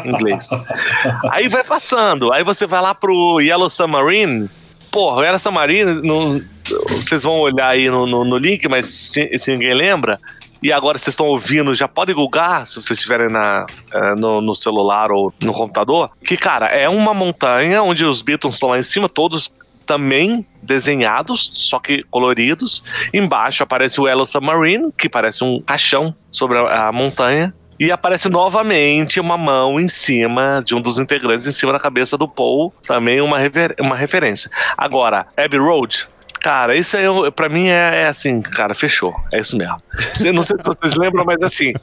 em 0.04 0.10
inglês. 0.10 0.50
Aí 1.32 1.48
vai 1.48 1.64
passando, 1.64 2.34
aí 2.34 2.44
você 2.44 2.66
vai 2.66 2.82
lá 2.82 2.94
pro 2.94 3.40
Yellow 3.40 3.70
Submarine. 3.70 4.50
Porra, 4.96 5.24
Yellow 5.26 5.38
Submarine, 5.40 6.02
não- 6.02 6.42
vocês 6.88 7.22
vão 7.24 7.42
olhar 7.42 7.68
aí 7.68 7.90
no, 7.90 8.08
no- 8.08 8.24
no 8.24 8.38
link, 8.38 8.66
mas 8.70 8.88
se, 8.88 9.38
se 9.38 9.52
ninguém 9.52 9.74
lembra. 9.74 10.18
E 10.64 10.72
agora 10.72 10.98
vocês 10.98 11.10
estão 11.12 11.26
ouvindo, 11.26 11.76
já 11.76 11.86
pode 11.86 12.14
googar, 12.14 12.66
se 12.66 12.76
vocês 12.76 12.92
estiverem 12.98 13.30
na, 13.30 13.66
eh, 13.94 14.16
no, 14.16 14.40
no 14.40 14.56
celular 14.56 15.12
ou 15.12 15.34
no 15.44 15.52
computador. 15.52 16.10
Que, 16.26 16.38
cara, 16.38 16.68
é 16.68 16.88
uma 16.88 17.14
montanha 17.14 17.84
onde 17.84 18.06
os 18.06 18.22
Beatles 18.22 18.54
estão 18.56 18.70
lá 18.70 18.80
em 18.80 18.84
cima, 18.84 19.10
todos 19.10 19.54
também 19.86 20.46
desenhados, 20.64 21.50
só 21.54 21.78
que 21.78 22.02
coloridos. 22.10 22.82
Embaixo 23.14 23.64
aparece 23.64 24.00
o 24.00 24.08
Yellow 24.08 24.26
Submarine, 24.26 24.94
que 24.98 25.10
parece 25.10 25.44
um 25.44 25.62
caixão 25.62 26.16
sobre 26.32 26.58
a, 26.58 26.88
a 26.88 26.92
montanha. 26.94 27.54
E 27.80 27.92
aparece 27.92 28.30
novamente 28.30 29.20
uma 29.20 29.38
mão 29.38 29.80
em 29.80 29.88
cima 29.88 30.62
de 30.64 30.74
um 30.74 30.82
dos 30.82 30.98
integrantes, 30.98 31.46
em 31.46 31.52
cima 31.52 31.74
da 31.74 31.80
cabeça 31.80 32.18
do 32.18 32.28
Paul. 32.28 32.74
Também 32.88 33.20
uma, 33.22 33.38
rever- 33.38 33.76
uma 33.80 33.96
referência. 33.96 34.50
Agora, 34.78 35.28
Abbey 35.36 35.60
Road. 35.60 36.08
Cara, 36.42 36.76
isso 36.76 36.96
aí, 36.96 37.06
pra 37.32 37.50
mim 37.50 37.68
é, 37.70 38.04
é 38.04 38.08
assim, 38.08 38.40
cara, 38.40 38.76
fechou. 38.76 39.16
É 39.34 39.40
isso 39.40 39.58
mesmo. 39.58 39.78
Não 40.34 40.44
sei 40.44 40.58
se 40.58 40.64
vocês 40.64 40.94
lembram, 40.94 41.26
mas 41.26 41.42
assim, 41.42 41.74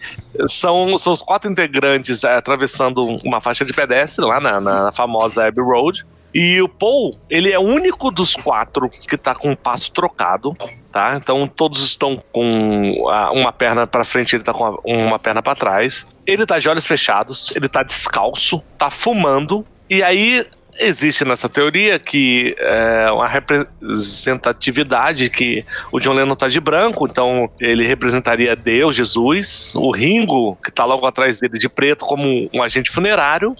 são, 0.47 0.97
são 0.97 1.13
os 1.13 1.21
quatro 1.21 1.51
integrantes 1.51 2.23
é, 2.23 2.37
atravessando 2.37 3.03
uma 3.25 3.41
faixa 3.41 3.65
de 3.65 3.73
pedestre 3.73 4.25
lá 4.25 4.39
na, 4.39 4.61
na 4.61 4.93
famosa 4.93 5.47
Abbey 5.49 5.65
Road. 5.65 6.07
E 6.35 6.63
o 6.63 6.69
Paul, 6.69 7.19
ele 7.29 7.53
é 7.53 7.59
o 7.59 7.63
único 7.63 8.11
dos 8.11 8.35
quatro 8.35 8.89
que 8.89 9.19
tá 9.19 9.35
com 9.35 9.53
o 9.53 9.57
passo 9.57 9.93
trocado, 9.93 10.57
tá? 10.91 11.15
Então 11.17 11.47
todos 11.47 11.85
estão 11.85 12.23
com 12.33 13.05
uma 13.33 13.53
perna 13.53 13.87
pra 13.87 14.05
frente, 14.05 14.37
ele 14.37 14.43
tá 14.43 14.53
com 14.53 14.79
uma 14.85 15.19
perna 15.19 15.43
pra 15.43 15.55
trás. 15.55 16.07
Ele 16.27 16.47
tá 16.47 16.59
de 16.59 16.69
olhos 16.69 16.87
fechados, 16.87 17.55
ele 17.55 17.69
tá 17.69 17.83
descalço, 17.83 18.63
tá 18.79 18.91
fumando. 18.91 19.67
E 19.91 20.03
aí 20.03 20.47
existe 20.81 21.23
nessa 21.25 21.49
teoria 21.51 21.99
que 21.99 22.55
é 22.59 23.11
uma 23.13 23.29
representatividade 23.29 25.29
que 25.29 25.67
o 25.93 26.01
John 26.01 26.15
Lennon 26.15 26.35
tá 26.35 26.49
de 26.49 26.59
branco, 26.61 27.07
então 27.07 27.51
ele 27.61 27.87
representaria 27.87 28.57
Deus, 28.57 28.97
Jesus, 28.97 29.75
o 29.77 29.91
Ringo, 29.91 30.57
que 30.65 30.71
tá 30.71 30.87
logo 30.87 31.07
atrás 31.07 31.41
dele 31.41 31.59
de 31.59 31.69
preto 31.69 32.07
como 32.07 32.49
um 32.55 32.63
agente 32.63 32.91
funerário, 32.91 33.55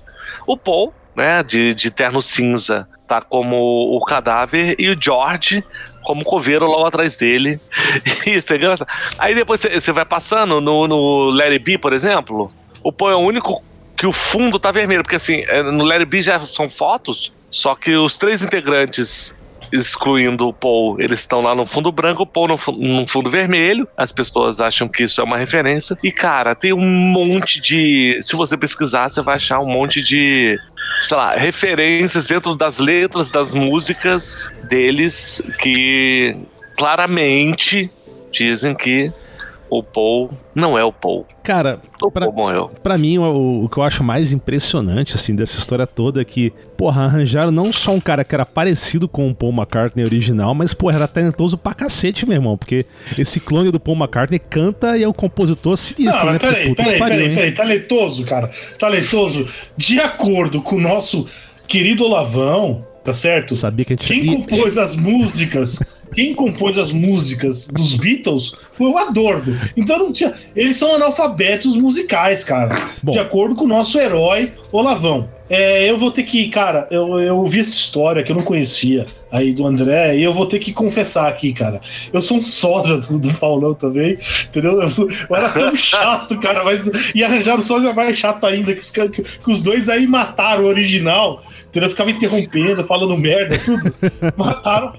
o 0.47 0.57
Paul, 0.57 0.95
né, 1.17 1.43
de, 1.43 1.75
de 1.75 1.91
terno 1.91 2.23
cinza, 2.23 2.89
tá 3.07 3.21
como 3.21 3.97
o 3.97 4.01
cadáver, 4.05 4.75
e 4.79 4.89
o 4.91 4.97
George 5.01 5.65
como 6.03 6.25
coveiro 6.25 6.67
logo 6.67 6.87
atrás 6.87 7.17
dele. 7.17 7.61
Isso 8.27 8.53
é 8.53 8.57
engraçado. 8.57 8.89
Aí 9.19 9.35
depois 9.35 9.61
você 9.61 9.93
vai 9.93 10.05
passando 10.05 10.61
no, 10.61 10.89
no 10.89 11.31
Larry 11.31 11.59
B, 11.59 11.79
por 11.79 11.93
exemplo, 11.93 12.51
o 12.83 12.93
Paul 12.93 13.11
é 13.11 13.17
o 13.17 13.21
único 13.21 13.63
que 13.97 14.07
o 14.07 14.13
fundo 14.13 14.59
tá 14.59 14.73
vermelho, 14.73 15.03
porque 15.03 15.17
assim, 15.17 15.45
é, 15.47 15.63
no 15.63 15.85
Larry 15.85 16.05
B 16.05 16.23
já 16.23 16.41
são 16.41 16.69
fotos, 16.69 17.33
só 17.51 17.75
que 17.75 17.95
os 17.95 18.17
três 18.17 18.43
integrantes 18.43 19.37
excluindo 19.73 20.49
o 20.49 20.53
Paul, 20.53 21.01
eles 21.01 21.21
estão 21.21 21.41
lá 21.41 21.55
no 21.55 21.65
fundo 21.65 21.91
branco, 21.91 22.23
o 22.23 22.27
Paul 22.27 22.49
no, 22.49 22.57
no, 22.77 23.07
fundo 23.07 23.31
vermelho. 23.31 23.89
As 23.97 24.13
pessoas 24.13 24.61
acham 24.61 24.87
que 24.87 25.05
isso 25.05 25.21
é 25.21 25.25
uma 25.25 25.39
referência. 25.39 25.97
E, 26.03 26.13
cara, 26.13 26.55
tem 26.55 26.73
um 26.73 26.87
monte 26.87 27.61
de. 27.61 28.19
Se 28.21 28.37
você 28.37 28.57
pesquisar, 28.57 29.09
você 29.09 29.23
vai 29.23 29.37
achar 29.37 29.61
um 29.61 29.67
monte 29.67 30.03
de. 30.03 30.59
Sei 31.01 31.17
lá, 31.17 31.35
referências 31.35 32.29
dentro 32.29 32.55
das 32.55 32.79
letras 32.79 33.31
das 33.31 33.55
músicas 33.55 34.53
deles 34.65 35.43
que 35.61 36.37
claramente 36.77 37.91
dizem 38.31 38.75
que 38.75 39.13
o 39.69 39.83
Paul 39.83 40.31
não 40.55 40.79
é 40.79 40.85
o 40.85 40.93
Paul. 40.93 41.27
Cara, 41.43 41.81
o 42.03 42.11
pra, 42.11 42.27
Paul 42.27 42.37
morreu. 42.37 42.71
Pra 42.83 42.99
mim, 42.99 43.17
o, 43.17 43.65
o, 43.65 43.69
que 43.71 43.79
eu 43.79 43.83
acho 43.83 44.05
mais 44.05 44.33
impressionante, 44.33 45.15
assim, 45.15 45.35
dessa 45.35 45.59
história 45.59 45.87
toda 45.87 46.21
é 46.21 46.25
que, 46.25 46.53
porra, 46.83 47.05
arranjaram 47.05 47.53
não 47.53 47.73
só 47.73 47.95
um 47.95 48.01
cara 48.01 48.25
que 48.25 48.35
era 48.35 48.45
parecido 48.45 49.07
com 49.07 49.31
o 49.31 49.35
Paul 49.35 49.53
McCartney 49.53 50.05
original, 50.05 50.53
mas, 50.53 50.75
porra, 50.75 50.97
era 50.97 51.07
talentoso 51.07 51.57
pra 51.57 51.73
cacete, 51.73 52.27
meu 52.27 52.35
irmão, 52.35 52.59
porque 52.59 52.85
esse 53.17 53.39
clone 53.39 53.71
do 53.71 53.79
Paul 53.79 53.97
McCartney 53.97 54.41
canta 54.41 54.99
e 54.99 55.05
é 55.05 55.09
um 55.09 55.13
compositor 55.13 55.77
sinistro, 55.77 56.27
não, 56.27 56.33
né? 56.33 56.41
Peraí, 56.41 56.75
peraí, 56.75 56.99
peraí, 56.99 57.35
peraí, 57.37 57.53
talentoso, 57.53 58.25
cara, 58.25 58.51
talentoso, 58.81 59.47
de 59.77 60.01
acordo 60.01 60.61
com 60.61 60.75
o 60.75 60.81
nosso 60.81 61.25
querido 61.69 62.03
Olavão, 62.05 62.85
tá 63.05 63.13
certo? 63.13 63.55
Sabia 63.55 63.85
que 63.85 63.93
a 63.93 63.97
gente... 63.97 64.09
Quem 64.09 64.27
compôs 64.27 64.77
as 64.77 64.97
músicas 64.97 65.79
quem 66.15 66.35
compôs 66.35 66.79
as 66.79 66.93
músicas 66.93 67.69
dos 67.69 67.95
Beatles 67.97 68.55
foi 68.73 68.89
o 68.89 68.99
Adorno. 68.99 69.59
Então 69.77 69.99
não 69.99 70.13
tinha. 70.13 70.33
Eles 70.55 70.77
são 70.77 70.95
analfabetos 70.95 71.77
musicais, 71.77 72.45
cara. 72.45 72.77
Bom. 73.03 73.13
De 73.13 73.19
acordo 73.19 73.55
com 73.55 73.65
o 73.65 73.69
nosso 73.69 73.99
herói 73.99 74.53
Olavão. 74.71 75.29
É, 75.51 75.91
eu 75.91 75.99
vou 75.99 76.11
ter 76.11 76.23
que, 76.23 76.49
cara, 76.49 76.89
eu, 76.91 77.21
eu 77.21 77.37
ouvi 77.37 77.61
essa 77.61 77.69
história 77.69 78.23
que 78.23 78.33
eu 78.33 78.37
não 78.37 78.43
conhecia 78.43 79.05
aí 79.31 79.53
do 79.53 79.67
André, 79.67 80.17
e 80.17 80.23
eu 80.23 80.33
vou 80.33 80.47
ter 80.47 80.59
que 80.59 80.73
confessar 80.73 81.29
aqui, 81.29 81.53
cara. 81.53 81.81
Eu 82.11 82.23
sou 82.23 82.39
um 82.39 82.43
sósia 82.43 82.97
do, 82.97 83.19
do 83.19 83.35
Paulão 83.35 83.75
também, 83.75 84.17
entendeu? 84.47 84.81
Eu, 84.81 85.09
eu, 85.29 85.37
era 85.37 85.51
tão 85.51 85.77
chato, 85.77 86.39
cara, 86.41 86.65
mas. 86.65 87.15
E 87.15 87.23
arranjaram 87.23 87.61
sósia 87.61 87.93
mais 87.93 88.17
chato 88.17 88.47
ainda, 88.47 88.75
que 88.75 88.81
os, 88.81 88.91
que, 88.91 89.09
que 89.09 89.51
os 89.51 89.61
dois 89.61 89.91
aí 89.91 90.07
mataram 90.07 90.65
o 90.65 90.69
original. 90.69 91.43
Entendeu? 91.73 91.87
Eu 91.87 91.91
ficava 91.91 92.11
interrompendo, 92.11 92.85
falando 92.85 93.17
merda, 93.17 93.59
tudo. 93.59 93.95
Mataram. 94.37 94.93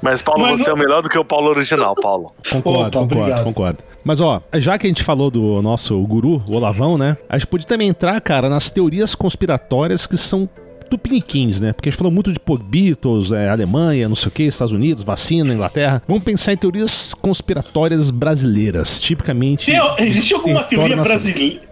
Mas, 0.00 0.22
Paulo, 0.22 0.42
Mas 0.42 0.51
você 0.58 0.70
não... 0.70 0.76
é 0.76 0.80
melhor 0.80 1.02
do 1.02 1.08
que 1.08 1.18
o 1.18 1.24
Paulo 1.24 1.50
original, 1.50 1.94
Paulo. 1.94 2.32
Concordo, 2.50 2.80
Opa, 2.80 2.90
concordo, 2.90 3.14
obrigado. 3.14 3.44
concordo. 3.44 3.78
Mas, 4.04 4.20
ó, 4.20 4.42
já 4.54 4.76
que 4.78 4.86
a 4.86 4.90
gente 4.90 5.04
falou 5.04 5.30
do 5.30 5.62
nosso 5.62 6.00
guru, 6.02 6.42
o 6.48 6.54
Olavão, 6.54 6.98
né? 6.98 7.16
A 7.28 7.38
gente 7.38 7.46
pode 7.46 7.66
também 7.66 7.88
entrar, 7.88 8.20
cara, 8.20 8.48
nas 8.48 8.70
teorias 8.70 9.14
conspiratórias 9.14 10.06
que 10.06 10.16
são 10.16 10.48
tupiniquins, 10.90 11.60
né? 11.60 11.72
Porque 11.72 11.88
a 11.88 11.90
gente 11.90 11.98
falou 11.98 12.12
muito 12.12 12.32
de 12.32 12.40
Beatles, 12.64 13.32
é, 13.32 13.48
Alemanha, 13.48 14.08
não 14.08 14.16
sei 14.16 14.28
o 14.28 14.30
que, 14.30 14.42
Estados 14.42 14.72
Unidos, 14.72 15.02
vacina, 15.02 15.54
Inglaterra. 15.54 16.02
Vamos 16.06 16.22
pensar 16.22 16.52
em 16.52 16.56
teorias 16.56 17.14
conspiratórias 17.14 18.10
brasileiras, 18.10 19.00
tipicamente. 19.00 19.66
Tem, 19.66 20.06
existe 20.06 20.34
alguma 20.34 20.62
teoria 20.64 20.96
brasileira? 20.96 21.71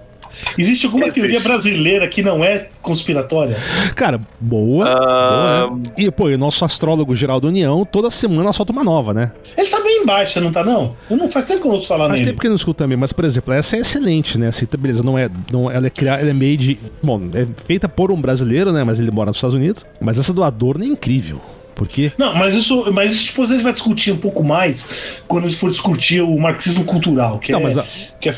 Existe 0.58 0.86
alguma 0.86 1.10
teoria 1.10 1.40
brasileira 1.40 2.06
que 2.08 2.22
não 2.22 2.44
é 2.44 2.68
conspiratória? 2.82 3.56
Cara, 3.94 4.20
boa. 4.40 4.86
Uh... 4.86 5.70
boa 5.70 5.80
é. 5.96 6.02
E, 6.02 6.10
pô, 6.10 6.26
o 6.26 6.38
nosso 6.38 6.64
astrólogo 6.64 7.14
Geraldo 7.14 7.48
União, 7.48 7.84
toda 7.84 8.10
semana 8.10 8.52
solta 8.52 8.72
uma 8.72 8.84
nova, 8.84 9.12
né? 9.14 9.32
Ele 9.56 9.68
tá 9.68 9.80
bem 9.80 10.04
baixa, 10.04 10.40
não 10.40 10.52
tá, 10.52 10.64
não? 10.64 10.96
Eu 11.08 11.16
não 11.16 11.30
faz 11.30 11.46
tempo 11.46 11.60
que 11.60 11.66
eu 11.66 11.70
não 11.70 11.76
ouço 11.76 11.88
falar 11.88 12.08
faz 12.08 12.12
nele. 12.12 12.24
Faz 12.24 12.32
tempo 12.32 12.40
que 12.40 12.46
eu 12.46 12.50
não 12.50 12.56
escuto 12.56 12.78
também, 12.78 12.96
mas, 12.96 13.12
por 13.12 13.24
exemplo, 13.24 13.52
essa 13.52 13.76
é 13.76 13.80
excelente, 13.80 14.38
né? 14.38 14.48
Assim, 14.48 14.66
beleza, 14.78 15.02
não 15.02 15.18
é. 15.18 15.28
Não, 15.52 15.70
ela 15.70 15.86
é 15.86 15.90
criada, 15.90 16.20
ela 16.20 16.30
é 16.30 16.34
made. 16.34 16.78
Bom, 17.02 17.20
é 17.34 17.46
feita 17.64 17.88
por 17.88 18.10
um 18.10 18.20
brasileiro, 18.20 18.72
né? 18.72 18.84
Mas 18.84 19.00
ele 19.00 19.10
mora 19.10 19.28
nos 19.28 19.36
Estados 19.36 19.54
Unidos. 19.54 19.86
Mas 20.00 20.18
essa 20.18 20.32
do 20.32 20.42
Adorno 20.42 20.84
é 20.84 20.86
incrível. 20.86 21.40
Por 21.80 21.88
quê? 21.88 22.12
Não, 22.18 22.34
mas 22.34 22.54
isso, 22.54 22.92
mas 22.92 23.10
isso 23.10 23.30
depois 23.30 23.50
a 23.50 23.54
gente 23.54 23.62
vai 23.62 23.72
discutir 23.72 24.12
um 24.12 24.18
pouco 24.18 24.44
mais 24.44 25.22
quando 25.26 25.46
a 25.46 25.48
gente 25.48 25.58
for 25.58 25.70
discutir 25.70 26.20
o 26.20 26.38
marxismo 26.38 26.84
cultural, 26.84 27.38
que, 27.38 27.52
não, 27.52 27.66
é, 27.66 27.72
a... 27.72 27.86
que, 28.20 28.28
é, 28.28 28.32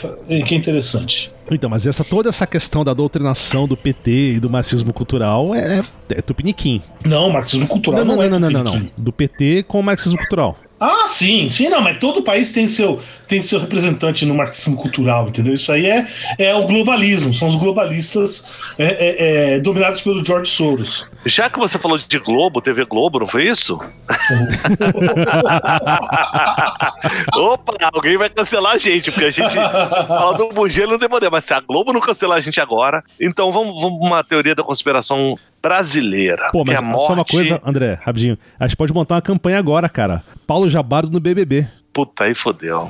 que 0.46 0.54
é 0.54 0.56
interessante. 0.56 1.32
Então, 1.50 1.68
mas 1.68 1.84
essa, 1.84 2.04
toda 2.04 2.28
essa 2.28 2.46
questão 2.46 2.84
da 2.84 2.94
doutrinação 2.94 3.66
do 3.66 3.76
PT 3.76 4.34
e 4.34 4.40
do 4.40 4.48
marxismo 4.48 4.92
cultural 4.92 5.52
é, 5.56 5.82
é 6.10 6.22
tupiniquim. 6.22 6.80
Não, 7.04 7.30
marxismo 7.30 7.66
cultural 7.66 8.04
não, 8.04 8.14
não, 8.14 8.22
não, 8.22 8.38
não, 8.38 8.50
não, 8.50 8.62
não, 8.62 8.74
não, 8.78 8.90
Do 8.96 9.12
PT 9.12 9.64
com 9.64 9.80
o 9.80 9.82
marxismo 9.82 10.18
cultural. 10.18 10.56
Ah, 10.84 11.06
sim, 11.06 11.48
sim, 11.48 11.68
não, 11.68 11.80
mas 11.80 11.98
todo 11.98 12.22
país 12.22 12.50
tem 12.50 12.66
seu, 12.66 13.00
tem 13.28 13.40
seu 13.40 13.60
representante 13.60 14.26
no 14.26 14.34
marxismo 14.34 14.76
cultural, 14.76 15.28
entendeu? 15.28 15.54
Isso 15.54 15.70
aí 15.70 15.86
é, 15.86 16.04
é 16.38 16.52
o 16.56 16.66
globalismo, 16.66 17.32
são 17.32 17.46
os 17.46 17.54
globalistas 17.54 18.50
é, 18.76 18.86
é, 18.86 19.54
é, 19.54 19.60
dominados 19.60 20.00
pelo 20.00 20.24
George 20.24 20.50
Soros. 20.50 21.08
Já 21.24 21.48
que 21.48 21.56
você 21.56 21.78
falou 21.78 21.96
de 21.96 22.18
Globo, 22.18 22.60
TV 22.60 22.84
Globo, 22.84 23.20
não 23.20 23.28
foi 23.28 23.46
isso? 23.46 23.78
Opa, 27.32 27.74
alguém 27.94 28.16
vai 28.16 28.28
cancelar 28.28 28.72
a 28.72 28.76
gente, 28.76 29.12
porque 29.12 29.26
a 29.26 29.30
gente 29.30 29.54
fala 29.54 30.36
do 30.36 30.52
Mugello 30.52 30.90
não 30.90 30.98
tem 30.98 31.08
poder, 31.08 31.30
mas 31.30 31.44
se 31.44 31.54
a 31.54 31.60
Globo 31.60 31.92
não 31.92 32.00
cancelar 32.00 32.38
a 32.38 32.40
gente 32.40 32.60
agora, 32.60 33.04
então 33.20 33.52
vamos, 33.52 33.80
vamos 33.80 34.00
uma 34.00 34.24
teoria 34.24 34.56
da 34.56 34.64
conspiração 34.64 35.38
brasileira. 35.62 36.50
Pô, 36.52 36.64
mas 36.66 36.78
é 36.78 36.82
morte... 36.82 37.06
só 37.06 37.14
uma 37.14 37.24
coisa, 37.24 37.60
André, 37.64 37.98
rapidinho. 38.02 38.36
A 38.58 38.66
gente 38.66 38.76
pode 38.76 38.92
montar 38.92 39.14
uma 39.14 39.22
campanha 39.22 39.58
agora, 39.58 39.88
cara. 39.88 40.24
Paulo 40.46 40.68
Jabardo 40.68 41.10
no 41.10 41.20
BBB. 41.20 41.68
Puta, 41.92 42.24
aí 42.24 42.34
fodeu. 42.34 42.88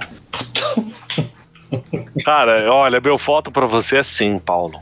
Cara, 2.24 2.72
olha, 2.72 3.00
meu 3.00 3.18
foto 3.18 3.50
pra 3.50 3.66
você 3.66 3.98
é 3.98 4.02
sim, 4.02 4.38
Paulo. 4.38 4.80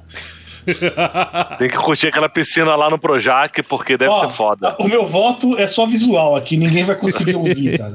Tem 1.59 1.68
que 1.68 1.76
curtir 1.76 2.09
aquela 2.09 2.28
piscina 2.28 2.76
lá 2.76 2.91
no 2.91 2.99
Projac, 2.99 3.62
porque 3.62 3.97
deve 3.97 4.11
Ó, 4.11 4.20
ser 4.20 4.30
foda. 4.30 4.76
O 4.78 4.86
meu 4.86 5.07
voto 5.07 5.59
é 5.59 5.66
só 5.66 5.86
visual 5.86 6.36
aqui, 6.36 6.57
ninguém 6.57 6.84
vai 6.84 6.97
conseguir 6.97 7.34
ouvir, 7.34 7.76
cara. 7.78 7.93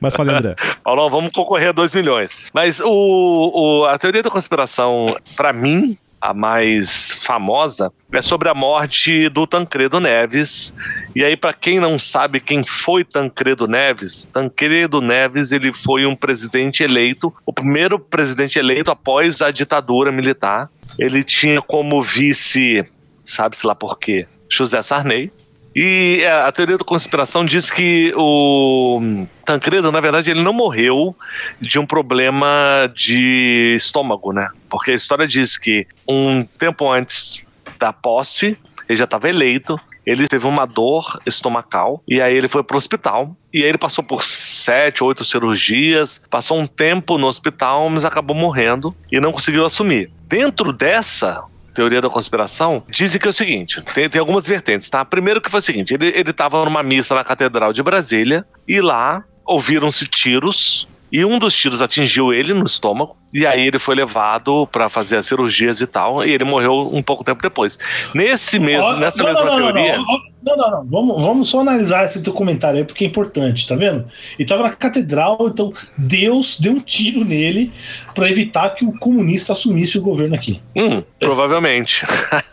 Mas 0.00 0.14
fala, 0.14 0.38
André. 0.38 0.54
Paulão, 0.84 1.10
vamos 1.10 1.32
concorrer 1.32 1.68
a 1.70 1.72
2 1.72 1.94
milhões. 1.94 2.46
Mas 2.52 2.80
o, 2.80 2.90
o, 2.90 3.84
a 3.86 3.98
teoria 3.98 4.22
da 4.22 4.30
conspiração, 4.30 5.16
para 5.36 5.52
mim, 5.52 5.96
a 6.20 6.34
mais 6.34 7.12
famosa, 7.22 7.92
é 8.12 8.20
sobre 8.20 8.48
a 8.48 8.54
morte 8.54 9.28
do 9.28 9.46
Tancredo 9.46 9.98
Neves. 9.98 10.74
E 11.14 11.24
aí, 11.24 11.36
para 11.36 11.52
quem 11.54 11.80
não 11.80 11.98
sabe 11.98 12.40
quem 12.40 12.62
foi 12.62 13.04
Tancredo 13.04 13.66
Neves, 13.66 14.28
Tancredo 14.32 15.00
Neves 15.00 15.50
ele 15.50 15.72
foi 15.72 16.04
um 16.04 16.14
presidente 16.14 16.82
eleito, 16.82 17.32
o 17.46 17.52
primeiro 17.52 17.98
presidente 17.98 18.58
eleito 18.58 18.90
após 18.90 19.40
a 19.40 19.50
ditadura 19.50 20.12
militar. 20.12 20.68
Ele 20.98 21.24
tinha 21.24 21.62
como 21.62 22.02
vice, 22.02 22.84
sabe-se 23.24 23.66
lá 23.66 23.74
por 23.74 23.98
quê, 23.98 24.26
José 24.50 24.82
Sarney. 24.82 25.32
E 25.74 26.20
é, 26.22 26.32
a 26.32 26.50
teoria 26.50 26.76
da 26.76 26.84
conspiração 26.84 27.44
diz 27.44 27.70
que 27.70 28.12
o 28.16 29.26
Tancredo, 29.44 29.92
na 29.92 30.00
verdade, 30.00 30.30
ele 30.30 30.42
não 30.42 30.52
morreu 30.52 31.14
de 31.60 31.78
um 31.78 31.86
problema 31.86 32.90
de 32.94 33.74
estômago, 33.76 34.32
né? 34.32 34.48
Porque 34.68 34.90
a 34.90 34.94
história 34.94 35.26
diz 35.26 35.56
que 35.56 35.86
um 36.08 36.42
tempo 36.44 36.90
antes 36.90 37.44
da 37.78 37.92
posse, 37.92 38.58
ele 38.88 38.98
já 38.98 39.04
estava 39.04 39.28
eleito, 39.28 39.80
ele 40.04 40.26
teve 40.26 40.46
uma 40.46 40.66
dor 40.66 41.20
estomacal 41.24 42.02
e 42.08 42.20
aí 42.20 42.36
ele 42.36 42.48
foi 42.48 42.64
para 42.64 42.74
o 42.74 42.78
hospital. 42.78 43.36
E 43.52 43.62
aí 43.62 43.68
ele 43.68 43.78
passou 43.78 44.02
por 44.02 44.24
sete, 44.24 45.04
oito 45.04 45.24
cirurgias, 45.24 46.22
passou 46.28 46.58
um 46.58 46.66
tempo 46.66 47.16
no 47.18 47.26
hospital, 47.26 47.88
mas 47.88 48.04
acabou 48.04 48.34
morrendo 48.34 48.94
e 49.10 49.20
não 49.20 49.32
conseguiu 49.32 49.64
assumir. 49.64 50.10
Dentro 50.26 50.72
dessa 50.72 51.44
teoria 51.74 52.00
da 52.00 52.10
conspiração, 52.10 52.82
dizem 52.88 53.20
que 53.20 53.26
é 53.26 53.30
o 53.30 53.32
seguinte: 53.32 53.82
tem, 53.94 54.08
tem 54.08 54.18
algumas 54.18 54.46
vertentes, 54.46 54.88
tá? 54.88 55.04
Primeiro 55.04 55.40
que 55.40 55.50
foi 55.50 55.60
o 55.60 55.62
seguinte: 55.62 55.94
ele, 55.94 56.08
ele 56.08 56.32
tava 56.32 56.64
numa 56.64 56.82
missa 56.82 57.14
na 57.14 57.24
Catedral 57.24 57.72
de 57.72 57.82
Brasília 57.82 58.44
e 58.66 58.80
lá 58.80 59.24
ouviram-se 59.44 60.06
tiros 60.06 60.86
E 61.12 61.24
um 61.24 61.38
dos 61.38 61.54
tiros 61.54 61.82
atingiu 61.82 62.32
ele 62.32 62.54
no 62.54 62.64
estômago. 62.64 63.16
E 63.32 63.46
aí 63.46 63.66
ele 63.66 63.78
foi 63.78 63.94
levado 63.94 64.66
para 64.66 64.88
fazer 64.88 65.16
as 65.16 65.26
cirurgias 65.26 65.80
e 65.80 65.86
tal. 65.86 66.24
E 66.24 66.32
ele 66.32 66.44
morreu 66.44 66.88
um 66.92 67.02
pouco 67.02 67.22
tempo 67.22 67.40
depois. 67.42 67.78
Nesse 68.14 68.58
mesmo, 68.58 68.92
nessa 68.94 69.18
não, 69.18 69.24
mesma 69.26 69.44
não, 69.44 69.58
não, 69.58 69.72
teoria. 69.72 69.98
Não, 70.42 70.56
não, 70.56 70.70
não. 70.70 70.86
Vamos, 70.86 71.22
vamos 71.22 71.48
só 71.48 71.60
analisar 71.60 72.04
esse 72.04 72.22
teu 72.22 72.32
comentário 72.32 72.78
aí, 72.78 72.84
porque 72.84 73.04
é 73.04 73.08
importante, 73.08 73.68
tá 73.68 73.76
vendo? 73.76 74.06
Ele 74.38 74.48
tava 74.48 74.64
na 74.64 74.70
catedral, 74.70 75.38
então 75.42 75.72
Deus 75.96 76.58
deu 76.58 76.72
um 76.72 76.80
tiro 76.80 77.24
nele 77.24 77.72
para 78.14 78.30
evitar 78.30 78.70
que 78.70 78.84
o 78.84 78.92
comunista 78.98 79.52
assumisse 79.52 79.98
o 79.98 80.02
governo 80.02 80.34
aqui. 80.34 80.60
Hum, 80.76 81.02
provavelmente. 81.18 82.04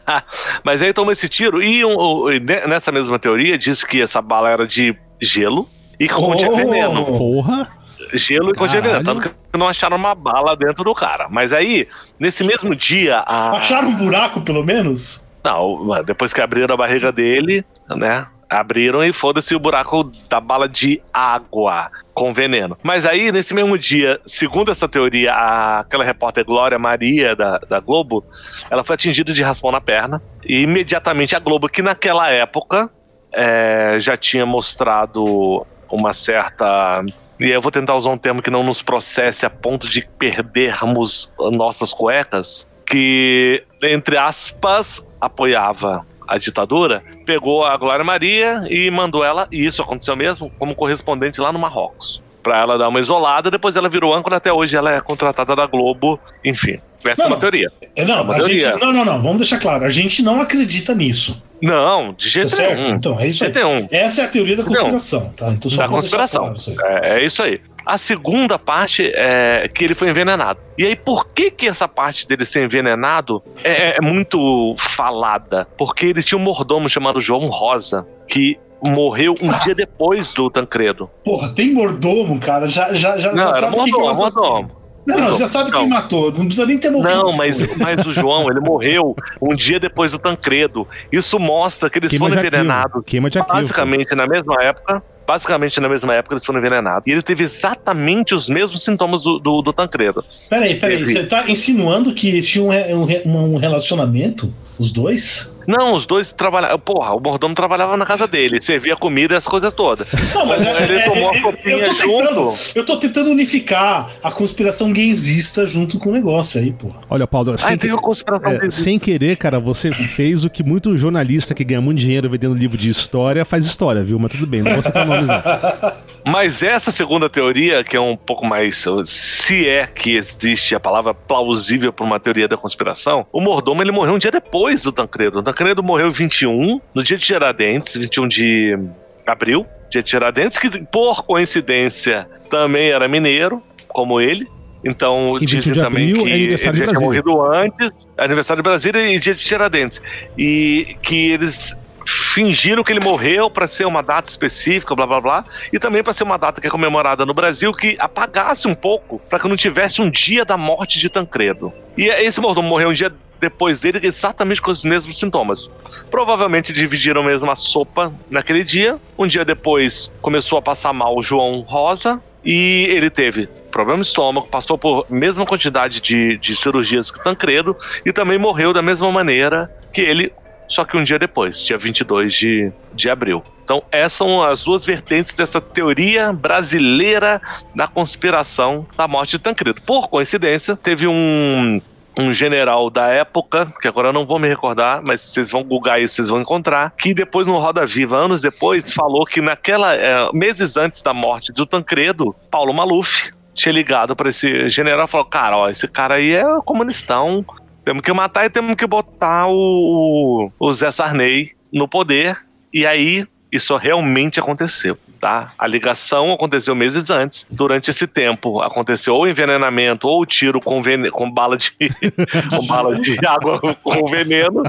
Mas 0.63 0.81
aí 0.81 0.93
tomou 0.93 1.11
esse 1.11 1.27
tiro. 1.29 1.61
E 1.61 1.83
um, 1.83 2.25
nessa 2.67 2.91
mesma 2.91 3.17
teoria, 3.17 3.57
diz 3.57 3.83
que 3.83 4.01
essa 4.01 4.21
bala 4.21 4.49
era 4.49 4.67
de 4.67 4.95
gelo 5.19 5.67
e 5.99 6.07
que 6.07 6.13
continha 6.13 6.51
Oh! 6.51 6.55
veneno. 6.55 7.05
Porra. 7.05 7.76
Gelo 8.13 8.51
e 8.51 8.53
veneno. 8.67 8.83
Caralho. 8.83 9.03
Tanto 9.05 9.21
que 9.21 9.57
não 9.57 9.67
acharam 9.67 9.97
uma 9.97 10.13
bala 10.15 10.55
dentro 10.55 10.83
do 10.83 10.93
cara. 10.93 11.27
Mas 11.29 11.51
aí, 11.53 11.87
nesse 12.19 12.43
mesmo 12.43 12.75
dia. 12.75 13.19
A... 13.19 13.57
Acharam 13.57 13.89
um 13.89 13.95
buraco, 13.95 14.41
pelo 14.41 14.63
menos? 14.63 15.27
Não, 15.43 16.03
depois 16.03 16.33
que 16.33 16.41
abriram 16.41 16.73
a 16.73 16.77
barriga 16.77 17.11
dele, 17.11 17.63
né? 17.89 18.27
Abriram 18.49 19.03
e 19.03 19.11
foda-se 19.11 19.53
o 19.55 19.59
buraco 19.59 20.09
da 20.29 20.39
bala 20.39 20.69
de 20.69 21.01
água 21.13 21.89
com 22.13 22.33
veneno. 22.33 22.77
Mas 22.81 23.05
aí, 23.05 23.29
nesse 23.31 23.53
mesmo 23.53 23.77
dia, 23.77 24.19
segundo 24.25 24.71
essa 24.71 24.87
teoria, 24.87 25.33
a- 25.33 25.79
aquela 25.81 26.03
repórter 26.03 26.45
Glória 26.45 26.79
Maria 26.79 27.35
da, 27.35 27.57
da 27.59 27.79
Globo, 27.81 28.23
ela 28.69 28.83
foi 28.85 28.93
atingida 28.95 29.33
de 29.33 29.43
raspão 29.43 29.69
na 29.71 29.81
perna. 29.81 30.21
E 30.45 30.61
imediatamente 30.61 31.35
a 31.35 31.39
Globo, 31.39 31.67
que 31.67 31.81
naquela 31.81 32.29
época 32.29 32.89
é, 33.33 33.97
já 33.99 34.15
tinha 34.15 34.45
mostrado 34.45 35.65
uma 35.89 36.13
certa. 36.13 37.01
E 37.39 37.45
aí 37.45 37.51
eu 37.51 37.61
vou 37.61 37.71
tentar 37.71 37.95
usar 37.95 38.09
um 38.09 38.17
termo 38.17 38.41
que 38.41 38.49
não 38.49 38.63
nos 38.63 38.81
processe 38.81 39.45
a 39.45 39.49
ponto 39.49 39.87
de 39.87 40.07
perdermos 40.17 41.31
nossas 41.51 41.93
cuecas. 41.93 42.67
Que, 42.85 43.63
entre 43.83 44.17
aspas, 44.17 45.05
apoiava 45.19 46.05
a 46.27 46.37
ditadura, 46.37 47.03
pegou 47.25 47.65
a 47.65 47.75
Glória 47.77 48.03
Maria 48.03 48.65
e 48.69 48.89
mandou 48.89 49.23
ela, 49.23 49.47
e 49.51 49.65
isso 49.65 49.81
aconteceu 49.81 50.15
mesmo, 50.15 50.49
como 50.57 50.75
correspondente 50.75 51.39
lá 51.39 51.51
no 51.51 51.59
Marrocos. 51.59 52.21
Pra 52.43 52.59
ela 52.61 52.77
dar 52.77 52.87
uma 52.87 52.99
isolada, 52.99 53.51
depois 53.51 53.75
ela 53.75 53.89
virou 53.89 54.13
âncora, 54.13 54.37
até 54.37 54.51
hoje 54.51 54.75
ela 54.75 54.91
é 54.91 55.01
contratada 55.01 55.55
da 55.55 55.65
Globo, 55.65 56.19
enfim. 56.43 56.79
Essa 57.05 57.23
é 57.23 57.25
Não, 57.25 57.31
uma 57.33 57.39
teoria. 57.39 57.71
É, 57.95 58.05
Não, 58.05 58.19
É 58.19 58.21
uma 58.21 58.35
a 58.35 58.39
gente, 58.39 58.61
teoria. 58.61 58.77
não, 58.77 58.93
não, 58.93 59.05
não. 59.05 59.21
Vamos 59.21 59.37
deixar 59.37 59.59
claro. 59.59 59.85
A 59.85 59.89
gente 59.89 60.21
não 60.23 60.41
acredita 60.41 60.95
nisso. 60.95 61.41
Não, 61.61 62.13
de 62.13 62.25
Tá 62.25 62.29
jeito 62.31 62.49
certo? 62.55 62.75
nenhum. 62.75 62.95
Então, 62.95 63.19
é 63.19 63.27
isso 63.27 63.43
aí. 63.45 63.51
nenhum. 63.53 63.87
Essa 63.91 64.21
é 64.21 64.25
a 64.25 64.27
teoria 64.27 64.55
da 64.57 64.63
conspiração, 64.63 65.31
tá? 65.35 65.49
Então, 65.51 65.71
Da 65.77 65.87
conspiração. 65.87 66.53
claro. 66.75 67.05
É, 67.05 67.19
é 67.21 67.25
isso 67.25 67.41
aí. 67.41 67.59
A 67.85 67.97
segunda 67.97 68.59
parte 68.59 69.09
é 69.15 69.69
que 69.73 69.83
ele 69.85 69.95
foi 69.95 70.09
envenenado. 70.09 70.59
E 70.77 70.85
aí, 70.85 70.95
por 70.95 71.27
que 71.29 71.49
que 71.49 71.67
essa 71.67 71.87
parte 71.87 72.27
dele 72.27 72.45
ser 72.45 72.63
envenenado 72.65 73.41
é, 73.63 73.97
é 73.97 74.01
muito 74.01 74.75
falada? 74.77 75.65
Porque 75.77 76.07
ele 76.07 76.21
tinha 76.21 76.37
um 76.37 76.41
mordomo 76.41 76.89
chamado 76.89 77.21
João 77.21 77.47
Rosa, 77.47 78.05
que 78.27 78.59
morreu 78.83 79.33
um 79.41 79.57
dia 79.59 79.73
depois 79.73 80.33
do 80.33 80.49
Tancredo. 80.49 81.09
Porra, 81.23 81.47
tem 81.55 81.71
mordomo, 81.73 82.37
cara. 82.39 82.67
Já, 82.67 82.93
já, 82.93 83.17
já, 83.17 83.31
Não, 83.31 83.37
já 83.37 83.49
era 83.49 83.59
sabe 83.61 83.75
quem 83.75 83.83
que 83.85 83.89
é 83.89 83.93
mordomo, 83.93 84.19
mordomo. 84.19 84.71
Não, 85.07 85.17
não, 85.17 85.37
já 85.37 85.47
sabe 85.47 85.71
quem 85.71 85.79
não. 85.81 85.87
matou. 85.87 86.31
Não 86.31 86.45
precisa 86.45 86.65
nem 86.65 86.77
ter 86.77 86.89
morrido. 86.89 87.09
Não, 87.09 87.31
mas, 87.31 87.77
mas 87.77 88.05
o 88.05 88.11
João, 88.11 88.49
ele 88.49 88.59
morreu 88.59 89.15
um 89.41 89.55
dia 89.55 89.79
depois 89.79 90.11
do 90.11 90.19
Tancredo. 90.19 90.85
Isso 91.11 91.39
mostra 91.39 91.89
que 91.89 91.97
eles 91.97 92.09
Queima 92.09 92.27
foram 92.27 92.41
envenenados 92.41 93.03
Queima 93.05 93.29
de 93.29 93.39
arquivo. 93.39 93.57
basicamente 93.57 94.13
na 94.13 94.27
mesma 94.27 94.55
época. 94.61 95.01
Basicamente 95.25 95.79
na 95.81 95.89
mesma 95.89 96.13
época 96.13 96.35
eles 96.35 96.45
foram 96.45 96.59
envenenados. 96.59 97.07
E 97.07 97.11
ele 97.11 97.21
teve 97.21 97.43
exatamente 97.43 98.35
os 98.35 98.47
mesmos 98.49 98.83
sintomas 98.83 99.23
do, 99.23 99.39
do, 99.39 99.61
do 99.61 99.73
Tancredo. 99.73 100.23
Peraí, 100.49 100.79
peraí. 100.79 100.99
Teve. 100.99 101.11
Você 101.13 101.25
tá 101.25 101.49
insinuando 101.49 102.13
que 102.13 102.27
eles 102.27 102.47
tinham 102.47 102.67
um, 102.69 103.29
um 103.29 103.53
um 103.53 103.57
relacionamento? 103.57 104.53
Os 104.77 104.91
dois? 104.91 105.53
Não, 105.67 105.93
os 105.93 106.05
dois 106.05 106.31
trabalhavam. 106.31 106.79
Porra, 106.79 107.13
o 107.13 107.19
mordomo 107.21 107.53
trabalhava 107.53 107.97
na 107.97 108.05
casa 108.05 108.25
dele, 108.25 108.61
servia 108.61 108.95
comida 108.95 109.33
e 109.33 109.37
as 109.37 109.45
coisas 109.45 109.73
todas. 109.73 110.07
Não, 110.33 110.45
mas 110.45 110.61
é, 110.61 110.83
Ele 110.83 110.95
é- 110.95 111.03
tomou 111.09 111.33
é- 111.33 111.37
a 111.37 111.41
copinha 111.41 111.75
eu 111.75 111.85
tô 111.89 111.93
tentando, 111.95 112.49
junto. 112.51 112.55
Eu 112.75 112.85
tô 112.85 112.97
tentando 112.97 113.29
unificar 113.29 114.09
a 114.23 114.31
conspiração 114.31 114.93
gaysista 114.93 115.65
junto 115.65 115.99
com 115.99 116.09
o 116.09 116.13
negócio 116.13 116.59
aí, 116.61 116.71
porra. 116.71 117.01
Olha, 117.09 117.27
Paulo, 117.27 117.57
sem, 117.57 117.71
Aí 117.71 117.77
tem 117.77 117.89
que- 117.95 118.65
é, 118.65 118.69
sem 118.71 118.97
querer, 118.97 119.35
cara, 119.35 119.59
você 119.59 119.91
fez 119.91 120.45
o 120.45 120.49
que 120.49 120.63
muito 120.63 120.97
jornalista 120.97 121.53
que 121.53 121.63
ganha 121.63 121.81
muito 121.81 121.99
dinheiro 121.99 122.29
vendendo 122.29 122.55
livro 122.55 122.77
de 122.77 122.89
história 122.89 123.43
faz 123.43 123.65
história, 123.65 124.03
viu? 124.03 124.17
Mas 124.17 124.31
tudo 124.31 124.47
bem, 124.47 124.61
não 124.61 124.73
vou 124.73 124.81
citar 124.83 125.05
nomes 125.05 125.27
não. 125.27 125.41
Mas 126.25 126.61
essa 126.61 126.91
segunda 126.91 127.29
teoria, 127.29 127.83
que 127.85 127.95
é 127.95 128.01
um 128.01 128.15
pouco 128.17 128.45
mais. 128.45 128.83
Se 129.05 129.65
é 129.67 129.87
que 129.87 130.15
existe 130.17 130.75
a 130.75 130.79
palavra 130.79 131.13
plausível 131.13 131.93
para 131.93 132.05
uma 132.05 132.19
teoria 132.19 132.47
da 132.49 132.57
conspiração, 132.57 133.25
o 133.31 133.39
mordomo 133.39 133.81
ele 133.81 133.91
morreu 133.93 134.13
um 134.15 134.19
dia 134.19 134.29
depois 134.31 134.83
do 134.83 134.91
Tancredo. 134.91 135.39
O 135.39 135.43
Tancredo 135.43 135.56
morreu 135.83 136.07
em 136.07 136.11
21, 136.11 136.81
no 136.93 137.03
dia 137.03 137.17
de 137.17 137.25
Tiradentes, 137.25 137.95
21 137.95 138.27
de 138.27 138.77
abril, 139.25 139.65
dia 139.89 140.01
de 140.01 140.09
Tiradentes, 140.09 140.57
que 140.57 140.69
por 140.85 141.25
coincidência 141.25 142.27
também 142.49 142.89
era 142.89 143.07
mineiro, 143.07 143.61
como 143.87 144.19
ele. 144.21 144.47
Então, 144.83 145.35
Que 145.39 145.45
21 145.45 145.59
dizem 145.59 145.73
de 145.73 145.79
também 145.81 146.09
abril 146.09 146.23
que 146.23 146.31
é 146.31 146.37
ele 146.37 146.57
já 146.57 146.71
tinha 146.71 146.99
morrido 146.99 147.41
antes, 147.43 148.07
aniversário 148.17 148.61
de 148.61 148.69
Brasília 148.69 149.13
e 149.13 149.19
dia 149.19 149.33
de 149.33 149.43
Tiradentes. 149.43 150.01
E 150.37 150.95
que 151.01 151.31
eles 151.31 151.75
fingiram 152.07 152.83
que 152.83 152.91
ele 152.91 152.99
morreu 152.99 153.49
para 153.49 153.67
ser 153.67 153.85
uma 153.85 154.01
data 154.01 154.29
específica, 154.29 154.95
blá 154.95 155.05
blá 155.05 155.19
blá, 155.19 155.45
e 155.73 155.79
também 155.79 156.03
para 156.03 156.13
ser 156.13 156.23
uma 156.23 156.37
data 156.37 156.61
que 156.61 156.67
é 156.67 156.69
comemorada 156.69 157.25
no 157.25 157.33
Brasil 157.33 157.73
que 157.73 157.97
apagasse 157.99 158.67
um 158.67 158.75
pouco, 158.75 159.19
para 159.27 159.39
que 159.39 159.47
não 159.47 159.57
tivesse 159.57 160.01
um 160.01 160.09
dia 160.09 160.45
da 160.45 160.55
morte 160.55 160.99
de 160.99 161.09
Tancredo. 161.09 161.73
E 161.97 162.05
esse 162.07 162.39
mordomo 162.39 162.69
morreu 162.69 162.89
um 162.89 162.93
dia 162.93 163.11
depois 163.39 163.79
dele, 163.79 163.99
exatamente 164.03 164.61
com 164.61 164.71
os 164.71 164.83
mesmos 164.83 165.17
sintomas. 165.17 165.69
Provavelmente 166.09 166.73
dividiram 166.73 167.27
a 167.27 167.55
sopa 167.55 168.13
naquele 168.29 168.63
dia. 168.63 168.99
Um 169.17 169.27
dia 169.27 169.45
depois 169.45 170.13
começou 170.21 170.57
a 170.57 170.61
passar 170.61 170.93
mal 170.93 171.15
o 171.17 171.23
João 171.23 171.61
Rosa 171.61 172.21
e 172.43 172.87
ele 172.89 173.09
teve 173.09 173.47
problema 173.71 173.97
no 173.97 174.03
estômago, 174.03 174.47
passou 174.47 174.77
por 174.77 175.05
mesma 175.09 175.45
quantidade 175.45 176.01
de, 176.01 176.37
de 176.37 176.55
cirurgias 176.55 177.11
que 177.11 177.21
Tancredo 177.21 177.75
e 178.05 178.11
também 178.11 178.39
morreu 178.39 178.73
da 178.73 178.81
mesma 178.81 179.11
maneira 179.11 179.71
que 179.93 180.01
ele, 180.01 180.33
só 180.67 180.83
que 180.83 180.97
um 180.97 181.03
dia 181.03 181.19
depois, 181.19 181.61
dia 181.61 181.77
22 181.77 182.33
de, 182.33 182.71
de 182.93 183.09
abril. 183.09 183.43
Então, 183.63 183.83
essas 183.91 184.13
são 184.13 184.41
as 184.41 184.63
duas 184.63 184.85
vertentes 184.85 185.33
dessa 185.33 185.59
teoria 185.59 186.31
brasileira 186.31 187.41
da 187.75 187.85
conspiração 187.85 188.87
da 188.95 189.07
morte 189.07 189.31
de 189.31 189.39
Tancredo. 189.39 189.81
Por 189.81 190.07
coincidência, 190.07 190.75
teve 190.77 191.05
um, 191.05 191.81
um 192.17 192.33
general 192.33 192.89
da 192.89 193.07
época, 193.07 193.71
que 193.79 193.87
agora 193.87 194.09
eu 194.09 194.13
não 194.13 194.25
vou 194.25 194.39
me 194.39 194.47
recordar, 194.47 195.01
mas 195.05 195.21
vocês 195.21 195.51
vão 195.51 195.63
googar 195.63 196.01
isso, 196.01 196.15
vocês 196.15 196.27
vão 196.27 196.39
encontrar, 196.39 196.91
que 196.97 197.13
depois 197.13 197.45
no 197.45 197.57
Roda 197.57 197.85
Viva, 197.85 198.17
anos 198.17 198.41
depois, 198.41 198.91
falou 198.91 199.25
que 199.25 199.39
naquela 199.39 199.93
é, 199.93 200.29
meses 200.33 200.77
antes 200.77 201.01
da 201.01 201.13
morte 201.13 201.53
do 201.53 201.65
Tancredo, 201.65 202.35
Paulo 202.49 202.73
Maluf 202.73 203.31
tinha 203.53 203.73
ligado 203.73 204.15
para 204.15 204.29
esse 204.29 204.67
general 204.69 205.05
e 205.05 205.09
falou: 205.09 205.27
"Cara, 205.27 205.57
ó, 205.57 205.69
esse 205.69 205.87
cara 205.87 206.15
aí 206.15 206.33
é 206.33 206.43
comunistão, 206.65 207.45
temos 207.85 208.01
que 208.01 208.11
matar 208.11 208.45
e 208.45 208.49
temos 208.49 208.75
que 208.75 208.87
botar 208.87 209.47
o, 209.47 210.51
o 210.59 210.73
Zé 210.73 210.91
Sarney 210.91 211.51
no 211.71 211.87
poder". 211.87 212.37
E 212.73 212.85
aí 212.85 213.25
isso 213.51 213.75
realmente 213.77 214.39
aconteceu. 214.39 214.97
Tá? 215.19 215.51
A 215.57 215.65
ligação 215.65 216.31
aconteceu 216.31 216.75
meses 216.75 217.09
antes. 217.09 217.47
Durante 217.49 217.89
esse 217.89 218.05
tempo 218.05 218.61
aconteceu 218.61 219.15
ou 219.15 219.27
envenenamento 219.27 220.07
ou 220.07 220.25
tiro 220.25 220.61
com, 220.61 220.81
com 221.11 221.31
bala 221.31 221.57
de 221.57 221.71
com 222.55 222.65
bala 222.65 222.99
de 222.99 223.17
água 223.25 223.59
com 223.81 224.05
veneno 224.05 224.61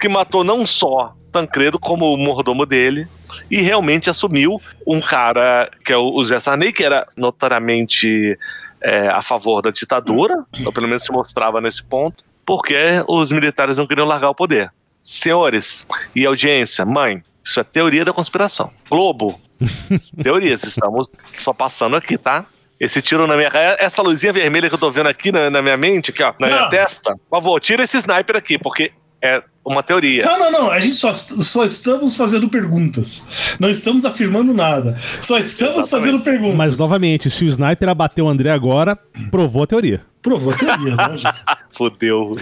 que 0.00 0.08
matou 0.08 0.42
não 0.42 0.64
só 0.64 1.14
Tancredo 1.30 1.78
como 1.78 2.12
o 2.12 2.16
mordomo 2.16 2.64
dele 2.64 3.06
e 3.50 3.60
realmente 3.60 4.08
assumiu 4.08 4.60
um 4.86 5.00
cara 5.00 5.70
que 5.84 5.92
é 5.92 5.96
o 5.96 6.22
Zé 6.22 6.38
Sarney 6.38 6.72
que 6.72 6.84
era 6.84 7.06
notariamente 7.16 8.38
é, 8.84 9.08
a 9.08 9.22
favor 9.22 9.62
da 9.62 9.70
ditadura, 9.70 10.44
ou 10.64 10.72
pelo 10.72 10.86
menos 10.86 11.02
se 11.02 11.10
mostrava 11.10 11.58
nesse 11.58 11.82
ponto, 11.82 12.22
porque 12.44 13.02
os 13.08 13.32
militares 13.32 13.78
não 13.78 13.86
queriam 13.86 14.06
largar 14.06 14.28
o 14.28 14.34
poder. 14.34 14.70
Senhores 15.02 15.86
e 16.14 16.26
audiência, 16.26 16.84
mãe, 16.84 17.22
isso 17.42 17.58
é 17.58 17.64
teoria 17.64 18.04
da 18.04 18.12
conspiração. 18.12 18.70
Globo, 18.88 19.40
teorias, 20.22 20.64
estamos 20.64 21.08
só 21.32 21.52
passando 21.52 21.96
aqui, 21.96 22.16
tá? 22.18 22.46
Esse 22.78 23.00
tiro 23.00 23.26
na 23.26 23.36
minha 23.36 23.50
cara, 23.50 23.76
essa 23.78 24.02
luzinha 24.02 24.32
vermelha 24.32 24.68
que 24.68 24.74
eu 24.74 24.78
tô 24.78 24.90
vendo 24.90 25.08
aqui 25.08 25.30
na, 25.30 25.48
na 25.48 25.62
minha 25.62 25.76
mente, 25.76 26.10
aqui, 26.10 26.22
ó, 26.22 26.34
na 26.38 26.46
minha 26.48 26.60
Não. 26.62 26.68
testa, 26.68 27.12
por 27.12 27.36
favor, 27.38 27.60
tira 27.60 27.84
esse 27.84 27.96
sniper 27.98 28.36
aqui, 28.36 28.58
porque 28.58 28.92
é 29.22 29.42
uma 29.64 29.82
teoria. 29.82 30.24
Não, 30.26 30.38
não, 30.38 30.50
não. 30.50 30.70
A 30.70 30.78
gente 30.78 30.96
só, 30.96 31.14
só 31.14 31.64
estamos 31.64 32.14
fazendo 32.16 32.48
perguntas. 32.48 33.56
Não 33.58 33.70
estamos 33.70 34.04
afirmando 34.04 34.52
nada. 34.52 34.98
Só 35.22 35.38
estamos 35.38 35.78
Exatamente. 35.78 35.90
fazendo 35.90 36.20
perguntas. 36.22 36.56
Mas 36.56 36.76
novamente, 36.76 37.30
se 37.30 37.44
o 37.44 37.48
sniper 37.48 37.88
abateu 37.88 38.26
o 38.26 38.28
André 38.28 38.50
agora, 38.50 38.98
provou 39.30 39.62
a 39.62 39.66
teoria. 39.66 40.04
Provou 40.24 40.52
a 40.54 40.56
teoria, 40.56 40.94
lógico. 40.96 41.34
Fodeu. 41.70 42.34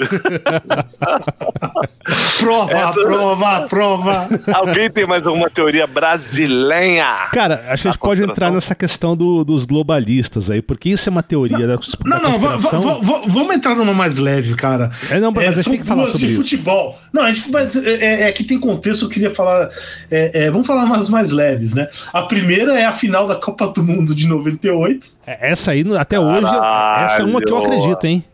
Prova, 2.38 2.72
Essa- 2.72 2.92
prova, 3.02 3.60
prova. 3.68 4.28
Alguém 4.54 4.88
tem 4.90 5.06
mais 5.06 5.26
alguma 5.26 5.50
teoria 5.50 5.86
brasileira? 5.86 7.28
Cara, 7.32 7.64
acho 7.68 7.82
que 7.82 7.88
a 7.88 7.90
gente 7.92 8.00
A 8.00 8.04
pode 8.04 8.22
entrar 8.22 8.50
nessa 8.52 8.74
questão 8.74 9.16
do- 9.16 9.44
dos 9.44 9.64
globalistas 9.64 10.50
aí, 10.50 10.62
porque 10.62 10.90
isso 10.90 11.08
é 11.08 11.10
uma 11.10 11.22
teoria 11.24 11.66
da, 11.66 11.78
Não, 12.04 12.18
da 12.18 12.22
não, 12.22 12.38
va- 12.38 12.52
conspiração. 12.52 13.00
va- 13.00 13.18
va- 13.18 13.22
vamos 13.26 13.54
entrar 13.56 13.74
numa 13.74 13.92
mais 13.94 14.18
leve, 14.18 14.54
cara. 14.54 14.90
É, 15.10 15.18
não, 15.18 15.32
mas 15.32 15.48
a 15.48 15.52
gente 15.52 15.70
tem 15.70 15.80
que 15.80 15.86
falar 15.86 16.06
sobre 16.06 16.18
de 16.18 16.26
isso. 16.26 16.36
futebol. 16.36 16.98
Não, 17.12 17.22
a 17.24 17.32
gente, 17.32 17.50
mas 17.50 17.74
é, 17.76 17.94
é- 17.94 18.22
é 18.28 18.32
que 18.32 18.44
tem 18.44 18.58
contexto, 18.60 19.06
eu 19.06 19.08
queria 19.08 19.30
falar. 19.34 19.70
é, 20.10 20.44
é, 20.44 20.50
vamos 20.52 20.66
falar 20.68 20.84
umas 20.84 21.08
mais 21.10 21.30
leves, 21.32 21.74
né? 21.74 21.88
A 22.12 22.22
primeira 22.22 22.78
é 22.78 22.84
a 22.84 22.92
final 22.92 23.26
da 23.26 23.34
Copa 23.36 23.66
do 23.68 23.82
Mundo 23.82 24.14
de 24.14 24.26
98. 24.28 25.10
É, 25.26 25.52
Essa 25.52 25.72
aí, 25.72 25.84
até 25.96 26.18
hoje, 26.18 26.46
essa 26.46 27.18
é 27.20 27.24
uma 27.24 27.40
que 27.40 27.52
eu 27.52 27.60
Caralho. 27.60 27.78
acredito, 27.80 28.04
hein? 28.04 28.24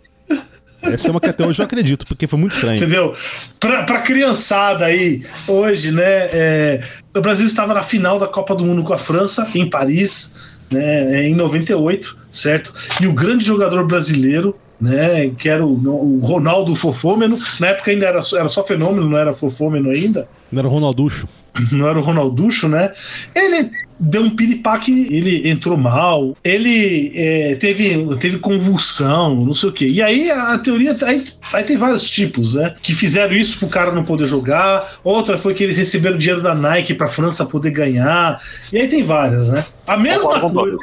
Essa 0.81 1.09
é 1.09 1.11
uma 1.11 1.21
que 1.21 1.29
até 1.29 1.45
hoje 1.45 1.61
eu 1.61 1.65
acredito, 1.65 2.07
porque 2.07 2.27
foi 2.27 2.39
muito 2.39 2.53
estranho. 2.53 2.77
Entendeu? 2.77 3.13
Pra, 3.59 3.83
pra 3.83 4.01
criançada 4.01 4.85
aí, 4.85 5.27
hoje, 5.47 5.91
né? 5.91 6.03
é, 6.33 6.81
o 7.15 7.21
Brasil 7.21 7.47
estava 7.47 7.75
na 7.75 7.83
final 7.83 8.19
da 8.19 8.29
Copa 8.29 8.55
do 8.55 8.65
Mundo 8.65 8.83
com 8.85 8.95
a 8.95 8.99
França, 8.99 9.47
em 9.55 9.69
Paris, 9.69 10.35
né? 10.73 11.25
Em 11.27 11.35
98, 11.35 12.17
certo? 12.31 12.73
E 13.01 13.07
o 13.07 13.13
grande 13.13 13.45
jogador 13.45 13.85
brasileiro. 13.87 14.57
Né, 14.81 15.33
que 15.37 15.49
era 15.49 15.67
o, 15.67 15.73
o 15.73 16.21
Ronaldo 16.21 16.73
Fofômeno, 16.77 17.37
na 17.59 17.67
época 17.67 17.91
ainda 17.91 18.07
era, 18.07 18.21
era 18.37 18.49
só 18.49 18.63
fenômeno, 18.63 19.11
não 19.11 19.19
era 19.19 19.33
Fofômeno 19.33 19.91
ainda, 19.91 20.29
Não 20.53 20.61
era 20.61 20.69
o 20.69 20.71
Ronalducho. 20.71 21.27
não 21.73 21.87
era 21.87 21.99
o 21.99 22.03
Ronalducho, 22.03 22.69
né? 22.69 22.93
Ele 23.35 23.71
deu 23.99 24.23
um 24.23 24.31
piripaque, 24.31 25.09
ele 25.11 25.49
entrou 25.49 25.77
mal, 25.77 26.37
ele 26.45 27.13
é, 27.15 27.57
teve, 27.57 28.17
teve 28.17 28.39
convulsão, 28.39 29.35
não 29.35 29.55
sei 29.55 29.69
o 29.69 29.73
quê. 29.73 29.89
E 29.89 30.01
aí 30.01 30.31
a, 30.31 30.59
teoria. 30.59 30.97
Aí, 31.03 31.25
aí 31.53 31.65
tem 31.65 31.77
vários 31.77 32.09
tipos, 32.09 32.55
né? 32.55 32.75
Que 32.83 32.95
fizeram 32.95 33.35
isso 33.35 33.59
pro 33.59 33.69
cara 33.69 33.93
não 33.93 34.05
poder 34.05 34.27
jogar. 34.27 34.87
Outra 35.03 35.37
foi 35.37 35.55
que 35.55 35.65
eles 35.65 35.77
receberam 35.77 36.17
dinheiro 36.17 36.43
da 36.43 36.55
Nike 36.55 36.95
pra 36.95 37.09
França 37.09 37.45
poder 37.45 37.71
ganhar. 37.71 38.41
E 38.73 38.79
aí 38.79 38.89
tem 38.89 39.03
várias, 39.03 39.51
né? 39.51 39.65
A 39.87 39.97
mesma 39.97 40.41
coisa. 40.41 40.77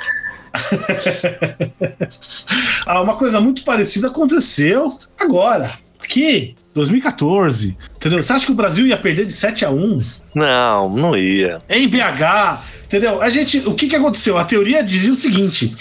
Ah, 2.86 3.02
uma 3.02 3.18
coisa 3.18 3.42
muito 3.42 3.64
parecida 3.64 4.08
aconteceu 4.08 4.98
agora, 5.20 5.70
aqui, 6.06 6.56
2014. 6.74 7.78
Entendeu? 7.96 8.22
Você 8.22 8.34
acha 8.34 8.46
que 8.46 8.52
o 8.52 8.56
Brasil 8.56 8.86
ia 8.88 8.98
perder 8.98 9.26
de 9.26 9.34
7 9.34 9.66
a 9.66 9.70
1 9.72 10.02
Não, 10.34 10.90
não 10.90 11.18
ia. 11.18 11.60
em 11.70 11.88
BH, 11.88 12.62
entendeu? 12.86 13.22
A 13.22 13.30
gente, 13.30 13.60
o 13.66 13.74
que 13.74 13.88
que 13.88 13.96
aconteceu? 13.96 14.38
A 14.38 14.46
teoria 14.46 14.84
dizia 14.84 15.12
o 15.12 15.16
seguinte, 15.16 15.76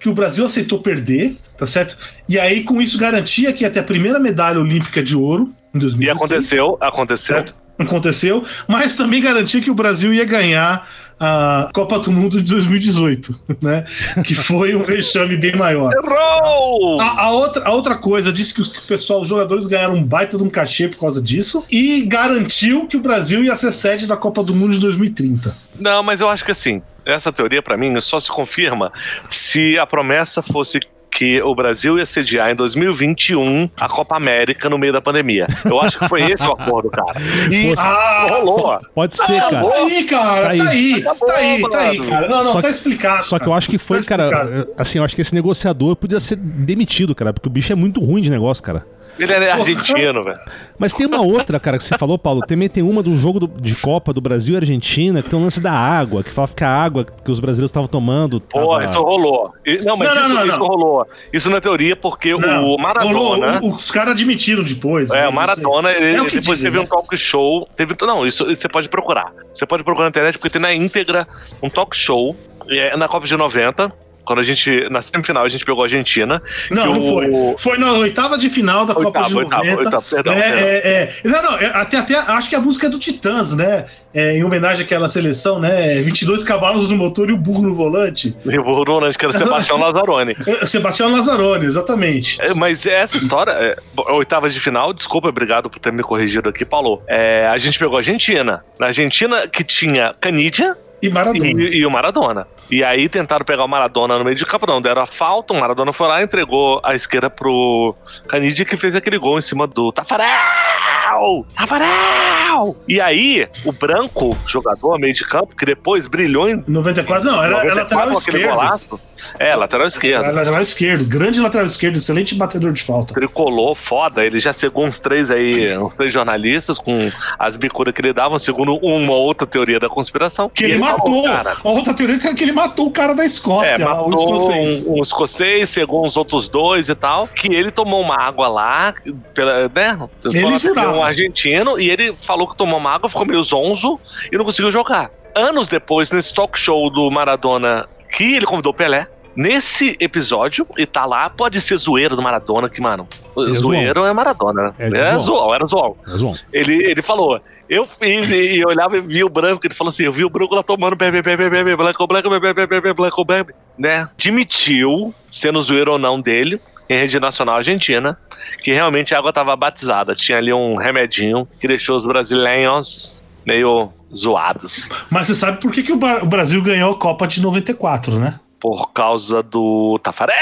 que 0.00 0.08
o 0.08 0.14
Brasil 0.14 0.44
aceitou 0.44 0.80
perder, 0.80 1.36
tá 1.56 1.66
certo? 1.66 1.96
E 2.28 2.38
aí 2.38 2.62
com 2.64 2.80
isso 2.80 2.98
garantia 2.98 3.52
que 3.52 3.68
ter 3.68 3.80
a 3.80 3.84
primeira 3.84 4.18
medalha 4.18 4.60
olímpica 4.60 5.02
de 5.02 5.16
ouro 5.16 5.52
em 5.74 5.78
2016. 5.78 6.00
E 6.02 6.10
aconteceu, 6.10 6.78
aconteceu. 6.80 7.34
certo? 7.36 7.62
Aconteceu, 7.78 8.44
mas 8.68 8.94
também 8.94 9.20
garantia 9.20 9.60
que 9.60 9.70
o 9.70 9.74
Brasil 9.74 10.12
ia 10.12 10.24
ganhar 10.24 10.86
a 11.18 11.70
Copa 11.72 11.98
do 11.98 12.10
Mundo 12.10 12.42
de 12.42 12.52
2018, 12.52 13.40
né? 13.60 13.84
Que 14.24 14.34
foi 14.34 14.74
um 14.74 14.82
vexame 14.82 15.36
bem 15.36 15.56
maior. 15.56 15.92
Errou! 15.92 17.00
A, 17.00 17.22
a 17.22 17.30
outra, 17.30 17.64
a 17.64 17.70
outra 17.70 17.96
coisa, 17.96 18.32
disse 18.32 18.54
que 18.54 18.60
os 18.60 18.68
pessoal, 18.86 19.20
os 19.20 19.28
jogadores 19.28 19.66
ganharam 19.66 19.94
um 19.94 20.04
baita 20.04 20.36
de 20.36 20.42
um 20.42 20.50
cachê 20.50 20.88
por 20.88 20.98
causa 20.98 21.22
disso 21.22 21.64
e 21.70 22.02
garantiu 22.02 22.86
que 22.86 22.96
o 22.96 23.00
Brasil 23.00 23.44
ia 23.44 23.54
ser 23.54 23.72
sede 23.72 24.06
da 24.06 24.16
Copa 24.16 24.42
do 24.42 24.54
Mundo 24.54 24.72
de 24.72 24.80
2030. 24.80 25.54
Não, 25.78 26.02
mas 26.02 26.20
eu 26.20 26.28
acho 26.28 26.44
que 26.44 26.50
assim, 26.50 26.82
essa 27.04 27.32
teoria 27.32 27.62
pra 27.62 27.76
mim 27.76 27.98
só 28.00 28.18
se 28.18 28.30
confirma 28.30 28.92
se 29.30 29.78
a 29.78 29.86
promessa 29.86 30.42
fosse 30.42 30.80
que 31.14 31.40
o 31.42 31.54
Brasil 31.54 31.98
ia 31.98 32.06
sediar 32.06 32.50
em 32.50 32.54
2021 32.56 33.68
a 33.76 33.88
Copa 33.88 34.16
América 34.16 34.68
no 34.70 34.78
meio 34.78 34.92
da 34.92 35.00
pandemia. 35.00 35.46
Eu 35.64 35.80
acho 35.80 35.98
que 35.98 36.08
foi 36.08 36.22
esse 36.30 36.46
o 36.46 36.52
acordo, 36.52 36.90
cara. 36.90 37.12
E 37.50 37.74
Ah, 37.78 38.26
rolou. 38.30 38.80
Pode 38.94 39.14
ser, 39.14 39.40
Tá 39.40 39.50
cara. 39.50 39.74
aí, 39.84 40.04
cara, 40.04 40.42
Tá 40.42 40.48
aí. 40.50 40.58
tá 40.58 40.68
aí, 40.70 40.94
Acabou, 41.02 41.28
tá 41.28 41.34
aí, 41.36 41.60
tá 41.70 41.78
aí, 41.78 42.00
cara. 42.00 42.28
Não, 42.28 42.38
não, 42.38 42.52
Só 42.52 42.60
tá 42.60 42.68
que- 42.68 42.74
explicado. 42.74 43.24
Só 43.24 43.38
que 43.38 43.46
eu 43.46 43.52
acho 43.52 43.68
que 43.68 43.78
foi, 43.78 43.98
Tá 44.02 44.08
cara. 44.08 44.66
Assim, 44.78 44.98
eu 44.98 45.04
acho 45.04 45.14
que 45.14 45.20
esse 45.20 45.34
negociador 45.34 45.94
podia 45.96 46.18
ser 46.18 46.36
demitido, 46.36 47.14
cara, 47.14 47.32
porque 47.32 47.48
o 47.48 47.52
bicho 47.52 47.72
é 47.72 47.76
muito 47.76 48.00
ruim 48.04 48.22
de 48.22 48.30
negócio, 48.30 48.62
cara. 48.62 48.84
Ele 49.18 49.32
é 49.32 49.50
argentino, 49.52 50.24
velho. 50.24 50.38
Mas 50.78 50.92
tem 50.94 51.06
uma 51.06 51.20
outra, 51.22 51.60
cara, 51.60 51.78
que 51.78 51.84
você 51.84 51.96
falou, 51.96 52.18
Paulo. 52.18 52.40
Também 52.40 52.68
tem 52.68 52.82
uma 52.82 53.02
do 53.02 53.14
jogo 53.14 53.38
do- 53.40 53.60
de 53.60 53.76
Copa 53.76 54.12
do 54.12 54.20
Brasil 54.20 54.54
e 54.54 54.56
Argentina, 54.56 55.22
que 55.22 55.30
tem 55.30 55.38
um 55.38 55.42
lance 55.42 55.60
da 55.60 55.70
água, 55.72 56.24
que 56.24 56.30
fala 56.30 56.48
que 56.48 56.64
a 56.64 56.68
água 56.68 57.04
que 57.04 57.30
os 57.30 57.38
brasileiros 57.38 57.70
estavam 57.70 57.86
tomando. 57.86 58.40
Porra, 58.40 58.80
tava- 58.80 58.84
isso 58.90 59.00
rolou. 59.02 59.52
Não, 59.84 59.96
mas 59.96 60.08
Não, 60.08 60.14
não, 60.16 60.22
isso, 60.24 60.34
não, 60.34 60.46
isso 60.46 60.58
não. 60.58 60.66
rolou. 60.66 61.06
Isso 61.32 61.50
na 61.50 61.60
teoria, 61.60 61.94
porque 61.94 62.34
Não, 62.36 62.64
o 62.74 62.76
Maradona. 62.80 63.12
rolou, 63.58 63.70
o- 63.70 63.74
os 63.74 63.90
caras 63.90 64.12
admitiram 64.12 64.64
depois. 64.64 65.10
É, 65.10 65.22
né, 65.22 65.28
o 65.28 65.32
Maradona, 65.32 65.90
não 65.92 65.98
sei. 65.98 66.08
ele, 66.08 66.16
É 66.16 66.22
o 66.22 66.24
que 66.26 66.40
depois 66.40 66.58
dizem, 66.58 66.70
teve 66.72 66.78
né? 66.78 66.84
um 66.84 66.86
talk 66.88 67.16
show. 67.16 67.68
Teve, 67.76 67.94
não, 68.02 68.26
isso, 68.26 68.50
isso 68.50 68.62
você 68.62 68.68
pode 68.68 68.88
procurar. 68.88 69.32
Você 69.54 69.64
pode 69.66 69.84
procurar 69.84 70.06
na 70.06 70.10
internet, 70.10 70.36
porque 70.38 70.50
tem 70.50 70.60
na 70.60 70.74
íntegra 70.74 71.28
um 71.62 71.68
talk 71.70 71.96
show 71.96 72.34
é, 72.68 72.96
na 72.96 73.06
Copa 73.08 73.26
de 73.26 73.36
90. 73.36 73.92
Quando 74.24 74.38
a 74.38 74.42
gente, 74.42 74.88
na 74.90 75.02
semifinal, 75.02 75.44
a 75.44 75.48
gente 75.48 75.64
pegou 75.64 75.82
a 75.82 75.86
Argentina. 75.86 76.40
Não, 76.70 76.86
não 76.86 76.92
o- 76.92 77.08
foi. 77.10 77.30
Foi 77.58 77.78
na 77.78 77.92
oitava 77.94 78.38
de 78.38 78.48
final 78.48 78.86
da 78.86 78.94
Copa 78.94 79.22
de 79.22 79.34
Oitava, 79.36 79.62
oitava, 79.62 79.64
90. 79.64 79.84
oitava, 79.84 80.04
perdão, 80.08 80.32
é, 80.32 80.40
perdão. 80.42 80.58
é, 80.64 80.76
é. 80.76 81.12
Não, 81.24 81.42
não, 81.42 81.58
é, 81.58 81.66
até, 81.74 81.96
até 81.98 82.16
acho 82.16 82.48
que 82.48 82.54
a 82.56 82.60
música 82.60 82.86
é 82.86 82.90
do 82.90 82.98
Titãs, 82.98 83.54
né? 83.54 83.86
É, 84.14 84.36
em 84.36 84.44
homenagem 84.44 84.84
àquela 84.84 85.08
seleção, 85.08 85.58
né? 85.58 85.94
22 86.02 86.44
cavalos 86.44 86.88
no 86.90 86.96
motor 86.96 87.30
e 87.30 87.32
o 87.32 87.36
burro 87.38 87.62
no 87.62 87.74
volante. 87.74 88.36
E 88.44 88.58
o 88.58 88.62
Ronald, 88.84 89.16
que 89.16 89.24
era 89.24 89.32
Sebastião 89.32 89.78
Lazzaroni. 89.80 90.36
É, 90.46 90.66
Sebastião 90.66 91.10
Lazzaroni, 91.10 91.64
exatamente. 91.64 92.40
É, 92.42 92.52
Mas 92.52 92.84
essa 92.86 93.16
história, 93.16 93.50
é, 93.52 93.76
oitavas 94.12 94.52
de 94.52 94.60
final, 94.60 94.92
desculpa, 94.92 95.28
obrigado 95.28 95.70
por 95.70 95.78
ter 95.78 95.90
me 95.92 96.02
corrigido 96.02 96.48
aqui, 96.50 96.64
Paulo. 96.64 97.02
É, 97.08 97.46
a 97.50 97.56
gente 97.56 97.78
pegou 97.78 97.96
a 97.96 98.00
Argentina. 98.00 98.62
Na 98.78 98.86
Argentina, 98.88 99.48
que 99.48 99.64
tinha 99.64 100.14
Canidia 100.20 100.76
E 101.02 101.10
Maradona. 101.10 101.46
e, 101.46 101.78
e 101.78 101.86
o 101.86 101.90
Maradona. 101.90 102.46
E 102.70 102.84
aí 102.84 103.08
tentaram 103.08 103.44
pegar 103.44 103.64
o 103.64 103.68
Maradona 103.68 104.16
no 104.16 104.24
meio 104.24 104.36
de 104.36 104.46
campo, 104.46 104.66
não 104.66 104.80
deram 104.80 105.02
a 105.02 105.06
falta, 105.06 105.52
o 105.52 105.60
Maradona 105.60 105.92
foi 105.92 106.06
lá 106.06 106.22
entregou 106.22 106.80
a 106.84 106.94
esquerda 106.94 107.28
pro 107.28 107.94
Canidia, 108.28 108.64
que 108.64 108.76
fez 108.76 108.94
aquele 108.94 109.18
gol 109.18 109.38
em 109.38 109.42
cima 109.42 109.66
do 109.66 109.90
Tafarel! 109.92 111.44
Tafarel! 111.56 112.76
E 112.88 113.00
aí, 113.00 113.48
o 113.64 113.72
branco, 113.72 114.36
jogador 114.46 114.98
meio 114.98 115.12
de 115.12 115.24
campo, 115.24 115.56
que 115.56 115.66
depois 115.66 116.06
brilhou 116.06 116.48
em 116.48 116.62
94, 116.66 117.24
não, 117.24 117.42
era, 117.42 117.56
era 117.58 117.74
94 117.74 117.80
lateral 117.82 118.12
com 118.12 118.18
aquele 118.18 118.36
esquerdo. 118.38 118.54
golaço. 118.54 119.00
É, 119.38 119.54
lateral 119.54 119.86
esquerdo. 119.86 120.24
Era 120.24 120.32
lateral 120.32 120.60
esquerdo, 120.62 121.04
grande 121.04 121.40
lateral 121.40 121.66
esquerdo, 121.66 121.96
excelente 121.96 122.34
batedor 122.34 122.72
de 122.72 122.82
falta. 122.82 123.14
tricolor 123.14 123.74
foda. 123.74 124.24
Ele 124.24 124.38
já 124.38 124.52
seguiu 124.52 124.82
uns 124.82 125.00
três 125.00 125.30
aí, 125.30 125.76
uns 125.76 125.94
três 125.96 126.12
jornalistas 126.12 126.78
com 126.78 127.10
as 127.38 127.56
bicudas 127.56 127.94
que 127.94 128.00
ele 128.00 128.12
davam, 128.12 128.38
segundo 128.38 128.76
uma 128.76 129.12
outra 129.12 129.46
teoria 129.46 129.78
da 129.80 129.88
conspiração. 129.88 130.48
Que 130.48 130.64
ele, 130.64 130.78
falou, 130.78 130.98
matou. 130.98 131.22
cara, 131.24 131.56
A 131.64 131.68
outra 131.68 131.94
teoria 131.94 132.16
é 132.16 132.34
que 132.34 132.42
ele 132.44 132.52
matou 132.52 132.86
o 132.86 132.90
cara 132.90 133.14
da 133.14 133.24
Escócia, 133.24 133.68
É, 133.82 133.84
lá, 133.84 134.02
o 134.02 134.10
matou 134.10 134.34
escocês. 134.34 134.86
um, 134.86 134.98
um 134.98 135.02
escocês, 135.02 135.70
cegou 135.70 136.04
uns 136.04 136.16
outros 136.16 136.48
dois 136.48 136.88
e 136.88 136.94
tal, 136.94 137.26
que 137.28 137.52
ele 137.54 137.70
tomou 137.70 138.00
uma 138.00 138.16
água 138.20 138.48
lá, 138.48 138.94
pela, 139.34 139.68
né? 139.68 139.98
Ele 140.32 140.44
lá 140.44 140.56
jurava. 140.56 140.96
Um 140.96 141.02
argentino, 141.02 141.78
e 141.78 141.90
ele 141.90 142.12
falou 142.14 142.46
que 142.48 142.56
tomou 142.56 142.78
uma 142.78 142.90
água, 142.90 143.08
ficou 143.08 143.26
meio 143.26 143.42
zonzo 143.42 143.98
e 144.32 144.36
não 144.36 144.44
conseguiu 144.44 144.70
jogar. 144.70 145.10
Anos 145.34 145.66
depois, 145.66 146.10
nesse 146.10 146.34
talk 146.34 146.58
show 146.58 146.90
do 146.90 147.10
Maradona, 147.10 147.88
que 148.12 148.36
ele 148.36 148.46
convidou 148.46 148.72
o 148.72 148.74
Pelé, 148.74 149.08
Nesse 149.34 149.96
episódio, 149.98 150.66
e 150.76 150.84
tá 150.84 151.06
lá, 151.06 151.30
pode 151.30 151.58
ser 151.58 151.78
zoeiro 151.78 152.14
do 152.14 152.20
Maradona, 152.20 152.68
que, 152.68 152.82
mano, 152.82 153.08
é 153.48 153.52
zoeiro 153.54 154.04
é 154.04 154.12
Maradona, 154.12 154.64
né? 154.64 154.74
É, 154.78 154.86
É, 154.88 155.06
zoão. 155.06 155.20
zoão, 155.20 155.54
era 155.54 155.66
zoão. 155.66 155.96
É, 156.06 156.18
João. 156.18 156.34
Ele, 156.52 156.84
ele 156.84 157.00
falou, 157.00 157.40
eu 157.66 157.86
fiz, 157.86 158.30
e 158.30 158.60
eu 158.60 158.68
olhava 158.68 158.98
e 158.98 159.00
via 159.00 159.24
o 159.24 159.30
branco, 159.30 159.66
ele 159.66 159.72
falou 159.74 159.88
assim, 159.88 160.02
eu 160.02 160.12
vi 160.12 160.22
o 160.22 160.28
branco 160.28 160.54
lá 160.54 160.62
tomando 160.62 160.94
bebê, 160.94 161.22
bebê, 161.22 161.48
bebê, 161.48 161.74
black, 161.74 162.06
black, 162.06 162.28
bebê, 162.28 162.52
bebê, 162.52 162.66
bebê, 162.66 162.92
black, 162.92 163.24
bebê, 163.24 163.54
né? 163.78 164.06
Admitiu, 164.18 165.14
sendo 165.30 165.62
zoeiro 165.62 165.92
ou 165.92 165.98
não 165.98 166.20
dele, 166.20 166.60
em 166.86 166.98
rede 166.98 167.18
nacional 167.18 167.56
argentina, 167.56 168.18
que 168.62 168.70
realmente 168.70 169.14
a 169.14 169.18
água 169.18 169.32
tava 169.32 169.56
batizada. 169.56 170.14
Tinha 170.14 170.36
ali 170.36 170.52
um 170.52 170.76
remedinho 170.76 171.48
que 171.58 171.66
deixou 171.66 171.96
os 171.96 172.04
brasileiros 172.04 173.24
meio 173.46 173.90
zoados. 174.14 174.88
Mas 175.10 175.26
você 175.26 175.34
sabe 175.34 175.60
por 175.60 175.72
que, 175.72 175.82
que 175.82 175.92
o, 175.92 175.96
o 175.96 176.26
Brasil 176.26 176.62
ganhou 176.62 176.92
a 176.92 176.98
Copa 176.98 177.26
de 177.26 177.40
94, 177.40 178.18
né? 178.18 178.38
Por 178.60 178.92
causa 178.92 179.42
do 179.42 179.98
Tafarel! 180.02 180.36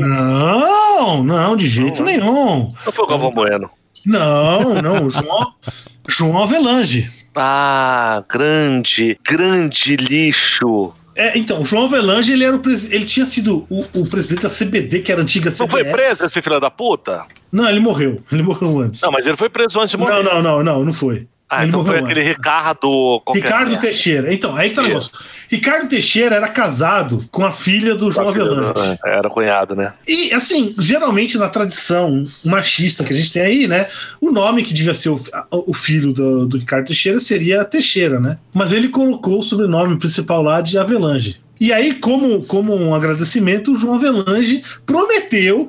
Não, 0.00 1.24
não, 1.24 1.56
de 1.56 1.68
jeito 1.68 1.98
Não, 1.98 2.06
nenhum. 2.06 2.72
Não 2.84 2.92
foi 2.92 3.04
o 3.04 3.08
Galvão 3.08 3.32
Bueno. 3.32 3.70
Não, 4.04 4.80
não, 4.80 5.06
o 5.06 5.10
João, 5.10 5.54
João 6.08 6.42
Avelange. 6.42 7.10
Ah, 7.34 8.22
grande, 8.30 9.18
grande 9.24 9.96
lixo. 9.96 10.92
É, 11.16 11.36
então, 11.36 11.62
o 11.62 11.64
João 11.64 11.86
Avelange, 11.86 12.32
ele, 12.32 12.44
era 12.44 12.54
o 12.56 12.62
ele 12.90 13.04
tinha 13.04 13.24
sido 13.26 13.66
o, 13.70 13.84
o 13.94 14.06
presidente 14.06 14.42
da 14.42 14.50
CBD, 14.50 15.00
que 15.00 15.10
era 15.10 15.22
antiga 15.22 15.50
Não 15.58 15.66
foi 15.66 15.82
preso 15.84 16.24
esse 16.24 16.42
filho 16.42 16.60
da 16.60 16.70
puta? 16.70 17.24
Não, 17.50 17.68
ele 17.68 17.80
morreu. 17.80 18.22
Ele 18.30 18.42
morreu 18.42 18.80
antes. 18.80 19.00
Não, 19.00 19.10
mas 19.10 19.26
ele 19.26 19.36
foi 19.36 19.48
preso 19.48 19.80
antes 19.80 19.90
de 19.90 19.96
morrer. 19.96 20.22
Não, 20.22 20.34
não, 20.34 20.42
não, 20.42 20.62
não, 20.62 20.84
não 20.84 20.92
foi. 20.92 21.26
Ah, 21.48 21.60
Ele 21.62 21.68
então 21.68 21.84
foi 21.84 22.00
aquele. 22.00 22.22
Ricardo. 22.22 23.22
Ricardo 23.32 23.68
merda. 23.68 23.80
Teixeira. 23.82 24.34
Então, 24.34 24.56
aí 24.56 24.68
que 24.70 24.74
tá 24.74 24.82
o 24.82 24.84
negócio. 24.86 25.12
Ricardo 25.48 25.88
Teixeira 25.88 26.34
era 26.34 26.48
casado 26.48 27.24
com 27.30 27.44
a 27.44 27.52
filha 27.52 27.94
do 27.94 28.10
João 28.10 28.30
Avelange. 28.30 28.98
Era 29.04 29.30
cunhado, 29.30 29.76
né? 29.76 29.92
E, 30.08 30.34
assim, 30.34 30.74
geralmente 30.76 31.38
na 31.38 31.48
tradição 31.48 32.24
machista 32.44 33.04
que 33.04 33.12
a 33.12 33.16
gente 33.16 33.32
tem 33.32 33.42
aí, 33.42 33.68
né? 33.68 33.86
O 34.20 34.32
nome 34.32 34.64
que 34.64 34.74
devia 34.74 34.92
ser 34.92 35.10
o, 35.10 35.20
o 35.50 35.72
filho 35.72 36.12
do, 36.12 36.46
do 36.46 36.58
Ricardo 36.58 36.86
Teixeira 36.86 37.20
seria 37.20 37.64
Teixeira, 37.64 38.18
né? 38.18 38.38
Mas 38.52 38.72
ele 38.72 38.88
colocou 38.88 39.38
o 39.38 39.42
sobrenome 39.42 39.96
principal 40.00 40.42
lá 40.42 40.60
de 40.60 40.76
Avelange. 40.76 41.40
E 41.60 41.72
aí, 41.72 41.94
como, 41.94 42.44
como 42.44 42.74
um 42.74 42.92
agradecimento, 42.92 43.72
o 43.72 43.76
João 43.78 43.94
Avelange 43.94 44.62
prometeu 44.84 45.68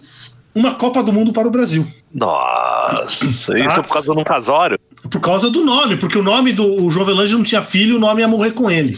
uma 0.56 0.74
Copa 0.74 1.04
do 1.04 1.14
Mundo 1.14 1.32
para 1.32 1.48
o 1.48 1.52
Brasil. 1.52 1.88
Nossa, 2.12 3.26
isso 3.58 3.76
Tá. 3.76 3.84
por 3.84 3.94
causa 3.94 4.12
de 4.14 4.20
um 4.20 4.24
casório? 4.24 4.80
Por 5.10 5.22
causa 5.22 5.50
do 5.50 5.64
nome, 5.64 5.98
porque 5.98 6.18
o 6.18 6.24
nome 6.24 6.52
do 6.54 6.84
o 6.84 6.90
João 6.90 7.06
Avelange 7.06 7.34
não 7.34 7.44
tinha 7.44 7.62
filho, 7.62 7.96
o 7.96 8.00
nome 8.00 8.22
ia 8.22 8.28
morrer 8.28 8.52
com 8.52 8.70
ele. 8.70 8.98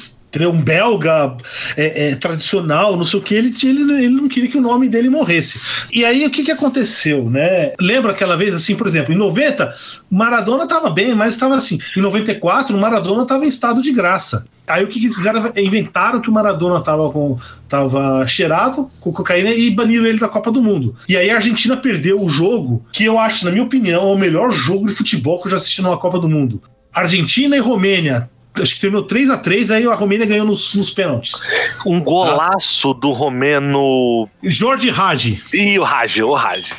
Um 0.51 0.61
belga 0.61 1.35
é, 1.75 2.09
é, 2.09 2.15
tradicional, 2.15 2.95
não 2.95 3.03
sei 3.03 3.19
o 3.19 3.23
que, 3.23 3.33
ele, 3.33 3.51
ele, 3.63 4.05
ele 4.05 4.09
não 4.09 4.27
queria 4.27 4.49
que 4.49 4.57
o 4.57 4.61
nome 4.61 4.87
dele 4.87 5.09
morresse. 5.09 5.87
E 5.91 6.05
aí 6.05 6.25
o 6.25 6.29
que, 6.29 6.43
que 6.43 6.51
aconteceu, 6.51 7.29
né? 7.29 7.73
Lembra 7.79 8.11
aquela 8.11 8.37
vez, 8.37 8.53
assim, 8.53 8.75
por 8.75 8.85
exemplo, 8.85 9.13
em 9.13 9.17
90, 9.17 9.73
o 10.11 10.15
Maradona 10.15 10.63
estava 10.63 10.89
bem, 10.89 11.15
mas 11.15 11.33
estava 11.33 11.55
assim. 11.55 11.79
Em 11.97 12.01
94, 12.01 12.75
o 12.75 12.79
Maradona 12.79 13.23
estava 13.23 13.43
em 13.43 13.47
estado 13.47 13.81
de 13.81 13.91
graça. 13.91 14.45
Aí 14.67 14.83
o 14.83 14.87
que, 14.87 14.99
que 14.99 15.05
eles 15.05 15.15
fizeram? 15.15 15.51
Inventaram 15.57 16.21
que 16.21 16.29
o 16.29 16.33
Maradona 16.33 16.77
estava 16.77 17.09
com 17.09 17.37
tava 17.67 18.25
cheirado 18.27 18.89
com 18.99 19.11
cocaína 19.11 19.51
e 19.51 19.71
baniram 19.71 20.05
ele 20.05 20.19
da 20.19 20.29
Copa 20.29 20.51
do 20.51 20.61
Mundo. 20.61 20.95
E 21.07 21.17
aí 21.17 21.29
a 21.31 21.35
Argentina 21.35 21.75
perdeu 21.75 22.21
o 22.21 22.29
jogo, 22.29 22.85
que 22.91 23.03
eu 23.03 23.17
acho, 23.17 23.45
na 23.45 23.51
minha 23.51 23.63
opinião, 23.63 24.09
é 24.09 24.13
o 24.13 24.17
melhor 24.17 24.51
jogo 24.51 24.87
de 24.87 24.93
futebol 24.93 25.39
que 25.39 25.47
eu 25.47 25.51
já 25.51 25.57
assisti 25.57 25.81
numa 25.81 25.97
Copa 25.97 26.19
do 26.19 26.29
Mundo. 26.29 26.61
Argentina 26.93 27.55
e 27.55 27.59
Romênia. 27.59 28.29
Acho 28.61 28.75
que 28.75 28.81
terminou 28.81 29.03
3 29.03 29.29
a 29.29 29.37
3 29.37 29.71
aí 29.71 29.85
a 29.85 29.93
Romênia 29.93 30.25
ganhou 30.25 30.45
nos, 30.45 30.73
nos 30.75 30.91
pênaltis. 30.91 31.47
Um 31.85 32.01
golaço 32.01 32.93
do 32.93 33.11
romeno. 33.11 34.27
Jorge 34.43 34.89
Raj. 34.89 35.41
Ih, 35.53 35.79
o 35.79 35.83
Raj, 35.83 36.21
o 36.21 36.33
Raj. 36.33 36.73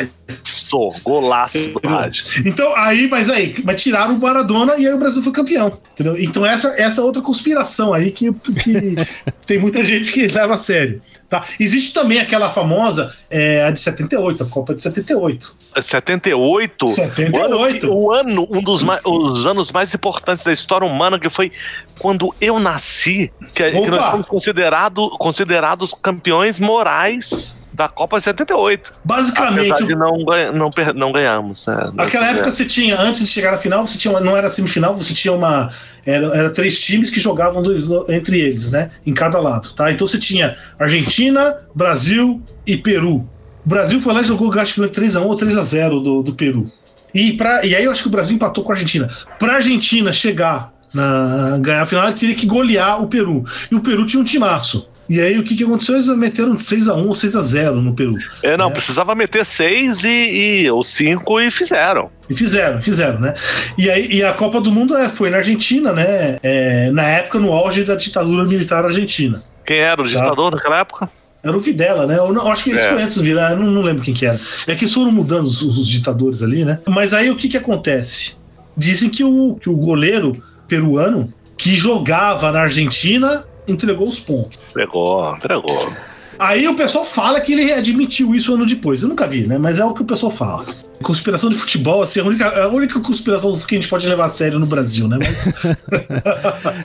É 0.00 0.08
isso 0.28 0.90
Golaço. 1.04 1.68
do 1.68 1.88
Raj. 1.88 2.42
Então, 2.44 2.74
aí, 2.76 3.08
mas 3.08 3.30
aí, 3.30 3.54
mas 3.64 3.82
tiraram 3.82 4.14
o 4.14 4.20
Maradona 4.20 4.76
e 4.76 4.86
aí 4.86 4.92
o 4.92 4.98
Brasil 4.98 5.22
foi 5.22 5.32
campeão. 5.32 5.78
Entendeu? 5.92 6.18
Então, 6.18 6.44
essa, 6.44 6.74
essa 6.76 7.00
é 7.00 7.04
outra 7.04 7.22
conspiração 7.22 7.92
aí 7.94 8.10
que, 8.10 8.32
que 8.32 8.96
tem 9.46 9.58
muita 9.58 9.84
gente 9.84 10.12
que 10.12 10.26
leva 10.26 10.54
a 10.54 10.58
sério. 10.58 11.00
Tá? 11.28 11.44
Existe 11.58 11.92
também 11.92 12.20
aquela 12.20 12.50
famosa, 12.50 13.12
é, 13.28 13.64
a 13.64 13.70
de 13.70 13.80
78, 13.80 14.44
a 14.44 14.46
Copa 14.46 14.74
de 14.74 14.82
78. 14.82 15.54
78? 15.80 16.88
78. 16.88 17.92
O 17.92 17.92
ano, 17.92 17.92
o 17.92 18.12
ano 18.12 18.48
um 18.50 18.62
dos 18.62 18.82
mais, 18.82 19.00
os 19.04 19.46
anos 19.46 19.72
mais 19.72 19.92
importantes 19.94 20.44
da 20.44 20.52
história 20.52 20.86
humana, 20.86 21.18
que 21.18 21.28
foi 21.28 21.50
quando 21.98 22.32
eu 22.40 22.60
nasci, 22.60 23.30
que, 23.54 23.70
que 23.70 23.78
Opa! 23.78 23.90
nós 23.90 24.10
fomos 24.10 24.26
considerado, 24.26 25.08
considerados 25.18 25.94
campeões 26.00 26.60
morais 26.60 27.56
da 27.76 27.88
Copa 27.88 28.18
78. 28.18 28.92
Basicamente, 29.04 29.70
Apesar 29.70 29.86
de 29.86 29.94
não, 29.94 30.16
não, 30.54 30.70
não 30.94 31.12
ganhamos. 31.12 31.66
né? 31.66 31.92
Aquela 31.98 32.26
época 32.30 32.50
você 32.50 32.64
tinha, 32.64 32.98
antes 32.98 33.26
de 33.26 33.30
chegar 33.30 33.50
na 33.52 33.58
final, 33.58 33.86
você 33.86 33.98
tinha 33.98 34.12
uma, 34.12 34.20
não 34.20 34.34
era 34.36 34.48
semifinal, 34.48 34.94
você 34.96 35.12
tinha 35.12 35.32
uma. 35.34 35.70
Era, 36.06 36.26
era 36.28 36.50
três 36.50 36.80
times 36.80 37.10
que 37.10 37.20
jogavam 37.20 37.62
do- 37.62 38.06
entre 38.10 38.40
eles, 38.40 38.70
né? 38.70 38.90
Em 39.04 39.12
cada 39.12 39.38
lado, 39.38 39.72
tá? 39.74 39.92
Então 39.92 40.06
você 40.06 40.18
tinha 40.18 40.56
Argentina, 40.78 41.58
Brasil 41.74 42.42
e 42.66 42.76
Peru. 42.76 43.28
O 43.64 43.68
Brasil 43.68 44.00
foi 44.00 44.14
lá 44.14 44.20
e 44.22 44.24
jogou, 44.24 44.50
acho 44.58 44.74
que 44.74 44.80
3x1 44.80 45.22
ou 45.26 45.34
3x0 45.36 46.02
do, 46.02 46.22
do 46.22 46.32
Peru. 46.34 46.70
E, 47.12 47.32
pra, 47.32 47.64
e 47.66 47.74
aí 47.74 47.84
eu 47.84 47.90
acho 47.90 48.02
que 48.02 48.08
o 48.08 48.10
Brasil 48.10 48.34
empatou 48.36 48.62
com 48.64 48.72
a 48.72 48.74
Argentina. 48.74 49.08
Pra 49.38 49.54
Argentina 49.56 50.12
chegar 50.12 50.72
na 50.94 51.58
ganhar 51.60 51.82
a 51.82 51.86
final, 51.86 52.04
ele 52.04 52.14
teria 52.14 52.34
que 52.34 52.46
golear 52.46 53.02
o 53.02 53.08
Peru. 53.08 53.44
E 53.70 53.74
o 53.74 53.80
Peru 53.80 54.06
tinha 54.06 54.20
um 54.20 54.24
timaço. 54.24 54.88
E 55.08 55.20
aí 55.20 55.38
o 55.38 55.44
que, 55.44 55.54
que 55.54 55.62
aconteceu? 55.64 55.94
Eles 55.94 56.08
meteram 56.08 56.56
6x1 56.56 57.06
ou 57.06 57.12
6x0 57.12 57.74
no 57.74 57.94
Peru. 57.94 58.16
É, 58.42 58.56
não, 58.56 58.68
É. 58.68 58.72
precisava 58.72 59.14
meter 59.14 59.44
seis 59.46 60.02
e, 60.04 60.62
e 60.64 60.70
ou 60.70 60.82
cinco 60.82 61.40
e 61.40 61.50
fizeram. 61.50 62.10
E 62.28 62.34
fizeram, 62.34 62.82
fizeram, 62.82 63.20
né? 63.20 63.34
E, 63.78 63.88
aí, 63.88 64.08
e 64.12 64.22
a 64.24 64.32
Copa 64.32 64.60
do 64.60 64.72
Mundo 64.72 64.96
é, 64.96 65.08
foi 65.08 65.30
na 65.30 65.36
Argentina, 65.36 65.92
né? 65.92 66.38
É, 66.42 66.90
na 66.90 67.04
época, 67.04 67.38
no 67.38 67.52
auge 67.52 67.84
da 67.84 67.94
ditadura 67.94 68.44
militar 68.44 68.84
argentina. 68.84 69.42
Quem 69.64 69.78
era 69.78 70.02
o 70.02 70.06
ditador 70.08 70.52
naquela 70.52 70.80
época? 70.80 71.08
Era 71.42 71.56
o 71.56 71.60
Videla, 71.60 72.06
né? 72.06 72.18
Eu 72.18 72.32
não, 72.32 72.50
acho 72.50 72.64
que 72.64 72.70
isso 72.70 72.84
É. 72.84 72.88
foi 72.90 73.02
antes 73.02 73.14
do 73.16 73.22
Videla, 73.22 73.50
eu 73.50 73.56
não, 73.58 73.66
não 73.70 73.82
lembro 73.82 74.02
quem 74.02 74.12
que 74.14 74.26
era. 74.26 74.36
É 74.66 74.74
que 74.74 74.84
eles 74.84 74.92
foram 74.94 75.12
mudando 75.12 75.44
os, 75.44 75.62
os 75.62 75.86
ditadores 75.88 76.42
ali, 76.42 76.64
né? 76.64 76.80
Mas 76.88 77.14
aí 77.14 77.30
o 77.30 77.36
que 77.36 77.48
que 77.48 77.56
acontece? 77.56 78.36
Dizem 78.76 79.08
que 79.08 79.22
o, 79.22 79.54
que 79.60 79.70
o 79.70 79.76
goleiro 79.76 80.42
peruano 80.66 81.32
que 81.56 81.76
jogava 81.76 82.50
na 82.50 82.62
Argentina 82.62 83.44
entregou 83.68 84.08
os 84.08 84.20
pontos. 84.20 84.58
Entregou, 84.70 85.34
entregou. 85.34 85.92
Aí 86.38 86.68
o 86.68 86.74
pessoal 86.74 87.04
fala 87.04 87.40
que 87.40 87.52
ele 87.52 87.72
admitiu 87.72 88.34
isso 88.34 88.52
ano 88.52 88.66
depois. 88.66 89.02
Eu 89.02 89.08
nunca 89.08 89.26
vi, 89.26 89.46
né? 89.46 89.58
Mas 89.58 89.78
é 89.78 89.84
o 89.84 89.94
que 89.94 90.02
o 90.02 90.04
pessoal 90.04 90.30
fala. 90.30 90.66
Conspiração 91.02 91.48
de 91.50 91.56
futebol, 91.56 92.02
assim, 92.02 92.20
é 92.20 92.22
a 92.22 92.26
única, 92.26 92.44
é 92.44 92.62
a 92.62 92.68
única 92.68 93.00
conspiração 93.00 93.52
que 93.58 93.74
a 93.74 93.78
gente 93.78 93.88
pode 93.88 94.06
levar 94.06 94.26
a 94.26 94.28
sério 94.28 94.58
no 94.58 94.66
Brasil, 94.66 95.08
né? 95.08 95.18
Mas 95.18 95.52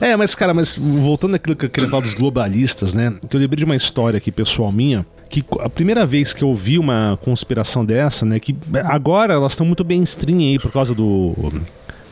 É, 0.00 0.16
mas, 0.16 0.34
cara, 0.34 0.54
mas 0.54 0.74
voltando 0.76 1.34
àquilo 1.34 1.56
que 1.56 1.66
eu 1.66 1.70
queria 1.70 1.88
falar 1.88 2.02
dos 2.02 2.14
globalistas, 2.14 2.94
né? 2.94 3.14
Que 3.28 3.36
eu 3.36 3.40
lembrei 3.40 3.58
de 3.58 3.64
uma 3.64 3.76
história 3.76 4.18
aqui, 4.18 4.30
pessoal 4.30 4.70
minha, 4.72 5.04
que 5.28 5.44
a 5.60 5.68
primeira 5.68 6.04
vez 6.06 6.32
que 6.32 6.44
eu 6.44 6.54
vi 6.54 6.78
uma 6.78 7.18
conspiração 7.22 7.84
dessa, 7.84 8.24
né? 8.24 8.38
Que 8.38 8.54
agora 8.84 9.34
elas 9.34 9.52
estão 9.52 9.66
muito 9.66 9.84
bem 9.84 10.02
stream 10.02 10.38
aí 10.38 10.58
por 10.58 10.70
causa 10.70 10.94
do. 10.94 11.34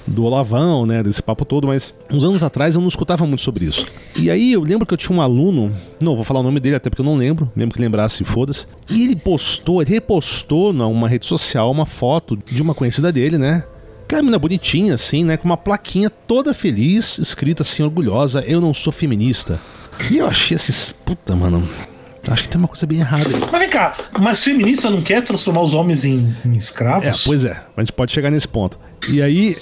Do 0.07 0.25
Olavão, 0.25 0.87
né? 0.87 1.03
Desse 1.03 1.23
papo 1.23 1.45
todo, 1.45 1.67
mas 1.67 1.95
uns 2.11 2.25
anos 2.25 2.43
atrás 2.43 2.75
eu 2.75 2.81
não 2.81 2.89
escutava 2.89 3.27
muito 3.27 3.43
sobre 3.43 3.65
isso. 3.65 3.87
E 4.17 4.31
aí 4.31 4.53
eu 4.53 4.63
lembro 4.63 4.87
que 4.87 4.95
eu 4.95 4.99
tinha 4.99 5.17
um 5.17 5.21
aluno, 5.21 5.73
não 6.03 6.17
vou 6.17 6.25
falar 6.25 6.41
o 6.41 6.43
nome 6.43 6.59
dele 6.59 6.77
até 6.77 6.91
porque 6.91 7.03
eu 7.03 7.07
não 7.07 7.17
lembro, 7.17 7.51
mesmo 7.55 7.73
que 7.73 7.81
lembrasse, 7.81 8.25
foda-se. 8.25 8.67
E 8.89 9.05
ele 9.05 9.17
postou, 9.17 9.83
ele 9.83 9.91
repostou 9.91 10.73
numa 10.73 11.09
rede 11.09 11.27
social 11.27 11.71
uma 11.71 11.87
foto 11.87 12.37
de 12.37 12.63
uma 12.63 12.75
conhecida 12.75 13.13
dele, 13.13 13.39
né? 13.39 13.65
Aquela 14.05 14.23
menina 14.23 14.39
bonitinha, 14.39 14.95
assim, 14.95 15.25
né? 15.25 15.37
Com 15.37 15.47
uma 15.47 15.57
plaquinha 15.57 16.11
toda 16.11 16.53
feliz, 16.53 17.19
escrita 17.19 17.63
assim, 17.63 17.83
orgulhosa, 17.83 18.43
eu 18.47 18.61
não 18.61 18.75
sou 18.75 18.93
feminista. 18.93 19.61
E 20.11 20.19
eu 20.19 20.27
achei 20.27 20.57
esses. 20.57 20.91
Puta, 20.91 21.37
mano. 21.37 21.69
Acho 22.31 22.45
que 22.45 22.49
tem 22.49 22.59
uma 22.59 22.69
coisa 22.69 22.87
bem 22.87 23.01
errada 23.01 23.25
aí. 23.29 23.35
Mas 23.51 23.61
vem 23.61 23.69
cá, 23.69 23.95
mas 24.21 24.43
feminista 24.43 24.89
não 24.89 25.03
quer 25.03 25.23
transformar 25.23 25.63
os 25.63 25.75
homens 25.75 26.05
em, 26.05 26.35
em 26.45 26.55
escravos? 26.55 27.07
É, 27.07 27.13
pois 27.25 27.45
é, 27.45 27.61
a 27.77 27.81
gente 27.81 27.93
pode 27.93 28.13
chegar 28.13 28.31
nesse 28.31 28.47
ponto. 28.47 28.79
E 29.11 29.21
aí. 29.21 29.57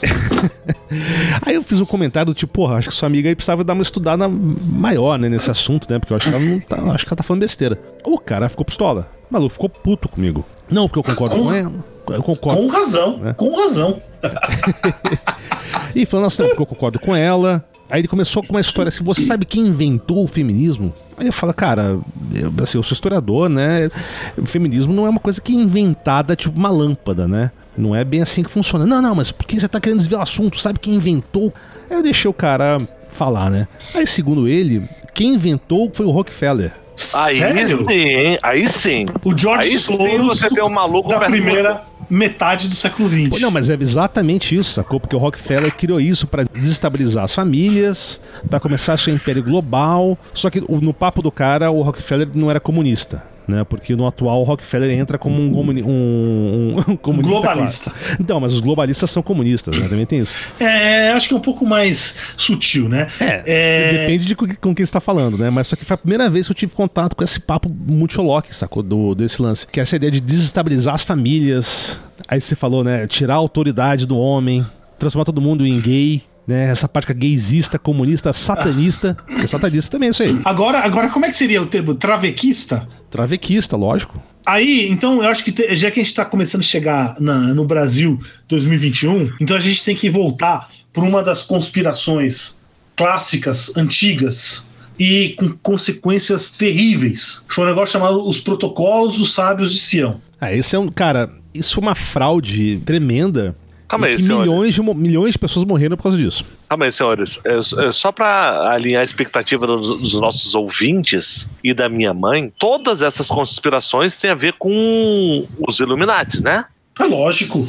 aí 1.45 1.55
eu 1.55 1.63
fiz 1.63 1.81
um 1.81 1.87
comentário 1.87 2.33
do 2.33 2.37
tipo, 2.37 2.53
porra, 2.53 2.77
acho 2.77 2.89
que 2.89 2.95
sua 2.95 3.07
amiga 3.07 3.29
aí 3.29 3.35
precisava 3.35 3.65
dar 3.65 3.73
uma 3.73 3.83
estudada 3.83 4.29
maior, 4.29 5.19
né, 5.19 5.29
nesse 5.29 5.51
assunto, 5.51 5.91
né? 5.91 5.99
Porque 5.99 6.13
eu 6.13 6.17
acho 6.17 6.29
que 6.29 6.35
ela 6.35 6.45
não 6.45 6.61
tá. 6.61 6.77
Acho 6.93 7.05
que 7.07 7.11
ela 7.11 7.17
tá 7.17 7.23
falando 7.25 7.41
besteira. 7.41 7.81
O 8.05 8.19
cara 8.19 8.49
ficou 8.49 8.65
pistola. 8.65 9.11
O 9.31 9.33
maluco 9.33 9.55
ficou 9.55 9.69
puto 9.69 10.09
comigo. 10.09 10.45
Não, 10.71 10.89
porque 10.89 10.99
eu 10.99 11.15
concordo 11.15 11.37
com 11.43 11.53
ela. 11.53 11.73
Eu 12.09 12.23
concordo. 12.23 12.61
Com 12.63 12.67
razão, 12.69 13.21
É. 13.25 13.33
com 13.33 13.57
razão. 13.57 14.01
E 15.95 16.05
falando 16.07 16.27
assim, 16.27 16.43
não, 16.43 16.49
porque 16.51 16.63
eu 16.63 16.67
concordo 16.67 16.99
com 16.99 17.15
ela. 17.15 17.65
Aí 17.91 18.01
ele 18.01 18.09
começou 18.09 18.43
com 18.43 18.51
uma 18.51 18.61
história 18.61 18.89
assim: 18.89 19.03
você 19.03 19.23
sabe 19.23 19.45
quem 19.45 19.67
inventou 19.67 20.23
o 20.23 20.27
feminismo? 20.27 20.93
Aí 21.19 21.27
eu 21.27 21.33
falo, 21.33 21.53
cara, 21.53 21.99
eu, 22.35 22.53
assim, 22.63 22.79
eu 22.79 22.83
sou 22.83 22.95
historiador, 22.95 23.49
né? 23.49 23.89
O 24.37 24.47
feminismo 24.47 24.95
não 24.95 25.07
é 25.07 25.11
uma 25.11 25.21
coisa 25.21 25.41
que 25.41 25.53
é 25.53 25.57
inventada 25.57 26.37
tipo 26.37 26.57
uma 26.57 26.71
lâmpada, 26.71 27.27
né? 27.27 27.51
Não 27.77 27.95
é 27.95 28.05
bem 28.05 28.23
assim 28.23 28.43
que 28.43 28.51
funciona. 28.51 28.87
Não, 28.87 29.03
não, 29.03 29.15
mas 29.15 29.31
por 29.31 29.47
que 29.47 29.59
você 29.59 29.69
tá 29.69 29.81
querendo 29.81 29.99
desviar 29.99 30.21
o 30.21 30.23
assunto? 30.23 30.61
Sabe 30.61 30.79
quem 30.79 30.95
inventou? 30.95 31.53
Aí 31.91 31.97
eu 31.97 32.03
deixei 32.03 32.29
o 32.31 32.35
cara 32.35 32.79
falar, 33.13 33.51
né? 33.51 33.67
Aí, 33.95 34.07
segundo 34.07 34.49
ele, 34.49 34.89
quem 35.15 35.35
inventou 35.35 35.91
foi 35.93 36.07
o 36.07 36.11
Rockefeller. 36.11 36.75
Aí 37.15 37.39
Sério? 37.39 37.85
sim, 37.85 37.93
hein? 37.93 38.39
aí 38.43 38.69
sim. 38.69 39.07
O 39.25 39.37
George 39.37 39.69
Aí 39.69 39.79
sim 39.79 39.97
Soros 39.97 40.27
você 40.39 40.49
tem 40.49 40.63
um 40.65 40.69
maluco 40.69 41.09
da 41.09 41.21
primeira 41.21 41.85
metade 42.11 42.69
do 42.69 42.75
século 42.75 43.09
XX. 43.09 43.29
Pô, 43.29 43.39
Não, 43.39 43.51
mas 43.51 43.71
é 43.71 43.77
exatamente 43.79 44.57
isso, 44.57 44.73
sacou? 44.73 44.99
Porque 44.99 45.15
o 45.15 45.19
Rockefeller 45.19 45.75
criou 45.75 46.01
isso 46.01 46.27
pra 46.27 46.43
desestabilizar 46.43 47.25
as 47.25 47.35
famílias, 47.35 48.23
pra 48.49 48.59
começar 48.59 48.97
seu 48.97 49.15
império 49.15 49.43
global. 49.43 50.19
Só 50.33 50.51
que 50.51 50.61
no 50.61 50.93
papo 50.95 51.23
do 51.23 51.31
cara, 51.31 51.71
o 51.71 51.83
Rockefeller 51.83 52.29
não 52.35 52.51
era 52.51 52.59
comunista. 52.61 53.23
Né, 53.49 53.65
porque 53.65 53.97
no 53.97 54.07
atual 54.07 54.43
o 54.43 54.45
Rockefeller 54.45 54.91
entra 54.91 55.17
como 55.17 55.41
um, 55.41 55.51
comuni 55.51 55.83
um, 55.83 55.89
um- 55.89 56.93
um 56.93 56.97
comunista. 56.97 57.31
Globalista. 57.41 57.91
claro. 57.91 58.17
Então, 58.21 58.39
mas 58.39 58.53
os 58.53 58.61
globalistas 58.61 59.09
são 59.11 59.23
comunistas, 59.23 59.75
né? 59.75 59.89
Também 59.89 60.05
tem 60.05 60.19
isso. 60.19 60.35
É, 60.61 61.13
acho 61.13 61.29
que 61.29 61.33
é 61.33 61.37
um 61.39 61.41
pouco 61.41 61.65
mais 61.65 62.19
sutil, 62.37 62.91
né? 62.91 63.07
É, 63.19 63.91
depende 64.01 64.27
de 64.27 64.37
com, 64.37 64.47
com 64.47 64.75
quem 64.75 64.85
você 64.85 64.93
tá 64.93 65.01
falando, 65.01 65.39
né? 65.39 65.49
Mas 65.49 65.67
só 65.69 65.77
que 65.77 65.85
foi 65.87 65.95
a 65.95 65.99
primeira 65.99 66.29
vez 66.29 66.47
que 66.47 66.51
eu 66.53 66.55
tive 66.55 66.75
contato 66.75 67.17
com 67.17 67.25
esse 67.25 67.41
papo 67.41 67.71
multioloque, 67.71 68.55
sacou? 68.55 68.83
Do, 68.83 69.15
desse 69.15 69.41
lance. 69.41 69.67
Que 69.67 69.81
é 69.81 69.83
essa 69.83 69.97
ideia 69.97 70.11
de 70.13 70.21
desestabilizar 70.21 70.95
as 70.95 71.03
famílias. 71.05 71.99
Aí 72.29 72.43
você 72.43 72.55
falou, 72.55 72.85
né? 72.85 73.07
Tirar 73.07 73.35
a 73.35 73.39
autoridade 73.39 74.07
do 74.07 74.19
homem, 74.19 74.63
transformar 74.99 75.25
todo 75.25 75.41
mundo 75.41 75.67
em 75.67 75.81
gay. 75.81 76.23
Né, 76.49 76.71
essa 76.71 76.89
prática 76.89 77.13
gaysista, 77.13 77.79
comunista, 77.79 78.33
satanista. 78.33 79.15
Porque 79.27 79.47
satanista 79.47 79.91
também 79.91 80.09
é 80.09 80.13
isso 80.13 80.23
aí. 80.23 80.41
Agora, 80.47 80.79
agora, 80.79 81.11
como 81.11 81.27
é 81.27 81.29
que 81.29 81.37
seria 81.37 81.61
o 81.61 81.67
termo 81.67 81.95
travequista? 81.95 82.89
Travequista, 83.11 83.77
lógico. 83.77 84.19
Aí, 84.47 84.89
então, 84.89 85.23
eu 85.23 85.29
acho 85.29 85.45
que 85.45 85.53
te, 85.53 85.75
já 85.77 85.91
que 85.91 86.01
a 86.01 86.03
gente 86.03 86.11
está 86.11 86.25
começando 86.25 86.63
a 86.63 86.65
chegar 86.65 87.21
na, 87.21 87.53
no 87.53 87.67
Brasil 87.67 88.19
2021, 88.49 89.31
então 89.39 89.55
a 89.55 89.61
gente 89.61 89.85
tem 89.85 89.95
que 89.95 90.09
voltar 90.09 90.71
por 90.91 91.05
uma 91.05 91.23
das 91.23 91.43
conspirações 91.43 92.59
clássicas, 92.97 93.77
antigas, 93.77 94.67
e 94.99 95.35
com 95.39 95.51
consequências 95.63 96.51
terríveis. 96.51 97.45
Foi 97.49 97.65
um 97.65 97.69
negócio 97.69 97.93
chamado 97.93 98.27
os 98.27 98.41
Protocolos 98.41 99.19
dos 99.19 99.33
Sábios 99.33 99.73
de 99.73 99.79
Sião. 99.79 100.21
Ah, 100.41 100.53
esse 100.53 100.75
é 100.75 100.79
um. 100.79 100.89
Cara, 100.89 101.31
isso 101.55 101.79
é 101.79 101.83
uma 101.83 101.95
fraude 101.95 102.81
tremenda. 102.85 103.55
Calma 103.89 104.07
aí, 104.07 104.17
e 104.17 104.23
milhões 104.23 104.75
de, 104.75 104.83
milhões 104.83 105.33
de 105.33 105.39
pessoas 105.39 105.65
morreram 105.65 105.97
por 105.97 106.03
causa 106.03 106.19
disso. 106.19 106.45
Calma 106.69 106.85
aí, 106.85 106.93
senhores. 106.93 107.41
É, 107.45 107.59
é, 107.87 107.91
só 107.91 108.13
para 108.13 108.71
alinhar 108.73 109.01
a 109.01 109.05
expectativa 109.05 109.67
dos, 109.67 109.99
dos 109.99 110.21
nossos 110.21 110.55
ouvintes 110.55 111.49
e 111.65 111.73
da 111.73 111.89
minha 111.89 112.13
mãe, 112.13 112.53
todas 112.59 113.01
essas 113.01 113.29
conspirações 113.29 114.17
têm 114.19 114.31
a 114.31 114.35
ver 114.35 114.55
com 114.59 115.47
os 115.67 115.81
Illuminates, 115.81 116.43
né? 116.43 116.67
É 117.01 117.05
lógico. 117.05 117.61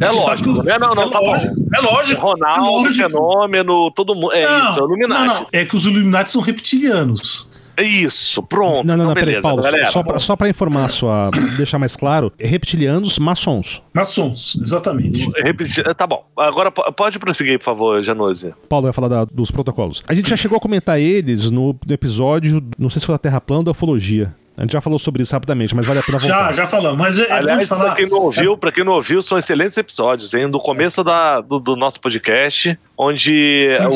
É 0.00 0.06
Você 0.08 0.16
lógico. 0.20 0.62
que- 0.62 0.70
É, 0.70 0.78
não, 0.78 0.94
não, 0.94 1.02
é 1.02 1.10
tá 1.10 1.18
bom. 1.18 1.26
lógico. 1.26 1.54
É 1.74 1.80
lógico. 1.80 2.22
Ronaldo, 2.22 2.66
é 2.66 2.70
lógico. 2.70 3.08
Fenômeno, 3.10 3.90
todo 3.90 4.14
mundo. 4.14 4.32
É 4.32 4.46
Não, 4.46 4.70
isso, 4.70 4.78
é 4.78 4.82
o 4.82 4.86
Illuminati. 4.86 5.26
Não, 5.26 5.34
não. 5.40 5.46
É 5.52 5.64
que 5.64 5.74
os 5.76 5.84
Illuminati 5.86 6.30
são 6.30 6.40
reptilianos. 6.40 7.50
É 7.76 7.82
isso, 7.82 8.42
pronto. 8.42 8.86
Não, 8.86 8.96
não, 8.96 9.04
então 9.04 9.06
não, 9.08 9.14
peraí, 9.14 9.40
Paulo. 9.42 9.62
galera. 9.62 9.86
Só 9.86 10.02
pra, 10.02 10.18
só 10.18 10.34
pra 10.36 10.48
informar 10.48 10.88
sua. 10.88 11.30
deixar 11.56 11.78
mais 11.78 11.94
claro, 11.96 12.32
é 12.38 12.46
reptilianos 12.46 13.18
maçons. 13.18 13.82
Maçons, 13.92 14.58
exatamente. 14.62 15.30
Repetir, 15.42 15.84
tá 15.94 16.06
bom. 16.06 16.24
Agora 16.38 16.70
po- 16.70 16.90
pode 16.92 17.18
prosseguir, 17.18 17.58
por 17.58 17.64
favor, 17.64 18.02
Janose. 18.02 18.54
Paulo 18.68 18.84
vai 18.84 18.92
falar 18.92 19.08
da- 19.08 19.24
dos 19.24 19.50
protocolos. 19.50 20.02
A 20.08 20.14
gente 20.14 20.30
já 20.30 20.36
chegou 20.36 20.56
a 20.56 20.60
comentar 20.60 20.98
eles 21.00 21.50
no, 21.50 21.76
no 21.86 21.92
episódio, 21.94 22.62
não 22.78 22.88
sei 22.88 23.00
se 23.00 23.06
foi 23.06 23.14
da 23.14 23.18
Terra 23.18 23.40
Plana 23.40 23.60
ou 23.60 23.64
da 23.64 23.70
Ufologia. 23.72 24.34
A 24.58 24.62
gente 24.62 24.72
já 24.72 24.80
falou 24.80 24.98
sobre 24.98 25.22
isso 25.22 25.34
rapidamente, 25.34 25.76
mas 25.76 25.84
vale 25.84 25.98
a 25.98 26.02
pena 26.02 26.18
Já, 26.18 26.28
voltar. 26.38 26.54
já 26.54 26.66
falamos. 26.66 26.96
Mas 26.98 27.18
é, 27.18 27.24
é 27.28 27.32
Aliás, 27.32 27.68
falar. 27.68 27.84
pra 27.84 27.94
quem 27.94 28.08
não 28.08 28.20
ouviu, 28.20 28.56
para 28.56 28.72
quem 28.72 28.82
não 28.84 28.94
ouviu, 28.94 29.20
são 29.20 29.36
excelentes 29.36 29.76
episódios, 29.76 30.32
hein? 30.32 30.48
Do 30.48 30.58
começo 30.58 31.04
da, 31.04 31.42
do, 31.42 31.58
do 31.58 31.76
nosso 31.76 32.00
podcast, 32.00 32.78
onde 32.96 33.68
o 33.78 33.82
álcool 33.82 33.88
não 33.88 33.94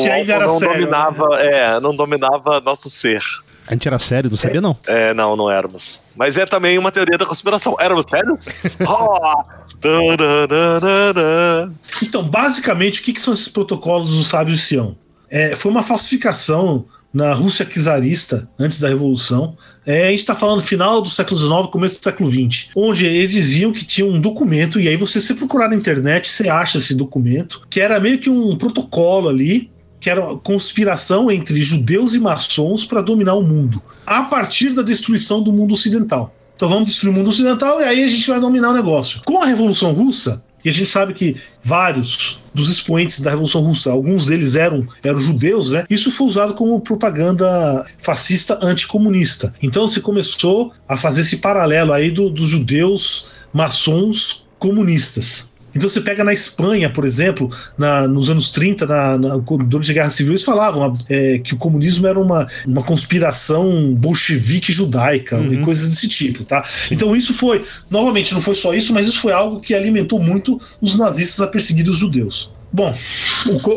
sério, 0.59 0.67
né? 0.67 0.75
dominava, 0.77 1.35
é, 1.39 1.79
não 1.79 1.95
dominava 1.95 2.61
nosso 2.61 2.91
ser. 2.91 3.23
A 3.71 3.73
gente 3.73 3.87
era 3.87 3.97
sério, 3.97 4.29
não 4.29 4.35
sabia 4.35 4.59
não. 4.59 4.75
É, 4.85 5.13
não, 5.13 5.33
não 5.37 5.49
éramos. 5.49 6.01
Mas 6.13 6.37
é 6.37 6.45
também 6.45 6.77
uma 6.77 6.91
teoria 6.91 7.17
da 7.17 7.25
conspiração. 7.25 7.77
Éramos 7.79 8.03
sérios? 8.09 8.47
oh! 8.85 9.43
Então, 12.03 12.23
basicamente, 12.23 12.99
o 12.99 13.03
que, 13.03 13.13
que 13.13 13.21
são 13.21 13.33
esses 13.33 13.47
protocolos 13.47 14.09
dos 14.09 14.27
sábios 14.27 14.57
de 14.57 14.63
Sião? 14.63 14.97
É, 15.29 15.55
foi 15.55 15.71
uma 15.71 15.83
falsificação 15.83 16.85
na 17.13 17.31
Rússia 17.31 17.65
czarista, 17.65 18.49
antes 18.59 18.79
da 18.79 18.89
Revolução. 18.89 19.55
É, 19.85 20.07
a 20.07 20.09
gente 20.09 20.19
está 20.19 20.35
falando 20.35 20.61
final 20.61 21.01
do 21.01 21.09
século 21.09 21.37
XIX, 21.37 21.71
começo 21.71 21.99
do 21.99 22.03
século 22.03 22.29
XX, 22.29 22.69
onde 22.75 23.05
eles 23.05 23.31
diziam 23.31 23.71
que 23.71 23.85
tinha 23.85 24.05
um 24.05 24.19
documento, 24.19 24.81
e 24.81 24.89
aí 24.89 24.97
você 24.97 25.21
se 25.21 25.33
procurar 25.33 25.69
na 25.69 25.75
internet, 25.75 26.27
você 26.27 26.49
acha 26.49 26.77
esse 26.77 26.93
documento, 26.93 27.65
que 27.69 27.79
era 27.79 28.01
meio 28.01 28.19
que 28.19 28.29
um 28.29 28.57
protocolo 28.57 29.29
ali, 29.29 29.71
que 30.01 30.09
era 30.09 30.19
uma 30.19 30.37
conspiração 30.37 31.31
entre 31.31 31.61
judeus 31.61 32.13
e 32.15 32.19
maçons 32.19 32.83
para 32.83 33.01
dominar 33.01 33.35
o 33.35 33.43
mundo, 33.43 33.81
a 34.05 34.23
partir 34.23 34.71
da 34.71 34.81
destruição 34.81 35.41
do 35.41 35.53
mundo 35.53 35.73
ocidental. 35.73 36.35
Então 36.55 36.67
vamos 36.67 36.85
destruir 36.85 37.13
o 37.13 37.17
mundo 37.17 37.29
ocidental 37.29 37.79
e 37.79 37.83
aí 37.85 38.03
a 38.03 38.07
gente 38.07 38.27
vai 38.29 38.39
dominar 38.39 38.71
o 38.71 38.73
negócio. 38.73 39.21
Com 39.23 39.41
a 39.41 39.45
Revolução 39.45 39.93
Russa, 39.93 40.43
e 40.63 40.69
a 40.69 40.71
gente 40.71 40.89
sabe 40.89 41.13
que 41.13 41.35
vários 41.63 42.41
dos 42.53 42.69
expoentes 42.69 43.19
da 43.21 43.31
Revolução 43.31 43.61
Russa, 43.61 43.91
alguns 43.91 44.27
deles 44.27 44.55
eram, 44.55 44.85
eram 45.03 45.19
judeus, 45.19 45.71
né? 45.71 45.85
Isso 45.89 46.11
foi 46.11 46.27
usado 46.27 46.53
como 46.53 46.79
propaganda 46.81 47.83
fascista 47.97 48.59
anticomunista. 48.61 49.53
Então 49.61 49.87
se 49.87 50.01
começou 50.01 50.71
a 50.87 50.95
fazer 50.95 51.21
esse 51.21 51.37
paralelo 51.37 51.93
aí 51.93 52.11
do- 52.11 52.29
dos 52.29 52.47
judeus 52.47 53.31
maçons 53.51 54.45
comunistas. 54.59 55.50
Então 55.75 55.89
você 55.89 56.01
pega 56.01 56.23
na 56.23 56.33
Espanha, 56.33 56.89
por 56.89 57.05
exemplo, 57.05 57.49
na- 57.77 58.07
nos 58.07 58.29
anos 58.29 58.49
30, 58.49 58.85
na, 58.85 59.17
na, 59.17 59.37
durante 59.37 59.91
a 59.91 59.93
Guerra 59.93 60.09
Civil, 60.09 60.33
eles 60.33 60.43
falavam 60.43 60.93
é, 61.09 61.39
que 61.39 61.53
o 61.53 61.57
comunismo 61.57 62.07
era 62.07 62.19
uma, 62.19 62.47
uma 62.65 62.83
conspiração 62.83 63.93
bolchevique 63.95 64.71
judaica 64.71 65.37
Uhum. 65.37 65.53
e 65.53 65.61
coisas 65.61 65.89
desse 65.89 66.07
tipo, 66.07 66.43
tá? 66.43 66.63
Então 66.91 67.15
isso 67.15 67.33
foi, 67.33 67.63
novamente, 67.89 68.33
não 68.33 68.41
foi 68.41 68.55
só 68.55 68.73
isso, 68.73 68.93
mas 68.93 69.07
isso 69.07 69.19
foi 69.19 69.31
algo 69.33 69.59
que 69.59 69.73
alimentou 69.73 70.19
muito 70.19 70.59
os 70.81 70.97
nazistas 70.97 71.41
a 71.41 71.47
perseguir 71.47 71.87
os 71.89 71.97
judeus. 71.97 72.51
Bom, 72.73 72.95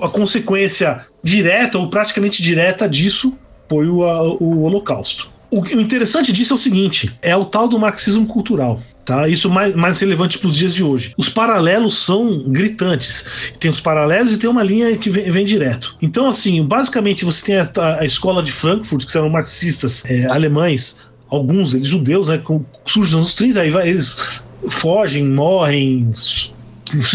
a 0.03 0.09
consequência 0.09 1.05
direta 1.23 1.79
ou 1.79 1.89
praticamente 1.91 2.43
direta 2.43 2.89
disso 2.89 3.37
foi 3.69 3.89
o, 3.89 4.01
o 4.41 4.63
Holocausto. 4.63 5.34
O, 5.51 5.65
interessante 5.81 6.33
disso 6.33 6.53
é 6.55 6.57
o 6.57 6.59
seguinte: 6.59 7.13
é 7.23 7.37
o 7.37 7.45
tal 7.45 7.69
do 7.69 7.79
marxismo 7.79 8.27
cultural. 8.27 8.81
Tá? 9.05 9.29
Isso 9.29 9.51
mais, 9.51 9.75
mais 9.75 10.01
relevante 10.01 10.39
para 10.39 10.49
os 10.49 10.57
dias 10.57 10.75
de 10.75 10.83
hoje. 10.83 11.13
Os 11.19 11.29
paralelos 11.29 11.99
são 11.99 12.45
gritantes. 12.49 13.27
Tem 13.61 13.71
os 13.71 13.79
paralelos 13.81 14.33
e 14.33 14.39
tem 14.39 14.49
uma 14.49 14.63
linha 14.63 14.97
que 14.97 15.11
vem, 15.11 15.31
vem 15.31 15.45
direto. 15.45 15.95
Então, 16.01 16.27
assim, 16.27 16.65
basicamente 16.65 17.23
você 17.25 17.45
tem 17.45 17.57
a, 17.57 17.69
a 18.01 18.05
escola 18.07 18.43
de 18.43 18.51
Frankfurt, 18.51 19.05
que 19.05 19.17
eram 19.17 19.29
marxistas 19.29 20.05
é, 20.07 20.25
alemães, 20.27 20.97
alguns 21.29 21.73
deles 21.73 21.89
judeus, 21.89 22.29
né? 22.29 22.41
Surgem 22.87 23.03
nos 23.03 23.15
anos 23.15 23.35
30, 23.35 23.61
aí 23.61 23.71
vai- 23.71 23.89
eles 23.89 24.43
fogem, 24.71 25.27
morrem, 25.29 26.11
se 26.15 26.55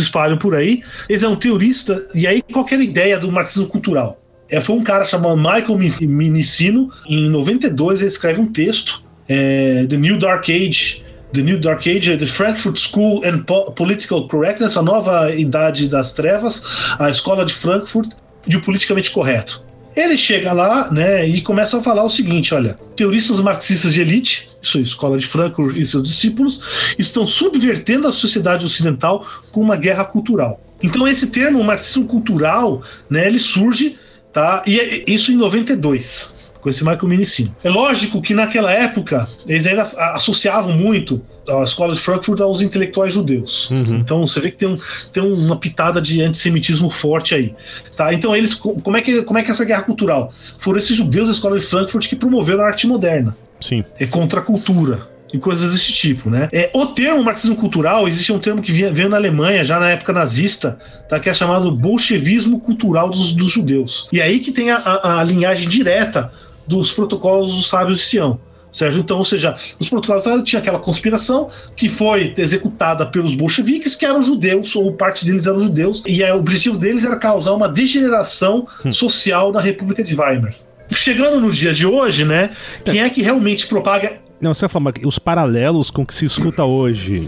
espalham 0.01 0.37
por 0.37 0.53
aí. 0.53 0.83
Eles 1.09 1.23
é 1.23 1.27
um 1.27 1.35
teorista, 1.35 2.07
e 2.13 2.27
aí 2.27 2.41
qualquer 2.41 2.79
ideia 2.79 3.19
do 3.19 3.31
marxismo 3.31 3.67
cultural. 3.67 4.21
É, 4.49 4.59
foi 4.59 4.75
um 4.75 4.83
cara 4.83 5.03
chamado 5.03 5.37
Michael 5.37 5.77
Min- 5.77 6.07
Minicino, 6.07 6.89
em 7.07 7.29
92 7.29 8.01
ele 8.01 8.09
escreve 8.09 8.41
um 8.41 8.47
texto, 8.47 9.03
é, 9.27 9.85
The 9.87 9.97
New 9.97 10.17
Dark 10.17 10.49
Age, 10.49 11.03
The 11.33 11.41
New 11.41 11.59
Dark 11.59 11.85
Age, 11.87 12.17
The 12.17 12.25
Frankfurt 12.25 12.77
School 12.79 13.23
and 13.23 13.39
Po- 13.43 13.71
Political 13.73 14.27
Correctness, 14.27 14.75
a 14.77 14.81
nova 14.81 15.31
idade 15.35 15.87
das 15.87 16.13
trevas, 16.13 16.63
a 16.97 17.09
escola 17.09 17.45
de 17.45 17.53
Frankfurt 17.53 18.09
e 18.47 18.55
o 18.55 18.61
politicamente 18.61 19.11
correto. 19.11 19.63
Ele 19.95 20.15
chega 20.17 20.53
lá, 20.53 20.89
né, 20.91 21.27
e 21.27 21.41
começa 21.41 21.77
a 21.77 21.83
falar 21.83 22.03
o 22.03 22.09
seguinte, 22.09 22.53
olha, 22.55 22.79
teoristas 22.95 23.39
marxistas 23.41 23.93
de 23.93 24.01
elite, 24.01 24.49
isso 24.61 24.77
é 24.77 24.81
escola 24.81 25.17
de 25.17 25.27
Frankfurt 25.27 25.75
e 25.75 25.85
seus 25.85 26.03
discípulos, 26.07 26.93
estão 26.97 27.27
subvertendo 27.27 28.07
a 28.07 28.11
sociedade 28.11 28.65
ocidental 28.65 29.25
com 29.51 29.61
uma 29.61 29.75
guerra 29.75 30.05
cultural. 30.05 30.59
Então 30.81 31.07
esse 31.07 31.27
termo, 31.31 31.63
marxismo 31.63 32.05
cultural, 32.05 32.81
né, 33.09 33.27
ele 33.27 33.39
surge, 33.39 33.99
tá? 34.33 34.63
E 34.65 34.79
é- 34.79 35.03
isso 35.07 35.31
em 35.31 35.35
92 35.35 36.37
com 36.61 36.69
esse 36.69 36.83
Michael 36.83 37.07
Minicino. 37.07 37.55
É 37.63 37.69
lógico 37.69 38.21
que 38.21 38.33
naquela 38.33 38.69
época 38.69 39.25
eles 39.47 39.65
ainda 39.65 39.83
associavam 40.13 40.73
muito 40.73 41.21
a 41.47 41.63
escola 41.63 41.93
de 41.93 41.99
Frankfurt 42.01 42.41
aos 42.41 42.61
intelectuais 42.61 43.13
judeus. 43.13 43.69
Uhum. 43.71 43.95
Então 43.95 44.27
você 44.27 44.41
vê 44.41 44.51
que 44.51 44.57
tem, 44.57 44.67
um, 44.67 44.77
tem 45.13 45.23
uma 45.23 45.55
pitada 45.55 46.01
de 46.01 46.21
antissemitismo 46.21 46.89
forte 46.89 47.33
aí. 47.33 47.55
Tá? 47.95 48.13
Então 48.13 48.35
eles 48.35 48.53
co- 48.53 48.73
como 48.81 48.97
é 48.97 49.01
que 49.01 49.21
como 49.21 49.39
é 49.39 49.41
que 49.41 49.47
é 49.47 49.51
essa 49.51 49.63
guerra 49.63 49.83
cultural? 49.83 50.33
Foram 50.59 50.79
esses 50.79 50.97
judeus 50.97 51.29
da 51.29 51.33
escola 51.33 51.57
de 51.57 51.65
Frankfurt 51.65 52.07
que 52.09 52.15
promoveram 52.17 52.63
a 52.63 52.67
arte 52.67 52.85
moderna 52.87 53.37
Sim. 53.61 53.83
é 53.97 54.05
contra 54.05 54.41
a 54.41 54.43
cultura 54.43 55.07
e 55.33 55.37
coisas 55.37 55.73
desse 55.73 55.91
tipo, 55.93 56.29
né? 56.29 56.49
É, 56.51 56.71
o 56.73 56.85
termo 56.87 57.23
marxismo 57.23 57.55
cultural, 57.55 58.07
existe 58.07 58.31
um 58.31 58.39
termo 58.39 58.61
que 58.61 58.71
vinha- 58.71 58.91
veio 58.91 59.09
na 59.09 59.17
Alemanha, 59.17 59.63
já 59.63 59.79
na 59.79 59.89
época 59.89 60.11
nazista, 60.13 60.79
tá, 61.07 61.19
que 61.19 61.29
é 61.29 61.33
chamado 61.33 61.71
bolchevismo 61.71 62.59
cultural 62.59 63.09
dos, 63.09 63.33
dos 63.33 63.51
judeus. 63.51 64.07
E 64.11 64.21
aí 64.21 64.39
que 64.39 64.51
tem 64.51 64.71
a, 64.71 64.77
a- 64.77 65.19
a 65.19 65.23
linhagem 65.23 65.67
direta 65.67 66.31
dos 66.67 66.91
protocolos 66.91 67.55
dos 67.55 67.67
sábios 67.69 67.99
de 67.99 68.03
Sião. 68.05 68.39
Certo? 68.71 68.99
Então, 68.99 69.17
ou 69.17 69.23
seja, 69.25 69.55
os 69.79 69.89
protocolos 69.89 70.23
tinha 70.47 70.59
aquela 70.59 70.77
conspiração 70.77 71.47
que 71.75 71.89
foi 71.89 72.35
executada 72.37 73.03
pelos 73.03 73.33
bolcheviques, 73.33 73.95
que 73.95 74.05
eram 74.05 74.21
judeus, 74.21 74.75
ou 74.75 74.93
parte 74.93 75.25
deles 75.25 75.47
eram 75.47 75.59
judeus, 75.59 76.03
e 76.05 76.23
aí, 76.23 76.31
o 76.31 76.37
objetivo 76.37 76.77
deles 76.77 77.03
era 77.03 77.15
causar 77.15 77.53
uma 77.53 77.67
degeneração 77.67 78.67
social 78.91 79.51
na 79.51 79.59
República 79.59 80.03
de 80.03 80.13
Weimar. 80.13 80.53
Chegando 80.91 81.39
no 81.39 81.49
dia 81.49 81.73
de 81.73 81.87
hoje, 81.87 82.23
né? 82.25 82.51
Quem 82.85 83.01
é 83.01 83.09
que 83.09 83.23
realmente 83.23 83.65
propaga 83.65 84.13
Não, 84.41 84.53
você 84.53 84.61
vai 84.61 84.69
falar, 84.69 84.93
os 85.05 85.19
paralelos 85.19 85.91
com 85.91 86.01
o 86.03 86.05
que 86.05 86.13
se 86.13 86.25
escuta 86.25 86.63
hoje 86.63 87.27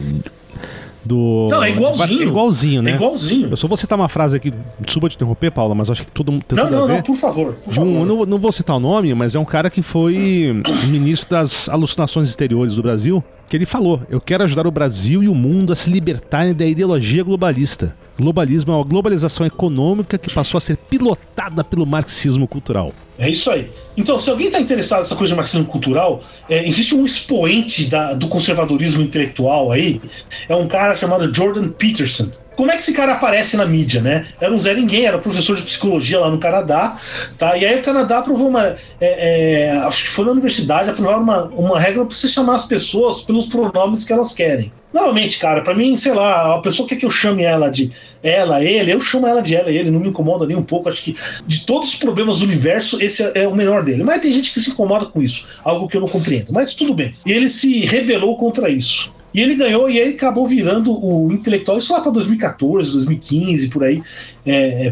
do. 1.04 1.48
Não, 1.50 1.64
é 1.64 1.72
igualzinho. 1.72 2.22
É 2.22 2.26
igualzinho, 2.26 2.82
né? 2.82 2.92
É 2.92 2.96
igualzinho. 2.96 3.48
Eu 3.50 3.58
só 3.58 3.68
vou 3.68 3.76
citar 3.76 3.98
uma 3.98 4.08
frase 4.08 4.38
aqui, 4.38 4.54
desculpa 4.80 5.10
te 5.10 5.16
interromper, 5.16 5.52
Paula, 5.52 5.74
mas 5.76 5.90
acho 5.90 6.04
que 6.06 6.12
tudo 6.12 6.40
tem 6.48 6.58
Não, 6.58 6.70
não, 6.70 6.88
não, 6.88 7.02
por 7.02 7.16
favor. 7.16 7.54
Por 7.54 7.72
um- 7.72 7.76
favor. 7.76 8.06
não, 8.08 8.26
não 8.26 8.38
vou 8.40 8.52
citar 8.52 8.76
o 8.76 8.80
nome, 8.80 9.14
mas 9.14 9.36
é 9.36 9.40
um 9.40 9.46
cara 9.46 9.70
que 9.70 9.82
foi 9.82 10.62
ministro 10.88 11.30
das 11.30 11.68
alucinações 11.70 12.30
exteriores 12.30 12.76
do 12.76 12.84
Brasil, 12.84 13.24
que 13.50 13.58
ele 13.58 13.66
falou: 13.66 14.02
Eu 14.10 14.22
quero 14.22 14.44
ajudar 14.44 14.68
o 14.68 14.72
Brasil 14.72 15.24
e 15.24 15.28
o 15.28 15.36
mundo 15.36 15.74
a 15.74 15.76
se 15.76 15.90
libertarem 15.90 16.54
da 16.54 16.66
ideologia 16.66 17.24
globalista. 17.24 17.96
Globalismo 18.20 18.72
é 18.72 18.76
uma 18.76 18.84
globalização 18.84 19.46
econômica 19.46 20.18
que 20.18 20.32
passou 20.32 20.58
a 20.58 20.62
ser 20.62 20.78
pilotada 20.78 21.64
pelo 21.64 21.86
marxismo 21.86 22.48
cultural. 22.48 22.94
É 23.22 23.30
isso 23.30 23.52
aí. 23.52 23.70
Então, 23.96 24.20
se 24.20 24.30
alguém 24.32 24.48
está 24.48 24.60
interessado 24.60 25.00
nessa 25.00 25.16
coisa 25.16 25.32
de 25.34 25.38
marxismo 25.38 25.66
cultural, 25.66 26.22
é, 26.50 26.68
existe 26.68 26.96
um 26.96 27.06
expoente 27.06 27.86
da- 27.86 28.14
do 28.16 28.28
conservadorismo 28.28 29.02
intelectual 29.04 29.72
aí, 29.72 30.02
é 30.50 30.56
um 30.56 30.68
cara 30.68 30.96
chamado 30.96 31.32
Jordan 31.34 31.70
Peterson. 31.70 32.32
como 32.54 32.70
é 32.70 32.76
que 32.76 32.82
esse 32.84 32.94
cara 32.94 33.14
aparece 33.14 33.56
na 33.58 33.66
mídia, 33.66 34.02
né? 34.02 34.26
Era 34.40 34.54
um 34.54 34.60
Zé 34.60 34.74
Ninguém, 34.76 35.06
era 35.06 35.18
professor 35.18 35.56
de 35.56 35.64
psicologia 35.64 36.20
lá 36.20 36.30
no 36.30 36.38
Canadá, 36.38 36.98
tá? 37.38 37.58
E 37.58 37.66
aí 37.66 37.80
o 37.80 37.82
Canadá 37.82 38.20
aprovou 38.20 38.50
uma. 38.50 38.76
É, 39.00 39.68
é, 39.70 39.72
acho 39.80 40.04
que 40.04 40.10
foi 40.10 40.26
na 40.26 40.32
universidade, 40.32 40.90
aprovaram 40.90 41.22
uma, 41.24 41.46
uma 41.46 41.80
regra 41.80 42.04
para 42.06 42.14
você 42.14 42.28
chamar 42.28 42.56
as 42.56 42.66
pessoas 42.66 43.22
pelos 43.22 43.46
pronomes 43.48 44.04
que 44.04 44.14
elas 44.14 44.34
querem. 44.34 44.72
Novamente, 44.94 45.40
cara, 45.40 45.62
para 45.62 45.74
mim, 45.74 45.96
sei 45.96 46.14
lá, 46.14 46.56
a 46.56 46.60
pessoa 46.60 46.88
quer 46.88 46.98
que 46.98 47.06
eu 47.06 47.12
chame 47.12 47.44
ela 47.44 47.70
de 47.70 47.92
ela, 48.22 48.64
ele, 48.64 48.94
eu 48.94 49.02
chamo 49.02 49.26
ela 49.26 49.42
de 49.42 49.56
ela, 49.56 49.70
ele, 49.70 49.90
não 49.90 50.00
me 50.00 50.10
incomoda 50.10 50.46
nem 50.46 50.58
um 50.58 50.64
pouco. 50.64 50.90
Acho 50.90 51.04
que 51.04 51.16
de 51.48 51.66
todos 51.66 51.90
os 51.90 51.96
problemas 51.96 52.40
do 52.40 52.46
universo, 52.46 53.02
esse 53.02 53.24
é 53.36 53.48
o 53.48 53.56
menor 53.56 53.84
dele. 53.84 54.04
Mas 54.04 54.22
tem 54.22 54.32
gente 54.32 54.52
que 54.52 54.60
se 54.60 54.72
incomoda 54.72 55.06
com 55.06 55.22
isso, 55.22 55.48
algo 55.64 55.88
que 55.88 55.96
eu 55.96 56.02
não 56.02 56.08
compreendo. 56.08 56.52
Mas 56.52 56.74
tudo 56.74 56.94
bem. 56.94 57.16
E 57.26 57.32
ele 57.32 57.50
se 57.50 57.82
rebelou 57.86 58.38
contra 58.38 58.70
isso. 58.70 59.14
E 59.34 59.40
ele 59.40 59.56
ganhou 59.56 59.90
e 59.90 59.98
ele 59.98 60.16
acabou 60.16 60.46
virando 60.46 60.92
o 60.92 61.32
intelectual, 61.32 61.78
isso 61.78 61.94
lá 61.94 62.02
para 62.02 62.12
2014, 62.12 62.92
2015, 62.92 63.70
por 63.70 63.84
aí. 63.84 64.04
É, 64.46 64.92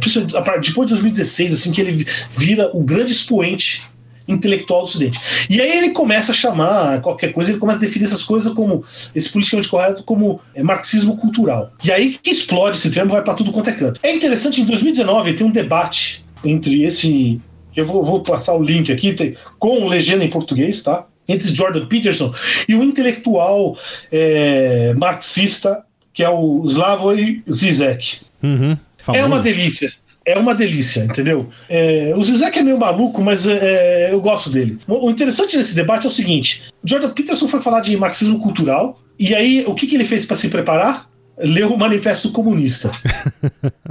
depois 0.62 0.88
de 0.88 0.94
2016, 0.94 1.54
assim, 1.54 1.72
que 1.74 1.82
ele 1.82 2.06
vira 2.32 2.72
o 2.74 2.82
grande 2.82 3.12
expoente 3.12 3.82
intelectual 4.30 4.82
do 4.82 4.86
Ocidente. 4.86 5.20
E 5.50 5.60
aí 5.60 5.78
ele 5.78 5.90
começa 5.90 6.32
a 6.32 6.36
chamar 6.36 7.02
qualquer 7.02 7.34
coisa, 7.34 7.52
ele 7.52 7.60
começa 7.60 7.80
a 7.80 7.82
definir 7.82 8.06
essas 8.06 8.24
coisas 8.24 8.54
como 8.54 8.84
esse 9.14 9.30
politicamente 9.30 9.68
correto 9.68 10.04
como 10.04 10.40
é, 10.54 10.64
marxismo 10.64 11.18
cultural. 11.18 11.72
E 11.84 11.92
aí 11.92 12.18
que 12.22 12.30
explode 12.30 12.78
esse 12.78 12.92
termo, 12.92 13.12
vai 13.12 13.24
para 13.24 13.34
tudo 13.34 13.52
quanto 13.52 13.70
é 13.70 13.74
canto. 13.74 14.00
É 14.04 14.14
interessante, 14.14 14.62
em 14.62 14.66
2019 14.66 15.34
tem 15.34 15.48
um 15.48 15.52
debate 15.52 16.24
entre 16.46 16.84
esse. 16.84 17.42
Eu 17.76 17.86
vou, 17.86 18.04
vou 18.04 18.22
passar 18.22 18.56
o 18.56 18.64
link 18.64 18.92
aqui, 18.92 19.14
tem, 19.14 19.36
com 19.58 19.88
legenda 19.88 20.24
em 20.24 20.30
português, 20.30 20.82
tá? 20.84 21.06
Entre 21.28 21.54
Jordan 21.54 21.86
Peterson 21.86 22.34
e 22.68 22.76
o 22.76 22.84
intelectual 22.84 23.78
é, 24.12 24.94
marxista 24.98 25.84
que 26.12 26.24
é 26.24 26.30
o 26.30 26.64
Slavoj 26.66 27.42
Zizek. 27.50 28.22
Uhum, 28.44 28.78
é 29.14 29.24
uma 29.24 29.40
delícia 29.40 29.90
é 30.26 30.38
uma 30.38 30.54
delícia, 30.54 31.02
entendeu? 31.02 31.50
É, 31.70 32.14
o 32.16 32.24
Zizek 32.24 32.60
é 32.60 32.64
meio 32.64 32.78
maluco, 32.78 33.22
mas 33.22 33.48
é, 33.48 34.08
é, 34.08 34.14
eu 34.14 34.22
gosto 34.22 34.50
dele. 34.50 34.78
O 34.88 35.10
interessante 35.10 35.58
nesse 35.58 35.76
debate 35.76 36.06
é 36.06 36.10
o 36.10 36.12
seguinte: 36.12 36.64
Jordan 36.84 37.10
Peterson 37.10 37.48
foi 37.48 37.60
falar 37.60 37.82
de 37.82 37.96
marxismo 37.98 38.40
cultural, 38.40 39.00
e 39.18 39.34
aí 39.34 39.64
o 39.66 39.74
que, 39.74 39.88
que 39.88 39.96
ele 39.96 40.06
fez 40.06 40.26
para 40.26 40.38
se 40.38 40.50
preparar? 40.50 41.10
Leu 41.38 41.74
o 41.74 41.78
Manifesto 41.78 42.32
Comunista. 42.32 42.92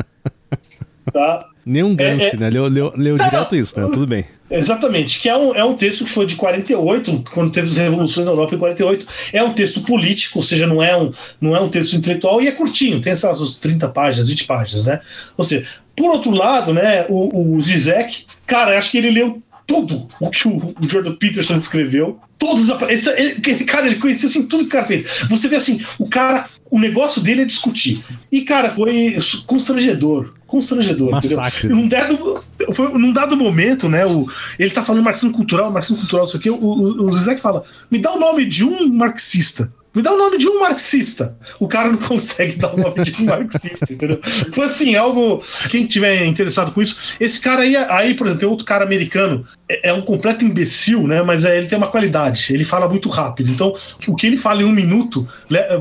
tá? 1.12 1.46
Nem 1.64 1.82
um 1.82 1.94
Gramsci, 1.94 2.28
é, 2.28 2.34
é, 2.34 2.36
né? 2.36 2.50
Leu, 2.50 2.66
leu, 2.66 2.92
leu 2.96 3.16
direto 3.18 3.54
isso, 3.56 3.78
né? 3.78 3.86
Tudo 3.92 4.06
bem. 4.06 4.24
Exatamente, 4.50 5.20
que 5.20 5.28
é 5.28 5.36
um, 5.36 5.54
é 5.54 5.62
um 5.62 5.74
texto 5.74 6.06
que 6.06 6.10
foi 6.10 6.24
de 6.24 6.34
48, 6.34 7.24
quando 7.30 7.52
teve 7.52 7.66
as 7.66 7.76
revoluções 7.76 8.24
na 8.24 8.32
Europa 8.32 8.54
em 8.54 8.58
48. 8.58 9.06
É 9.34 9.42
um 9.42 9.52
texto 9.52 9.82
político, 9.82 10.38
ou 10.38 10.42
seja, 10.42 10.66
não 10.66 10.82
é 10.82 10.96
um, 10.96 11.12
não 11.38 11.54
é 11.54 11.60
um 11.60 11.68
texto 11.68 11.92
intelectual 11.94 12.40
e 12.40 12.48
é 12.48 12.52
curtinho, 12.52 13.00
tem 13.02 13.12
essas 13.12 13.54
30 13.54 13.88
páginas, 13.88 14.28
20 14.30 14.46
páginas, 14.46 14.86
né? 14.86 15.00
Ou 15.36 15.44
seja, 15.44 15.66
por 15.98 16.10
outro 16.10 16.30
lado, 16.30 16.72
né, 16.72 17.04
o, 17.08 17.56
o 17.56 17.60
Zizek, 17.60 18.24
cara, 18.46 18.78
acho 18.78 18.92
que 18.92 18.98
ele 18.98 19.10
leu 19.10 19.42
tudo 19.66 20.08
o 20.18 20.30
que 20.30 20.48
o, 20.48 20.56
o 20.56 20.88
Jordan 20.88 21.14
Peterson 21.16 21.56
escreveu. 21.56 22.18
Todos 22.38 22.70
esse, 22.88 23.10
ele, 23.10 23.64
cara, 23.64 23.86
ele 23.86 23.96
conhecia 23.96 24.28
assim 24.28 24.46
tudo 24.46 24.62
que 24.62 24.68
o 24.68 24.72
cara 24.72 24.86
fez. 24.86 25.24
Você 25.28 25.48
vê 25.48 25.56
assim, 25.56 25.80
o 25.98 26.08
cara, 26.08 26.46
o 26.70 26.78
negócio 26.78 27.20
dele 27.20 27.42
é 27.42 27.44
discutir. 27.44 28.02
E 28.30 28.42
cara, 28.42 28.70
foi 28.70 29.16
constrangedor, 29.44 30.30
constrangedor. 30.46 31.10
Massacre. 31.10 31.68
Num 31.68 31.88
dado, 31.88 32.42
foi, 32.72 32.92
num 32.92 33.12
dado 33.12 33.36
momento, 33.36 33.88
né, 33.88 34.06
o, 34.06 34.26
ele 34.58 34.70
tá 34.70 34.82
falando 34.82 35.04
marxismo 35.04 35.32
cultural, 35.32 35.70
marxismo 35.70 35.98
cultural, 35.98 36.24
isso 36.24 36.36
aqui, 36.36 36.48
o, 36.48 36.56
o, 36.56 37.04
o 37.04 37.12
Zizek 37.12 37.40
fala: 37.40 37.64
"Me 37.90 37.98
dá 37.98 38.12
o 38.12 38.20
nome 38.20 38.46
de 38.46 38.64
um 38.64 38.88
marxista". 38.88 39.70
Me 39.94 40.02
dá 40.02 40.12
o 40.12 40.18
nome 40.18 40.38
de 40.38 40.46
um 40.48 40.60
marxista. 40.60 41.36
O 41.58 41.66
cara 41.66 41.88
não 41.88 41.98
consegue 41.98 42.56
dar 42.56 42.74
o 42.74 42.76
nome 42.76 43.02
de 43.02 43.22
um 43.22 43.26
marxista, 43.26 43.92
entendeu? 43.92 44.20
Foi 44.52 44.66
assim, 44.66 44.94
algo. 44.94 45.42
Quem 45.70 45.86
tiver 45.86 46.24
interessado 46.26 46.72
com 46.72 46.80
isso, 46.80 47.16
esse 47.18 47.40
cara 47.40 47.62
aí, 47.62 47.74
aí 47.76 48.14
por 48.14 48.26
exemplo, 48.26 48.40
tem 48.40 48.48
outro 48.48 48.66
cara 48.66 48.84
americano, 48.84 49.46
é, 49.68 49.88
é 49.88 49.92
um 49.92 50.02
completo 50.02 50.44
imbecil, 50.44 51.06
né? 51.06 51.22
Mas 51.22 51.44
é, 51.44 51.56
ele 51.56 51.66
tem 51.66 51.78
uma 51.78 51.88
qualidade, 51.88 52.52
ele 52.52 52.64
fala 52.64 52.88
muito 52.88 53.08
rápido. 53.08 53.50
Então, 53.50 53.72
o 54.06 54.14
que 54.14 54.26
ele 54.26 54.36
fala 54.36 54.62
em 54.62 54.64
um 54.64 54.72
minuto 54.72 55.26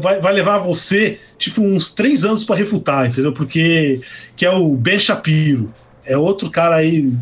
vai, 0.02 0.20
vai 0.20 0.34
levar 0.34 0.60
você, 0.60 1.20
tipo, 1.38 1.62
uns 1.62 1.94
três 1.94 2.24
anos 2.24 2.44
para 2.44 2.56
refutar, 2.56 3.08
entendeu? 3.08 3.34
Porque. 3.34 4.02
Que 4.36 4.46
é 4.46 4.52
o 4.52 4.76
Ben 4.76 5.00
Shapiro. 5.00 5.74
É 6.06 6.16
outro 6.16 6.50
cara 6.50 6.76
aí 6.76 7.18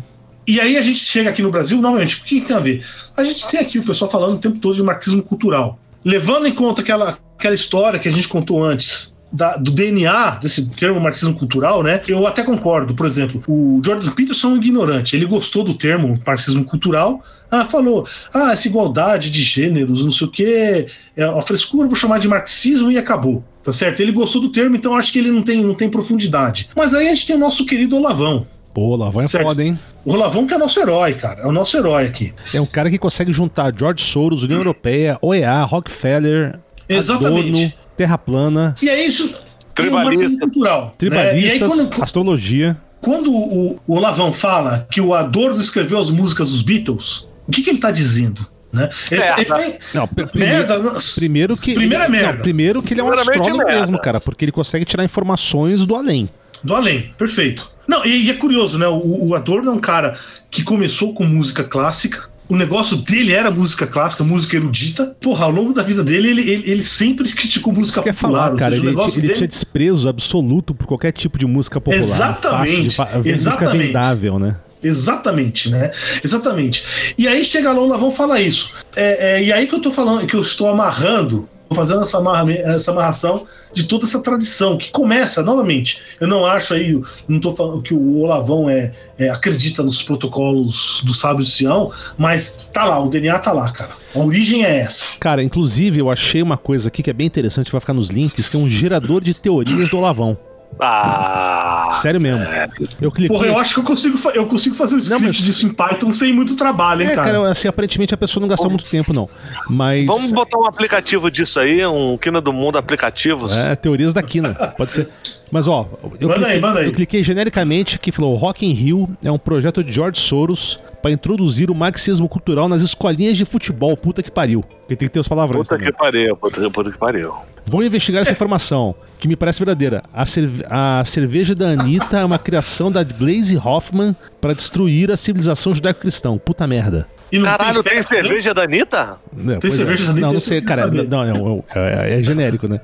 e 0.46 0.60
aí 0.60 0.76
a 0.76 0.80
gente 0.80 0.98
chega 0.98 1.30
aqui 1.30 1.42
no 1.42 1.50
Brasil, 1.50 1.80
novamente, 1.80 2.16
o 2.16 2.22
que 2.22 2.40
tem 2.40 2.56
a 2.56 2.60
ver? 2.60 2.84
A 3.16 3.24
gente 3.24 3.48
tem 3.48 3.58
aqui 3.58 3.80
o 3.80 3.84
pessoal 3.84 4.08
falando 4.08 4.36
o 4.36 4.38
tempo 4.38 4.60
todo 4.60 4.76
de 4.76 4.82
marxismo 4.82 5.22
cultural 5.22 5.76
levando 6.06 6.46
em 6.46 6.52
conta 6.52 6.82
aquela, 6.82 7.18
aquela 7.36 7.54
história 7.54 7.98
que 7.98 8.06
a 8.06 8.12
gente 8.12 8.28
contou 8.28 8.62
antes, 8.62 9.12
da, 9.32 9.56
do 9.56 9.72
DNA 9.72 10.38
desse 10.40 10.70
termo 10.70 11.00
marxismo 11.00 11.34
cultural, 11.34 11.82
né? 11.82 12.00
Eu 12.06 12.24
até 12.28 12.44
concordo. 12.44 12.94
Por 12.94 13.04
exemplo, 13.04 13.42
o 13.48 13.82
Jordan 13.84 14.12
Peterson 14.12 14.50
é 14.50 14.50
um 14.52 14.56
ignorante. 14.56 15.16
Ele 15.16 15.26
gostou 15.26 15.64
do 15.64 15.74
termo 15.74 16.20
marxismo 16.24 16.64
cultural. 16.64 17.20
Ah, 17.50 17.64
falou, 17.64 18.06
ah, 18.32 18.52
essa 18.52 18.68
igualdade 18.68 19.30
de 19.30 19.42
gêneros, 19.42 20.04
não 20.04 20.12
sei 20.12 20.26
o 20.28 20.30
quê, 20.30 20.86
é 21.16 21.24
a 21.24 21.42
frescura, 21.42 21.88
vou 21.88 21.96
chamar 21.96 22.18
de 22.18 22.28
marxismo 22.28 22.90
e 22.90 22.96
acabou. 22.96 23.44
Tá 23.64 23.72
certo? 23.72 24.00
Ele 24.00 24.12
gostou 24.12 24.40
do 24.40 24.50
termo, 24.50 24.76
então 24.76 24.94
acho 24.94 25.12
que 25.12 25.18
ele 25.18 25.30
não 25.32 25.42
tem, 25.42 25.60
não 25.62 25.74
tem 25.74 25.88
profundidade. 25.88 26.70
Mas 26.76 26.94
aí 26.94 27.08
a 27.08 27.14
gente 27.14 27.26
tem 27.26 27.36
o 27.36 27.40
nosso 27.40 27.66
querido 27.66 27.96
Olavão, 27.96 28.46
Pô, 28.76 28.88
o 28.88 28.96
Lavão 28.96 29.22
é 29.22 29.26
certo. 29.26 29.42
foda, 29.42 29.64
hein? 29.64 29.78
O 30.04 30.14
Lavão 30.14 30.46
que 30.46 30.52
é 30.52 30.58
nosso 30.58 30.78
herói, 30.78 31.14
cara. 31.14 31.40
É 31.40 31.46
o 31.46 31.50
nosso 31.50 31.74
herói 31.78 32.04
aqui. 32.04 32.34
É 32.52 32.60
um 32.60 32.66
cara 32.66 32.90
que 32.90 32.98
consegue 32.98 33.32
juntar 33.32 33.72
George 33.74 34.04
Soros, 34.04 34.42
União 34.42 34.58
Europeia, 34.58 35.16
OEA, 35.22 35.62
Rockefeller, 35.62 36.58
Exatamente. 36.86 37.48
Adorno, 37.48 37.72
Terra 37.96 38.18
plana. 38.18 38.74
E 38.82 38.90
é 38.90 39.02
isso. 39.02 39.40
Tribalista. 39.74 40.38
Cultural, 40.40 40.94
Tribalistas, 40.98 41.74
né? 41.74 41.88
quando, 41.88 42.02
astrologia. 42.02 42.76
Quando 43.00 43.32
o, 43.34 43.80
o 43.86 43.98
Lavão 43.98 44.30
fala 44.30 44.86
que 44.90 45.00
o 45.00 45.14
Adorno 45.14 45.58
escreveu 45.58 45.98
as 45.98 46.10
músicas 46.10 46.50
dos 46.50 46.60
Beatles, 46.60 47.26
o 47.48 47.52
que, 47.52 47.62
que 47.62 47.70
ele 47.70 47.78
está 47.78 47.90
dizendo? 47.90 48.46
Né? 48.70 48.90
Ele, 49.10 49.22
ele 49.22 49.78
não, 49.94 50.06
primeiro, 50.06 50.68
merda. 50.68 50.96
Primeiro 51.14 51.56
que. 51.56 51.72
Primeiro 51.72 52.04
é 52.04 52.08
merda. 52.10 52.32
Não, 52.34 52.40
primeiro 52.42 52.82
que 52.82 52.92
ele 52.92 53.00
é 53.00 53.04
um 53.04 53.10
astrônomo 53.10 53.64
mesmo, 53.64 53.98
cara, 53.98 54.20
porque 54.20 54.44
ele 54.44 54.52
consegue 54.52 54.84
tirar 54.84 55.02
informações 55.02 55.86
do 55.86 55.96
além. 55.96 56.28
Do 56.62 56.74
além, 56.74 57.14
perfeito. 57.16 57.74
Não, 57.86 58.04
e, 58.04 58.26
e 58.26 58.30
é 58.30 58.34
curioso, 58.34 58.78
né? 58.78 58.86
O, 58.88 59.28
o 59.28 59.34
Adorno 59.34 59.70
é 59.70 59.74
um 59.74 59.78
cara 59.78 60.18
que 60.50 60.62
começou 60.62 61.12
com 61.14 61.24
música 61.24 61.64
clássica, 61.64 62.30
o 62.48 62.54
negócio 62.54 62.96
dele 62.98 63.32
era 63.32 63.50
música 63.50 63.86
clássica, 63.86 64.22
música 64.22 64.56
erudita. 64.56 65.16
Porra, 65.20 65.46
ao 65.46 65.50
longo 65.50 65.72
da 65.72 65.82
vida 65.82 66.02
dele, 66.04 66.30
ele, 66.30 66.42
ele, 66.42 66.70
ele 66.70 66.84
sempre 66.84 67.28
criticou 67.32 67.72
música 67.72 68.02
Você 68.02 68.12
popular. 68.12 68.44
Falar, 68.46 68.56
cara, 68.56 68.76
seja, 68.76 68.88
ele, 68.88 69.00
ele 69.00 69.20
dele... 69.20 69.34
tinha 69.34 69.48
desprezo 69.48 70.08
absoluto 70.08 70.74
por 70.74 70.86
qualquer 70.86 71.12
tipo 71.12 71.38
de 71.38 71.46
música 71.46 71.80
popular. 71.80 72.04
Exatamente. 72.04 72.94
Fácil 72.94 73.22
de, 73.22 73.30
exatamente. 73.30 73.66
Música 73.66 73.86
vendável, 73.86 74.38
né? 74.38 74.56
Exatamente, 74.82 75.70
né? 75.70 75.90
Exatamente. 76.22 76.84
E 77.18 77.26
aí 77.26 77.44
chega 77.44 77.72
lá, 77.72 77.96
vão 77.96 78.12
falar 78.12 78.40
isso. 78.40 78.70
É, 78.94 79.38
é, 79.38 79.44
e 79.44 79.52
aí 79.52 79.66
que 79.66 79.74
eu 79.74 79.80
tô 79.80 79.90
falando, 79.90 80.24
que 80.24 80.36
eu 80.36 80.40
estou 80.40 80.68
amarrando 80.68 81.48
fazendo 81.74 82.02
essa, 82.02 82.18
amarra, 82.18 82.50
essa 82.52 82.92
amarração 82.92 83.44
de 83.76 83.84
toda 83.84 84.06
essa 84.06 84.20
tradição 84.20 84.78
que 84.78 84.90
começa 84.90 85.42
novamente. 85.42 86.00
Eu 86.18 86.26
não 86.26 86.46
acho 86.46 86.72
aí, 86.72 86.98
não 87.28 87.36
estou 87.36 87.54
falando 87.54 87.82
que 87.82 87.92
o 87.92 88.20
Olavão 88.20 88.70
é, 88.70 88.94
é, 89.18 89.28
acredita 89.28 89.82
nos 89.82 90.02
protocolos 90.02 91.02
do 91.04 91.12
sábio 91.12 91.44
Sião, 91.44 91.92
mas 92.16 92.70
tá 92.72 92.86
lá, 92.86 92.98
o 92.98 93.10
DNA 93.10 93.38
tá 93.38 93.52
lá, 93.52 93.70
cara. 93.70 93.90
A 94.14 94.18
origem 94.18 94.64
é 94.64 94.78
essa. 94.78 95.18
Cara, 95.20 95.42
inclusive 95.42 96.00
eu 96.00 96.10
achei 96.10 96.40
uma 96.40 96.56
coisa 96.56 96.88
aqui 96.88 97.02
que 97.02 97.10
é 97.10 97.12
bem 97.12 97.26
interessante, 97.26 97.70
vai 97.70 97.80
ficar 97.80 97.92
nos 97.92 98.08
links, 98.08 98.48
que 98.48 98.56
é 98.56 98.58
um 98.58 98.68
gerador 98.68 99.22
de 99.22 99.34
teorias 99.34 99.90
do 99.90 99.98
Olavão. 99.98 100.38
Ah. 100.80 101.88
Sério 101.92 102.20
mesmo. 102.20 102.42
É. 102.42 102.66
Eu 103.00 103.10
cliquei. 103.10 103.36
Porra, 103.36 103.48
eu 103.48 103.58
acho 103.58 103.74
que 103.74 103.80
eu 103.80 103.84
consigo, 103.84 104.18
eu 104.34 104.46
consigo 104.46 104.74
fazer 104.74 104.96
um 104.96 104.98
script 104.98 105.22
não, 105.22 105.28
mas... 105.28 105.36
disso 105.36 105.66
em 105.66 105.72
Python 105.72 106.12
sem 106.12 106.32
muito 106.32 106.56
trabalho, 106.56 107.02
hein, 107.02 107.08
é, 107.08 107.14
cara? 107.14 107.32
cara 107.32 107.50
assim, 107.50 107.68
aparentemente 107.68 108.12
a 108.14 108.16
pessoa 108.16 108.40
não 108.40 108.48
gastou 108.48 108.70
muito 108.70 108.84
tempo, 108.84 109.12
não. 109.12 109.28
Mas. 109.68 110.06
Vamos 110.06 110.32
botar 110.32 110.58
um 110.58 110.66
aplicativo 110.66 111.30
disso 111.30 111.58
aí, 111.60 111.84
um 111.86 112.16
Kina 112.18 112.40
do 112.40 112.52
Mundo 112.52 112.78
aplicativos. 112.78 113.52
É, 113.52 113.74
teorias 113.74 114.12
da 114.12 114.22
Kina. 114.22 114.54
Pode 114.76 114.92
ser. 114.92 115.08
Mas 115.50 115.68
ó, 115.68 115.88
eu, 116.20 116.28
manda 116.28 116.40
cliquei, 116.40 116.54
aí, 116.54 116.60
manda 116.60 116.80
aí. 116.80 116.86
eu 116.86 116.92
cliquei 116.92 117.22
genericamente 117.22 117.98
que 117.98 118.10
falou 118.10 118.34
Rock 118.34 118.66
in 118.66 118.72
Rio 118.72 119.08
é 119.24 119.30
um 119.30 119.38
projeto 119.38 119.82
de 119.82 119.92
George 119.92 120.18
Soros 120.20 120.80
para 121.00 121.12
introduzir 121.12 121.70
o 121.70 121.74
marxismo 121.74 122.28
cultural 122.28 122.68
nas 122.68 122.82
escolinhas 122.82 123.36
de 123.36 123.44
futebol. 123.44 123.96
Puta 123.96 124.22
que 124.22 124.30
pariu. 124.30 124.64
Ele 124.88 124.96
tem 124.96 125.08
que 125.08 125.14
ter 125.14 125.20
os 125.20 125.28
palavrões. 125.28 125.68
Puta 125.68 125.78
também. 125.78 125.92
que 125.92 125.98
pariu, 125.98 126.36
puta, 126.36 126.70
puta 126.70 126.90
que 126.90 126.98
pariu. 126.98 127.34
Vamos 127.68 127.86
investigar 127.86 128.22
essa 128.22 128.32
informação, 128.32 128.94
que 129.18 129.26
me 129.26 129.34
parece 129.34 129.58
verdadeira. 129.58 130.02
A, 130.12 130.24
cerve 130.24 130.64
a 130.70 131.02
cerveja 131.04 131.54
da 131.54 131.70
Anitta 131.70 132.18
é 132.18 132.24
uma 132.24 132.38
criação 132.38 132.90
da 132.90 133.02
Glaze 133.02 133.56
Hoffman 133.56 134.14
para 134.40 134.54
destruir 134.54 135.10
a 135.10 135.16
civilização 135.16 135.74
judaico-cristã. 135.74 136.38
Puta 136.38 136.66
merda. 136.66 137.08
Caralho, 137.42 137.82
tem, 137.82 137.94
tem 137.94 138.02
cerveja 138.04 138.54
da 138.54 138.62
Anitta? 138.62 139.16
Não, 139.36 139.58
tem 139.58 139.70
cerveja 139.70 140.04
é. 140.04 140.06
da 140.06 140.12
Anitta? 140.12 140.26
Não, 140.26 140.32
não 140.34 140.40
sei, 140.40 140.60
cara. 140.60 140.86
Não, 140.86 141.04
não, 141.04 141.64
é, 141.74 142.18
é, 142.18 142.22
genérico, 142.22 142.68
né? 142.68 142.80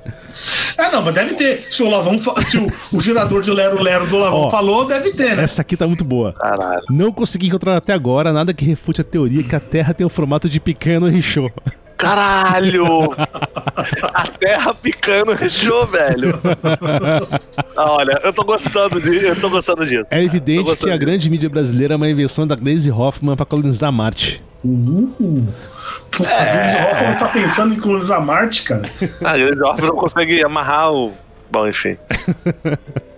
É, 0.76 0.90
não, 0.90 1.00
mas 1.00 1.14
deve 1.14 1.34
ter. 1.34 1.64
Se 1.70 1.82
o 1.82 1.88
Lavão, 1.88 2.18
se 2.18 2.58
o, 2.58 2.66
o 2.92 3.00
gerador 3.00 3.40
de 3.40 3.52
Lero 3.52 3.80
Lero 3.80 4.06
do 4.08 4.18
Lavão 4.18 4.40
Ó, 4.40 4.50
falou, 4.50 4.84
deve 4.84 5.12
ter, 5.12 5.36
né? 5.36 5.44
Essa 5.44 5.62
aqui 5.62 5.76
tá 5.76 5.86
muito 5.86 6.04
boa. 6.04 6.32
Caralho. 6.32 6.82
Não 6.90 7.12
consegui 7.12 7.46
encontrar 7.46 7.76
até 7.76 7.92
agora 7.92 8.32
nada 8.32 8.52
que 8.52 8.64
refute 8.64 9.00
a 9.00 9.04
teoria 9.04 9.44
que 9.44 9.54
a 9.54 9.60
Terra 9.60 9.94
tem 9.94 10.04
o 10.04 10.10
formato 10.10 10.48
de 10.48 10.58
picanha 10.58 10.98
no 10.98 11.06
Richow. 11.06 11.50
Caralho! 12.02 13.12
A 14.12 14.26
terra 14.26 14.74
picando 14.74 15.32
rechou, 15.34 15.86
velho. 15.86 16.38
Ah, 17.76 17.92
olha, 17.92 18.20
eu 18.24 18.32
tô 18.32 18.42
gostando 18.42 19.00
de, 19.00 19.24
eu 19.24 19.40
tô 19.40 19.48
gostando 19.48 19.86
disso. 19.86 20.04
É 20.10 20.20
evidente 20.22 20.74
que 20.76 20.90
a 20.90 20.96
grande 20.96 21.30
mídia 21.30 21.48
brasileira 21.48 21.94
é 21.94 21.96
uma 21.96 22.08
invenção 22.08 22.44
da 22.44 22.56
Glaze 22.56 22.90
Hoffman 22.90 23.36
pra 23.36 23.46
colonizar 23.46 23.92
Marte. 23.92 24.42
Uh, 24.64 25.46
Pô, 26.10 26.24
a 26.24 26.26
Glaze 26.26 26.76
Hoffman 26.76 27.18
tá 27.18 27.28
pensando 27.28 27.74
em 27.74 27.80
colonizar 27.80 28.20
Marte, 28.20 28.64
cara. 28.64 28.82
A 29.22 29.38
Glaze 29.38 29.62
Hoffman 29.62 29.88
não 29.88 29.96
consegue 29.96 30.44
amarrar 30.44 30.92
o. 30.92 31.12
Bom, 31.50 31.68
enfim. 31.68 31.96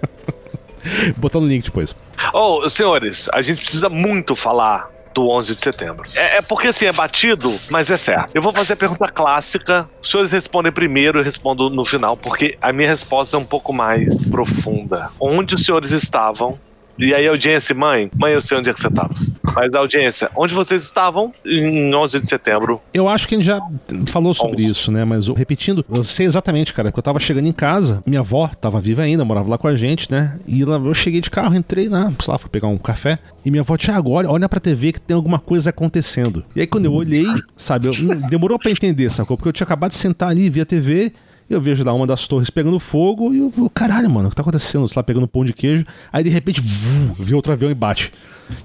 Botar 1.16 1.40
no 1.40 1.46
link 1.46 1.64
depois. 1.64 1.96
Oh, 2.34 2.68
senhores, 2.68 3.30
a 3.32 3.40
gente 3.40 3.62
precisa 3.62 3.88
muito 3.88 4.36
falar 4.36 4.93
do 5.14 5.28
11 5.28 5.54
de 5.54 5.60
setembro. 5.60 6.08
É, 6.14 6.38
é, 6.38 6.42
porque 6.42 6.68
assim, 6.68 6.86
é 6.86 6.92
batido, 6.92 7.54
mas 7.70 7.90
é 7.90 7.96
certo. 7.96 8.32
Eu 8.34 8.42
vou 8.42 8.52
fazer 8.52 8.72
a 8.72 8.76
pergunta 8.76 9.08
clássica. 9.08 9.88
Os 10.02 10.10
senhores 10.10 10.32
respondem 10.32 10.72
primeiro, 10.72 11.20
eu 11.20 11.24
respondo 11.24 11.70
no 11.70 11.84
final, 11.84 12.16
porque 12.16 12.58
a 12.60 12.72
minha 12.72 12.88
resposta 12.88 13.36
é 13.36 13.40
um 13.40 13.44
pouco 13.44 13.72
mais 13.72 14.28
profunda. 14.28 15.10
Onde 15.20 15.54
os 15.54 15.64
senhores 15.64 15.92
estavam 15.92 16.58
e 16.98 17.14
aí, 17.14 17.26
audiência, 17.26 17.74
mãe, 17.74 18.10
mãe, 18.16 18.32
eu 18.32 18.40
sei 18.40 18.58
onde 18.58 18.70
é 18.70 18.72
que 18.72 18.80
você 18.80 18.88
estava. 18.88 19.12
Mas, 19.54 19.74
audiência, 19.74 20.30
onde 20.36 20.54
vocês 20.54 20.82
estavam 20.82 21.32
em 21.44 21.94
11 21.94 22.20
de 22.20 22.26
setembro? 22.26 22.80
Eu 22.92 23.08
acho 23.08 23.28
que 23.28 23.34
a 23.34 23.38
gente 23.38 23.46
já 23.46 23.60
falou 24.08 24.34
sobre 24.34 24.62
11. 24.62 24.70
isso, 24.70 24.92
né? 24.92 25.04
Mas 25.04 25.28
repetindo, 25.28 25.84
eu 25.92 26.02
sei 26.02 26.26
exatamente, 26.26 26.72
cara, 26.72 26.90
porque 26.90 26.98
eu 26.98 27.02
tava 27.02 27.20
chegando 27.20 27.46
em 27.46 27.52
casa, 27.52 28.02
minha 28.06 28.20
avó 28.20 28.48
tava 28.48 28.80
viva 28.80 29.02
ainda, 29.02 29.24
morava 29.24 29.48
lá 29.48 29.58
com 29.58 29.68
a 29.68 29.76
gente, 29.76 30.10
né? 30.10 30.38
E 30.46 30.64
lá, 30.64 30.76
eu 30.76 30.94
cheguei 30.94 31.20
de 31.20 31.30
carro, 31.30 31.54
entrei 31.54 31.88
lá, 31.88 32.12
sei 32.20 32.32
lá, 32.32 32.38
fui 32.38 32.50
pegar 32.50 32.68
um 32.68 32.78
café. 32.78 33.18
E 33.44 33.50
minha 33.50 33.62
avó, 33.62 33.76
Tiago, 33.76 34.10
olha, 34.10 34.30
olha 34.30 34.48
pra 34.48 34.60
TV 34.60 34.92
que 34.92 35.00
tem 35.00 35.14
alguma 35.14 35.38
coisa 35.38 35.70
acontecendo. 35.70 36.44
E 36.54 36.60
aí, 36.60 36.66
quando 36.66 36.86
eu 36.86 36.92
olhei, 36.92 37.26
sabe, 37.56 37.88
eu, 37.88 37.92
demorou 38.28 38.58
pra 38.58 38.70
entender, 38.70 39.10
sacou? 39.10 39.36
Porque 39.36 39.48
eu 39.48 39.52
tinha 39.52 39.64
acabado 39.64 39.90
de 39.90 39.98
sentar 39.98 40.30
ali, 40.30 40.48
vi 40.48 40.60
a 40.60 40.66
TV 40.66 41.12
eu 41.48 41.60
vejo 41.60 41.84
lá 41.84 41.92
uma 41.92 42.06
das 42.06 42.26
torres 42.26 42.50
pegando 42.50 42.78
fogo 42.80 43.32
e 43.32 43.38
eu, 43.38 43.70
caralho, 43.72 44.08
mano, 44.08 44.28
o 44.28 44.30
que 44.30 44.36
tá 44.36 44.42
acontecendo? 44.42 44.88
Sei 44.88 44.98
lá, 44.98 45.02
pegando 45.02 45.28
pão 45.28 45.44
de 45.44 45.52
queijo. 45.52 45.84
Aí 46.12 46.24
de 46.24 46.30
repente, 46.30 46.60
vu, 46.60 47.14
vê 47.18 47.34
outro 47.34 47.52
avião 47.52 47.70
e 47.70 47.74
bate. 47.74 48.12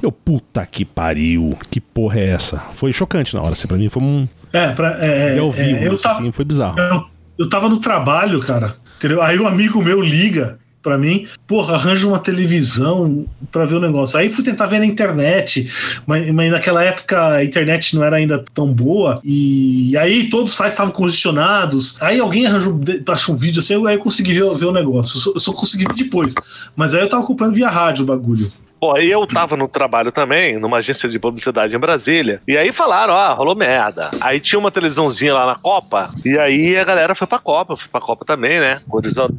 Eu, 0.02 0.12
puta 0.12 0.66
que 0.66 0.84
pariu, 0.84 1.58
que 1.70 1.80
porra 1.80 2.20
é 2.20 2.30
essa? 2.30 2.58
Foi 2.74 2.92
chocante 2.92 3.36
na 3.36 3.42
hora, 3.42 3.54
assim, 3.54 3.68
pra 3.68 3.78
mim 3.78 3.90
foi 3.90 4.04
um. 4.04 4.28
É, 4.52 4.72
pra, 4.72 4.98
é, 5.02 5.36
é 5.36 5.40
ao 5.40 5.52
vivo, 5.52 5.78
é, 5.78 5.88
eu 5.88 5.94
isso, 5.94 6.04
tava, 6.04 6.20
assim, 6.20 6.32
foi 6.32 6.46
bizarro. 6.46 6.80
Eu, 6.80 7.06
eu 7.38 7.50
tava 7.50 7.70
no 7.70 7.80
trabalho, 7.80 8.40
cara, 8.40 8.76
entendeu? 8.98 9.22
Aí 9.22 9.40
um 9.40 9.48
amigo 9.48 9.82
meu 9.82 10.02
liga 10.02 10.60
para 10.82 10.98
mim, 10.98 11.28
porra, 11.46 11.76
arranja 11.76 12.08
uma 12.08 12.20
televisão 12.20 13.26
para 13.52 13.66
ver 13.66 13.76
o 13.76 13.80
negócio. 13.80 14.18
Aí 14.18 14.30
fui 14.30 14.44
tentar 14.44 14.68
ver 14.68 14.80
na 14.80 14.86
internet, 14.86 15.72
mas, 16.06 16.32
mas, 16.32 16.52
naquela 16.52 16.84
época 16.84 17.28
a 17.28 17.44
internet 17.44 17.96
não 17.96 18.04
era 18.04 18.18
ainda 18.18 18.44
tão 18.54 18.72
boa, 18.72 19.20
e 19.24 19.96
aí 19.98 20.30
todos 20.30 20.52
os 20.52 20.58
sites 20.58 20.74
estavam 20.74 20.92
congestionados. 20.92 21.98
Aí 22.02 22.20
alguém 22.20 22.46
arranjou, 22.46 22.80
achou 23.08 23.36
um 23.36 23.38
vídeo 23.38 23.60
assim, 23.60 23.86
aí 23.88 23.96
eu 23.96 24.00
consegui 24.00 24.34
ver, 24.34 24.50
ver 24.56 24.66
o 24.66 24.72
negócio. 24.72 25.18
Eu 25.18 25.22
só, 25.22 25.32
eu 25.32 25.40
só 25.40 25.54
consegui 25.54 25.86
depois. 25.96 26.34
Mas 26.76 26.94
aí 26.94 27.02
eu 27.02 27.10
tava 27.10 27.24
acompanhando 27.24 27.56
via 27.56 27.70
rádio 27.70 28.04
o 28.04 28.08
bagulho. 28.08 28.50
Pô, 28.80 28.96
aí 28.96 29.12
eu 29.12 29.28
tava 29.28 29.58
no 29.58 29.68
trabalho 29.68 30.12
também, 30.12 30.58
numa 30.58 30.78
agência 30.78 31.10
de 31.10 31.20
publicidade 31.20 31.76
em 31.76 31.80
Brasília, 31.80 32.42
e 32.48 32.58
aí 32.58 32.72
falaram, 32.72 33.14
ah, 33.14 33.34
rolou 33.34 33.56
merda. 33.56 34.10
Aí 34.22 34.40
tinha 34.40 34.58
uma 34.58 34.72
televisãozinha 34.72 35.34
lá 35.34 35.46
na 35.46 35.56
Copa, 35.56 36.10
e 36.24 36.38
aí 36.38 36.78
a 36.78 36.84
galera 36.86 37.14
foi 37.14 37.28
pra 37.28 37.40
Copa, 37.40 37.74
eu 37.74 37.78
fui 37.78 37.90
pra 37.90 38.00
Copa 38.00 38.24
também, 38.24 38.60
né? 38.60 38.82
Curioso, 38.88 39.30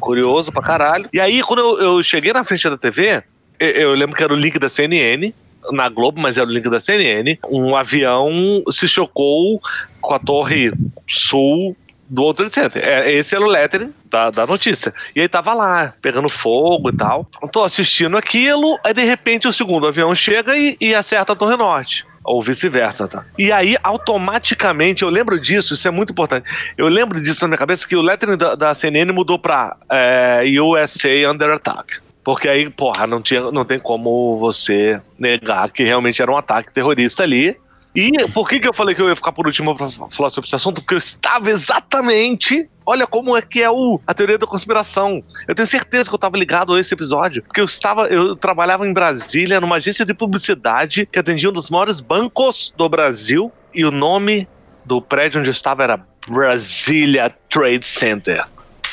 curioso 0.00 0.50
pra 0.50 0.62
caralho. 0.62 1.08
E 1.12 1.20
aí, 1.20 1.42
quando 1.42 1.58
eu, 1.58 1.80
eu 1.80 2.02
cheguei 2.02 2.32
na 2.32 2.42
frente 2.42 2.68
da 2.70 2.78
TV, 2.78 3.22
eu, 3.60 3.68
eu 3.68 3.94
lembro 3.94 4.16
que 4.16 4.22
era 4.22 4.32
o 4.32 4.36
link 4.36 4.58
da 4.58 4.68
CNN, 4.68 5.32
na 5.72 5.88
Globo, 5.88 6.20
mas 6.20 6.38
era 6.38 6.46
o 6.46 6.52
link 6.52 6.68
da 6.70 6.80
CNN, 6.80 7.38
um 7.50 7.76
avião 7.76 8.30
se 8.70 8.88
chocou 8.88 9.60
com 10.00 10.14
a 10.14 10.18
torre 10.18 10.72
sul 11.06 11.76
do 12.08 12.22
outro 12.22 12.48
Center. 12.48 12.82
É, 12.84 13.12
esse 13.12 13.34
era 13.34 13.44
o 13.44 13.48
lettering 13.48 13.92
da, 14.10 14.30
da 14.30 14.46
notícia. 14.46 14.94
E 15.14 15.20
aí 15.20 15.28
tava 15.28 15.54
lá, 15.54 15.94
pegando 16.00 16.28
fogo 16.28 16.90
e 16.90 16.96
tal. 16.96 17.28
Tô 17.52 17.64
assistindo 17.64 18.16
aquilo, 18.16 18.78
aí 18.84 18.94
de 18.94 19.04
repente 19.04 19.48
o 19.48 19.52
segundo 19.52 19.86
avião 19.86 20.14
chega 20.14 20.56
e, 20.56 20.76
e 20.80 20.94
acerta 20.94 21.32
a 21.32 21.36
Torre 21.36 21.56
Norte 21.56 22.06
ou 22.26 22.42
vice-versa, 22.42 23.06
tá? 23.06 23.24
E 23.38 23.52
aí, 23.52 23.76
automaticamente, 23.84 25.04
eu 25.04 25.08
lembro 25.08 25.38
disso, 25.38 25.74
isso 25.74 25.86
é 25.86 25.92
muito 25.92 26.10
importante. 26.10 26.50
Eu 26.76 26.88
lembro 26.88 27.22
disso 27.22 27.44
na 27.44 27.48
minha 27.48 27.58
cabeça 27.58 27.86
que 27.86 27.94
o 27.94 28.02
lettering 28.02 28.36
da, 28.36 28.56
da 28.56 28.74
CNN 28.74 29.12
mudou 29.12 29.38
pra 29.38 29.76
é, 29.88 30.42
USA 30.60 31.30
Under 31.30 31.52
Attack. 31.52 32.00
Porque 32.24 32.48
aí, 32.48 32.68
porra, 32.68 33.06
não, 33.06 33.22
tinha, 33.22 33.52
não 33.52 33.64
tem 33.64 33.78
como 33.78 34.36
você 34.40 35.00
negar 35.16 35.70
que 35.70 35.84
realmente 35.84 36.20
era 36.20 36.28
um 36.28 36.36
ataque 36.36 36.72
terrorista 36.72 37.22
ali. 37.22 37.56
E 37.96 38.28
por 38.28 38.46
que, 38.46 38.60
que 38.60 38.68
eu 38.68 38.74
falei 38.74 38.94
que 38.94 39.00
eu 39.00 39.08
ia 39.08 39.16
ficar 39.16 39.32
por 39.32 39.46
último 39.46 39.74
pra 39.74 39.88
falar 39.88 40.28
sobre 40.28 40.46
esse 40.46 40.54
assunto? 40.54 40.82
Porque 40.82 40.94
eu 40.94 40.98
estava 40.98 41.48
exatamente. 41.48 42.68
Olha 42.84 43.06
como 43.06 43.34
é 43.34 43.40
que 43.40 43.62
é 43.62 43.70
o, 43.70 43.98
a 44.06 44.12
teoria 44.12 44.36
da 44.36 44.46
conspiração. 44.46 45.24
Eu 45.48 45.54
tenho 45.54 45.66
certeza 45.66 46.10
que 46.10 46.14
eu 46.14 46.18
estava 46.18 46.36
ligado 46.36 46.74
a 46.74 46.78
esse 46.78 46.92
episódio. 46.92 47.42
Porque 47.42 47.60
eu 47.60 47.64
estava. 47.64 48.06
Eu 48.08 48.36
trabalhava 48.36 48.86
em 48.86 48.92
Brasília, 48.92 49.60
numa 49.60 49.76
agência 49.76 50.04
de 50.04 50.12
publicidade 50.12 51.06
que 51.06 51.18
atendia 51.18 51.48
um 51.48 51.52
dos 51.52 51.70
maiores 51.70 51.98
bancos 51.98 52.72
do 52.76 52.86
Brasil. 52.86 53.50
E 53.74 53.82
o 53.82 53.90
nome 53.90 54.46
do 54.84 55.00
prédio 55.00 55.40
onde 55.40 55.48
eu 55.48 55.52
estava 55.52 55.82
era 55.82 56.06
Brasília 56.28 57.34
Trade 57.48 57.84
Center. 57.84 58.44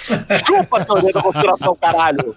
Chupa 0.46 0.80
a 0.80 0.86
teoria 0.86 1.12
da 1.12 1.22
conspiração, 1.22 1.78
caralho. 1.80 2.36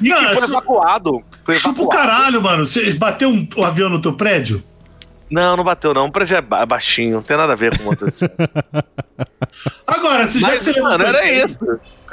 E 0.00 0.08
Não, 0.08 0.18
que 0.18 0.34
foi 0.34 0.44
evacuado. 0.44 1.24
Foi 1.44 1.54
chupa 1.54 1.82
evacuado. 1.82 1.82
o 1.82 1.88
caralho, 1.88 2.42
mano. 2.42 2.66
Você 2.66 2.92
bateu 2.94 3.28
um, 3.28 3.48
um 3.56 3.64
avião 3.64 3.88
no 3.88 4.00
teu 4.00 4.12
prédio? 4.12 4.62
Não, 5.34 5.56
não 5.56 5.64
bateu, 5.64 5.92
não. 5.92 6.06
O 6.06 6.12
prédio 6.12 6.36
é 6.36 6.42
baixinho, 6.64 7.14
não 7.14 7.22
tem 7.22 7.36
nada 7.36 7.54
a 7.54 7.56
ver 7.56 7.76
com 7.76 7.82
o 7.82 7.86
motorista. 7.86 8.30
Agora, 9.84 10.28
se 10.28 10.40
já 10.40 10.46
Mas, 10.46 10.64
que 10.64 10.72
você 10.72 10.80
mano, 10.80 11.04
era 11.04 11.28
isso. 11.28 11.58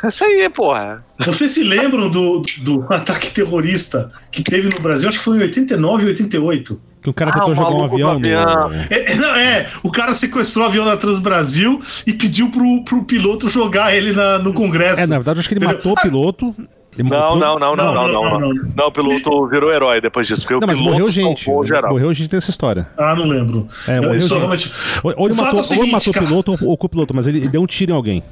Isso 0.04 0.24
aí, 0.24 0.50
porra. 0.50 1.06
Vocês 1.24 1.52
se 1.52 1.64
lembram 1.64 2.10
do, 2.10 2.42
do 2.64 2.82
ataque 2.92 3.30
terrorista 3.30 4.12
que 4.32 4.42
teve 4.42 4.70
no 4.70 4.82
Brasil? 4.82 5.08
Acho 5.08 5.20
que 5.20 5.24
foi 5.24 5.38
em 5.38 5.42
89 5.42 6.04
e 6.04 6.08
88. 6.08 6.82
Que 7.04 7.10
o 7.12 7.14
cara 7.14 7.30
ah, 7.30 7.34
tentou 7.34 7.54
jogar 7.54 7.70
um 7.70 7.84
avião. 7.84 8.10
avião. 8.10 8.70
No... 8.70 8.76
É, 8.90 9.16
não, 9.16 9.36
é, 9.36 9.68
o 9.84 9.92
cara 9.92 10.16
sequestrou 10.16 10.66
o 10.66 10.70
avião 10.70 10.86
da 10.86 10.98
Transbrasil 10.98 11.80
e 12.08 12.14
pediu 12.14 12.50
pro, 12.50 12.84
pro 12.84 13.04
piloto 13.04 13.48
jogar 13.50 13.96
ele 13.96 14.14
na, 14.14 14.40
no 14.40 14.52
Congresso. 14.52 15.02
É, 15.02 15.06
na 15.06 15.18
verdade, 15.18 15.40
acho 15.40 15.48
que 15.48 15.54
ele 15.54 15.64
Entendeu? 15.64 15.78
matou 15.78 15.94
o 15.94 16.02
piloto 16.02 16.56
não, 16.98 17.36
não, 17.36 17.58
não, 17.58 17.76
não, 17.76 17.94
não, 17.94 18.08
não, 18.08 18.40
não. 18.40 18.54
Não, 18.76 18.88
o 18.88 18.92
piloto 18.92 19.48
virou 19.48 19.72
herói 19.74 20.02
depois 20.02 20.28
disso. 20.28 20.42
Porque 20.42 20.60
não, 20.60 20.68
mas 20.68 20.82
morreu 20.82 21.10
gente. 21.10 21.50
Morreu 21.50 22.14
gente 22.14 22.30
dessa 22.30 22.50
história. 22.50 22.88
Ah, 22.98 23.16
não 23.16 23.26
lembro. 23.28 23.70
É, 23.88 24.02
morreu 24.02 24.20
gente. 24.20 24.34
Realmente... 24.34 24.72
Ou 25.04 25.26
ele 25.28 25.36
matou, 25.36 25.60
ou 25.60 25.84
ele 25.84 25.92
matou 25.92 26.14
o 26.14 26.20
piloto 26.20 26.58
ou 26.62 26.78
o 26.80 26.90
piloto, 26.90 27.14
mas 27.14 27.28
ele 27.28 27.48
deu 27.48 27.62
um 27.62 27.66
tiro 27.66 27.94
em 27.94 27.96
alguém. 27.96 28.24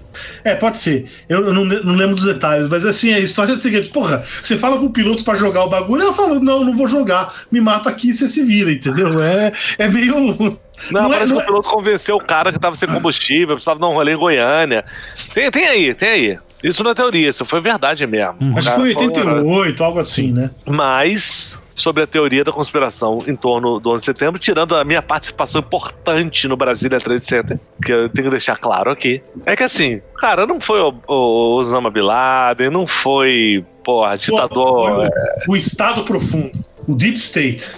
É, 0.44 0.56
pode 0.56 0.77
ser. 0.77 1.10
Eu 1.30 1.53
não, 1.53 1.64
não 1.64 1.95
lembro 1.95 2.15
dos 2.15 2.26
detalhes, 2.26 2.68
mas 2.68 2.86
assim, 2.86 3.14
a 3.14 3.19
história 3.19 3.53
é 3.53 3.56
a 3.56 3.57
seguinte: 3.57 3.90
porra, 3.90 4.23
você 4.41 4.57
fala 4.57 4.77
pro 4.77 4.90
piloto 4.90 5.23
pra 5.23 5.36
jogar 5.36 5.64
o 5.64 5.69
bagulho, 5.69 6.03
eu 6.03 6.14
falo, 6.14 6.40
não, 6.40 6.65
não 6.65 6.76
vou 6.76 6.88
jogar, 6.88 7.34
me 7.49 7.61
mata 7.61 7.90
aqui 7.90 8.10
e 8.10 8.14
você 8.14 8.27
se 8.27 8.44
vira, 8.44 8.72
entendeu? 8.72 9.22
É, 9.22 9.53
é 9.77 9.88
meio. 9.88 10.60
Não, 10.94 11.02
não 11.02 11.10
parece 11.10 11.34
é, 11.34 11.36
que 11.36 11.41
o 11.41 11.45
piloto 11.45 11.68
convenceu 11.68 12.15
o 12.15 12.23
cara 12.23 12.53
que 12.53 12.57
tava 12.57 12.73
sem 12.73 12.88
combustível, 12.88 13.56
precisava 13.56 13.77
dar 13.77 13.90
um 13.90 13.94
rolê 13.94 14.14
em 14.14 14.18
Goiânia. 14.18 14.86
Tem, 15.34 15.52
tem 15.52 15.68
aí, 15.68 15.94
tem 15.94 16.10
aí. 16.10 16.40
Isso 16.64 16.84
não 16.84 16.91
é 16.91 16.94
teoria, 16.94 17.30
isso 17.30 17.45
foi 17.45 17.61
verdade 17.61 18.06
mesmo. 18.06 18.36
Hum. 18.41 18.53
Acho 18.56 18.69
que 18.72 18.76
foi 18.76 18.90
88, 18.90 19.84
algo 19.84 19.99
assim, 19.99 20.31
né? 20.31 20.52
Mas, 20.65 21.60
sobre 21.73 22.03
a 22.03 22.07
teoria 22.07 22.44
da 22.44 22.52
conspiração 22.52 23.19
em 23.27 23.36
torno 23.36 23.80
do 23.80 23.90
11 23.91 24.02
de 24.02 24.06
setembro, 24.06 24.40
tirando 24.40 24.76
a 24.76 24.84
minha 24.84 25.02
participação 25.02 25.61
importante 25.61 26.48
no 26.48 26.57
Brasília 26.57 26.99
Trade 26.99 27.23
Center, 27.23 27.60
que 27.84 27.91
eu 27.91 28.10
tenho 28.10 28.27
que 28.27 28.31
deixar 28.31 28.57
claro 28.57 28.91
aqui, 28.91 29.22
é 29.45 29.56
que 29.56 29.64
assim, 29.64 30.02
cara, 30.18 30.45
não 30.45 30.60
foi 30.60 30.81
o, 30.81 30.94
o 31.07 31.56
Osama 31.56 31.90
Bin 31.90 32.02
Laden, 32.02 32.69
não 32.69 32.86
foi, 32.86 33.65
porra, 33.84 34.18
ditador. 34.18 34.49
Pô, 34.49 34.98
o, 34.98 35.06
é... 35.06 35.10
o 35.48 35.56
Estado 35.56 36.03
Profundo, 36.03 36.52
o 36.86 36.95
Deep 36.95 37.18
State. 37.18 37.76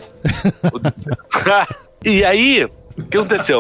o 0.74 0.80
Deep 0.80 1.00
State. 1.00 1.68
e 2.06 2.24
aí, 2.24 2.68
o 2.98 3.04
que 3.04 3.18
aconteceu? 3.18 3.60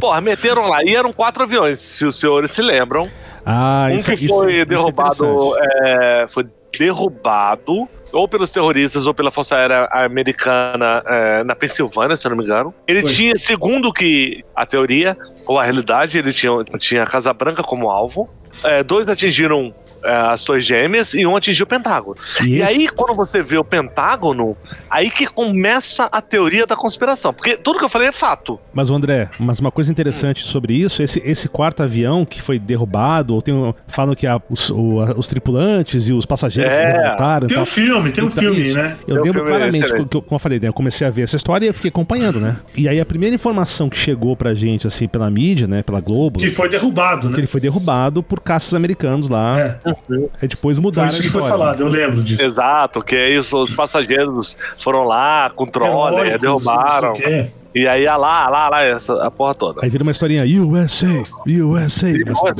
Porra, 0.00 0.20
meteram 0.20 0.68
lá, 0.68 0.82
e 0.82 0.94
eram 0.94 1.12
quatro 1.12 1.42
aviões, 1.42 1.78
se 1.78 2.06
os 2.06 2.18
senhores 2.18 2.50
se 2.50 2.62
lembram. 2.62 3.08
Ah, 3.44 3.88
um 3.90 3.96
isso, 3.96 4.14
que 4.14 4.28
foi 4.28 4.56
isso, 4.56 4.66
derrubado. 4.66 5.12
Isso 5.12 5.56
é, 5.58 6.26
foi 6.28 6.46
derrubado 6.76 7.88
ou 8.12 8.28
pelos 8.28 8.50
terroristas 8.50 9.06
ou 9.06 9.14
pela 9.14 9.30
Força 9.30 9.56
Aérea 9.56 9.88
Americana 9.90 11.02
é, 11.06 11.44
na 11.44 11.54
Pensilvânia, 11.54 12.14
se 12.14 12.26
eu 12.26 12.30
não 12.30 12.36
me 12.36 12.44
engano. 12.44 12.74
Ele 12.86 13.00
foi. 13.00 13.10
tinha, 13.10 13.36
segundo 13.36 13.92
que 13.92 14.44
a 14.54 14.66
teoria 14.66 15.16
ou 15.46 15.58
a 15.58 15.64
realidade, 15.64 16.18
ele 16.18 16.32
tinha, 16.32 16.52
tinha 16.78 17.02
a 17.02 17.06
Casa 17.06 17.32
Branca 17.32 17.62
como 17.62 17.90
alvo. 17.90 18.28
É, 18.64 18.82
dois 18.82 19.08
atingiram 19.08 19.72
é, 19.72 19.81
as 20.04 20.42
Torres 20.42 20.64
Gêmeas 20.64 21.14
e 21.14 21.24
um 21.26 21.36
atingiu 21.36 21.64
o 21.64 21.66
Pentágono. 21.66 22.16
E, 22.44 22.56
E 22.56 22.62
aí, 22.62 22.88
quando 22.88 23.14
você 23.16 23.42
vê 23.42 23.56
o 23.58 23.64
Pentágono, 23.64 24.56
aí 24.90 25.10
que 25.10 25.26
começa 25.26 26.08
a 26.10 26.20
teoria 26.20 26.66
da 26.66 26.74
conspiração. 26.76 27.32
Porque 27.32 27.56
tudo 27.56 27.78
que 27.78 27.84
eu 27.84 27.88
falei 27.88 28.08
é 28.08 28.12
fato. 28.12 28.58
Mas, 28.72 28.90
André, 28.90 29.28
mas 29.38 29.58
uma 29.60 29.70
coisa 29.70 29.90
interessante 29.90 30.42
sobre 30.44 30.74
isso, 30.74 31.02
esse, 31.02 31.20
esse 31.24 31.48
quarto 31.48 31.82
avião 31.82 32.24
que 32.24 32.40
foi 32.42 32.58
derrubado, 32.58 33.34
ou 33.34 33.42
tem, 33.42 33.54
um- 33.54 33.72
falam 33.86 34.14
que 34.14 34.26
a- 34.26 34.40
os, 34.50 34.70
o- 34.70 35.00
a- 35.00 35.12
os 35.16 35.28
tripulantes 35.28 36.08
e 36.08 36.12
os 36.12 36.26
passageiros 36.26 36.72
É. 36.72 36.92
levantaram. 36.98 37.46
Tem 37.46 37.58
um 37.58 37.64
filme, 37.64 38.10
tem 38.10 38.24
um 38.24 38.26
Então, 38.28 38.42
filme, 38.42 38.60
isso. 38.60 38.76
né? 38.76 38.96
Eu 39.00 39.06
Tem 39.06 39.14
um 39.14 39.18
lembro 39.18 39.32
filme 39.44 39.48
claramente, 39.48 39.86
que 40.08 40.16
eu- 40.16 40.22
como 40.22 40.34
eu 40.36 40.38
falei, 40.38 40.58
né, 40.60 40.68
eu 40.68 40.72
comecei 40.72 41.06
a 41.06 41.10
ver 41.10 41.22
essa 41.22 41.36
história 41.36 41.64
e 41.66 41.68
eu 41.68 41.74
fiquei 41.74 41.88
acompanhando, 41.90 42.40
né? 42.40 42.56
E 42.76 42.88
aí 42.88 43.00
a 43.00 43.06
primeira 43.06 43.34
informação 43.34 43.88
que 43.88 43.96
chegou 43.96 44.36
pra 44.36 44.54
gente, 44.54 44.86
assim, 44.86 45.06
pela 45.08 45.30
mídia, 45.30 45.66
né, 45.66 45.82
pela 45.82 46.00
Globo, 46.00 46.38
Que 46.38 46.50
foi 46.50 46.68
derrubado, 46.68 47.22
que 47.28 47.32
né? 47.34 47.38
ele 47.40 47.46
foi 47.46 47.60
derrubado 47.60 48.22
por 48.22 48.40
caças 48.40 48.74
americanos 48.74 49.28
lá. 49.28 49.60
É, 49.60 49.91
Aí 50.40 50.48
depois 50.48 50.78
foi 50.78 50.82
mudaram 50.82 51.08
isso 51.10 51.22
que 51.22 51.28
foi 51.28 51.42
falado, 51.42 51.80
eu 51.80 51.88
lembro 51.88 52.22
disso. 52.22 52.42
Exato, 52.42 53.02
que 53.02 53.16
aí 53.16 53.38
os, 53.38 53.52
os 53.52 53.74
passageiros 53.74 54.56
foram 54.78 55.04
lá 55.04 55.50
com 55.54 55.66
troller, 55.66 56.26
Heróicos, 56.26 56.40
derrubaram. 56.40 57.08
não 57.10 57.16
sei 57.16 57.24
o 57.24 57.28
quê. 57.44 57.50
E 57.74 57.88
aí, 57.88 58.06
ah 58.06 58.16
lá, 58.18 58.44
ah 58.44 58.50
lá, 58.50 58.66
ah 58.66 58.68
lá, 58.68 58.82
essa, 58.82 59.22
a 59.24 59.30
porra 59.30 59.54
toda. 59.54 59.80
Aí 59.82 59.88
vira 59.88 60.02
uma 60.02 60.12
historinha 60.12 60.44
USA, 60.62 61.22
USA. 61.46 62.10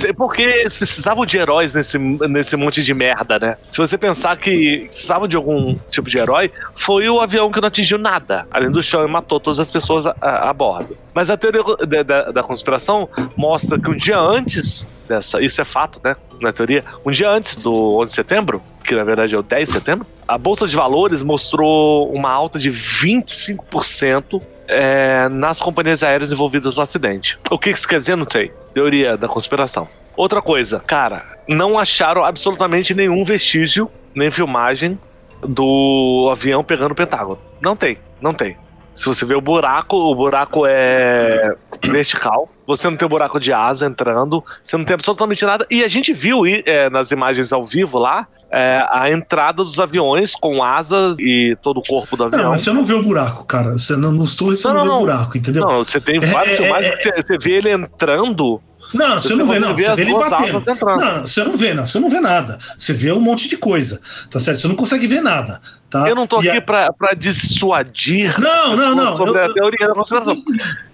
É 0.09 0.13
Porque 0.13 0.43
eles 0.43 0.77
precisavam 0.79 1.27
de 1.27 1.37
heróis 1.37 1.75
nesse, 1.75 1.99
nesse 1.99 2.57
monte 2.57 2.83
de 2.83 2.95
merda, 2.95 3.39
né? 3.39 3.57
Se 3.69 3.79
você 3.79 3.99
pensar 3.99 4.37
que 4.39 4.87
precisavam 4.89 5.29
de 5.29 5.37
algum 5.37 5.77
tipo 5.91 6.09
de 6.09 6.19
herói, 6.19 6.51
foi 6.75 7.09
o 7.11 7.21
avião 7.21 7.51
que 7.53 7.61
não 7.61 7.69
atingiu 7.69 7.99
nada, 7.99 8.47
além 8.51 8.71
do 8.71 8.83
chão, 8.83 9.05
e 9.05 9.09
matou 9.11 9.39
todas 9.39 9.59
as 9.61 9.71
pessoas 9.71 10.07
a, 10.07 10.15
a- 10.21 10.49
a 10.51 10.53
bordo. 10.53 10.97
Mas 11.15 11.29
a 11.31 11.37
teoria 11.37 11.61
da, 11.87 12.03
da- 12.03 12.31
da 12.33 12.43
conspiração 12.43 13.09
mostra 13.37 13.79
que 13.79 13.91
um 13.91 13.97
dia 13.97 14.19
antes 14.19 14.89
dessa, 15.07 15.43
isso 15.43 15.61
é 15.61 15.65
fato, 15.65 16.01
né? 16.03 16.17
Na 16.41 16.53
teoria, 16.53 16.85
um 17.05 17.11
dia 17.11 17.29
antes 17.31 17.55
do 17.57 17.73
11 17.99 18.09
de 18.11 18.15
setembro, 18.15 18.63
que 18.83 18.95
na 18.95 19.05
verdade 19.05 19.35
é 19.35 19.39
o 19.39 19.43
10 19.43 19.69
de 19.69 19.75
setembro, 19.75 20.07
a 20.27 20.37
Bolsa 20.39 20.67
de 20.67 20.75
Valores 20.75 21.23
mostrou 21.23 22.11
uma 22.13 22.31
alta 22.31 22.59
de 22.59 22.71
25% 22.71 24.41
é, 24.69 25.29
nas 25.29 25.61
companhias 25.61 26.03
aéreas 26.03 26.33
envolvidas 26.33 26.77
no 26.77 26.83
acidente. 26.83 27.39
O 27.51 27.59
que 27.59 27.71
isso 27.71 27.87
quer 27.87 28.01
dizer? 28.01 28.17
Não 28.17 28.27
sei. 28.29 28.53
Teoria 28.75 29.17
da 29.17 29.29
conspiração. 29.29 29.89
Outra 30.17 30.43
coisa, 30.43 30.81
cara, 30.81 31.25
não 31.49 31.79
acharam 31.79 32.25
absolutamente 32.25 32.95
nenhum 32.95 33.25
vestígio, 33.25 33.91
nem 34.15 34.31
filmagem 34.31 34.99
do 35.41 36.29
avião 36.31 36.63
pegando 36.63 36.93
o 36.93 36.95
Pentágono. 36.95 37.39
Não 37.61 37.75
tem, 37.75 37.99
não 38.21 38.35
tem. 38.35 38.57
Se 38.95 39.07
você 39.07 39.25
vê 39.25 39.35
o 39.35 39.41
buraco, 39.41 39.97
o 39.97 40.15
buraco 40.15 40.65
é 40.67 41.55
vertical. 41.83 42.49
Você 42.67 42.89
não 42.89 42.97
tem 42.97 43.09
buraco 43.09 43.41
de 43.41 43.53
asa 43.53 43.87
entrando. 43.87 44.45
Você 44.63 44.77
não 44.77 44.85
tem 44.85 44.95
absolutamente 44.95 45.45
nada. 45.45 45.67
E 45.71 45.83
a 45.83 45.89
gente 45.89 46.13
viu 46.13 46.43
é, 46.47 46.91
nas 46.91 47.11
imagens 47.11 47.53
ao 47.53 47.65
vivo 47.65 47.99
lá 47.99 48.29
é, 48.53 48.87
a 48.91 49.11
entrada 49.11 49.65
dos 49.65 49.81
aviões 49.81 50.35
com 50.35 50.63
asas 50.63 51.19
e 51.19 51.57
todo 51.63 51.79
o 51.79 51.83
corpo 51.83 52.17
do 52.17 52.25
Não, 52.25 52.35
avião. 52.35 52.51
mas 52.51 52.61
você 52.61 52.73
não 52.73 52.85
vê 52.85 52.93
o 52.93 53.03
buraco, 53.03 53.45
cara. 53.45 53.73
Você 53.73 53.97
não, 53.97 54.13
nos 54.13 54.37
torres 54.37 54.61
você 54.61 54.69
Não, 54.69 54.75
não, 54.75 54.85
não, 54.85 54.85
vê 54.85 54.91
o 54.91 54.95
não. 54.95 55.01
buraco, 55.01 55.39
entendeu? 55.39 55.67
Não, 55.67 55.85
você 55.85 56.01
tem 56.01 56.21
vários 56.21 56.55
é, 56.55 56.57
filmagens 56.59 56.93
é, 56.93 56.97
que 56.97 57.03
você, 57.03 57.23
você 57.23 57.39
vê 57.39 57.53
ele 57.53 57.71
entrando. 57.71 58.61
Não, 58.95 59.19
você, 59.19 59.29
Você 59.29 59.35
não 59.37 59.47
vê, 59.47 59.59
não 59.59 59.77
Você 59.77 59.95
vê 59.95 60.03
ele 60.03 60.13
batendo. 60.15 60.63
Não, 60.99 61.21
você 61.23 61.45
não 61.45 61.57
vê, 61.57 61.75
não. 61.75 61.87
Você 61.87 61.99
não 61.99 62.11
vê 62.11 62.21
nada. 62.21 62.59
Você 62.77 62.93
vê 62.93 63.13
um 63.13 63.21
monte 63.21 63.49
de 63.49 63.57
coisa, 63.57 64.01
tá 64.31 64.39
certo? 64.39 64.59
Você 64.61 64.69
não 64.69 64.77
consegue 64.77 65.07
ver 65.07 65.21
nada, 65.23 65.61
tá? 65.91 66.09
Eu 66.09 66.15
não 66.15 66.27
tô 66.27 66.43
E 66.43 66.49
aqui 66.49 66.59
a- 66.59 66.63
pra, 66.63 66.93
pra 66.93 67.15
dissuadir 67.15 68.39
Não, 68.41 68.77
não, 68.77 68.95
não. 68.95 69.17
sobre 69.17 69.41
eu- 69.41 69.45
a 69.45 69.53
teoria 69.55 69.87
da 69.89 69.95
conspiração. 69.95 70.35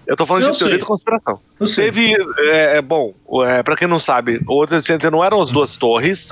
Eu 0.07 0.15
tô 0.15 0.25
falando 0.25 0.43
Eu 0.45 0.51
de 0.51 0.57
teoria 0.57 0.75
sei. 0.77 0.81
da 0.81 0.87
conspiração. 0.87 1.39
Eu. 1.59 1.67
Teve, 1.75 2.13
é, 2.51 2.77
é, 2.77 2.81
bom, 2.81 3.13
é, 3.45 3.61
pra 3.61 3.75
quem 3.75 3.87
não 3.87 3.99
sabe, 3.99 4.41
o 4.47 4.53
World 4.55 4.81
Center 4.81 5.11
não 5.11 5.23
eram 5.23 5.39
as 5.39 5.51
duas 5.51 5.77
torres, 5.77 6.29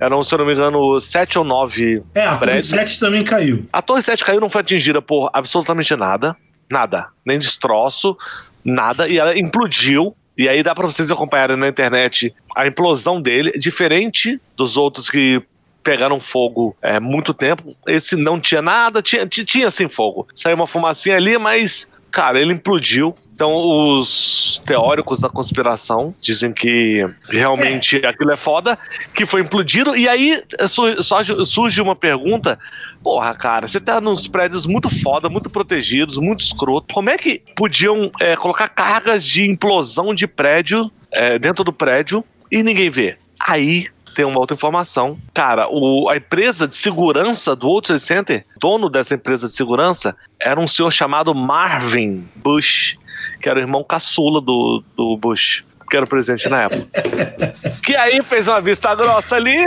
eram, 0.00 0.22
se 0.22 0.32
eu 0.34 0.38
não 0.38 0.46
me 0.46 0.52
engano, 0.52 0.98
sete 1.00 1.38
ou 1.38 1.44
nove 1.44 2.02
É, 2.14 2.22
a 2.24 2.28
Torre 2.30 2.38
prédios. 2.38 2.66
7 2.68 3.00
também 3.00 3.22
caiu. 3.24 3.66
A 3.72 3.82
Torre 3.82 4.00
7 4.02 4.24
caiu, 4.24 4.40
não 4.40 4.48
foi 4.48 4.60
atingida 4.62 5.02
por 5.02 5.28
absolutamente 5.32 5.94
nada. 5.94 6.34
Nada. 6.70 7.08
Nem 7.24 7.38
destroço, 7.38 8.16
nada. 8.64 9.08
E 9.08 9.18
ela 9.18 9.38
implodiu. 9.38 10.14
E 10.38 10.48
aí 10.48 10.62
dá 10.62 10.72
pra 10.74 10.86
vocês 10.86 11.10
acompanharem 11.10 11.56
na 11.56 11.66
internet 11.68 12.32
a 12.56 12.66
implosão 12.66 13.20
dele, 13.20 13.50
diferente 13.58 14.40
dos 14.56 14.76
outros 14.76 15.10
que 15.10 15.42
pegaram 15.82 16.20
fogo 16.20 16.76
é 16.80 17.00
muito 17.00 17.34
tempo. 17.34 17.64
Esse 17.86 18.14
não 18.14 18.40
tinha 18.40 18.62
nada, 18.62 19.02
tinha, 19.02 19.26
ti- 19.26 19.44
tinha 19.44 19.68
sim 19.70 19.88
fogo. 19.88 20.28
Saiu 20.34 20.54
uma 20.54 20.66
fumacinha 20.66 21.16
ali, 21.16 21.36
mas, 21.38 21.90
cara, 22.10 22.40
ele 22.40 22.52
implodiu. 22.52 23.14
Então, 23.38 23.54
os 23.54 24.60
teóricos 24.66 25.20
da 25.20 25.28
conspiração 25.28 26.12
dizem 26.20 26.52
que 26.52 27.08
realmente 27.28 28.04
aquilo 28.04 28.32
é 28.32 28.36
foda, 28.36 28.76
que 29.14 29.24
foi 29.24 29.42
implodido. 29.42 29.94
E 29.96 30.08
aí 30.08 30.42
su- 30.66 31.00
surge, 31.00 31.46
surge 31.46 31.80
uma 31.80 31.94
pergunta: 31.94 32.58
porra, 33.00 33.32
cara, 33.36 33.68
você 33.68 33.78
tá 33.78 34.00
nos 34.00 34.26
prédios 34.26 34.66
muito 34.66 34.90
foda, 34.90 35.28
muito 35.28 35.48
protegidos, 35.48 36.16
muito 36.16 36.40
escroto. 36.42 36.92
Como 36.92 37.10
é 37.10 37.16
que 37.16 37.40
podiam 37.54 38.10
é, 38.18 38.34
colocar 38.34 38.66
cargas 38.66 39.22
de 39.22 39.48
implosão 39.48 40.12
de 40.12 40.26
prédio 40.26 40.90
é, 41.12 41.38
dentro 41.38 41.62
do 41.62 41.72
prédio 41.72 42.24
e 42.50 42.60
ninguém 42.64 42.90
vê? 42.90 43.16
Aí 43.38 43.86
tem 44.16 44.24
uma 44.24 44.40
outra 44.40 44.56
informação. 44.56 45.16
Cara, 45.32 45.68
o- 45.70 46.08
a 46.08 46.16
empresa 46.16 46.66
de 46.66 46.74
segurança 46.74 47.54
do 47.54 47.68
World 47.68 47.86
Trade 47.86 48.02
Center, 48.02 48.42
dono 48.60 48.90
dessa 48.90 49.14
empresa 49.14 49.46
de 49.46 49.54
segurança, 49.54 50.16
era 50.40 50.58
um 50.58 50.66
senhor 50.66 50.90
chamado 50.90 51.32
Marvin 51.32 52.26
Bush, 52.34 52.98
que 53.40 53.48
era 53.48 53.58
o 53.58 53.62
irmão 53.62 53.84
caçula 53.84 54.40
do, 54.40 54.82
do 54.96 55.16
Bush, 55.16 55.64
que 55.90 55.96
era 55.96 56.04
o 56.04 56.08
presidente 56.08 56.48
na 56.48 56.62
época. 56.62 56.86
que 57.82 57.96
aí 57.96 58.22
fez 58.22 58.48
uma 58.48 58.60
vista 58.60 58.94
grossa 58.94 59.36
ali, 59.36 59.64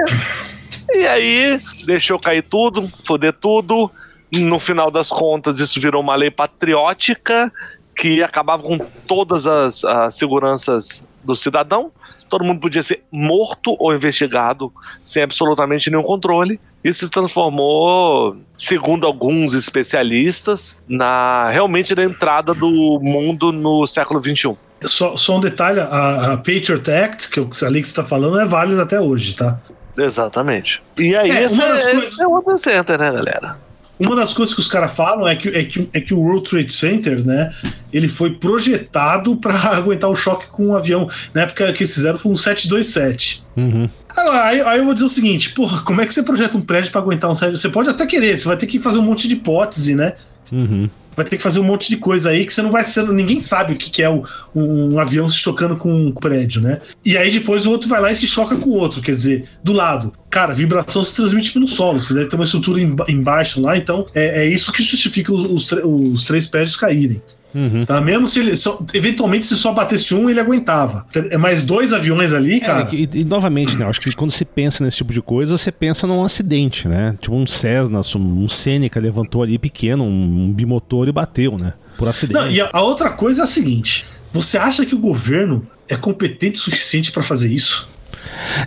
e 0.94 1.08
aí 1.08 1.60
deixou 1.86 2.20
cair 2.20 2.44
tudo, 2.44 2.88
foder 3.04 3.34
tudo. 3.34 3.90
No 4.34 4.60
final 4.60 4.90
das 4.90 5.10
contas, 5.10 5.60
isso 5.60 5.80
virou 5.80 6.02
uma 6.02 6.16
lei 6.16 6.32
patriótica 6.32 7.52
que 7.96 8.24
acabava 8.24 8.64
com 8.64 8.78
todas 9.06 9.46
as, 9.46 9.84
as 9.84 10.16
seguranças 10.16 11.08
do 11.24 11.36
cidadão. 11.36 11.92
Todo 12.32 12.46
mundo 12.46 12.62
podia 12.62 12.82
ser 12.82 13.04
morto 13.12 13.76
ou 13.78 13.94
investigado 13.94 14.72
sem 15.04 15.22
absolutamente 15.22 15.92
nenhum 15.92 16.02
controle. 16.02 16.62
Isso 16.82 17.06
se 17.06 17.12
transformou, 17.12 18.38
segundo 18.58 19.06
alguns 19.06 19.54
especialistas, 19.54 20.80
na 20.88 21.50
realmente 21.50 21.94
na 21.94 22.06
entrada 22.06 22.54
do 22.54 22.98
mundo 23.02 23.52
no 23.52 23.86
século 23.86 24.24
XXI. 24.24 24.56
Só, 24.84 25.18
só 25.18 25.38
um 25.38 25.42
detalhe: 25.42 25.82
a, 25.82 26.34
a 26.34 26.38
Patriot 26.38 26.90
Act, 26.90 27.30
que 27.30 27.66
ali 27.66 27.82
que 27.82 27.88
você 27.90 27.96
tá 27.96 28.04
falando, 28.06 28.40
é 28.40 28.46
válida 28.46 28.82
até 28.84 29.00
hoje, 29.00 29.36
tá? 29.36 29.60
Exatamente. 29.98 30.82
E 30.98 31.14
aí, 31.16 31.30
É, 31.30 31.44
esse, 31.44 31.56
uma 31.56 31.68
das 31.68 31.86
é, 31.86 31.92
coisas- 31.92 32.14
esse 32.14 32.22
é 32.24 32.28
o 32.28 32.58
Center, 32.58 32.98
né, 32.98 33.12
galera? 33.12 33.58
Uma 34.04 34.16
das 34.16 34.34
coisas 34.34 34.54
que 34.54 34.60
os 34.60 34.68
caras 34.68 34.92
falam 34.92 35.28
é 35.28 35.36
que, 35.36 35.50
é, 35.50 35.64
que, 35.64 35.90
é 35.94 36.02
que 36.02 36.14
o 36.14 36.20
World 36.20 36.50
Trade 36.50 36.74
Center, 36.74 37.26
né, 37.26 37.54
ele 37.94 38.08
foi 38.08 38.32
projetado 38.32 39.36
para 39.42 39.54
aguentar 39.54 40.10
o 40.10 40.16
choque 40.16 40.48
com 40.48 40.68
um 40.68 40.76
avião. 40.76 41.08
Na 41.34 41.44
época 41.44 41.72
que 41.74 41.84
eles 41.84 41.94
fizeram 41.94 42.18
foi 42.18 42.32
um 42.32 42.36
727. 42.36 43.44
Uhum. 43.56 43.90
Aí, 44.18 44.62
aí 44.62 44.80
eu 44.80 44.86
vou 44.86 44.94
dizer 44.94 45.06
o 45.06 45.10
seguinte, 45.10 45.52
porra, 45.52 45.82
como 45.84 46.02
é 46.02 46.06
que 46.06 46.14
você 46.14 46.24
projeta 46.24 46.58
um 46.58 46.62
prédio 46.62 46.92
para 46.92 47.02
aguentar 47.02 47.30
um 47.30 47.36
7? 47.36 47.52
Você 47.52 47.70
pode 47.70 47.90
até 47.90 48.06
querer, 48.06 48.38
você 48.38 48.48
vai 48.48 48.58
ter 48.58 48.68
que 48.68 48.80
fazer 48.80 49.00
um 49.00 49.04
monte 49.04 49.28
de 49.28 49.36
hipótese, 49.36 49.96
né? 49.96 50.14
Uhum. 50.52 50.90
Vai 51.16 51.26
ter 51.26 51.38
que 51.38 51.44
fazer 51.44 51.60
um 51.60 51.64
monte 51.64 51.90
de 51.90 51.98
coisa 51.98 52.30
aí 52.30 52.46
que 52.46 52.54
você 52.54 52.62
não 52.62 52.72
vai 52.72 52.84
ser. 52.84 53.06
Ninguém 53.08 53.40
sabe 53.42 53.74
o 53.74 53.76
que, 53.76 53.90
que 53.90 54.02
é 54.02 54.10
o- 54.10 54.24
um, 54.56 54.98
avião 55.00 55.28
se 55.28 55.36
chocando 55.38 55.76
com 55.76 55.94
um 55.94 56.12
prédio, 56.12 56.62
né? 56.62 56.80
E 57.06 57.18
aí 57.18 57.30
depois 57.32 57.66
o 57.66 57.72
outro 57.72 57.90
vai 57.90 58.00
lá 58.02 58.12
e 58.12 58.16
se 58.16 58.26
choca 58.28 58.56
com 58.56 58.70
o 58.70 58.74
outro, 58.78 59.02
quer 59.02 59.12
dizer, 59.12 59.46
do 59.64 59.74
lado. 59.74 60.14
Cara, 60.30 60.54
vibração 60.54 61.04
se 61.04 61.14
transmite 61.14 61.52
pelo 61.52 61.68
solo, 61.68 62.00
você 62.00 62.14
deve 62.14 62.28
ter 62.28 62.36
uma 62.36 62.46
estrutura 62.46 62.80
emba- 62.82 63.06
embaixo 63.10 63.62
lá, 63.62 63.78
então 63.78 64.06
é, 64.16 64.46
é 64.46 64.48
isso 64.48 64.72
que 64.72 64.82
justifica 64.82 65.34
os, 65.34 65.44
os 65.44 65.72
os 65.84 66.24
três 66.24 66.48
prédios 66.48 66.76
caírem. 66.76 67.22
Uhum. 67.54 67.86
Tá? 67.86 68.00
Mesmo 68.02 68.28
se 68.28 68.40
ele. 68.40 68.56
só- 68.56 68.84
eventualmente, 68.94 69.46
se 69.46 69.56
só 69.56 69.74
batesse 69.74 70.14
um, 70.14 70.30
ele 70.30 70.40
aguentava. 70.40 71.06
É 71.30 71.38
mais 71.38 71.64
dois 71.64 71.94
aviões 71.94 72.34
ali, 72.34 72.56
É, 72.58 72.60
cara. 72.60 72.88
e, 72.92 73.10
e, 73.14 73.24
novamente, 73.24 73.78
né? 73.78 73.86
Acho 73.86 74.00
que 74.00 74.16
quando 74.16 74.32
se 74.32 74.46
pensa 74.46 74.84
nesse 74.84 74.98
tipo 74.98 75.12
de 75.14 75.22
coisa, 75.22 75.58
você 75.58 75.72
pensa 75.72 76.06
num 76.08 76.24
acidente, 76.24 76.88
né? 76.88 77.16
Tipo 77.20 77.36
um 77.36 77.46
Cessna, 77.46 78.02
um 78.16 78.48
Seneca 78.50 79.00
levantou 79.00 79.44
ali 79.44 79.58
pequeno, 79.58 80.04
um, 80.04 80.46
um 80.46 80.54
bimotor 80.54 81.08
e 81.08 81.12
bateu, 81.12 81.58
né? 81.58 81.74
Por 81.98 82.08
acidente. 82.08 82.40
Não, 82.40 82.50
e 82.50 82.62
a, 82.62 82.70
a 82.72 82.82
outra 82.82 83.10
coisa 83.10 83.42
é 83.42 83.44
a 83.44 83.48
seguinte: 83.48 84.06
você 84.32 84.58
acha 84.58 84.86
que 84.86 84.96
o 84.96 85.00
governo 85.00 85.64
é 85.90 85.96
competente 85.98 86.58
o 86.58 86.62
suficiente 86.62 87.12
para 87.12 87.22
fazer 87.22 87.52
isso? 87.52 87.90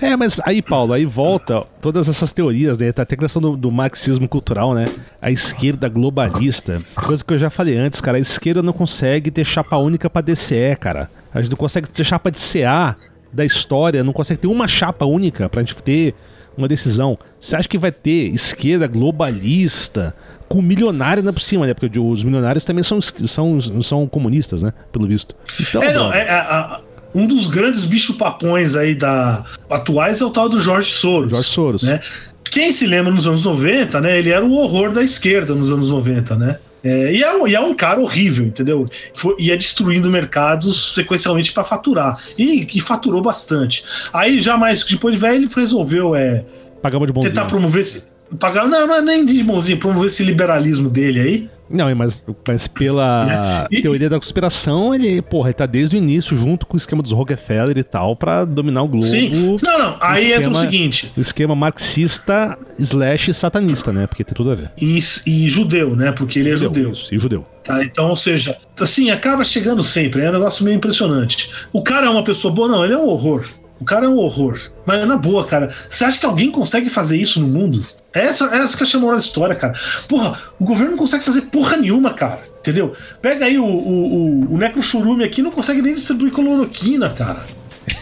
É, 0.01 0.17
mas 0.17 0.41
aí, 0.45 0.61
Paulo, 0.63 0.93
aí 0.93 1.05
volta 1.05 1.63
todas 1.81 2.09
essas 2.09 2.33
teorias, 2.33 2.79
né? 2.79 2.93
Tá 2.93 3.03
até 3.03 3.15
a 3.15 3.19
questão 3.19 3.41
do, 3.41 3.57
do 3.57 3.71
marxismo 3.71 4.29
cultural, 4.29 4.75
né? 4.75 4.87
A 5.21 5.31
esquerda 5.31 5.89
globalista. 5.89 6.81
Coisa 6.95 7.25
que 7.25 7.33
eu 7.35 7.39
já 7.39 7.51
falei 7.51 7.77
antes, 7.77 8.01
cara. 8.01 8.17
A 8.17 8.21
esquerda 8.21 8.63
não 8.63 8.73
consegue 8.73 9.31
ter 9.31 9.45
chapa 9.45 9.77
única 9.77 10.09
pra 10.11 10.23
DCE, 10.23 10.77
cara. 10.79 11.11
A 11.33 11.41
gente 11.41 11.51
não 11.51 11.57
consegue 11.59 11.89
ter 11.89 12.05
chapa 12.05 12.31
de 12.31 12.39
CA 12.39 12.97
da 13.33 13.45
história, 13.45 14.05
não 14.05 14.13
consegue 14.13 14.41
ter 14.43 14.47
uma 14.47 14.69
chapa 14.69 15.05
única 15.05 15.49
pra 15.49 15.61
gente 15.63 15.75
ter 15.83 16.15
uma 16.57 16.69
decisão. 16.69 17.19
Você 17.41 17.57
acha 17.57 17.69
que 17.69 17.77
vai 17.77 17.91
ter 17.91 18.33
esquerda 18.33 18.87
globalista 18.87 20.15
com 20.49 20.61
milionário 20.63 21.21
ainda 21.21 21.33
por 21.33 21.41
cima, 21.41 21.67
né? 21.67 21.75
Porque 21.75 21.99
os 21.99 22.23
milionários 22.23 22.65
também 22.65 22.85
são, 22.85 23.01
são, 23.03 23.61
são 23.83 24.07
comunistas, 24.07 24.63
né? 24.63 24.73
Pelo 24.93 25.07
visto. 25.07 25.35
Então, 25.61 25.83
é, 25.83 25.93
não, 25.93 26.13
é, 26.13 26.31
a- 26.31 26.81
Um 27.15 27.27
dos 27.27 27.47
grandes 27.47 27.85
bicho-papões 27.85 28.75
aí 28.75 28.95
da 28.95 29.45
atuais 29.71 30.21
é 30.21 30.25
o 30.25 30.31
tal 30.31 30.49
do 30.49 30.61
Jorge 30.61 30.91
Soros. 30.91 31.31
Jorge 31.31 31.49
Soros. 31.49 31.83
Né? 31.83 32.01
Quem 32.43 32.73
se 32.73 32.87
lembra 32.87 33.13
nos 33.13 33.27
anos 33.27 33.45
90, 33.45 34.01
né? 34.01 34.19
Ele 34.19 34.31
era 34.31 34.45
o 34.45 34.53
horror 34.53 34.93
da 34.93 35.03
esquerda 35.03 35.55
nos 35.55 35.71
anos 35.71 35.91
90, 35.91 36.37
né? 36.37 36.59
É, 36.85 37.15
e, 37.15 37.23
é 37.23 37.35
um, 37.35 37.49
e, 37.49 37.55
é, 37.55 37.61
um 37.61 37.75
cara 37.75 37.99
horrível, 37.99 38.45
entendeu? 38.45 38.87
Foi, 39.15 39.35
ia 39.39 39.57
destruindo 39.57 40.11
mercados 40.11 40.95
sequencialmente 40.95 41.51
para 41.51 41.65
faturar. 41.65 42.19
E, 42.37 42.67
e, 42.75 42.81
faturou 42.81 43.23
bastante. 43.23 43.85
Aí, 44.13 44.39
já 44.39 44.59
mais 44.59 44.85
depois 44.85 45.15
de 45.15 45.21
velho, 45.21 45.37
ele 45.37 45.49
resolveu 45.55 46.15
é, 46.15 46.45
Pagar 46.83 46.99
de 47.07 47.13
bonzinho. 47.13 47.33
tentar 47.33 47.47
promover 47.47 47.81
esse. 47.81 48.14
Pagar, 48.39 48.67
não, 48.67 48.87
não 48.87 48.95
é 48.97 49.03
nem 49.03 49.25
de 49.25 49.43
bonzinho, 49.43 49.79
promover 49.79 50.07
esse 50.07 50.25
liberalismo 50.25 50.89
dele 50.89 51.21
aí. 51.21 51.51
Não, 51.71 51.93
mas, 51.95 52.25
mas 52.47 52.69
pela 52.69 53.67
e, 53.71 53.81
teoria 53.81 54.09
da 54.09 54.19
conspiração, 54.19 54.95
ele, 54.95 55.21
porra, 55.23 55.49
ele 55.49 55.55
tá 55.55 55.67
desde 55.67 55.97
o 55.97 55.99
início 55.99 56.37
junto 56.37 56.67
com 56.67 56.75
o 56.75 56.77
esquema 56.77 57.03
dos 57.03 57.13
Rockefeller 57.13 57.77
e 57.79 57.83
tal 57.83 58.15
para 58.15 58.45
dominar 58.45 58.83
o 58.83 58.89
globo. 58.89 59.07
Sim. 59.07 59.59
Não, 59.63 59.79
não, 59.79 59.97
aí 60.01 60.31
esquema, 60.31 60.45
entra 60.45 60.53
o 60.53 60.57
seguinte. 60.57 61.13
O 61.17 61.21
esquema 61.21 61.55
marxista 61.55 62.59
slash 62.79 63.33
satanista, 63.35 63.93
né? 63.93 64.07
Porque 64.07 64.23
tem 64.23 64.35
tudo 64.35 64.51
a 64.51 64.55
ver. 64.55 64.71
E, 64.81 64.99
e 65.27 65.49
judeu, 65.49 65.97
né? 65.97 66.13
Porque 66.13 66.39
ele 66.39 66.51
judeu, 66.57 66.71
é 66.71 66.75
judeu. 66.75 66.91
Isso, 66.93 67.15
e 67.15 67.19
judeu. 67.19 67.45
Tá, 67.63 67.83
então, 67.83 68.09
ou 68.09 68.17
seja, 68.17 68.57
assim, 68.79 69.11
acaba 69.11 69.43
chegando 69.43 69.83
sempre, 69.83 70.23
é 70.23 70.29
um 70.29 70.33
negócio 70.33 70.65
meio 70.65 70.77
impressionante. 70.77 71.51
O 71.73 71.83
cara 71.83 72.07
é 72.07 72.11
uma 72.11 72.23
pessoa 72.23 72.53
boa, 72.53 72.69
não, 72.69 72.85
ele 72.85 72.93
é 72.93 72.99
um 72.99 73.09
horror. 73.09 73.45
O 73.81 73.85
cara 73.85 74.07
é 74.07 74.09
um 74.09 74.19
horror. 74.19 74.61
Mas 74.87 75.07
na 75.09 75.17
boa, 75.17 75.45
cara, 75.45 75.71
você 75.89 76.05
acha 76.05 76.19
que 76.19 76.27
alguém 76.27 76.51
consegue 76.51 76.89
fazer 76.89 77.17
isso 77.17 77.41
no 77.41 77.49
mundo? 77.49 77.85
Essa, 78.15 78.45
essa 78.57 78.77
que 78.77 78.85
é 78.85 78.97
a 78.97 79.01
moral 79.01 79.19
da 79.19 79.25
história, 79.25 79.57
cara. 79.57 79.75
Porra, 80.09 80.39
o 80.59 80.65
governo 80.65 80.93
não 80.93 80.99
consegue 80.99 81.25
fazer 81.25 81.43
porra 81.43 81.77
nenhuma, 81.77 82.15
cara. 82.15 82.41
Entendeu? 82.61 82.95
Pega 83.21 83.45
aí 83.45 83.59
o, 83.59 83.65
o, 83.65 84.15
o, 84.15 84.55
o 84.55 84.59
Necrochurume 84.59 85.25
aqui 85.25 85.43
não 85.43 85.51
consegue 85.51 85.83
nem 85.83 85.95
distribuir 85.95 86.33
cloroquina, 86.33 87.11
cara. 87.11 87.45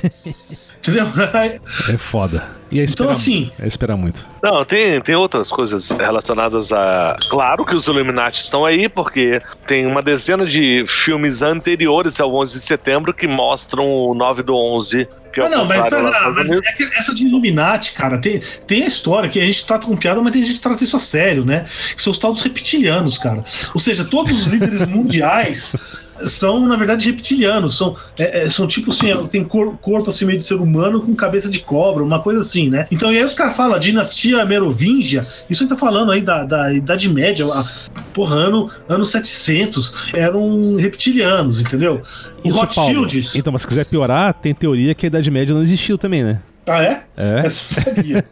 Entendeu? 0.79 1.07
É 1.89 1.97
foda. 1.97 2.45
E 2.71 2.81
é 2.81 2.85
então, 2.85 3.09
assim. 3.09 3.41
Muito. 3.41 3.63
É 3.63 3.67
esperar 3.69 3.97
muito. 3.97 4.29
Não, 4.43 4.65
tem, 4.65 5.01
tem 5.01 5.15
outras 5.15 5.51
coisas 5.51 5.89
relacionadas 5.91 6.73
a. 6.73 7.17
Claro 7.31 7.65
que 7.65 7.75
os 7.75 7.87
Illuminati 7.87 8.43
estão 8.43 8.67
aí, 8.67 8.89
porque 8.89 9.39
tem 9.65 9.87
uma 9.87 10.03
dezena 10.03 10.45
de 10.45 10.83
filmes 10.87 11.41
anteriores 11.41 12.21
ao 12.21 12.35
11 12.35 12.55
de 12.55 12.61
setembro 12.61 13.15
que 13.15 13.29
mostram 13.29 13.87
o 13.89 14.13
9 14.15 14.43
do 14.43 14.57
11 14.57 15.07
que 15.07 15.09
é 15.09 15.22
ah, 15.41 15.49
não, 15.49 15.65
mas, 15.65 15.83
pera, 15.83 16.31
mas 16.31 16.51
é 16.51 16.73
que 16.73 16.85
essa 16.95 17.15
de 17.15 17.27
Illuminati, 17.27 17.93
cara, 17.93 18.19
tem, 18.19 18.41
tem 18.67 18.83
a 18.83 18.87
história 18.87 19.29
que 19.29 19.41
a 19.41 19.45
gente 19.45 19.67
trata 19.67 19.87
com 19.87 19.97
piada, 19.97 20.21
mas 20.21 20.33
tem 20.33 20.45
gente 20.45 20.57
que 20.57 20.61
trata 20.61 20.85
isso 20.85 20.97
a 20.97 21.01
sério, 21.01 21.45
né? 21.45 21.65
Que 21.97 22.03
são 22.03 22.11
os 22.11 22.19
tal 22.19 22.33
dos 22.33 22.43
reptilianos, 22.43 23.19
cara. 23.19 23.45
Ou 23.75 23.81
seja, 23.81 24.05
todos 24.05 24.37
os 24.37 24.47
líderes 24.47 24.85
mundiais 24.89 25.77
são, 26.25 26.67
na 26.67 26.77
verdade, 26.77 27.11
reptilianos. 27.11 27.77
São, 27.77 27.95
é, 28.19 28.45
é, 28.45 28.51
são 28.51 28.67
tipo 28.67 28.91
assim, 28.91 29.07
tem 29.29 29.45
cor, 29.45 29.77
corpo 29.79 30.11
assim 30.11 30.25
meio 30.25 30.39
de 30.39 30.45
ser 30.45 30.55
humano 30.55 31.01
com 31.01 31.15
cabeça 31.15 31.49
de 31.49 31.61
cobra, 31.61 32.03
uma 32.03 32.21
coisa 32.21 32.41
assim, 32.41 32.69
né? 32.69 32.87
Então, 32.91 33.13
e 33.13 33.19
aí 33.19 33.25
os 33.25 33.35
caras 33.35 33.57
falam, 33.57 33.79
dinastia 33.79 34.45
merovingia, 34.45 35.23
isso 35.49 35.63
a 35.63 35.67
gente 35.67 35.69
tá 35.69 35.77
falando 35.77 36.13
aí 36.13 36.21
da, 36.21 36.45
da 36.45 36.73
Idade 36.73 37.09
Média, 37.09 37.47
a, 37.47 37.65
porra, 38.13 38.37
ano, 38.37 38.71
ano 38.89 39.05
700, 39.05 40.13
eram 40.15 40.77
reptilianos, 40.77 41.61
entendeu? 41.61 42.01
Os 42.45 42.55
Rothschilds. 42.55 43.37
Então, 43.37 43.53
mas 43.53 43.63
se 43.63 43.69
quiser 43.69 43.85
piorar, 43.87 44.35
tem 44.35 44.55
teoria 44.55 44.95
que 44.95 45.07
a 45.07 45.09
Idade 45.09 45.31
Média 45.31 45.55
não 45.55 45.63
existiu 45.63 45.97
também, 45.99 46.23
né? 46.23 46.41
Ah, 46.67 46.83
é? 46.83 47.03
É. 47.17 47.47
Essa 47.47 47.81
eu 47.81 47.95
sabia. 47.95 48.25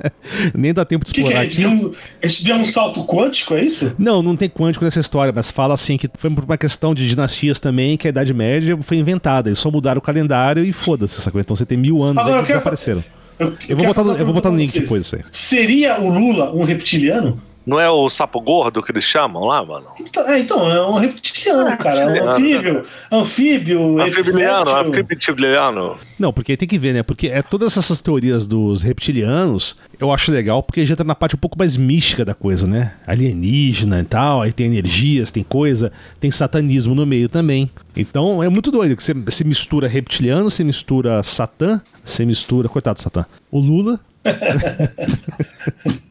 Nem 0.54 0.74
dá 0.74 0.84
tempo 0.84 1.04
de 1.04 1.10
explorar 1.10 1.46
que 1.46 1.56
que 1.56 1.64
é? 1.64 1.66
aqui. 1.66 1.92
A 2.22 2.26
gente 2.26 2.44
deu 2.44 2.56
um 2.56 2.64
salto 2.64 3.04
quântico, 3.04 3.54
é 3.54 3.64
isso? 3.64 3.94
Não, 3.98 4.22
não 4.22 4.36
tem 4.36 4.48
quântico 4.48 4.84
nessa 4.84 5.00
história, 5.00 5.32
mas 5.34 5.50
fala 5.50 5.74
assim 5.74 5.96
que 5.96 6.08
foi 6.18 6.30
por 6.30 6.44
uma 6.44 6.58
questão 6.58 6.94
de 6.94 7.08
dinastias 7.08 7.60
também, 7.60 7.96
que 7.96 8.06
a 8.06 8.10
Idade 8.10 8.34
Média 8.34 8.76
foi 8.82 8.98
inventada. 8.98 9.48
Eles 9.48 9.58
só 9.58 9.70
mudaram 9.70 9.98
o 9.98 10.02
calendário 10.02 10.62
e 10.62 10.72
foda-se, 10.72 11.20
sacou? 11.20 11.40
Então 11.40 11.56
você 11.56 11.64
tem 11.64 11.78
mil 11.78 12.02
anos 12.02 12.18
Agora, 12.18 12.36
aí 12.36 12.42
que 12.42 12.48
desapareceram. 12.48 13.02
Eu, 13.38 13.46
eu, 13.46 13.56
eu, 13.68 13.76
vou 13.76 13.86
botar 13.86 14.02
eu 14.02 14.24
vou 14.24 14.34
botar 14.34 14.50
no 14.50 14.58
link 14.58 14.78
depois 14.78 15.02
isso 15.02 15.16
aí. 15.16 15.22
Seria 15.30 16.00
o 16.00 16.10
Lula 16.10 16.52
um 16.54 16.64
reptiliano? 16.64 17.40
Não 17.68 17.78
é 17.78 17.90
o 17.90 18.08
sapo 18.08 18.40
gordo 18.40 18.82
que 18.82 18.90
eles 18.90 19.04
chamam 19.04 19.44
lá, 19.44 19.62
mano? 19.62 19.88
Então, 20.00 20.26
é, 20.26 20.40
então, 20.40 20.70
é 20.70 20.86
um 20.86 20.94
reptiliano, 20.94 21.76
cara. 21.76 22.00
É 22.00 22.22
um 22.22 22.30
anfíbio. 22.30 22.82
Anfíbio. 23.12 24.00
Anfibiliano, 24.00 24.70
anfibiliano. 24.70 25.96
Não, 26.18 26.32
porque 26.32 26.56
tem 26.56 26.66
que 26.66 26.78
ver, 26.78 26.94
né? 26.94 27.02
Porque 27.02 27.28
é 27.28 27.42
todas 27.42 27.76
essas 27.76 28.00
teorias 28.00 28.46
dos 28.46 28.80
reptilianos, 28.80 29.76
eu 30.00 30.10
acho 30.10 30.32
legal, 30.32 30.62
porque 30.62 30.86
já 30.86 30.96
tá 30.96 31.04
na 31.04 31.14
parte 31.14 31.36
um 31.36 31.38
pouco 31.38 31.58
mais 31.58 31.76
mística 31.76 32.24
da 32.24 32.32
coisa, 32.32 32.66
né? 32.66 32.94
Alienígena 33.06 34.00
e 34.00 34.04
tal, 34.04 34.40
aí 34.40 34.50
tem 34.50 34.66
energias, 34.66 35.30
tem 35.30 35.42
coisa, 35.42 35.92
tem 36.18 36.30
satanismo 36.30 36.94
no 36.94 37.04
meio 37.04 37.28
também. 37.28 37.70
Então 37.94 38.42
é 38.42 38.48
muito 38.48 38.70
doido 38.70 38.96
que 38.96 39.04
você, 39.04 39.12
você 39.12 39.44
mistura 39.44 39.86
reptiliano, 39.86 40.50
você 40.50 40.64
mistura 40.64 41.22
Satã, 41.22 41.82
você 42.02 42.24
mistura. 42.24 42.66
Coitado 42.66 42.94
do 42.94 43.02
Satã. 43.02 43.26
O 43.50 43.58
Lula. 43.60 44.00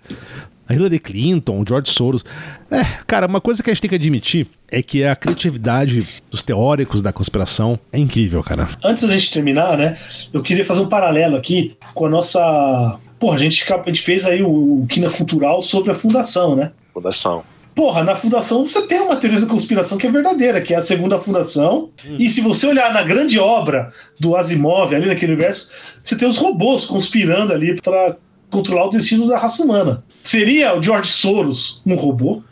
a 0.67 0.73
Hillary 0.73 0.99
Clinton, 0.99 1.61
o 1.61 1.65
George 1.67 1.91
Soros. 1.91 2.25
É, 2.69 2.83
cara, 3.05 3.27
uma 3.27 3.41
coisa 3.41 3.63
que 3.63 3.69
a 3.69 3.73
gente 3.73 3.81
tem 3.81 3.89
que 3.89 3.95
admitir 3.95 4.47
é 4.69 4.83
que 4.83 5.03
a 5.03 5.15
criatividade 5.15 6.05
dos 6.29 6.43
teóricos 6.43 7.01
da 7.01 7.13
conspiração 7.13 7.79
é 7.91 7.99
incrível, 7.99 8.43
cara. 8.43 8.69
Antes 8.83 9.03
da 9.03 9.13
gente 9.13 9.31
terminar, 9.31 9.77
né, 9.77 9.97
eu 10.33 10.41
queria 10.41 10.65
fazer 10.65 10.81
um 10.81 10.89
paralelo 10.89 11.37
aqui 11.37 11.75
com 11.93 12.05
a 12.05 12.09
nossa. 12.09 12.99
Porra, 13.19 13.35
a 13.35 13.39
gente, 13.39 13.65
a 13.71 13.83
gente 13.87 14.01
fez 14.01 14.25
aí 14.25 14.43
o, 14.43 14.83
o 14.83 14.87
Quina 14.87 15.09
Futural 15.09 15.61
sobre 15.61 15.91
a 15.91 15.95
fundação, 15.95 16.55
né? 16.55 16.71
Fundação. 16.93 17.43
Porra, 17.73 18.03
na 18.03 18.15
fundação 18.15 18.65
você 18.65 18.87
tem 18.87 18.99
uma 18.99 19.15
teoria 19.15 19.39
da 19.39 19.45
conspiração 19.45 19.99
que 19.99 20.07
é 20.07 20.11
verdadeira, 20.11 20.59
que 20.61 20.73
é 20.73 20.77
a 20.77 20.81
segunda 20.81 21.19
fundação. 21.19 21.91
Hum. 22.03 22.15
E 22.17 22.27
se 22.27 22.41
você 22.41 22.65
olhar 22.65 22.91
na 22.91 23.03
grande 23.03 23.39
obra 23.39 23.93
do 24.19 24.35
Asimov, 24.35 24.93
ali 24.95 25.05
naquele 25.05 25.33
universo, 25.33 25.69
você 26.03 26.15
tem 26.15 26.27
os 26.27 26.37
robôs 26.37 26.85
conspirando 26.85 27.53
ali 27.53 27.79
para 27.79 28.17
controlar 28.49 28.87
o 28.87 28.89
destino 28.89 29.27
da 29.27 29.37
raça 29.37 29.63
humana. 29.63 30.03
Seria 30.27 30.77
o 30.77 30.83
George 30.83 31.09
Soros 31.09 31.81
um 31.85 31.95
robô? 31.95 32.43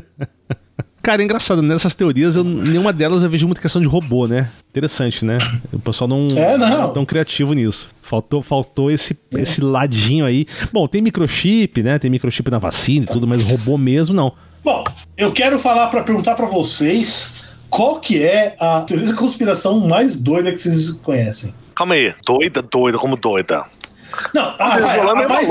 Cara, 1.02 1.20
é 1.20 1.24
engraçado, 1.26 1.60
nessas 1.60 1.94
teorias, 1.94 2.36
eu, 2.36 2.42
nenhuma 2.42 2.90
delas 2.90 3.22
eu 3.22 3.28
vejo 3.28 3.46
muita 3.46 3.60
questão 3.60 3.82
de 3.82 3.86
robô, 3.86 4.26
né? 4.26 4.48
Interessante, 4.70 5.22
né? 5.22 5.36
O 5.70 5.78
pessoal 5.78 6.08
não 6.08 6.26
é, 6.34 6.56
não. 6.56 6.90
é 6.90 6.92
tão 6.94 7.04
criativo 7.04 7.52
nisso. 7.52 7.90
Faltou, 8.00 8.40
faltou 8.40 8.90
esse, 8.90 9.14
é. 9.34 9.42
esse 9.42 9.60
ladinho 9.60 10.24
aí. 10.24 10.46
Bom, 10.72 10.88
tem 10.88 11.02
microchip, 11.02 11.82
né? 11.82 11.98
Tem 11.98 12.10
microchip 12.10 12.50
na 12.50 12.58
vacina 12.58 13.04
e 13.04 13.12
tudo, 13.12 13.28
mas 13.28 13.42
robô 13.42 13.76
mesmo 13.76 14.14
não. 14.14 14.32
Bom, 14.64 14.82
eu 15.14 15.32
quero 15.32 15.58
falar 15.58 15.88
para 15.88 16.02
perguntar 16.02 16.34
para 16.34 16.46
vocês 16.46 17.44
qual 17.68 18.00
que 18.00 18.22
é 18.22 18.56
a 18.58 18.80
teoria 18.80 19.08
da 19.08 19.14
conspiração 19.14 19.80
mais 19.80 20.16
doida 20.16 20.50
que 20.50 20.56
vocês 20.56 20.92
conhecem. 20.92 21.52
Calma 21.74 21.94
aí, 21.94 22.14
doida, 22.24 22.62
doida, 22.62 22.96
como 22.96 23.16
doida. 23.16 23.66
Não, 24.34 24.54
a, 24.58 24.78
vai, 24.78 25.00
a, 25.00 25.02
é 25.02 25.26
mais, 25.26 25.48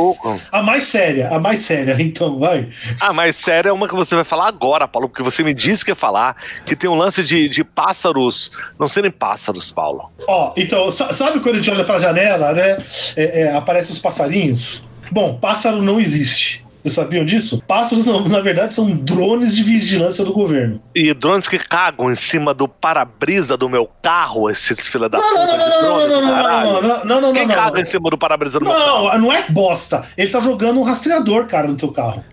a 0.52 0.64
mais 0.64 0.84
séria, 0.84 1.30
a 1.30 1.40
mais 1.40 1.60
séria, 1.62 1.96
então, 2.00 2.40
vai. 2.40 2.68
A 3.00 3.14
mais 3.14 3.36
séria 3.36 3.70
é 3.70 3.72
uma 3.72 3.88
que 3.88 3.96
você 3.96 4.16
vai 4.16 4.24
falar 4.24 4.48
agora, 4.48 4.88
Paulo, 4.88 5.10
porque 5.10 5.24
você 5.24 5.44
me 5.44 5.54
disse 5.54 5.84
que 5.84 5.92
ia 5.92 5.96
falar, 5.96 6.36
que 6.66 6.76
tem 6.76 6.90
um 6.90 6.96
lance 6.96 7.24
de, 7.24 7.50
de 7.50 7.64
pássaros, 7.64 8.52
não 8.80 8.88
serem 8.88 9.12
pássaros, 9.12 9.72
Paulo. 9.72 10.12
Ó, 10.28 10.54
então, 10.56 10.92
sabe 10.92 11.40
quando 11.40 11.56
a 11.56 11.62
gente 11.62 11.72
olha 11.72 11.84
pra 11.84 12.00
janela, 12.00 12.54
né? 12.54 12.78
É, 13.16 13.42
é, 13.42 13.56
aparecem 13.56 13.94
os 13.94 14.00
passarinhos? 14.00 14.88
Bom, 15.12 15.38
pássaro 15.38 15.82
não 15.82 16.00
existe. 16.00 16.66
Vocês 16.82 16.96
sabiam 16.96 17.24
disso? 17.24 17.62
Pássaros, 17.68 18.06
na 18.06 18.40
verdade, 18.40 18.74
são 18.74 18.90
drones 18.90 19.56
de 19.56 19.64
vigilância 19.64 20.26
do 20.26 20.34
governo. 20.34 20.82
E 20.96 21.14
drones 21.14 21.48
que 21.48 21.60
cagam 21.60 22.12
em 22.12 22.16
cima 22.16 22.54
do 22.54 22.68
para-brisa 22.68 23.56
do 23.56 23.70
meu 23.70 23.88
carro, 24.02 24.50
esses 24.50 24.88
filha 24.88 25.08
da 25.08 25.20
não, 25.20 25.30
puta. 25.30 25.46
Não, 25.46 25.58
não, 25.58 25.70
não, 25.70 25.82
drone, 25.82 26.08
não, 26.08 26.22
não, 26.22 26.32
não, 26.32 26.38
não, 26.42 26.82
não, 26.82 27.06
não, 27.06 27.22
não, 27.22 27.34
Quem 27.34 27.48
não, 27.48 27.56
caga 27.56 27.76
não, 27.76 27.82
em 27.82 27.86
cima 27.86 28.10
do 28.10 28.18
para-brisa 28.18 28.60
do 28.60 28.66
meu 28.66 28.74
carro? 28.74 29.10
Não, 29.10 29.18
não 29.20 29.32
é 29.32 29.46
bosta. 29.50 30.04
Ele 30.18 30.32
tá 30.32 30.40
jogando 30.40 30.80
um 30.80 30.84
rastreador, 30.84 31.46
cara, 31.48 31.68
no 31.68 31.76
teu 31.76 31.92
carro. 31.92 32.24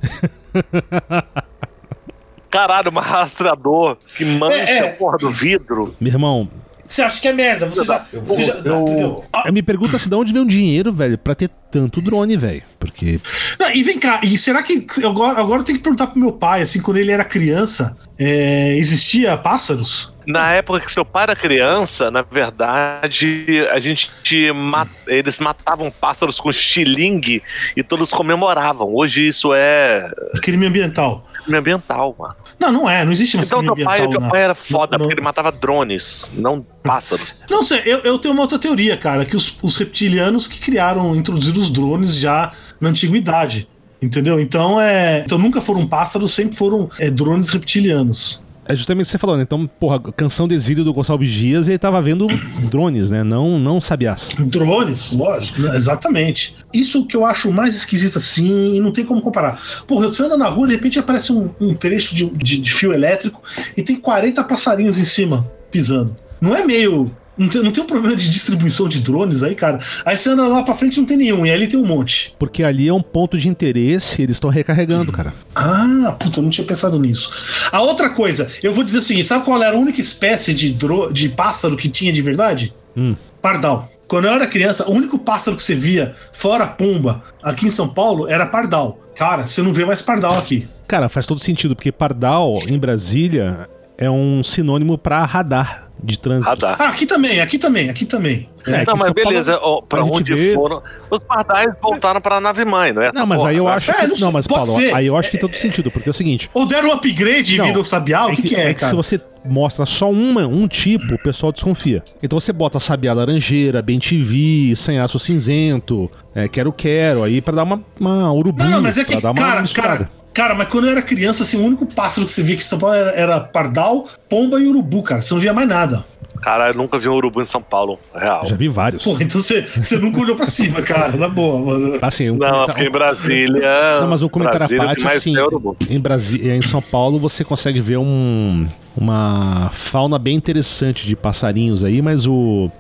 Caralho, 2.51 2.91
um 2.91 2.99
rastreador 2.99 3.99
que 4.16 4.25
mancha 4.25 4.57
é, 4.57 4.79
é. 4.79 4.89
a 4.89 4.93
porra 4.95 5.19
do 5.19 5.31
vidro. 5.31 5.95
Meu 6.01 6.11
irmão, 6.11 6.49
você 6.89 7.02
acha 7.02 7.20
que 7.20 7.28
é 7.28 7.32
merda? 7.32 7.66
Você 7.66 7.85
já. 7.85 8.06
Você 8.27 8.44
já 8.44 8.55
eu, 8.55 9.24
eu 9.44 9.52
me 9.52 9.62
pergunta 9.62 9.98
se 9.98 10.09
de 10.09 10.15
onde 10.15 10.32
vem 10.32 10.43
o 10.43 10.47
dinheiro, 10.47 10.93
velho, 10.93 11.19
pra 11.19 11.35
ter 11.35 11.51
tanto 11.70 12.01
drone, 12.01 12.36
velho. 12.36 12.62
Porque. 12.78 13.20
Não, 13.59 13.70
e 13.70 13.82
vem 13.82 13.98
cá, 13.98 14.20
e 14.23 14.36
será 14.39 14.62
que. 14.62 14.86
Agora, 15.05 15.39
agora 15.39 15.60
eu 15.60 15.65
tenho 15.65 15.78
que 15.78 15.85
perguntar 15.85 16.06
pro 16.09 16.19
meu 16.19 16.32
pai, 16.32 16.62
assim, 16.62 16.81
quando 16.81 16.97
ele 16.97 17.12
era 17.12 17.24
criança, 17.24 17.97
é, 18.19 18.74
existia 18.77 19.36
pássaros? 19.36 20.15
Na 20.27 20.52
época 20.52 20.81
que 20.81 20.93
seu 20.93 21.05
pai 21.05 21.24
era 21.24 21.36
criança, 21.36 22.10
na 22.10 22.23
verdade, 22.23 23.66
a 23.70 23.78
gente 23.78 24.52
mat... 24.52 24.89
eles 25.06 25.39
matavam 25.40 25.90
pássaros 25.90 26.39
com 26.39 26.51
estilingue 26.51 27.43
e 27.77 27.82
todos 27.82 28.10
comemoravam. 28.10 28.94
Hoje 28.94 29.27
isso 29.27 29.55
é 29.55 30.10
crime 30.43 30.66
ambiental. 30.66 31.24
Crime 31.44 31.59
ambiental, 31.59 32.15
mano. 32.19 32.36
Não, 32.59 32.73
não 32.73 32.91
é, 32.91 33.05
não 33.05 33.13
existe 33.13 33.37
mais 33.37 33.49
Então 33.49 33.63
teu 33.63 33.85
pai, 33.85 34.09
teu 34.09 34.21
pai 34.21 34.43
era 34.43 34.55
foda, 34.55 34.99
porque 34.99 35.15
ele 35.15 35.21
matava 35.21 35.53
drones, 35.53 36.33
não 36.37 36.65
pássaros. 36.83 37.45
Não 37.49 37.63
sei, 37.63 37.83
eu, 37.85 37.99
eu 38.01 38.19
tenho 38.19 38.35
uma 38.35 38.43
outra 38.43 38.59
teoria, 38.59 38.97
cara, 38.97 39.25
que 39.25 39.37
os, 39.37 39.57
os 39.63 39.77
reptilianos 39.77 40.47
que 40.47 40.59
criaram, 40.59 41.15
introduziram 41.15 41.61
os 41.61 41.71
drones 41.71 42.17
já 42.17 42.53
na 42.81 42.89
antiguidade. 42.89 43.69
Entendeu? 44.01 44.39
Então 44.39 44.81
é. 44.81 45.23
Então 45.25 45.39
nunca 45.39 45.61
foram 45.61 45.87
pássaros, 45.87 46.33
sempre 46.33 46.57
foram 46.57 46.89
é, 46.99 47.11
drones 47.11 47.51
reptilianos. 47.51 48.45
É 48.69 48.77
justamente 48.77 49.05
o 49.05 49.07
que 49.07 49.12
você 49.12 49.19
falou, 49.19 49.36
né? 49.36 49.45
Então, 49.45 49.66
porra, 49.66 49.99
canção 50.12 50.47
de 50.47 50.55
exílio 50.55 50.85
do 50.85 50.93
Gonçalves 50.93 51.31
Dias, 51.31 51.69
ele 51.69 51.78
tava 51.78 52.01
vendo 52.03 52.27
drones, 52.70 53.11
né? 53.11 53.24
Não, 53.24 53.59
não 53.59 53.81
sabiás. 53.81 54.36
Drones, 54.39 55.11
lógico, 55.11 55.62
né? 55.62 55.74
exatamente. 55.74 56.55
Isso 56.73 57.07
que 57.07 57.16
eu 57.16 57.24
acho 57.24 57.51
mais 57.51 57.74
esquisito 57.74 58.19
assim, 58.19 58.77
e 58.77 58.81
não 58.81 58.93
tem 58.93 59.07
como 59.07 59.23
comparar. 59.23 59.59
Porra, 59.86 60.11
você 60.11 60.23
anda 60.23 60.36
na 60.36 60.49
rua, 60.49 60.69
de 60.69 60.74
repente 60.74 60.99
aparece 60.99 61.32
um, 61.32 61.51
um 61.59 61.74
trecho 61.74 62.15
de, 62.15 62.28
de, 62.31 62.59
de 62.59 62.73
fio 62.73 62.93
elétrico 62.93 63.43
e 63.74 63.82
tem 63.82 63.97
40 63.97 64.45
passarinhos 64.45 64.99
em 64.99 65.05
cima 65.05 65.51
pisando. 65.70 66.15
Não 66.39 66.55
é 66.55 66.65
meio 66.65 67.11
não 67.39 67.48
tem, 67.48 67.62
não 67.62 67.70
tem 67.70 67.82
um 67.82 67.86
problema 67.86 68.16
de 68.16 68.28
distribuição 68.28 68.89
de 68.89 69.01
drones 69.01 69.43
aí, 69.43 69.55
cara? 69.55 69.78
Aí 70.05 70.16
você 70.16 70.31
anda 70.31 70.47
lá 70.47 70.62
pra 70.62 70.74
frente 70.74 70.98
não 70.98 71.06
tem 71.06 71.16
nenhum, 71.16 71.47
e 71.47 71.51
ali 71.51 71.69
tem 71.69 71.78
um 71.78 71.86
monte. 71.86 72.35
Porque 72.39 72.65
ali 72.65 72.89
é 72.89 72.93
um 72.93 73.01
ponto 73.01 73.39
de 73.39 73.48
interesse, 73.48 74.23
eles 74.23 74.36
estão 74.36 74.51
recarregando, 74.51 75.12
cara. 75.12 75.32
Ah, 75.55 76.16
puta, 76.19 76.40
eu 76.40 76.43
não 76.43 76.51
tinha 76.51 76.66
pensado 76.66 76.98
nisso. 76.98 77.31
A 77.70 77.81
outra 77.81 78.10
coisa, 78.10 78.51
eu 78.62 78.74
vou 78.74 78.82
dizer 78.82 78.98
o 78.98 79.02
seguinte: 79.02 79.28
sabe 79.28 79.44
qual 79.44 79.62
era 79.62 79.77
a 79.77 79.78
única 79.78 80.01
espécie 80.01 80.52
de, 80.52 80.73
dro 80.73 81.12
de 81.12 81.28
pássaro 81.28 81.77
que 81.77 81.89
tinha 81.89 82.12
de 82.12 82.23
verdade? 82.23 82.74
Hum. 82.97 83.15
Pardal. 83.40 83.89
Quando 84.09 84.24
eu 84.24 84.32
era 84.32 84.47
criança, 84.47 84.89
o 84.89 84.93
único 84.93 85.19
pássaro 85.19 85.56
que 85.56 85.62
você 85.62 85.74
via, 85.74 86.15
fora 86.32 86.66
pomba, 86.66 87.23
aqui 87.43 87.66
em 87.66 87.70
São 87.70 87.86
Paulo, 87.86 88.27
era 88.27 88.47
pardal. 88.47 88.98
Cara, 89.15 89.47
você 89.47 89.62
não 89.62 89.73
vê 89.73 89.85
mais 89.85 90.01
pardal 90.01 90.39
aqui. 90.39 90.66
Cara, 90.89 91.09
faz 91.09 91.27
todo 91.27 91.40
sentido, 91.40 91.77
porque 91.77 91.93
pardal 91.93 92.59
em 92.69 92.78
Brasília 92.78 93.69
é 93.98 94.10
um 94.10 94.43
sinônimo 94.43 94.97
pra 94.97 95.24
radar 95.24 95.88
de 96.03 96.19
trânsito. 96.19 96.49
Radar. 96.49 96.77
Ah, 96.81 96.89
aqui 96.89 97.05
também, 97.07 97.41
aqui 97.41 97.59
também, 97.59 97.91
aqui 97.91 98.05
também. 98.07 98.49
É, 98.66 98.70
não, 98.70 98.79
que 98.79 98.91
mas 98.93 99.01
São 99.07 99.15
Paulo- 99.15 99.31
beleza, 99.31 99.59
ó, 99.62 99.81
pra 99.81 100.01
a 100.01 100.05
gente 100.05 100.15
onde 100.16 100.35
vê- 100.35 100.55
foram. 100.55 100.83
Os 101.11 101.19
pardais 101.20 101.69
voltaram 101.81 102.20
pra 102.20 102.41
nave 102.41 102.65
mãe, 102.65 102.93
não 102.93 103.03
é? 103.03 103.11
Não, 103.12 103.25
mas 103.27 103.43
aí 103.45 103.57
eu 103.57 103.66
acho 103.66 103.91
É, 103.91 103.95
que. 103.95 104.07
não 104.09 104.16
Não, 104.19 104.33
mas 104.33 104.47
Paulo, 104.47 104.66
ser. 104.66 104.95
aí 104.95 105.07
eu 105.07 105.16
acho 105.16 105.31
que 105.31 105.39
tem 105.39 105.41
todo 105.49 105.57
sentido, 105.57 105.91
porque 105.91 106.09
é 106.09 106.12
o 106.12 106.15
seguinte. 106.15 106.51
Ou 106.53 106.66
deram 106.66 106.91
um 106.91 106.93
upgrade 106.93 107.57
e 107.57 107.61
viram 107.62 107.83
sabiá? 107.83 108.27
O 108.27 108.33
que, 108.37 108.43
que 108.43 108.55
é, 108.57 108.70
é 108.70 108.75
que 108.75 108.81
se 108.81 108.87
cara? 108.87 108.97
você 108.97 109.20
mostra 109.45 109.87
só 109.87 110.11
uma, 110.11 110.47
um 110.47 110.69
tipo, 110.69 111.15
o 111.15 111.19
pessoal 111.19 111.51
desconfia. 111.53 112.03
Então 112.23 112.39
você 112.39 112.53
bota 112.53 112.79
sabiá 112.79 113.15
laranjeira, 113.15 113.81
bem 113.81 113.99
TV, 113.99 114.75
sem 114.77 114.99
aço 114.99 115.19
cinzento, 115.19 116.11
é, 116.35 116.47
quero 116.47 116.70
quero, 116.73 117.23
aí 117.25 117.41
pra 117.41 117.55
dar 117.55 117.62
uma, 117.65 117.83
uma 117.99 118.33
urubu, 118.33 118.62
Não, 118.62 118.70
não, 118.73 118.83
mas 118.83 118.99
é 118.99 119.05
que, 119.05 119.12
pra 119.12 119.20
dar 119.20 119.31
uma 119.31 119.43
cara, 119.49 119.62
misturada. 119.62 119.97
cara, 120.05 120.11
cara, 120.39 120.55
mas 120.55 120.69
quando 120.69 120.85
eu 120.86 120.93
era 120.93 121.02
criança, 121.02 121.43
assim, 121.43 121.56
o 121.56 121.65
único 121.65 121.85
pássaro 121.85 122.24
que 122.24 122.31
você 122.31 122.44
via 122.44 122.55
aqui 122.55 122.62
em 122.62 122.66
São 122.66 122.78
Paulo 122.78 122.94
era, 122.94 123.10
era 123.10 123.40
pardal, 123.40 124.06
pomba 124.28 124.60
e 124.60 124.69
urubu, 124.69 125.02
cara. 125.02 125.20
Você 125.20 125.35
não 125.35 125.40
via 125.40 125.52
mais 125.52 125.66
nada. 125.69 126.05
Cara, 126.40 126.69
eu 126.69 126.74
nunca 126.74 126.97
vi 126.97 127.09
um 127.09 127.15
urubu 127.15 127.43
em 127.43 127.44
São 127.44 127.60
Paulo, 127.60 127.98
real. 128.15 128.44
Já 128.44 128.55
vi 128.55 128.69
vários. 128.69 129.02
Porra, 129.02 129.24
então 129.24 129.40
você, 129.40 129.62
você 129.62 129.97
nunca 129.97 130.20
olhou 130.20 130.36
pra 130.36 130.47
cima, 130.47 130.81
cara. 130.81 131.16
Na 131.16 131.28
boa, 131.28 131.59
mano. 131.59 131.98
Assim, 132.01 132.31
um 132.31 132.36
Não, 132.36 132.39
comentário- 132.51 132.66
porque 132.66 132.85
em 132.85 132.90
Brasília. 132.93 134.01
Não, 134.01 134.06
mas 134.09 134.23
o 134.23 134.28
comentário 134.28 134.62
à 134.62 134.69
Brasília, 134.69 134.85
parte, 134.86 135.02
mais 135.05 135.16
assim, 135.16 135.36
é 135.36 135.43
urubu. 135.44 135.77
em, 135.90 135.98
Brasi 135.98 136.48
em 136.48 136.62
São 136.62 136.81
Paulo 136.81 137.19
você 137.19 137.43
consegue 137.43 137.81
ver 137.81 137.97
um, 137.98 138.65
uma 138.97 139.70
fauna 139.73 140.20
bem 140.20 140.36
interessante 140.36 141.05
de 141.05 141.16
passarinhos 141.16 141.82
aí, 141.82 142.01
mas 142.01 142.27
o... 142.27 142.70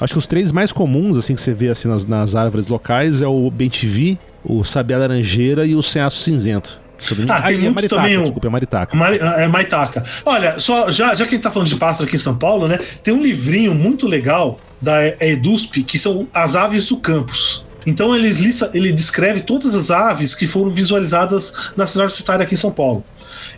Acho 0.00 0.14
que 0.14 0.18
os 0.18 0.26
três 0.26 0.50
mais 0.50 0.72
comuns, 0.72 1.16
assim, 1.16 1.36
que 1.36 1.40
você 1.40 1.54
vê 1.54 1.68
assim, 1.68 1.86
nas, 1.86 2.04
nas 2.04 2.34
árvores 2.34 2.66
locais 2.66 3.22
é 3.22 3.28
o 3.28 3.48
bentivi, 3.48 4.18
o 4.44 4.64
sabiá 4.64 4.98
laranjeira 4.98 5.64
e 5.64 5.76
o 5.76 5.82
ceaço 5.84 6.18
cinzento. 6.20 6.80
Me 7.16 7.26
Ah, 7.30 7.42
tem 7.42 7.54
é 7.56 7.58
muito 7.58 7.74
maritaca, 7.74 8.02
também 8.02 8.18
o- 8.18 8.22
desculpa, 8.22 8.46
é 8.46 8.50
maritaca. 8.50 8.96
Mari- 8.96 9.18
É 9.18 9.48
Maitaca. 9.48 10.04
Olha, 10.24 10.58
só, 10.58 10.90
já, 10.90 11.14
já 11.14 11.24
que 11.24 11.30
a 11.30 11.34
gente 11.36 11.42
tá 11.42 11.50
falando 11.50 11.68
de 11.68 11.76
pássaro 11.76 12.06
aqui 12.06 12.16
em 12.16 12.18
São 12.18 12.36
Paulo, 12.36 12.68
né? 12.68 12.78
Tem 13.02 13.12
um 13.12 13.22
livrinho 13.22 13.74
muito 13.74 14.06
legal 14.06 14.60
da 14.80 15.06
EDUSP, 15.20 15.82
que 15.82 15.98
são 15.98 16.28
as 16.32 16.54
aves 16.54 16.86
do 16.86 16.96
campus. 16.98 17.64
Então 17.86 18.14
ele, 18.14 18.28
lista, 18.28 18.70
ele 18.72 18.92
descreve 18.92 19.40
todas 19.40 19.74
as 19.74 19.90
aves 19.90 20.34
que 20.34 20.46
foram 20.46 20.70
visualizadas 20.70 21.72
na 21.76 21.84
cidade 21.84 22.04
universitária 22.04 22.44
aqui 22.44 22.54
em 22.54 22.58
São 22.58 22.70
Paulo. 22.70 23.04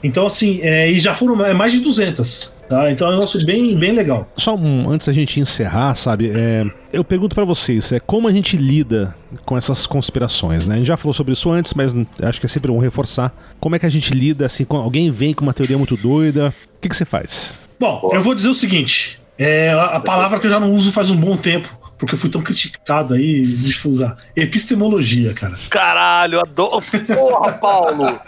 Então, 0.02 0.26
assim, 0.26 0.60
é, 0.62 0.90
e 0.90 0.98
já 0.98 1.14
foram 1.14 1.44
é, 1.44 1.52
mais 1.54 1.72
de 1.72 1.80
200. 1.80 2.52
Tá? 2.68 2.90
Então 2.90 3.06
é 3.06 3.10
um 3.10 3.14
negócio 3.14 3.44
bem, 3.47 3.76
bem 3.78 3.93
legal. 3.93 4.28
Só 4.36 4.56
um, 4.56 4.90
antes 4.90 5.06
da 5.06 5.12
gente 5.12 5.38
encerrar, 5.38 5.94
sabe? 5.94 6.30
é, 6.30 6.64
eu 6.93 7.05
pergunto 7.05 7.34
pra 7.34 7.44
vocês, 7.44 7.93
é 7.93 8.01
como 8.01 8.26
a 8.26 8.32
gente 8.32 8.56
lida 8.56 9.14
com 9.44 9.56
essas 9.56 9.86
conspirações, 9.86 10.66
né? 10.66 10.74
A 10.74 10.78
gente 10.78 10.86
já 10.86 10.97
falou 10.97 11.14
sobre 11.14 11.32
isso 11.32 11.51
antes, 11.51 11.74
mas 11.74 11.94
acho 12.22 12.40
que 12.40 12.47
é 12.47 12.48
sempre 12.48 12.72
bom 12.72 12.78
reforçar. 12.78 13.32
Como 13.60 13.76
é 13.76 13.78
que 13.78 13.86
a 13.86 13.90
gente 13.90 14.12
lida 14.12 14.47
assim? 14.47 14.64
Com, 14.64 14.76
alguém 14.76 15.10
vem 15.10 15.32
com 15.32 15.43
uma 15.43 15.52
teoria 15.52 15.78
muito 15.78 15.97
doida, 15.97 16.52
o 16.76 16.80
que, 16.80 16.88
que 16.88 16.97
você 16.97 17.05
faz? 17.05 17.52
Bom, 17.78 18.10
eu 18.12 18.22
vou 18.22 18.34
dizer 18.34 18.48
o 18.48 18.55
seguinte: 18.55 19.20
é, 19.38 19.70
a, 19.70 19.84
a 19.97 20.01
palavra 20.01 20.40
que 20.40 20.47
eu 20.47 20.51
já 20.51 20.59
não 20.59 20.72
uso 20.72 20.90
faz 20.90 21.10
um 21.10 21.16
bom 21.16 21.36
tempo, 21.36 21.68
porque 21.98 22.14
eu 22.14 22.18
fui 22.18 22.30
tão 22.30 22.43
criticado 22.43 23.14
aí, 23.14 23.47
deixa 23.47 23.86
eu 23.86 23.93
usar. 23.93 24.16
Epistemologia, 24.34 25.34
cara. 25.34 25.59
Caralho, 25.68 26.40
adoro. 26.40 26.84
Porra, 27.06 27.52
Paulo! 27.55 28.20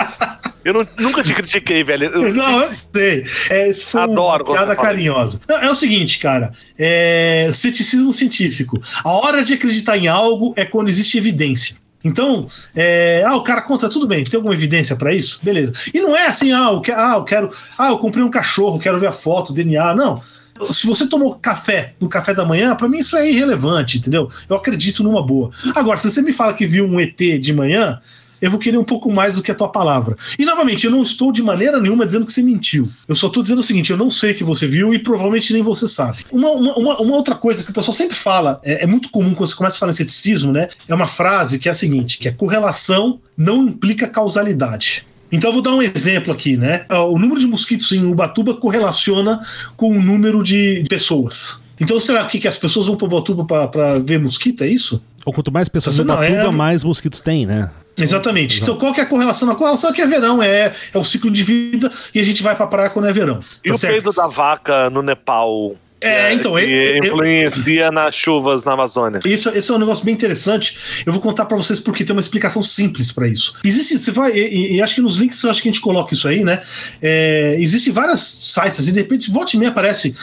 Eu 0.64 0.74
não- 0.74 0.86
nunca 0.98 1.22
te 1.22 1.32
critiquei, 1.32 1.82
velho. 1.84 2.04
Eu- 2.06 2.32
Não, 2.34 2.62
eu 2.62 2.68
sei. 2.68 3.24
É, 3.50 3.68
isso 3.68 3.86
foi 3.86 4.02
Adoro 4.02 4.44
uma 4.44 4.52
piada 4.54 4.76
carinhosa. 4.76 5.40
Não, 5.48 5.58
é 5.58 5.70
o 5.70 5.74
seguinte, 5.74 6.18
cara. 6.18 6.52
É, 6.78 7.48
ceticismo 7.52 8.12
científico. 8.12 8.80
A 9.04 9.10
hora 9.10 9.44
de 9.44 9.54
acreditar 9.54 9.96
em 9.96 10.08
algo 10.08 10.52
é 10.56 10.64
quando 10.64 10.88
existe 10.88 11.16
evidência. 11.16 11.76
Então, 12.04 12.46
é, 12.76 13.24
ah, 13.26 13.34
o 13.36 13.42
cara 13.42 13.60
conta, 13.62 13.88
tudo 13.88 14.06
bem, 14.06 14.22
tem 14.24 14.36
alguma 14.38 14.54
evidência 14.54 14.94
pra 14.94 15.12
isso? 15.12 15.40
Beleza. 15.42 15.72
E 15.92 16.00
não 16.00 16.16
é 16.16 16.26
assim, 16.26 16.52
ah, 16.52 16.68
eu, 16.72 16.80
que- 16.80 16.92
ah, 16.92 17.14
eu 17.16 17.24
quero. 17.24 17.50
Ah, 17.76 17.88
eu 17.88 17.98
comprei 17.98 18.22
um 18.24 18.30
cachorro, 18.30 18.78
quero 18.78 19.00
ver 19.00 19.08
a 19.08 19.12
foto, 19.12 19.52
DNA. 19.52 19.94
Não. 19.94 20.22
Se 20.66 20.86
você 20.88 21.06
tomou 21.08 21.34
café 21.36 21.94
no 22.00 22.08
café 22.08 22.34
da 22.34 22.44
manhã, 22.44 22.74
pra 22.74 22.88
mim 22.88 22.98
isso 22.98 23.16
é 23.16 23.30
irrelevante, 23.30 23.98
entendeu? 23.98 24.28
Eu 24.48 24.56
acredito 24.56 25.04
numa 25.04 25.24
boa. 25.24 25.50
Agora, 25.74 25.98
se 25.98 26.10
você 26.10 26.20
me 26.20 26.32
fala 26.32 26.52
que 26.52 26.66
viu 26.66 26.84
um 26.84 26.98
ET 27.00 27.16
de 27.38 27.52
manhã, 27.52 28.00
eu 28.40 28.50
vou 28.50 28.58
querer 28.60 28.78
um 28.78 28.84
pouco 28.84 29.12
mais 29.12 29.34
do 29.36 29.42
que 29.42 29.50
a 29.50 29.54
tua 29.54 29.68
palavra. 29.68 30.16
E 30.38 30.44
novamente, 30.44 30.84
eu 30.86 30.90
não 30.90 31.02
estou 31.02 31.30
de 31.32 31.42
maneira 31.42 31.80
nenhuma 31.80 32.04
dizendo 32.06 32.24
que 32.26 32.32
você 32.32 32.42
mentiu. 32.42 32.88
Eu 33.06 33.14
só 33.14 33.26
estou 33.28 33.42
dizendo 33.42 33.58
o 33.60 33.62
seguinte: 33.62 33.90
eu 33.90 33.96
não 33.96 34.10
sei 34.10 34.32
o 34.32 34.34
que 34.34 34.44
você 34.44 34.66
viu 34.66 34.92
e 34.94 34.98
provavelmente 34.98 35.52
nem 35.52 35.62
você 35.62 35.86
sabe. 35.86 36.18
Uma, 36.30 36.50
uma, 36.50 36.76
uma- 37.00 37.14
outra 37.16 37.34
coisa 37.34 37.64
que 37.64 37.70
o 37.70 37.74
pessoal 37.74 37.92
sempre 37.94 38.16
fala, 38.16 38.60
é, 38.62 38.84
é 38.84 38.86
muito 38.86 39.10
comum 39.10 39.34
quando 39.34 39.48
você 39.48 39.54
começa 39.56 39.76
a 39.76 39.78
falar 39.80 39.90
em 39.90 39.94
ceticismo, 39.94 40.52
né? 40.52 40.68
É 40.88 40.94
uma 40.94 41.06
frase 41.08 41.58
que 41.58 41.68
é 41.68 41.70
a 41.70 41.74
seguinte: 41.74 42.18
que 42.18 42.28
é 42.28 42.32
correlação 42.32 43.20
não 43.36 43.64
implica 43.68 44.06
causalidade. 44.06 45.04
Então 45.30 45.50
eu 45.50 45.54
vou 45.54 45.62
dar 45.62 45.72
um 45.74 45.82
exemplo 45.82 46.32
aqui, 46.32 46.56
né? 46.56 46.86
O 46.88 47.18
número 47.18 47.38
de 47.38 47.46
mosquitos 47.46 47.92
em 47.92 48.04
Ubatuba 48.04 48.54
correlaciona 48.54 49.40
com 49.76 49.90
o 49.90 50.00
número 50.02 50.42
de 50.42 50.84
pessoas. 50.88 51.60
Então 51.80 52.00
será 52.00 52.24
que, 52.26 52.38
que 52.40 52.48
as 52.48 52.56
pessoas 52.56 52.86
vão 52.86 52.96
para 52.96 53.06
Ubatuba 53.06 53.44
para 53.68 53.98
ver 53.98 54.18
mosquito? 54.18 54.64
É 54.64 54.68
isso? 54.68 55.02
Ou 55.26 55.32
quanto 55.32 55.52
mais 55.52 55.68
pessoas 55.68 55.96
Você 55.96 56.02
no 56.02 56.08
não, 56.08 56.16
Batuba, 56.16 56.34
é- 56.40 56.50
mais 56.50 56.82
mosquitos 56.82 57.20
tem, 57.20 57.44
né? 57.44 57.70
Exatamente. 58.02 58.62
Então, 58.62 58.76
qual 58.76 58.92
que 58.94 59.00
é 59.00 59.04
a 59.04 59.06
correlação? 59.06 59.50
A 59.50 59.54
correlação 59.54 59.90
é 59.90 59.92
que 59.92 60.02
é 60.02 60.06
verão, 60.06 60.42
é, 60.42 60.72
é 60.92 60.98
o 60.98 61.04
ciclo 61.04 61.30
de 61.30 61.42
vida 61.44 61.90
e 62.14 62.20
a 62.20 62.24
gente 62.24 62.42
vai 62.42 62.54
pra 62.56 62.66
praia 62.66 62.90
quando 62.90 63.06
é 63.08 63.12
verão. 63.12 63.40
E 63.64 63.68
tá 63.68 63.74
o 63.74 63.78
certo? 63.78 63.92
peido 63.94 64.12
da 64.12 64.26
vaca 64.26 64.88
no 64.90 65.02
Nepal? 65.02 65.74
É, 66.00 66.32
então, 66.32 66.52
que 66.54 66.60
eu- 66.60 66.96
eu- 66.96 67.04
influencia 67.06 67.90
nas 67.90 68.14
chuvas 68.14 68.64
na 68.64 68.70
Amazônia. 68.74 69.20
Isso, 69.24 69.48
esse 69.48 69.68
é 69.68 69.74
um 69.74 69.78
negócio 69.78 70.04
bem 70.04 70.14
interessante. 70.14 70.78
Eu 71.04 71.12
vou 71.12 71.20
contar 71.20 71.44
pra 71.46 71.56
vocês 71.56 71.80
porque 71.80 72.04
tem 72.04 72.14
uma 72.14 72.20
explicação 72.20 72.62
simples 72.62 73.10
pra 73.10 73.26
isso. 73.26 73.54
Existe, 73.64 73.98
você 73.98 74.12
vai, 74.12 74.30
e, 74.30 74.38
e- 74.38 74.76
e 74.76 74.82
acho 74.82 74.94
que 74.94 75.00
nos 75.00 75.16
links 75.16 75.42
eu 75.42 75.50
acho 75.50 75.60
que 75.60 75.68
a 75.68 75.72
gente 75.72 75.80
coloca 75.80 76.14
isso 76.14 76.28
aí, 76.28 76.44
né? 76.44 76.62
É, 77.02 77.56
Existem 77.58 77.92
vários 77.92 78.20
sites, 78.20 78.78
assim, 78.78 78.92
de 78.92 79.00
repente, 79.00 79.28
volta 79.28 79.56
e 79.56 79.58
meia 79.58 79.70
aparece, 79.72 80.14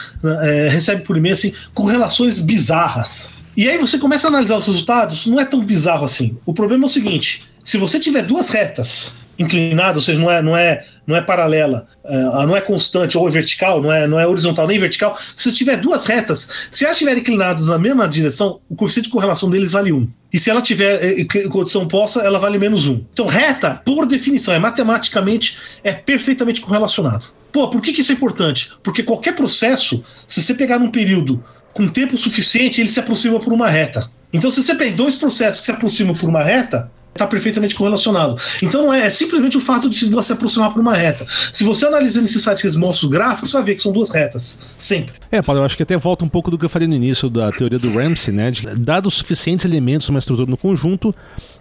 é, 0.44 0.68
recebe 0.70 1.02
por 1.02 1.14
e-mail 1.14 1.34
assim, 1.34 1.52
correlações 1.74 2.38
bizarras. 2.38 3.34
E 3.54 3.68
aí 3.68 3.76
você 3.76 3.98
começa 3.98 4.26
a 4.26 4.30
analisar 4.30 4.56
os 4.56 4.66
resultados, 4.66 5.26
não 5.26 5.38
é 5.38 5.44
tão 5.44 5.60
bizarro 5.62 6.06
assim. 6.06 6.38
O 6.46 6.54
problema 6.54 6.84
é 6.84 6.86
o 6.86 6.90
seguinte: 6.90 7.42
se 7.66 7.76
você 7.76 7.98
tiver 7.98 8.22
duas 8.22 8.48
retas 8.50 9.16
inclinadas, 9.36 9.96
ou 9.96 10.02
seja, 10.02 10.18
não 10.20 10.30
é, 10.30 10.40
não 10.40 10.56
é, 10.56 10.86
não 11.04 11.16
é 11.16 11.20
paralela, 11.20 11.86
é, 12.04 12.22
não 12.46 12.56
é 12.56 12.60
constante 12.60 13.18
ou 13.18 13.28
é 13.28 13.30
vertical, 13.30 13.82
não 13.82 13.92
é, 13.92 14.06
não 14.06 14.20
é 14.20 14.26
horizontal 14.26 14.68
nem 14.68 14.78
vertical, 14.78 15.18
se 15.36 15.50
você 15.50 15.58
tiver 15.58 15.76
duas 15.76 16.06
retas, 16.06 16.48
se 16.70 16.84
elas 16.84 16.96
estiverem 16.96 17.20
inclinadas 17.20 17.66
na 17.66 17.76
mesma 17.76 18.08
direção, 18.08 18.60
o 18.70 18.76
coeficiente 18.76 19.08
de 19.08 19.12
correlação 19.12 19.50
deles 19.50 19.72
vale 19.72 19.92
1. 19.92 20.08
E 20.32 20.38
se 20.38 20.48
ela 20.48 20.62
tiver 20.62 21.02
eh, 21.02 21.20
eh, 21.20 21.48
condição 21.48 21.82
oposta, 21.82 22.20
ela 22.20 22.38
vale 22.38 22.56
menos 22.56 22.86
1. 22.86 23.04
Então, 23.12 23.26
reta, 23.26 23.82
por 23.84 24.06
definição, 24.06 24.54
é 24.54 24.58
matematicamente, 24.60 25.58
é 25.82 25.92
perfeitamente 25.92 26.60
correlacionado. 26.60 27.26
Pô, 27.52 27.68
por 27.68 27.82
que, 27.82 27.92
que 27.92 28.00
isso 28.00 28.12
é 28.12 28.14
importante? 28.14 28.70
Porque 28.82 29.02
qualquer 29.02 29.34
processo, 29.34 30.04
se 30.26 30.40
você 30.40 30.54
pegar 30.54 30.78
num 30.78 30.90
período 30.90 31.42
com 31.74 31.88
tempo 31.88 32.16
suficiente, 32.16 32.80
ele 32.80 32.88
se 32.88 33.00
aproxima 33.00 33.40
por 33.40 33.52
uma 33.52 33.68
reta. 33.68 34.08
Então, 34.32 34.50
se 34.50 34.62
você 34.62 34.74
tem 34.74 34.92
dois 34.92 35.16
processos 35.16 35.60
que 35.60 35.66
se 35.66 35.72
aproximam 35.72 36.14
por 36.14 36.28
uma 36.28 36.42
reta, 36.42 36.90
está 37.16 37.26
perfeitamente 37.26 37.74
correlacionado. 37.74 38.36
Então 38.62 38.86
não 38.86 38.94
é, 38.94 39.06
é 39.06 39.10
simplesmente 39.10 39.56
o 39.56 39.60
fato 39.60 39.88
de 39.88 40.06
você 40.06 40.32
aproximar 40.32 40.72
por 40.72 40.80
uma 40.80 40.94
reta. 40.94 41.26
Se 41.52 41.64
você 41.64 41.86
analisa 41.86 42.20
nesse 42.20 42.40
site 42.40 42.60
que 42.60 42.66
eles 42.66 42.76
mostram 42.76 43.08
os 43.08 43.12
gráficos, 43.12 43.50
você 43.50 43.56
vai 43.56 43.66
ver 43.66 43.74
que 43.74 43.82
são 43.82 43.92
duas 43.92 44.10
retas. 44.10 44.60
Sempre. 44.78 45.14
É, 45.30 45.42
Paulo, 45.42 45.60
eu 45.60 45.64
acho 45.64 45.76
que 45.76 45.82
até 45.82 45.96
volta 45.96 46.24
um 46.24 46.28
pouco 46.28 46.50
do 46.50 46.58
que 46.58 46.64
eu 46.64 46.68
falei 46.68 46.88
no 46.88 46.94
início 46.94 47.28
da 47.28 47.50
teoria 47.52 47.78
do 47.78 47.92
Ramsey, 47.92 48.32
né? 48.32 48.50
De 48.50 48.66
dados 48.66 49.14
suficientes 49.14 49.64
elementos 49.64 50.08
numa 50.08 50.18
estrutura 50.18 50.48
no 50.48 50.56
conjunto, 50.56 51.14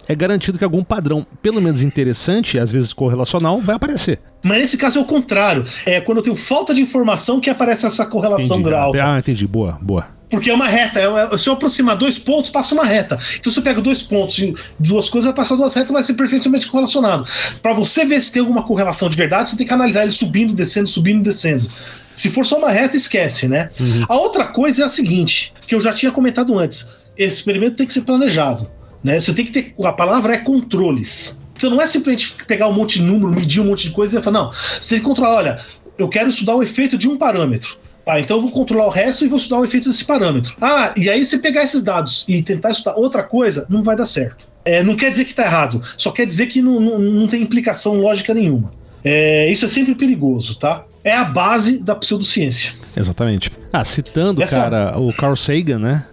é 0.07 0.15
garantido 0.15 0.57
que 0.57 0.63
algum 0.63 0.83
padrão, 0.83 1.25
pelo 1.41 1.61
menos 1.61 1.83
interessante, 1.83 2.59
às 2.59 2.71
vezes 2.71 2.93
correlacional, 2.93 3.61
vai 3.61 3.75
aparecer. 3.75 4.19
Mas 4.43 4.59
nesse 4.59 4.77
caso 4.77 4.99
é 4.99 5.01
o 5.01 5.05
contrário. 5.05 5.65
É 5.85 5.99
quando 5.99 6.19
eu 6.19 6.23
tenho 6.23 6.35
falta 6.35 6.73
de 6.73 6.81
informação 6.81 7.39
que 7.39 7.49
aparece 7.49 7.85
essa 7.85 8.05
correlação 8.05 8.57
Entendi. 8.57 8.63
grau. 8.63 8.91
Ah, 9.01 9.17
entendi. 9.17 9.47
Boa, 9.47 9.77
boa. 9.81 10.05
Porque 10.35 10.49
é 10.49 10.53
uma 10.53 10.67
reta. 10.67 10.99
É, 10.99 11.37
se 11.37 11.47
eu 11.49 11.53
aproximar 11.53 11.95
dois 11.95 12.19
pontos, 12.19 12.51
passa 12.51 12.75
uma 12.75 12.83
reta. 12.83 13.17
Então 13.39 13.51
se 13.51 13.57
eu 13.57 13.63
pego 13.63 13.81
dois 13.81 14.03
pontos 14.03 14.37
e 14.39 14.53
duas 14.77 15.09
coisas, 15.09 15.29
vai 15.29 15.35
passar 15.35 15.55
duas 15.55 15.73
retas, 15.73 15.91
vai 15.91 16.03
ser 16.03 16.13
perfeitamente 16.13 16.67
correlacionado. 16.67 17.25
Para 17.61 17.73
você 17.73 18.05
ver 18.05 18.21
se 18.21 18.31
tem 18.31 18.41
alguma 18.41 18.63
correlação 18.63 19.09
de 19.09 19.15
verdade, 19.15 19.49
você 19.49 19.57
tem 19.57 19.65
que 19.65 19.73
analisar 19.73 20.03
ele 20.03 20.11
subindo, 20.11 20.53
descendo, 20.53 20.87
subindo, 20.87 21.23
descendo. 21.23 21.65
Se 22.13 22.29
for 22.29 22.45
só 22.45 22.57
uma 22.57 22.69
reta, 22.69 22.97
esquece, 22.97 23.47
né? 23.47 23.69
Uhum. 23.79 24.05
A 24.07 24.15
outra 24.17 24.45
coisa 24.45 24.83
é 24.83 24.85
a 24.85 24.89
seguinte, 24.89 25.53
que 25.67 25.73
eu 25.73 25.81
já 25.81 25.93
tinha 25.93 26.11
comentado 26.11 26.57
antes. 26.57 26.87
Esse 27.17 27.37
experimento 27.37 27.77
tem 27.77 27.87
que 27.87 27.93
ser 27.93 28.01
planejado. 28.01 28.69
Né? 29.03 29.19
Você 29.19 29.33
tem 29.33 29.45
que 29.45 29.51
ter. 29.51 29.73
A 29.85 29.93
palavra 29.93 30.33
é 30.33 30.37
controles. 30.37 31.39
Então 31.57 31.69
não 31.69 31.81
é 31.81 31.85
simplesmente 31.85 32.33
pegar 32.45 32.67
um 32.67 32.73
monte 32.73 32.99
de 32.99 33.05
número, 33.05 33.31
medir 33.31 33.61
um 33.61 33.65
monte 33.65 33.87
de 33.87 33.93
coisa 33.93 34.19
e 34.19 34.21
falar, 34.21 34.39
não, 34.39 34.51
você 34.51 34.95
tem 34.95 34.99
que 34.99 35.05
controlar, 35.05 35.35
olha, 35.35 35.59
eu 35.97 36.09
quero 36.09 36.29
estudar 36.29 36.55
o 36.55 36.61
efeito 36.61 36.97
de 36.97 37.07
um 37.07 37.17
parâmetro. 37.17 37.77
Ah, 38.05 38.19
então 38.19 38.37
eu 38.37 38.41
vou 38.41 38.51
controlar 38.51 38.85
o 38.85 38.89
resto 38.89 39.25
e 39.25 39.27
vou 39.27 39.39
estudar 39.39 39.61
o 39.61 39.65
efeito 39.65 39.89
desse 39.89 40.05
parâmetro. 40.05 40.55
Ah, 40.61 40.93
e 40.95 41.09
aí 41.09 41.25
se 41.25 41.39
pegar 41.39 41.63
esses 41.63 41.83
dados 41.83 42.23
e 42.27 42.41
tentar 42.41 42.69
estudar 42.69 42.95
outra 42.95 43.23
coisa, 43.23 43.65
não 43.67 43.81
vai 43.81 43.95
dar 43.95 44.05
certo. 44.05 44.47
É, 44.63 44.83
não 44.83 44.95
quer 44.95 45.11
dizer 45.11 45.25
que 45.25 45.31
está 45.31 45.43
errado, 45.43 45.81
só 45.97 46.11
quer 46.11 46.25
dizer 46.25 46.47
que 46.47 46.61
não, 46.61 46.79
não, 46.79 46.99
não 46.99 47.27
tem 47.27 47.41
implicação 47.41 47.95
lógica 47.95 48.33
nenhuma. 48.33 48.73
É, 49.03 49.51
isso 49.51 49.65
é 49.65 49.67
sempre 49.67 49.93
perigoso, 49.93 50.57
tá? 50.57 50.83
É 51.03 51.13
a 51.13 51.25
base 51.25 51.77
da 51.77 51.95
pseudociência. 51.95 52.73
Exatamente. 52.97 53.51
Ah, 53.71 53.85
citando, 53.85 54.41
Essa... 54.41 54.59
cara, 54.59 54.99
o 54.99 55.13
Carl 55.13 55.35
Sagan, 55.35 55.77
né? 55.77 56.05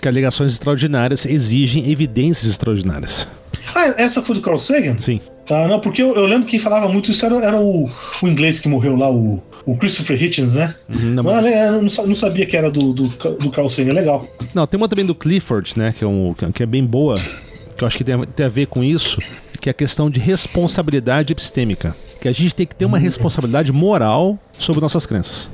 Que 0.00 0.08
alegações 0.08 0.52
extraordinárias 0.52 1.24
exigem 1.24 1.90
evidências 1.90 2.50
extraordinárias. 2.50 3.28
Ah, 3.74 3.94
essa 3.96 4.20
foi 4.20 4.34
do 4.34 4.40
Carl 4.40 4.58
Sagan? 4.58 4.96
Sim. 4.98 5.20
Tá, 5.46 5.68
não, 5.68 5.78
porque 5.78 6.02
eu, 6.02 6.14
eu 6.16 6.26
lembro 6.26 6.48
que 6.48 6.58
falava 6.58 6.88
muito 6.88 7.10
isso, 7.10 7.24
era, 7.24 7.36
era 7.36 7.60
o, 7.60 7.88
o 8.22 8.28
inglês 8.28 8.58
que 8.58 8.68
morreu 8.68 8.96
lá, 8.96 9.10
o, 9.10 9.42
o 9.64 9.76
Christopher 9.76 10.22
Hitchens, 10.22 10.54
né? 10.54 10.74
Uhum, 10.88 11.10
não, 11.10 11.22
mas... 11.24 11.46
É, 11.46 11.70
não, 11.70 11.82
não, 11.82 12.14
sabia 12.16 12.46
que 12.46 12.56
era 12.56 12.70
do, 12.70 12.92
do, 12.92 13.08
do 13.08 13.50
Carl 13.50 13.68
Sagan, 13.68 13.92
legal. 13.92 14.26
Não, 14.54 14.66
tem 14.66 14.78
uma 14.78 14.88
também 14.88 15.06
do 15.06 15.14
Clifford, 15.14 15.74
né? 15.76 15.92
Que 15.96 16.04
é, 16.04 16.06
um, 16.06 16.34
que 16.34 16.62
é 16.62 16.66
bem 16.66 16.84
boa, 16.84 17.20
que 17.76 17.84
eu 17.84 17.86
acho 17.86 17.96
que 17.96 18.04
tem, 18.04 18.18
tem 18.24 18.46
a 18.46 18.48
ver 18.48 18.66
com 18.66 18.82
isso, 18.82 19.20
que 19.60 19.68
é 19.68 19.72
a 19.72 19.74
questão 19.74 20.10
de 20.10 20.18
responsabilidade 20.20 21.32
epistêmica. 21.32 21.94
Que 22.20 22.28
a 22.28 22.32
gente 22.32 22.54
tem 22.54 22.66
que 22.66 22.74
ter 22.74 22.84
uma 22.84 22.98
responsabilidade 22.98 23.72
moral 23.72 24.38
sobre 24.58 24.80
nossas 24.80 25.06
crenças. 25.06 25.48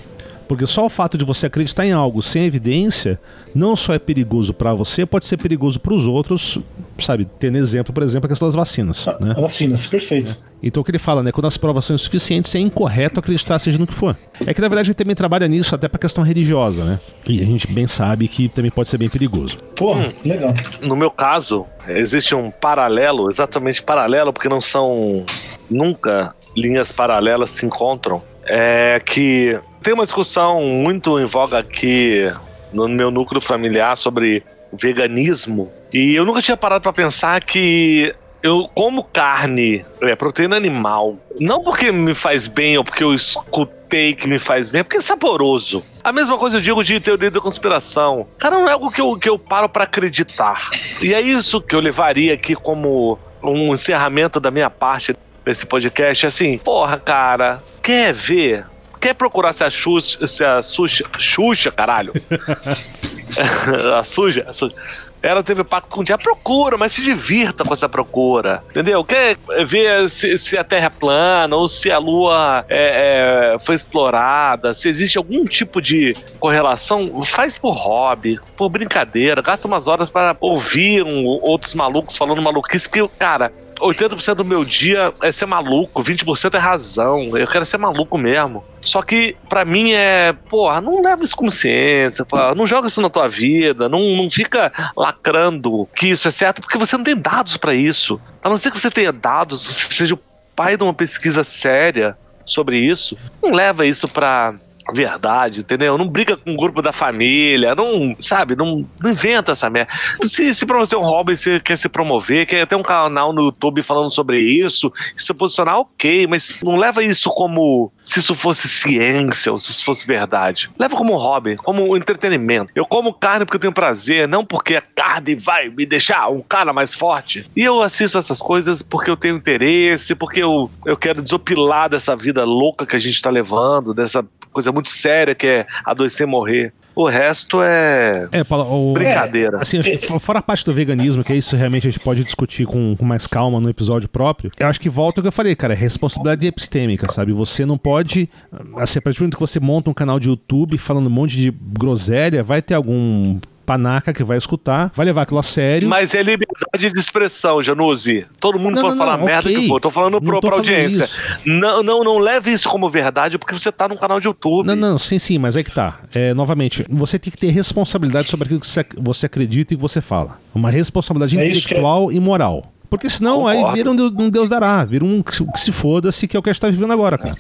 Porque 0.49 0.67
só 0.67 0.87
o 0.87 0.91
fato 0.91 1.19
de 1.19 1.25
você 1.25 1.47
acreditar 1.47 1.85
em 1.85 1.93
algo 1.93 2.23
sem 2.23 2.45
evidência 2.45 3.19
não 3.55 3.75
só 3.75 3.95
é 3.95 3.99
perigoso 3.99 4.55
para 4.55 4.73
você, 4.75 5.05
pode 5.05 5.27
ser 5.27 5.37
perigoso 5.37 5.81
para 5.81 5.95
os 5.95 6.07
outros, 6.07 6.59
sabe? 7.05 7.25
Tendo 7.39 7.59
exemplo, 7.59 7.93
por 7.93 8.03
exemplo, 8.03 8.27
a 8.27 8.29
questão 8.29 8.49
das 8.49 8.55
vacinas. 8.55 9.07
Ah, 9.09 9.19
né? 9.21 9.35
Vacinas, 9.35 9.87
perfeito. 9.87 10.33
É. 10.33 10.57
Então 10.63 10.81
o 10.81 10.85
que 10.85 10.91
ele 10.91 10.99
fala, 10.99 11.23
né? 11.23 11.31
Quando 11.31 11.47
as 11.47 11.57
provas 11.57 11.85
são 11.85 11.95
insuficientes, 11.95 12.55
é 12.55 12.59
incorreto 12.59 13.21
acreditar 13.21 13.59
seja 13.59 13.79
no 13.79 13.87
que 13.87 13.95
for. 13.95 14.17
É 14.47 14.55
que 14.55 14.61
na 14.61 14.69
verdade 14.69 14.87
a 14.87 14.91
gente 14.91 14.97
também 14.97 15.15
trabalha 15.15 15.47
nisso 15.47 15.75
até 15.75 15.89
pra 15.89 15.99
questão 15.99 16.25
religiosa, 16.25 16.85
né? 16.85 17.01
E 17.29 17.43
a 17.43 17.45
gente 17.45 17.71
bem 17.73 17.87
sabe 17.87 18.27
que 18.29 18.49
também 18.49 18.71
pode 18.71 18.89
ser 18.89 18.99
bem 18.99 19.09
perigoso. 19.09 19.59
Porra, 19.77 20.07
hum. 20.07 20.13
legal. 20.25 20.55
No 20.83 20.97
meu 20.97 21.11
caso, 21.11 21.67
existe 21.89 22.35
um 22.35 22.51
paralelo, 22.51 23.29
exatamente 23.31 23.83
paralelo, 23.83 24.33
porque 24.33 24.49
não 24.49 24.61
são 24.61 25.25
nunca 25.71 26.35
linhas 26.57 26.91
paralelas 26.91 27.51
se 27.51 27.67
encontram. 27.67 28.23
É 28.45 29.01
que 29.05 29.59
tem 29.83 29.93
uma 29.93 30.05
discussão 30.05 30.63
muito 30.63 31.19
em 31.19 31.25
voga 31.25 31.59
aqui 31.59 32.31
no 32.73 32.89
meu 32.89 33.11
núcleo 33.11 33.41
familiar 33.41 33.97
sobre 33.97 34.43
veganismo. 34.73 35.73
E 35.93 36.15
eu 36.15 36.25
nunca 36.25 36.43
tinha 36.43 36.57
parado 36.57 36.83
para 36.83 36.93
pensar 36.93 37.43
que 37.43 38.15
eu 38.43 38.69
como 38.75 39.03
carne, 39.03 39.85
é, 40.01 40.15
proteína 40.15 40.57
animal, 40.57 41.17
não 41.41 41.63
porque 41.63 41.91
me 41.91 42.15
faz 42.15 42.47
bem 42.47 42.79
ou 42.79 42.85
porque 42.85 43.03
eu 43.03 43.13
escutei 43.13 44.15
que 44.15 44.29
me 44.29 44.39
faz 44.39 44.71
bem, 44.71 44.81
é 44.81 44.85
porque 44.85 44.99
é 44.99 45.01
saboroso. 45.01 45.85
A 46.05 46.13
mesma 46.13 46.39
coisa 46.39 46.59
eu 46.59 46.61
digo 46.61 46.85
de 46.85 47.01
teoria 47.01 47.31
da 47.31 47.41
conspiração. 47.41 48.27
Cara, 48.39 48.59
não 48.59 48.69
é 48.69 48.73
algo 48.73 48.91
que 48.91 49.01
eu, 49.01 49.17
que 49.17 49.29
eu 49.29 49.39
paro 49.39 49.69
para 49.69 49.85
acreditar. 49.85 50.71
E 51.03 51.13
é 51.13 51.21
isso 51.21 51.61
que 51.61 51.75
eu 51.75 51.81
levaria 51.81 52.35
aqui 52.35 52.55
como 52.55 53.19
um 53.43 53.75
encerramento 53.75 54.39
da 54.39 54.51
minha 54.51 54.71
parte 54.71 55.17
desse 55.45 55.67
podcast. 55.67 56.27
Assim, 56.27 56.59
porra, 56.59 56.99
cara, 56.99 57.63
quer 57.83 58.13
ver? 58.13 58.67
Quer 59.01 59.15
procurar 59.15 59.53
se 59.53 59.65
a 59.65 59.71
Xuxa, 59.71 60.27
se 60.27 60.45
a 60.45 60.63
Xuxa, 60.63 61.05
Xuxa 61.19 61.73
caralho. 61.73 62.13
a 63.99 64.05
suja, 64.05 64.45
a 64.49 64.53
suja. 64.53 64.75
Ela 65.23 65.43
teve 65.43 65.65
pacto 65.65 65.89
com 65.89 66.03
o 66.03 66.05
dia, 66.05 66.17
procura, 66.17 66.77
mas 66.77 66.93
se 66.93 67.03
divirta 67.03 67.65
com 67.65 67.73
essa 67.73 67.89
procura. 67.89 68.63
Entendeu? 68.71 69.03
Quer 69.03 69.37
ver 69.67 70.09
se, 70.09 70.39
se 70.39 70.57
a 70.57 70.63
Terra 70.63 70.87
é 70.87 70.91
plana 70.91 71.57
ou 71.57 71.67
se 71.69 71.91
a 71.91 71.99
Lua 71.99 72.65
é, 72.69 73.55
é, 73.55 73.59
foi 73.59 73.75
explorada, 73.75 74.73
se 74.73 74.89
existe 74.89 75.19
algum 75.19 75.45
tipo 75.45 75.83
de 75.83 76.15
correlação, 76.39 77.23
faz 77.23 77.59
por 77.59 77.73
hobby, 77.73 78.39
por 78.57 78.69
brincadeira, 78.69 79.43
gasta 79.43 79.67
umas 79.67 79.89
horas 79.89 80.11
para 80.11 80.37
ouvir 80.41 81.03
um, 81.03 81.25
outros 81.25 81.75
malucos 81.75 82.17
falando 82.17 82.41
maluquice, 82.41 82.89
porque, 82.89 83.09
cara, 83.19 83.53
80% 83.81 84.35
do 84.35 84.45
meu 84.45 84.65
dia 84.65 85.13
é 85.23 85.31
ser 85.31 85.47
maluco, 85.47 86.03
20% 86.03 86.55
é 86.55 86.59
razão. 86.59 87.37
Eu 87.37 87.47
quero 87.47 87.67
ser 87.67 87.79
maluco 87.79 88.17
mesmo. 88.19 88.65
Só 88.81 89.03
que, 89.03 89.37
para 89.49 89.65
mim, 89.65 89.93
é, 89.93 90.33
porra, 90.33 90.81
não 90.81 91.03
leva 91.03 91.25
isso 91.25 91.37
como 91.37 91.51
ciência, 91.51 92.25
porra, 92.25 92.55
não 92.55 92.67
joga 92.67 92.89
isso 92.89 93.01
na 93.01 93.11
tua 93.11 93.29
vida, 93.29 93.89
não, 93.89 94.01
não 94.17 94.31
fica 94.31 94.73
lacrando 94.97 95.89
que 95.95 96.09
isso 96.09 96.29
é 96.29 96.31
certo, 96.31 96.61
porque 96.61 96.79
você 96.79 96.97
não 96.97 97.05
tem 97.05 97.17
dados 97.17 97.57
para 97.57 97.75
isso. 97.75 98.21
A 98.43 98.49
não 98.49 98.57
ser 98.57 98.71
que 98.71 98.79
você 98.79 98.91
tenha 98.91 99.13
dados, 99.13 99.67
você 99.67 99.93
seja 99.93 100.15
o 100.15 100.21
pai 100.55 100.77
de 100.77 100.83
uma 100.85 100.95
pesquisa 100.95 101.43
séria 101.45 102.17
sobre 102.45 102.79
isso, 102.79 103.17
não 103.43 103.51
leva 103.51 103.85
isso 103.85 104.07
pra 104.07 104.55
verdade, 104.93 105.61
entendeu? 105.61 105.99
Não 105.99 106.09
briga 106.09 106.37
com 106.37 106.53
o 106.53 106.57
grupo 106.57 106.81
da 106.81 106.93
família, 106.93 107.75
não, 107.75 108.17
sabe, 108.21 108.55
não, 108.55 108.87
não 109.03 109.11
inventa 109.11 109.53
essa 109.53 109.69
merda. 109.69 109.93
Se, 110.23 110.55
se 110.55 110.67
pra 110.67 110.79
você 110.79 110.95
é 110.95 110.99
um 110.99 111.03
hobby, 111.03 111.37
você 111.37 111.61
quer 111.61 111.77
se 111.77 111.89
promover, 111.89 112.47
quer 112.47 112.67
ter 112.67 112.77
um 112.77 112.83
canal 112.83 113.33
no 113.33 113.43
YouTube 113.43 113.83
falando 113.83 114.11
sobre 114.11 114.39
isso, 114.39 114.93
se 115.17 115.33
posicionar, 115.35 115.79
ok, 115.79 116.27
mas 116.27 116.55
não 116.63 116.77
leva 116.77 117.03
isso 117.03 117.31
como 117.31 117.93
se 118.05 118.21
isso 118.21 118.35
fosse 118.35 118.69
ciência 118.69 119.51
ou 119.51 119.59
se 119.59 119.71
isso 119.71 119.85
fosse 119.85 120.07
verdade. 120.07 120.71
Leva 120.79 120.97
como 120.97 121.17
hobby, 121.17 121.57
como 121.57 121.97
entretenimento. 121.97 122.71
Eu 122.75 122.87
como 122.87 123.13
carne 123.13 123.45
porque 123.45 123.57
eu 123.57 123.61
tenho 123.61 123.73
prazer, 123.73 124.29
não 124.29 124.45
porque 124.45 124.77
a 124.77 124.83
carne 124.83 125.35
vai 125.35 125.69
me 125.69 125.85
deixar 125.85 126.29
um 126.29 126.41
cara 126.41 126.73
mais 126.73 126.95
forte. 126.95 127.51
E 127.57 127.63
eu 127.63 127.83
assisto 127.83 128.17
essas 128.17 128.41
coisas 128.41 128.83
porque 128.83 129.11
eu 129.11 129.17
tenho 129.17 129.37
interesse, 129.37 130.15
porque 130.15 130.43
eu, 130.43 130.71
eu 130.85 130.97
quero 130.97 131.21
desopilar 131.21 131.89
dessa 131.89 132.15
vida 132.15 132.45
louca 132.45 132.87
que 132.87 132.95
a 132.95 132.99
gente 132.99 133.21
tá 133.21 133.31
levando, 133.31 133.93
dessa 133.93 134.25
coisa 134.53 134.73
muito 134.77 134.89
séria 134.91 135.35
que 135.35 135.47
é 135.47 135.67
adoecer 135.85 136.27
morrer. 136.27 136.73
O 136.95 137.07
resto 137.07 137.61
é, 137.63 138.27
é 138.33 138.43
o, 138.55 138.95
brincadeira. 138.95 139.59
É, 139.59 139.61
assim, 139.61 139.83
fora 140.19 140.39
a 140.39 140.43
parte 140.43 140.65
do 140.65 140.73
veganismo, 140.73 141.23
que 141.23 141.31
é 141.31 141.37
isso 141.37 141.55
realmente 141.55 141.87
a 141.87 141.91
gente 141.91 142.01
pode 142.01 142.25
discutir 142.25 142.65
com, 142.65 142.97
com, 142.97 143.05
mais 143.05 143.27
calma 143.27 143.61
no 143.61 143.69
episódio 143.69 144.09
próprio. 144.09 144.51
Eu 144.59 144.67
acho 144.67 144.81
que 144.81 144.89
volta 144.89 145.21
ao 145.21 145.23
que 145.23 145.29
eu 145.29 145.33
falei, 145.33 145.55
cara, 145.55 145.75
é 145.75 145.77
responsabilidade 145.77 146.47
epistêmica, 146.47 147.13
sabe? 147.13 147.35
Você 147.35 147.67
não 147.67 147.77
pode. 147.77 148.31
Assim, 148.79 148.99
a 148.99 149.03
partir 149.03 149.19
do 149.19 149.25
momento 149.25 149.35
que 149.35 149.41
você 149.41 149.61
monta 149.61 149.91
um 149.91 149.93
canal 149.93 150.19
de 150.19 150.29
YouTube 150.31 150.79
falando 150.79 151.09
um 151.09 151.11
monte 151.11 151.37
de 151.37 151.51
groselha, 151.51 152.43
vai 152.43 152.63
ter 152.63 152.73
algum 152.73 153.39
panaca 153.67 154.13
que 154.13 154.23
vai 154.23 154.39
escutar, 154.39 154.93
vai 154.95 155.05
levar 155.05 155.23
aquilo 155.23 155.41
a 155.41 155.43
sério. 155.43 155.89
Mas 155.89 156.15
é 156.15 156.23
liberdade 156.23 156.93
de 156.93 156.99
expressão, 156.99 157.61
Januzzi. 157.61 158.25
Todo 158.39 158.59
mundo 158.59 158.77
não, 158.77 158.83
pode 158.83 158.97
não, 158.97 159.05
falar 159.05 159.19
não, 159.19 159.27
merda 159.27 159.51
okay. 159.51 159.63
que 159.63 159.69
for. 159.69 159.81
Tô 159.81 159.91
falando 159.91 160.21
pro, 160.21 160.41
tô 160.41 160.47
pra 160.49 160.57
audiência. 160.57 161.09
Não, 161.45 161.83
não, 161.83 162.05
não 162.05 162.19
leve 162.19 162.53
isso 162.53 162.69
como 162.69 162.89
verdade 162.89 163.39
porque 163.39 163.53
você 163.53 163.73
tá 163.73 163.89
num 163.89 163.97
canal 163.97 164.21
de 164.21 164.29
YouTube. 164.29 164.67
Não, 164.67 164.77
não, 164.77 164.99
sim, 164.99 165.19
sim, 165.19 165.39
mas 165.39 165.57
é 165.57 165.65
que 165.65 165.73
tá. 165.73 165.99
É, 166.15 166.33
novamente, 166.33 166.85
você 166.89 167.19
tem 167.19 167.31
que 167.31 167.39
ter 167.39 167.51
responsabilidade 167.51 168.29
sobre 168.29 168.47
aquilo 168.47 168.61
que 168.61 169.01
você 169.01 169.27
acredita 169.27 169.75
e 169.75 169.77
que 169.77 169.83
você 169.83 170.01
fala. 170.01 170.39
Uma 170.55 170.71
responsabilidade 170.71 171.39
é 171.39 171.49
intelectual 171.49 172.13
e 172.13 172.21
moral. 172.21 172.73
Porque 172.89 173.11
senão 173.11 173.39
Concordo. 173.39 173.67
aí 173.67 173.75
vira 173.75 173.91
um 173.91 173.97
Deus, 173.97 174.13
um 174.17 174.31
Deus 174.31 174.49
dará, 174.49 174.85
vira 174.85 175.05
um 175.05 175.23
que 175.23 175.61
se 175.61 175.73
foda-se, 175.73 176.29
que 176.29 176.37
é 176.37 176.41
o 176.41 176.43
que 176.43 176.51
a 176.51 176.53
gente 176.53 176.61
tá 176.61 176.69
vivendo 176.69 176.93
agora, 176.93 177.19
cara. 177.19 177.37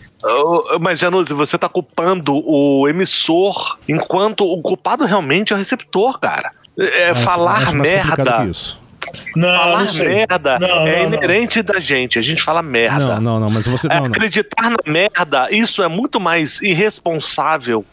Mas, 0.80 0.98
Januzzi, 0.98 1.32
você 1.32 1.58
tá 1.58 1.68
culpando 1.68 2.34
o 2.44 2.88
emissor 2.88 3.78
enquanto 3.88 4.44
o 4.44 4.60
culpado 4.60 5.04
realmente 5.04 5.52
é 5.52 5.56
o 5.56 5.58
receptor, 5.58 6.18
cara. 6.18 6.52
É 6.78 7.08
Mas, 7.08 7.22
falar 7.22 7.72
merda. 7.72 8.44
isso. 8.44 8.78
Não, 9.36 9.48
falar 9.48 9.84
não 9.84 10.04
merda 10.04 10.58
não, 10.58 10.86
é 10.86 11.06
não, 11.06 11.14
inerente 11.14 11.62
da 11.62 11.78
gente. 11.78 12.18
A 12.18 12.22
gente 12.22 12.42
fala 12.42 12.60
merda. 12.60 13.14
Não, 13.16 13.20
não, 13.20 13.40
não, 13.40 13.50
mas 13.50 13.66
você. 13.66 13.86
É, 13.88 13.98
acreditar 13.98 14.70
na 14.70 14.78
merda, 14.84 15.48
isso 15.50 15.82
é 15.82 15.88
muito 15.88 16.18
mais 16.18 16.60
irresponsável 16.60 17.84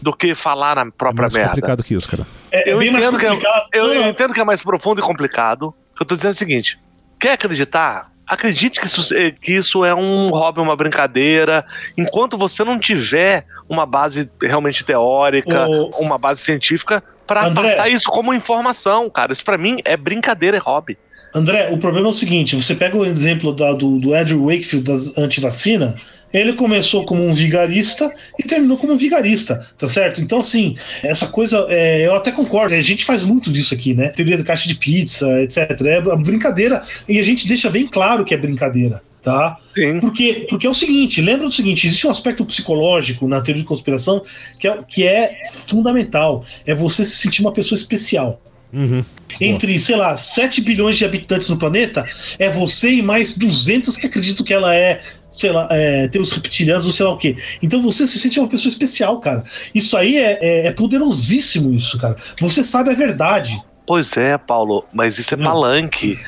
do 0.00 0.12
que 0.12 0.34
falar 0.34 0.76
na 0.76 0.90
própria 0.90 1.22
é 1.22 1.24
mais 1.24 1.34
merda. 1.34 1.50
complicado 1.50 1.82
que 1.82 1.94
isso, 1.94 2.08
cara. 2.08 2.26
É, 2.50 2.70
é 2.70 2.72
eu, 2.72 2.82
entendo 2.82 3.18
que 3.18 3.26
é, 3.26 3.30
eu, 3.72 3.86
eu 3.92 4.08
entendo 4.08 4.32
que 4.32 4.40
é 4.40 4.44
mais 4.44 4.62
profundo 4.62 5.00
e 5.00 5.02
complicado. 5.02 5.74
Eu 5.98 6.06
tô 6.06 6.16
dizendo 6.16 6.32
o 6.32 6.36
seguinte: 6.36 6.78
Quer 7.18 7.32
acreditar? 7.32 8.10
Acredite 8.26 8.80
que 8.80 8.86
isso, 8.86 9.14
eh, 9.14 9.30
que 9.30 9.52
isso 9.52 9.84
é 9.84 9.94
um 9.94 10.30
hobby, 10.30 10.60
uma 10.60 10.74
brincadeira. 10.74 11.64
Enquanto 11.96 12.38
você 12.38 12.64
não 12.64 12.78
tiver 12.78 13.44
uma 13.68 13.84
base 13.84 14.30
realmente 14.40 14.84
teórica, 14.84 15.66
o... 15.68 15.90
uma 16.00 16.16
base 16.16 16.40
científica, 16.40 17.02
para 17.26 17.50
passar 17.50 17.88
isso 17.88 18.08
como 18.08 18.32
informação, 18.32 19.10
cara. 19.10 19.32
Isso 19.32 19.44
para 19.44 19.58
mim 19.58 19.80
é 19.84 19.96
brincadeira, 19.96 20.56
é 20.56 20.60
hobby. 20.60 20.96
André, 21.34 21.70
o 21.72 21.78
problema 21.78 22.06
é 22.06 22.10
o 22.10 22.12
seguinte: 22.12 22.54
você 22.54 22.74
pega 22.74 22.96
o 22.96 23.04
exemplo 23.04 23.54
da, 23.54 23.72
do, 23.72 23.98
do 23.98 24.14
Andrew 24.14 24.44
Wakefield 24.46 24.84
da 25.14 25.22
antivacina, 25.22 25.96
Ele 26.34 26.52
começou 26.54 27.06
como 27.06 27.24
um 27.24 27.32
vigarista 27.32 28.12
e 28.38 28.42
terminou 28.42 28.76
como 28.76 28.92
um 28.92 28.96
vigarista, 28.96 29.66
tá 29.78 29.86
certo? 29.86 30.20
Então, 30.20 30.38
assim, 30.40 30.74
essa 31.02 31.28
coisa, 31.28 31.64
é, 31.70 32.06
eu 32.06 32.14
até 32.14 32.32
concordo, 32.32 32.74
a 32.74 32.80
gente 32.80 33.04
faz 33.04 33.22
muito 33.22 33.50
disso 33.52 33.72
aqui, 33.72 33.94
né? 33.94 34.08
Teoria 34.08 34.36
da 34.36 34.44
caixa 34.44 34.68
de 34.68 34.74
pizza, 34.74 35.40
etc. 35.40 35.80
É 35.86 36.00
brincadeira, 36.16 36.82
e 37.08 37.18
a 37.18 37.22
gente 37.22 37.46
deixa 37.46 37.70
bem 37.70 37.86
claro 37.86 38.24
que 38.24 38.34
é 38.34 38.36
brincadeira 38.36 39.00
tá? 39.24 39.58
Sim. 39.70 39.98
Porque, 40.00 40.46
porque 40.48 40.66
é 40.66 40.70
o 40.70 40.74
seguinte, 40.74 41.22
lembra 41.22 41.46
do 41.46 41.52
seguinte, 41.52 41.86
existe 41.86 42.06
um 42.06 42.10
aspecto 42.10 42.44
psicológico 42.44 43.26
na 43.26 43.40
teoria 43.40 43.62
de 43.62 43.66
conspiração 43.66 44.22
que 44.60 44.68
é, 44.68 44.78
que 44.86 45.06
é 45.06 45.40
fundamental, 45.50 46.44
é 46.66 46.74
você 46.74 47.04
se 47.04 47.16
sentir 47.16 47.40
uma 47.40 47.50
pessoa 47.50 47.76
especial. 47.76 48.40
Uhum. 48.72 49.04
Entre, 49.40 49.78
sei 49.78 49.96
lá, 49.96 50.16
7 50.16 50.60
bilhões 50.60 50.96
de 50.98 51.04
habitantes 51.04 51.48
no 51.48 51.56
planeta, 51.56 52.04
é 52.38 52.50
você 52.50 52.90
e 52.90 53.02
mais 53.02 53.38
200 53.38 53.96
que 53.96 54.06
acreditam 54.06 54.44
que 54.44 54.52
ela 54.52 54.74
é, 54.74 55.00
sei 55.34 55.50
lá, 55.50 55.66
é, 55.70 56.06
tem 56.08 56.20
os 56.22 56.30
reptilianos 56.32 56.86
ou 56.86 56.92
sei 56.92 57.04
lá 57.04 57.12
o 57.12 57.16
quê. 57.16 57.36
Então 57.60 57.82
você 57.82 58.06
se 58.06 58.18
sente 58.18 58.38
uma 58.38 58.48
pessoa 58.48 58.70
especial, 58.70 59.18
cara. 59.20 59.44
Isso 59.74 59.96
aí 59.96 60.16
é, 60.16 60.38
é, 60.40 60.66
é 60.68 60.72
poderosíssimo, 60.72 61.74
isso, 61.74 61.98
cara. 61.98 62.16
Você 62.40 62.62
sabe 62.62 62.90
a 62.90 62.94
verdade. 62.94 63.60
Pois 63.84 64.16
é, 64.16 64.38
Paulo, 64.38 64.84
mas 64.92 65.18
isso 65.18 65.34
é 65.34 65.36
Não. 65.36 65.44
palanque. 65.44 66.18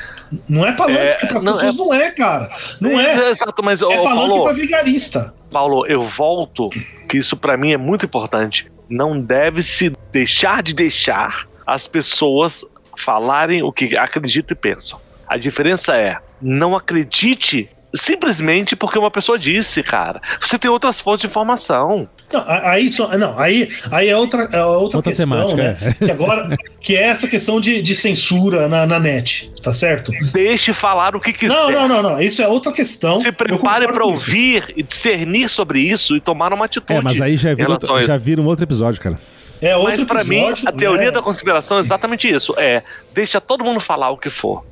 Não 0.49 0.67
é 0.67 0.73
palanque, 0.73 0.99
É, 0.99 1.13
porque 1.13 1.27
para 1.29 1.37
as 1.37 1.43
não, 1.45 1.53
pessoas 1.55 1.75
é- 1.75 1.79
não 1.79 1.95
é, 1.95 2.11
cara. 2.11 2.51
Não 2.81 3.01
é. 3.01 3.31
Exato, 3.31 3.63
mas, 3.63 3.81
É 3.81 3.87
palanque 3.87 4.09
Paulo, 4.09 4.43
para 4.43 4.53
vigarista. 4.53 5.35
Paulo, 5.53 5.87
eu 5.87 6.03
volto, 6.03 6.69
que 7.09 7.17
isso 7.17 7.37
pra 7.37 7.57
mim 7.57 7.71
é 7.73 7.77
muito 7.77 8.05
importante. 8.05 8.67
Não 8.91 9.19
deve 9.19 9.63
se 9.63 9.93
deixar 10.11 10.63
de 10.65 10.75
deixar 10.75 11.47
as 11.65 11.87
pessoas 11.87 12.65
falarem 12.97 13.63
o 13.63 13.71
que 13.71 13.97
acreditam 13.97 14.55
e 14.55 14.59
pensam. 14.59 15.01
A 15.29 15.37
diferença 15.37 15.97
é, 15.97 16.19
não 16.43 16.75
acredite 16.77 17.69
simplesmente 17.97 18.77
porque 18.77 18.99
uma 18.99 19.11
pessoa 19.11 19.39
disse, 19.39 19.83
cara. 19.83 20.21
Você 20.41 20.59
tem 20.59 20.71
outras 20.71 21.01
fontes 21.01 21.23
de 21.23 21.27
informação. 21.27 22.09
Não, 22.33 22.45
aí, 22.47 22.91
só, 22.91 23.17
não, 23.17 23.39
aí, 23.39 23.71
aí 23.91 24.09
é 24.09 24.17
outra, 24.17 24.49
é 24.53 24.65
outra, 24.65 24.99
Outra 24.99 25.03
questão, 25.03 25.29
temática, 25.29 25.63
né? 25.63 25.77
é. 26.01 26.05
Que 26.07 26.11
agora, 26.11 26.57
que 26.81 26.97
é 26.97 27.05
essa 27.05 27.29
questão 27.29 27.61
de, 27.61 27.81
de 27.81 27.95
censura 27.95 28.69
na, 28.69 28.85
na 28.85 28.99
net, 28.99 29.53
tá 29.63 29.73
certo? 29.73 30.11
Deixe 30.33 30.73
falar 30.73 31.15
o 31.15 31.21
que 31.21 31.33
quiser. 31.33 31.55
Não, 31.55 31.71
não, 31.71 31.89
não, 31.89 32.03
não. 32.03 32.21
Isso 32.21 32.43
é 32.43 32.49
outra 32.49 32.73
questão. 32.73 33.21
Se 33.21 33.31
prepare 33.31 33.85
isso. 33.85 34.03
ouvir 34.03 34.75
e 34.77 34.83
discernir 34.83 35.49
sobre 35.49 35.81
isso 35.81 36.17
e 36.17 36.21
tomar 36.21 36.53
uma 36.53 36.65
atitude. 36.65 36.99
É, 36.99 37.03
mas 37.03 37.21
aí 37.21 37.37
já 37.37 37.55
vira, 37.55 37.79
isso. 37.81 38.01
já 38.01 38.17
vira 38.17 38.43
um 38.43 38.47
outro 38.47 38.65
episódio, 38.65 39.01
cara. 39.01 39.19
É 39.61 39.75
outro 39.77 39.93
Mas 39.93 40.05
pra 40.05 40.23
mim, 40.23 40.53
a 40.67 40.73
teoria 40.73 41.07
né? 41.07 41.11
da 41.11 41.23
conspiração 41.23 41.79
é 41.79 41.81
exatamente 41.81 42.29
isso. 42.29 42.55
É, 42.59 42.83
deixa 43.15 43.41
todo 43.41 43.65
mundo 43.65 43.81
falar 43.81 44.11
o 44.11 44.19
que 44.19 44.29
for. 44.29 44.65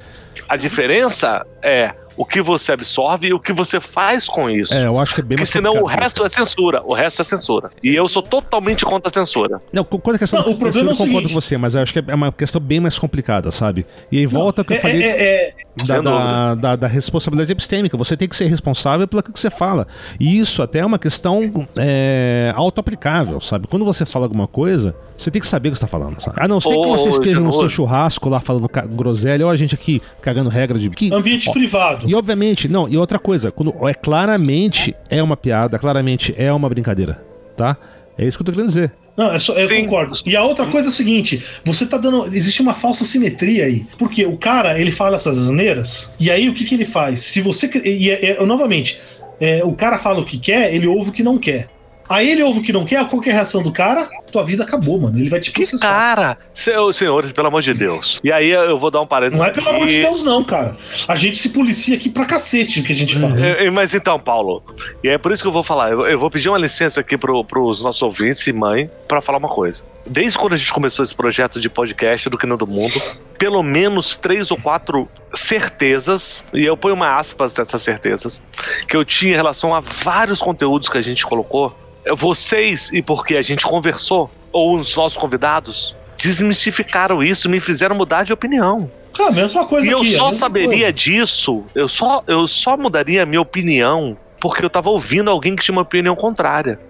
A 0.49 0.57
diferença 0.57 1.47
é 1.63 1.95
o 2.17 2.25
que 2.25 2.41
você 2.41 2.73
absorve 2.73 3.29
e 3.29 3.35
o 3.35 3.41
que 3.41 3.53
você 3.53 3.81
faz 3.81 4.27
com 4.29 4.49
isso. 4.49 4.75
É, 4.75 4.87
eu 4.87 4.99
acho 4.99 5.15
que 5.15 5.21
é 5.21 5.25
bem 5.25 5.31
Porque 5.37 5.41
mais 5.43 5.51
senão 5.51 5.73
o 5.73 5.75
complicado 5.81 6.01
resto 6.01 6.25
é 6.25 6.29
censura. 6.29 6.83
O 6.85 6.95
resto 6.95 7.21
é 7.23 7.25
censura. 7.25 7.71
E 7.83 7.95
eu 7.95 8.07
sou 8.09 8.23
totalmente 8.23 8.85
contra 8.85 9.09
a 9.09 9.13
censura. 9.13 9.61
Não, 9.73 9.85
quando 9.85 10.17
a 10.17 10.19
questão 10.19 10.41
Não, 10.41 10.47
da 10.47 10.53
o 10.53 10.59
problema 10.59 10.73
censura, 10.73 10.91
é 10.91 10.93
eu 10.93 10.97
concordo 10.97 11.29
seguinte- 11.29 11.35
com 11.35 11.41
você, 11.41 11.57
mas 11.59 11.75
eu 11.75 11.83
acho 11.83 11.93
que 11.93 11.99
é 12.07 12.15
uma 12.15 12.31
questão 12.33 12.61
bem 12.61 12.81
mais 12.81 12.99
complicada, 12.99 13.51
sabe? 13.51 13.85
E 14.13 14.19
aí 14.19 14.27
volta 14.27 14.61
ao 14.61 14.65
que 14.65 14.73
eu 14.75 14.77
É, 14.77 14.81
falei 14.81 15.03
é, 15.03 15.09
é, 15.49 15.55
da, 15.85 16.01
da, 16.01 16.55
da- 16.55 16.77
da 16.77 16.87
responsabilidade 16.87 17.51
epistêmica. 17.53 17.97
Você 17.97 18.17
tem 18.17 18.29
que 18.29 18.37
ser 18.37 18.47
responsável 18.47 19.07
pelo 19.09 19.23
que 19.23 19.31
você 19.39 19.51
fala. 19.51 19.87
E 20.21 20.39
isso 20.39 20.63
até 20.63 20.81
é 20.81 20.87
uma 20.87 20.99
questão 20.99 21.67
é, 21.79 22.53
auto-aplicável, 22.55 23.41
sabe? 23.41 23.67
Quando 23.67 23.85
você 23.85 24.05
fala 24.07 24.25
alguma 24.27 24.47
coisa, 24.47 24.95
você 25.17 25.31
tem 25.31 25.41
que 25.41 25.47
saber 25.47 25.69
o 25.69 25.73
que 25.73 25.79
você 25.79 25.85
está 25.85 25.99
falando, 25.99 26.21
sabe? 26.21 26.37
A 26.41 26.49
não 26.49 26.61
ser 26.61 26.71
que 26.71 26.87
você 26.87 27.09
esteja 27.09 27.41
no 27.41 27.53
seu 27.53 27.69
churrasco 27.69 28.29
lá 28.29 28.41
falando 28.41 28.69
groselha, 28.91 29.45
ou 29.45 29.51
a 29.51 29.57
gente 29.57 29.75
aqui 29.75 30.03
cagando 30.21 30.51
regra 30.51 30.79
de. 30.79 30.91
Que, 30.91 31.13
ambiente 31.13 31.49
ó, 31.49 31.53
privado. 31.53 32.09
E 32.09 32.15
obviamente, 32.15 32.69
não, 32.69 32.89
e 32.89 32.97
outra 32.97 33.19
coisa, 33.19 33.51
quando 33.51 33.75
é 33.89 33.95
claramente 33.95 34.95
é 35.09 35.23
uma 35.23 35.37
piada, 35.37 35.79
claramente 35.79 36.35
é 36.37 36.53
uma 36.53 36.69
brincadeira, 36.69 37.23
tá? 37.57 37.77
É 38.19 38.27
isso 38.27 38.37
que 38.37 38.43
eu 38.43 38.47
tô 38.47 38.53
querendo 38.53 38.69
dizer. 38.69 38.93
Não, 39.17 39.33
é 39.33 39.39
só, 39.39 39.53
eu 39.55 39.69
Sim. 39.69 39.85
concordo. 39.85 40.19
E 40.27 40.35
a 40.35 40.43
outra 40.43 40.67
coisa 40.67 40.89
é 40.89 40.91
a 40.91 40.93
seguinte: 40.93 41.45
você 41.65 41.87
tá 41.87 41.97
dando. 41.97 42.27
Existe 42.35 42.61
uma 42.63 42.75
falsa 42.75 43.05
simetria 43.05 43.65
aí. 43.67 43.87
Porque 43.97 44.27
o 44.27 44.37
cara, 44.37 44.79
ele 44.79 44.91
fala 44.91 45.17
essas 45.17 45.39
asneiras, 45.39 46.13
e 46.19 46.31
aí 46.31 46.49
o 46.49 46.55
que, 46.55 46.65
que 46.65 46.75
ele 46.75 46.85
faz? 46.85 47.21
Se 47.21 47.41
você. 47.41 47.71
E, 47.85 48.11
é- 48.11 48.31
é- 48.33 48.45
novamente, 48.45 48.99
é, 49.41 49.65
o 49.65 49.73
cara 49.73 49.99
fala 49.99 50.21
o 50.21 50.25
que 50.25 50.39
quer, 50.39 50.75
ele 50.75 50.89
ouve 50.89 51.11
o 51.11 51.13
que 51.13 51.23
não 51.23 51.39
quer. 51.39 51.69
Aí 52.09 52.31
ele 52.31 52.43
ouve 52.43 52.61
o 52.61 52.63
que 52.63 52.73
não 52.73 52.85
quer, 52.85 53.07
qual 53.09 53.21
que 53.21 53.29
é 53.29 53.33
a 53.33 53.37
reação 53.37 53.63
do 53.63 53.73
cara? 53.73 54.09
Tua 54.31 54.45
vida 54.45 54.65
acabou, 54.65 55.01
mano. 55.01 55.19
Ele 55.19 55.31
vai 55.31 55.41
te 55.41 55.53
processar. 55.53 55.89
cara! 55.89 56.39
Seu- 56.53 56.93
senhores, 56.93 57.33
pelo 57.33 57.47
amor 57.49 57.63
de 57.63 57.73
Deus. 57.73 58.21
E 58.25 58.31
aí 58.33 58.51
eu 58.51 58.77
vou 58.79 58.91
dar 58.91 59.01
um 59.01 59.07
parênteses. 59.07 59.39
Não 59.39 59.47
é 59.47 59.51
pelo 59.51 59.69
amor 59.69 59.87
de. 59.87 60.03
Deus, 60.03 60.25
não, 60.25 60.43
cara. 60.43 60.73
A 61.09 61.15
gente 61.17 61.39
se 61.39 61.51
policia 61.51 61.97
aqui 61.97 62.09
pra 62.11 62.25
cacete 62.25 62.81
o 62.81 62.85
que 62.85 62.93
a 62.93 62.97
gente 62.97 63.19
fala. 63.19 63.39
É, 63.41 63.71
Mas 63.71 63.95
então, 63.95 64.19
Paulo, 64.19 64.63
e 65.03 65.09
é 65.09 65.19
por 65.19 65.33
isso 65.33 65.43
que 65.43 65.49
eu 65.49 65.53
vou 65.53 65.63
falar. 65.63 65.93
Eu, 65.93 66.07
eu 66.07 66.19
vou 66.19 66.31
pedir 66.31 66.49
uma 66.49 66.59
licença 66.59 67.01
aqui 67.01 67.17
pro, 67.17 67.45
pros 67.45 67.83
nossos 67.83 68.03
ouvintes 68.03 68.47
e 68.47 68.53
mãe 68.53 68.91
pra 69.07 69.21
falar 69.21 69.39
uma 69.39 69.49
coisa. 69.49 69.83
Desde 70.07 70.37
quando 70.39 70.53
a 70.53 70.57
gente 70.57 70.73
começou 70.73 71.03
esse 71.05 71.15
projeto 71.15 71.61
de 71.61 71.71
podcast 71.71 72.29
do 72.29 72.37
Que 72.37 72.47
Não 72.47 72.57
do 72.59 72.67
Mundo, 72.67 73.01
pelo 73.45 73.63
menos 73.63 74.17
três 74.17 74.51
ou 74.51 74.57
quatro 74.57 75.07
certezas, 75.35 76.43
e 76.55 76.65
eu 76.65 76.79
ponho 76.79 76.95
uma 76.95 77.19
aspas 77.19 77.53
dessas 77.53 77.83
certezas, 77.83 78.43
que 78.89 78.97
eu 78.97 79.05
tinha 79.05 79.35
em 79.35 79.37
relação 79.37 79.75
a 79.75 79.81
vários 79.81 80.41
conteúdos 80.41 80.89
que 80.89 80.97
a 80.97 81.03
gente 81.03 81.27
colocou. 81.27 81.77
Vocês, 82.17 82.91
e 82.91 83.03
porque 83.03 83.37
a 83.37 83.43
gente 83.43 83.67
conversou, 83.67 84.31
ou 84.51 84.79
os 84.79 84.97
nossos 84.97 85.19
convidados, 85.19 85.95
desmistificaram 86.17 87.23
isso, 87.23 87.51
me 87.51 87.61
fizeram 87.61 87.95
mudar 87.95 88.25
de 88.25 88.33
opinião. 88.33 88.91
Ah, 89.21 89.31
mesma 89.31 89.67
coisa 89.67 89.87
E 89.87 89.91
eu 89.91 89.99
aqui, 89.99 90.13
só 90.13 90.33
saberia 90.33 90.69
coisa. 90.69 90.93
disso, 90.95 91.65
eu 91.75 91.87
só, 91.87 92.25
eu 92.27 92.47
só 92.47 92.79
mudaria 92.79 93.25
a 93.25 93.27
minha 93.27 93.43
opinião 93.43 94.17
porque 94.41 94.65
eu 94.65 94.71
tava 94.71 94.89
ouvindo 94.89 95.31
alguém 95.31 95.55
que 95.55 95.63
tinha 95.63 95.75
uma 95.75 95.83
opinião 95.83 96.17
contrária. 96.17 96.81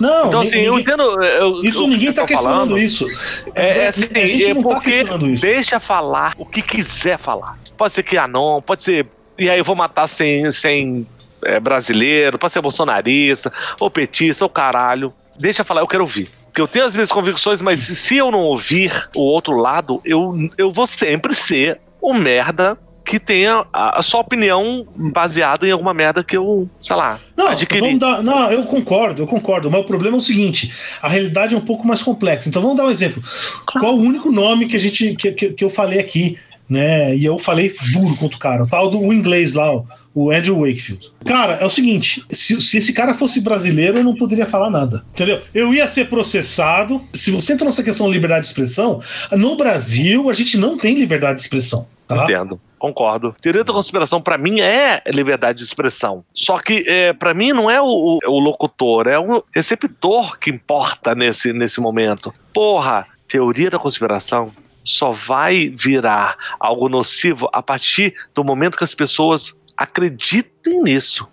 Não, 0.00 0.26
Então, 0.28 0.40
assim, 0.40 0.58
eu 0.60 0.76
ninguém- 0.76 0.94
entendo. 0.94 1.22
eu- 1.22 1.62
Isso 1.64 1.84
o 1.84 1.88
ninguém 1.88 2.00
vocês 2.12 2.16
tá 2.16 2.26
questionando 2.26 2.68
falando. 2.70 2.78
isso. 2.78 3.06
É, 3.54 3.78
é 3.84 3.86
assim, 3.88 4.04
é 4.12 4.54
tá 4.54 4.62
porque 4.62 4.90
questionando 4.90 5.30
isso. 5.30 5.42
deixa 5.42 5.80
falar 5.80 6.34
o 6.38 6.46
que 6.46 6.62
quiser 6.62 7.18
falar. 7.18 7.58
Pode 7.76 7.92
ser 7.92 8.02
que 8.02 8.16
não, 8.26 8.62
pode 8.62 8.82
ser. 8.82 9.06
E 9.38 9.48
aí 9.48 9.58
eu 9.58 9.64
vou 9.64 9.74
matar 9.76 10.06
sem, 10.06 10.50
sem 10.50 11.06
é, 11.42 11.58
brasileiro, 11.58 12.38
pode 12.38 12.52
ser 12.52 12.60
bolsonarista, 12.60 13.52
ou 13.78 13.90
petista, 13.90 14.44
ou 14.44 14.48
caralho. 14.50 15.12
Deixa 15.38 15.64
falar, 15.64 15.80
eu 15.80 15.86
quero 15.86 16.02
ouvir. 16.02 16.28
Porque 16.46 16.60
eu 16.60 16.68
tenho 16.68 16.84
as 16.84 16.94
minhas 16.94 17.10
convicções, 17.12 17.62
mas 17.62 17.80
se 17.80 18.16
eu 18.16 18.30
não 18.30 18.40
ouvir 18.40 19.08
o 19.14 19.20
outro 19.22 19.56
lado, 19.56 20.00
eu, 20.04 20.34
eu 20.58 20.70
vou 20.72 20.86
sempre 20.86 21.34
ser 21.34 21.78
um 22.02 22.12
merda 22.12 22.76
que 23.10 23.18
tenha 23.18 23.66
a, 23.72 23.98
a 23.98 24.02
sua 24.02 24.20
opinião 24.20 24.86
baseada 24.94 25.66
em 25.66 25.72
alguma 25.72 25.92
merda 25.92 26.22
que 26.22 26.36
eu, 26.36 26.70
sei 26.80 26.94
lá, 26.94 27.18
Não, 27.36 27.48
adquiri. 27.48 27.80
vamos 27.80 27.98
dar, 27.98 28.22
não, 28.22 28.52
eu 28.52 28.62
concordo, 28.62 29.20
eu 29.20 29.26
concordo. 29.26 29.68
Mas 29.68 29.80
o 29.80 29.84
problema 29.84 30.16
é 30.16 30.18
o 30.18 30.22
seguinte: 30.22 30.72
a 31.02 31.08
realidade 31.08 31.52
é 31.52 31.58
um 31.58 31.60
pouco 31.60 31.84
mais 31.84 32.04
complexa. 32.04 32.48
Então 32.48 32.62
vamos 32.62 32.76
dar 32.76 32.84
um 32.84 32.90
exemplo. 32.90 33.20
Qual 33.66 33.96
o 33.96 34.00
único 34.00 34.30
nome 34.30 34.68
que 34.68 34.76
a 34.76 34.78
gente 34.78 35.16
que, 35.16 35.32
que, 35.32 35.50
que 35.54 35.64
eu 35.64 35.68
falei 35.68 35.98
aqui, 35.98 36.38
né? 36.68 37.16
E 37.16 37.24
eu 37.24 37.36
falei 37.36 37.74
duro 37.92 38.14
contra 38.14 38.36
o 38.36 38.38
cara, 38.40 38.62
o 38.62 38.68
tal 38.68 38.88
do 38.88 39.12
inglês 39.12 39.54
lá, 39.54 39.74
o, 39.74 39.84
o 40.14 40.30
Andrew 40.30 40.58
Wakefield. 40.58 41.12
Cara, 41.24 41.54
é 41.54 41.64
o 41.64 41.70
seguinte: 41.70 42.24
se, 42.30 42.60
se 42.60 42.78
esse 42.78 42.92
cara 42.92 43.14
fosse 43.14 43.40
brasileiro, 43.40 43.98
eu 43.98 44.04
não 44.04 44.14
poderia 44.14 44.46
falar 44.46 44.70
nada. 44.70 45.04
Entendeu? 45.12 45.40
Eu 45.54 45.74
ia 45.74 45.86
ser 45.86 46.08
processado. 46.08 47.00
Se 47.12 47.30
você 47.30 47.52
entra 47.52 47.64
nessa 47.64 47.82
questão 47.82 48.06
de 48.06 48.12
liberdade 48.12 48.42
de 48.42 48.48
expressão, 48.48 49.00
no 49.32 49.56
Brasil 49.56 50.28
a 50.30 50.32
gente 50.32 50.56
não 50.56 50.76
tem 50.76 50.94
liberdade 50.94 51.36
de 51.36 51.42
expressão. 51.42 51.86
Tá? 52.06 52.24
Entendo. 52.24 52.60
Concordo. 52.78 53.36
Teoria 53.42 53.62
da 53.62 53.74
conspiração, 53.74 54.22
pra 54.22 54.38
mim, 54.38 54.60
é 54.60 55.02
liberdade 55.08 55.58
de 55.58 55.64
expressão. 55.64 56.24
Só 56.32 56.58
que, 56.58 56.82
é, 56.88 57.12
para 57.12 57.34
mim, 57.34 57.52
não 57.52 57.70
é 57.70 57.78
o, 57.78 58.18
o 58.26 58.38
locutor, 58.38 59.06
é 59.06 59.18
o 59.18 59.44
receptor 59.54 60.38
que 60.38 60.48
importa 60.48 61.14
nesse, 61.14 61.52
nesse 61.52 61.78
momento. 61.78 62.32
Porra, 62.54 63.06
teoria 63.28 63.68
da 63.68 63.78
conspiração 63.78 64.50
só 64.82 65.12
vai 65.12 65.72
virar 65.76 66.36
algo 66.58 66.88
nocivo 66.88 67.48
a 67.52 67.62
partir 67.62 68.14
do 68.34 68.42
momento 68.42 68.76
que 68.78 68.84
as 68.84 68.94
pessoas 68.94 69.54
acreditem 69.80 70.82
nisso. 70.82 71.26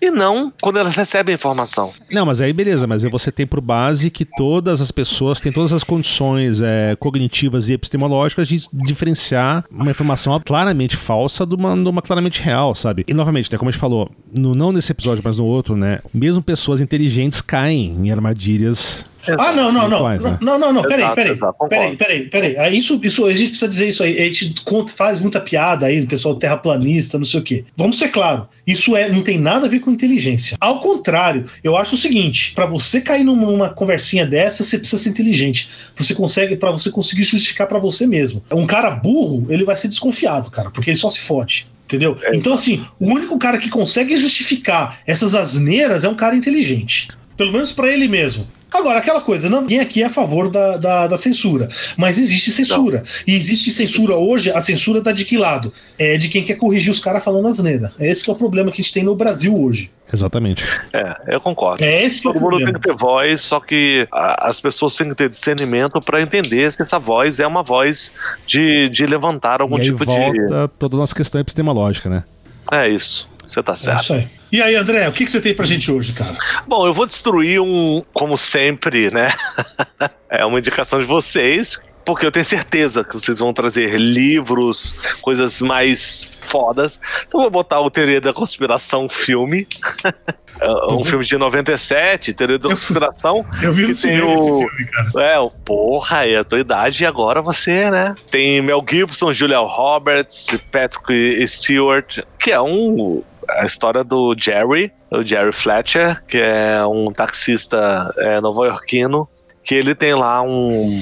E 0.00 0.10
não 0.10 0.52
quando 0.60 0.80
elas 0.80 0.96
recebem 0.96 1.32
a 1.32 1.36
informação. 1.36 1.92
Não, 2.10 2.26
mas 2.26 2.40
aí 2.40 2.52
beleza, 2.52 2.88
mas 2.88 3.04
aí 3.04 3.10
você 3.10 3.30
tem 3.30 3.46
por 3.46 3.60
base 3.60 4.10
que 4.10 4.24
todas 4.24 4.80
as 4.80 4.90
pessoas 4.90 5.40
têm 5.40 5.52
todas 5.52 5.72
as 5.72 5.84
condições 5.84 6.60
é, 6.60 6.96
cognitivas 6.98 7.68
e 7.68 7.74
epistemológicas 7.74 8.48
de 8.48 8.58
diferenciar 8.72 9.64
uma 9.70 9.92
informação 9.92 10.40
claramente 10.44 10.96
falsa 10.96 11.46
de 11.46 11.54
uma, 11.54 11.76
de 11.76 11.88
uma 11.88 12.02
claramente 12.02 12.42
real, 12.42 12.74
sabe? 12.74 13.04
E 13.06 13.14
novamente, 13.14 13.48
né, 13.52 13.56
como 13.56 13.68
a 13.68 13.70
gente 13.70 13.80
falou, 13.80 14.10
no, 14.36 14.56
não 14.56 14.72
nesse 14.72 14.90
episódio, 14.90 15.22
mas 15.24 15.38
no 15.38 15.44
outro, 15.44 15.76
né? 15.76 16.00
Mesmo 16.12 16.42
pessoas 16.42 16.80
inteligentes 16.80 17.40
caem 17.40 17.94
em 17.96 18.10
armadilhas. 18.10 19.04
Ah, 19.38 19.52
não, 19.52 19.70
não, 19.72 19.82
não. 19.82 19.88
Virtuais, 19.90 20.24
né? 20.24 20.38
Não, 20.40 20.58
não, 20.58 20.72
não, 20.72 20.82
peraí, 20.82 21.00
Exato, 21.00 21.14
peraí. 21.14 21.32
exato. 21.32 21.68
Peraí, 21.68 21.96
peraí, 21.96 22.28
peraí. 22.28 22.56
Aí 22.56 22.78
isso, 22.78 23.00
isso, 23.02 23.24
a 23.26 23.30
gente 23.32 23.48
precisa 23.50 23.68
dizer 23.68 23.88
isso 23.88 24.02
aí. 24.02 24.18
A 24.20 24.24
gente 24.24 24.54
conta- 24.64 24.92
faz 24.92 25.20
muita 25.20 25.40
piada 25.40 25.86
aí 25.86 26.00
do 26.00 26.06
pessoal 26.06 26.34
terraplanista, 26.34 27.18
não 27.18 27.24
sei 27.24 27.40
o 27.40 27.42
quê. 27.42 27.64
Vamos 27.76 27.98
ser 27.98 28.08
claro, 28.08 28.48
isso 28.66 28.96
é, 28.96 29.08
não 29.10 29.22
tem 29.22 29.38
nada 29.38 29.66
a 29.66 29.68
ver 29.68 29.80
com 29.80 29.90
inteligência. 29.90 30.56
Ao 30.60 30.80
contrário, 30.80 31.44
eu 31.62 31.76
acho 31.76 31.94
o 31.94 31.98
seguinte: 31.98 32.52
pra 32.54 32.66
você 32.66 33.00
cair 33.00 33.24
numa, 33.24 33.50
numa 33.50 33.70
conversinha 33.70 34.26
dessa, 34.26 34.62
você 34.64 34.78
precisa 34.78 35.02
ser 35.02 35.10
inteligente. 35.10 35.70
Você 35.96 36.14
consegue, 36.14 36.56
pra 36.56 36.70
você 36.70 36.90
conseguir 36.90 37.22
justificar 37.22 37.66
pra 37.66 37.78
você 37.78 38.06
mesmo. 38.06 38.42
Um 38.52 38.66
cara 38.66 38.90
burro, 38.90 39.46
ele 39.48 39.64
vai 39.64 39.76
ser 39.76 39.88
desconfiado, 39.88 40.50
cara, 40.50 40.70
porque 40.70 40.90
ele 40.90 40.96
só 40.96 41.08
se 41.08 41.20
fode. 41.20 41.66
Entendeu? 41.84 42.16
Então, 42.32 42.54
assim, 42.54 42.82
o 42.98 43.04
único 43.06 43.38
cara 43.38 43.58
que 43.58 43.68
consegue 43.68 44.16
justificar 44.16 45.00
essas 45.06 45.34
asneiras 45.34 46.04
é 46.04 46.08
um 46.08 46.14
cara 46.14 46.34
inteligente. 46.34 47.08
Pelo 47.36 47.52
menos 47.52 47.70
para 47.72 47.88
ele 47.92 48.08
mesmo. 48.08 48.48
Agora, 48.72 48.98
aquela 48.98 49.20
coisa, 49.20 49.48
ninguém 49.48 49.80
aqui 49.80 50.02
é 50.02 50.06
a 50.06 50.10
favor 50.10 50.48
da, 50.48 50.76
da, 50.76 51.06
da 51.06 51.16
censura, 51.16 51.68
mas 51.96 52.18
existe 52.18 52.50
censura. 52.50 52.98
Não. 52.98 53.04
E 53.26 53.36
existe 53.36 53.70
censura 53.70 54.16
hoje, 54.16 54.50
a 54.50 54.60
censura 54.60 55.00
tá 55.02 55.12
de 55.12 55.24
que 55.24 55.36
lado? 55.36 55.72
É 55.98 56.16
de 56.16 56.28
quem 56.28 56.42
quer 56.42 56.54
corrigir 56.54 56.90
os 56.92 56.98
caras 56.98 57.22
falando 57.22 57.48
asneira. 57.48 57.92
É 57.98 58.10
esse 58.10 58.24
que 58.24 58.30
é 58.30 58.32
o 58.32 58.36
problema 58.36 58.70
que 58.70 58.80
a 58.80 58.82
gente 58.82 58.92
tem 58.94 59.02
no 59.04 59.14
Brasil 59.14 59.54
hoje. 59.54 59.90
Exatamente. 60.12 60.66
É, 60.92 61.34
eu 61.34 61.40
concordo. 61.40 61.82
É 61.84 62.04
esse 62.04 62.22
Todo 62.22 62.38
mundo 62.40 62.58
tem 62.64 62.72
que 62.74 62.80
ter 62.80 62.94
voz, 62.94 63.40
só 63.40 63.58
que 63.60 64.06
as 64.10 64.60
pessoas 64.60 64.94
têm 64.94 65.08
que 65.08 65.14
ter 65.14 65.30
discernimento 65.30 66.00
para 66.00 66.20
entender 66.20 66.70
se 66.70 66.82
essa 66.82 66.98
voz 66.98 67.40
é 67.40 67.46
uma 67.46 67.62
voz 67.62 68.12
de, 68.46 68.88
de 68.90 69.06
levantar 69.06 69.62
algum 69.62 69.78
e 69.78 69.80
aí 69.80 69.86
tipo 69.86 70.04
volta 70.04 70.32
de. 70.32 70.68
toda 70.78 70.96
a 70.96 70.98
nossa 70.98 71.14
questão 71.14 71.40
epistemológica, 71.40 72.10
né? 72.10 72.24
É 72.70 72.88
isso. 72.88 73.28
Você 73.46 73.62
tá 73.62 73.72
É 73.72 73.76
certo. 73.76 74.02
isso 74.02 74.12
aí. 74.14 74.28
E 74.52 74.60
aí, 74.60 74.76
André, 74.76 75.08
o 75.08 75.12
que, 75.12 75.24
que 75.24 75.30
você 75.30 75.40
tem 75.40 75.54
pra 75.54 75.64
gente 75.64 75.90
hoje, 75.90 76.12
cara? 76.12 76.36
Bom, 76.66 76.86
eu 76.86 76.92
vou 76.92 77.06
destruir 77.06 77.58
um, 77.60 78.02
como 78.12 78.36
sempre, 78.36 79.10
né? 79.10 79.32
é 80.28 80.44
uma 80.44 80.58
indicação 80.58 81.00
de 81.00 81.06
vocês, 81.06 81.80
porque 82.04 82.26
eu 82.26 82.30
tenho 82.30 82.44
certeza 82.44 83.02
que 83.02 83.14
vocês 83.14 83.38
vão 83.38 83.54
trazer 83.54 83.98
livros, 83.98 84.94
coisas 85.22 85.62
mais 85.62 86.30
fodas. 86.42 87.00
Então 87.26 87.40
eu 87.40 87.44
vou 87.44 87.50
botar 87.50 87.80
o 87.80 87.90
Teoria 87.90 88.20
da 88.20 88.32
Conspiração 88.32 89.08
filme. 89.08 89.66
É 90.60 90.92
um 90.92 91.02
filme 91.02 91.24
de 91.24 91.36
97, 91.36 92.34
Teoria 92.34 92.56
da 92.58 92.66
Eu- 92.68 92.70
Conspiração. 92.72 93.44
Eu 93.62 93.72
vi 93.72 93.86
no 93.86 93.94
cinema 93.94 94.26
o- 94.28 94.32
esse 94.34 94.44
filme, 94.76 94.90
cara. 95.12 95.32
É, 95.32 95.38
o 95.40 95.50
porra, 95.50 96.26
é 96.28 96.36
a 96.36 96.44
tua 96.44 96.60
idade 96.60 97.02
e 97.02 97.06
agora 97.06 97.42
você, 97.42 97.90
né? 97.90 98.14
Tem 98.30 98.60
Mel 98.62 98.84
Gibson, 98.88 99.32
Julia 99.32 99.58
Roberts, 99.58 100.48
Patrick 100.70 101.48
Stewart, 101.48 102.20
que 102.38 102.52
é 102.52 102.60
um 102.60 103.24
a 103.60 103.64
história 103.64 104.02
do 104.04 104.34
Jerry, 104.38 104.92
o 105.10 105.22
Jerry 105.22 105.52
Fletcher, 105.52 106.22
que 106.26 106.38
é 106.38 106.84
um 106.86 107.12
taxista 107.12 108.12
é, 108.18 108.40
nova-iorquino, 108.40 109.28
que 109.64 109.74
ele 109.74 109.94
tem 109.94 110.14
lá 110.14 110.42
um. 110.42 111.00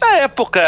Na 0.00 0.16
época, 0.18 0.60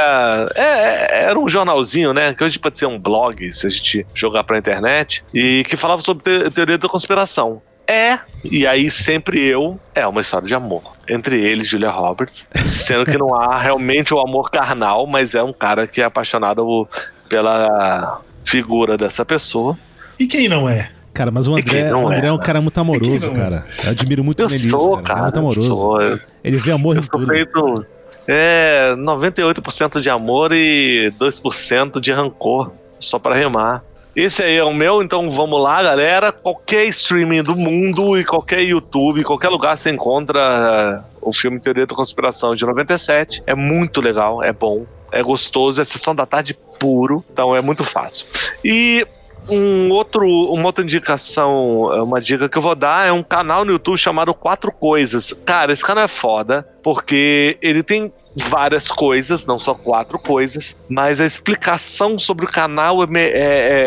é, 0.55 0.63
é, 0.63 1.25
era 1.25 1.39
um 1.39 1.49
jornalzinho, 1.49 2.13
né? 2.13 2.35
Que 2.35 2.45
hoje 2.45 2.59
pode 2.59 2.79
ser 2.79 2.87
um 2.87 2.99
blog, 2.99 3.53
se 3.53 3.67
a 3.67 3.71
gente 3.71 4.07
jogar 4.15 4.45
pra 4.45 4.59
internet, 4.59 5.25
e 5.33 5.65
que 5.69 5.77
falava 5.77 6.03
sobre 6.03 6.23
te- 6.23 6.51
teoria 6.51 6.77
da 6.77 6.89
conspiração. 6.89 7.63
É, 7.87 8.21
e 8.45 8.67
aí 8.69 8.89
sempre 8.89 9.43
eu, 9.43 9.81
é 9.95 10.07
uma 10.07 10.21
história 10.21 10.47
de 10.47 10.55
amor. 10.55 10.83
Entre 11.09 11.43
ele 11.43 11.63
e 11.63 11.65
Julia 11.65 11.91
Roberts. 11.91 12.47
Sendo 12.65 13.05
que 13.05 13.19
não 13.19 13.35
há 13.35 13.59
realmente 13.59 14.15
o 14.15 14.21
amor 14.21 14.49
carnal, 14.51 15.07
mas 15.09 15.35
é 15.35 15.43
um 15.43 15.53
cara 15.53 15.89
que 15.89 16.01
é 16.01 16.05
apaixonado 16.05 16.89
pela 17.29 18.21
figura 18.45 18.97
dessa 18.97 19.25
pessoa. 19.25 19.77
E 20.19 20.27
quem 20.27 20.49
não 20.49 20.69
é? 20.69 20.91
Cara, 21.13 21.31
mas 21.31 21.49
o 21.49 21.55
quem 21.57 21.63
André, 21.81 21.91
não 21.91 22.05
o 22.05 22.07
André 22.07 22.27
é, 22.27 22.29
é, 22.29 22.33
um 22.33 22.39
cara 22.39 22.61
muito 22.61 22.79
amoroso, 22.81 23.31
não 23.31 23.37
é? 23.37 23.39
cara. 23.39 23.67
Eu 23.85 23.91
admiro 23.91 24.25
muito 24.25 24.41
Eu 24.41 24.47
o 24.47 24.49
Melis, 24.51 24.71
sou, 24.71 24.97
cara. 24.99 25.03
cara. 25.03 25.19
É 25.19 25.23
muito 25.23 25.37
eu 25.37 25.41
amoroso. 25.41 25.75
sou, 25.75 26.03
eu, 26.03 26.19
Ele 26.45 26.57
vê 26.57 26.73
amor 26.73 26.97
eu 26.97 27.03
em 27.03 27.05
tudo. 27.07 27.27
feito. 27.27 27.87
É, 28.29 28.95
98% 28.97 30.01
de 30.01 30.09
amor 30.09 30.53
e 30.53 31.13
2% 31.19 31.99
de 32.01 32.13
rancor. 32.13 32.71
Só 32.99 33.19
pra 33.19 33.35
rimar. 33.35 33.83
Esse 34.15 34.43
aí 34.43 34.57
é 34.57 34.65
o 34.65 34.75
meu, 34.75 35.03
então 35.03 35.31
vamos 35.31 35.61
lá, 35.63 35.83
galera. 35.83 36.31
Qualquer 36.33 36.85
streaming 36.87 37.43
do 37.43 37.57
mundo 37.57 38.19
e 38.19 38.25
qualquer 38.25 38.61
YouTube, 38.61 39.23
qualquer 39.25 39.49
lugar 39.49 39.77
você 39.77 39.89
encontra 39.91 41.03
uh, 41.23 41.29
o 41.29 41.33
filme 41.33 41.59
Teoria 41.61 41.87
da 41.87 41.95
Conspiração 41.95 42.55
de 42.55 42.65
97. 42.67 43.43
É 43.47 43.55
muito 43.55 44.01
legal, 44.01 44.43
é 44.43 44.53
bom, 44.53 44.85
é 45.13 45.23
gostoso, 45.23 45.81
é 45.81 45.85
sessão 45.85 46.15
da 46.15 46.27
tarde 46.27 46.59
puro, 46.79 47.25
então 47.33 47.55
é 47.55 47.63
muito 47.63 47.85
fácil. 47.85 48.27
E 48.65 49.07
um 49.51 49.91
outro, 49.91 50.27
uma 50.53 50.67
outra 50.67 50.85
indicação, 50.85 51.83
uma 52.05 52.21
dica 52.21 52.49
que 52.49 52.57
eu 52.59 52.63
vou 52.63 52.75
dar 52.75 53.07
é 53.07 53.13
um 53.13 53.23
canal 53.23 53.65
no 53.65 53.73
YouTube 53.73 53.99
chamado 53.99 54.33
Quatro 54.35 54.73
Coisas. 54.73 55.33
Cara, 55.45 55.73
esse 55.73 55.85
canal 55.85 56.05
é 56.05 56.09
foda, 56.09 56.67
porque 56.83 57.59
ele 57.61 57.83
tem 57.83 58.13
várias 58.37 58.89
coisas, 58.89 59.45
não 59.45 59.59
só 59.59 59.75
quatro 59.75 60.19
coisas, 60.19 60.79
mas 60.89 61.21
a 61.21 61.25
explicação 61.25 62.19
sobre 62.19 62.45
o 62.45 62.49
canal 62.49 63.03
é, 63.03 63.07
é- 63.13 63.31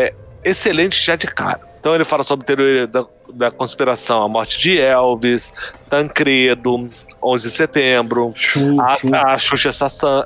é 0.06 0.14
excelente 0.44 1.02
já 1.04 1.16
de 1.16 1.26
cara. 1.26 1.60
Então 1.80 1.94
ele 1.94 2.04
fala 2.04 2.22
sobre 2.22 2.44
teoria 2.46 2.86
da, 2.86 3.04
da 3.32 3.50
conspiração, 3.50 4.22
a 4.22 4.28
morte 4.28 4.58
de 4.58 4.78
Elvis, 4.80 5.52
Tancredo, 5.88 6.88
11 7.22 7.48
de 7.48 7.54
setembro, 7.54 8.30
a, 9.12 9.32
a 9.34 9.38
Xuxa 9.38 9.70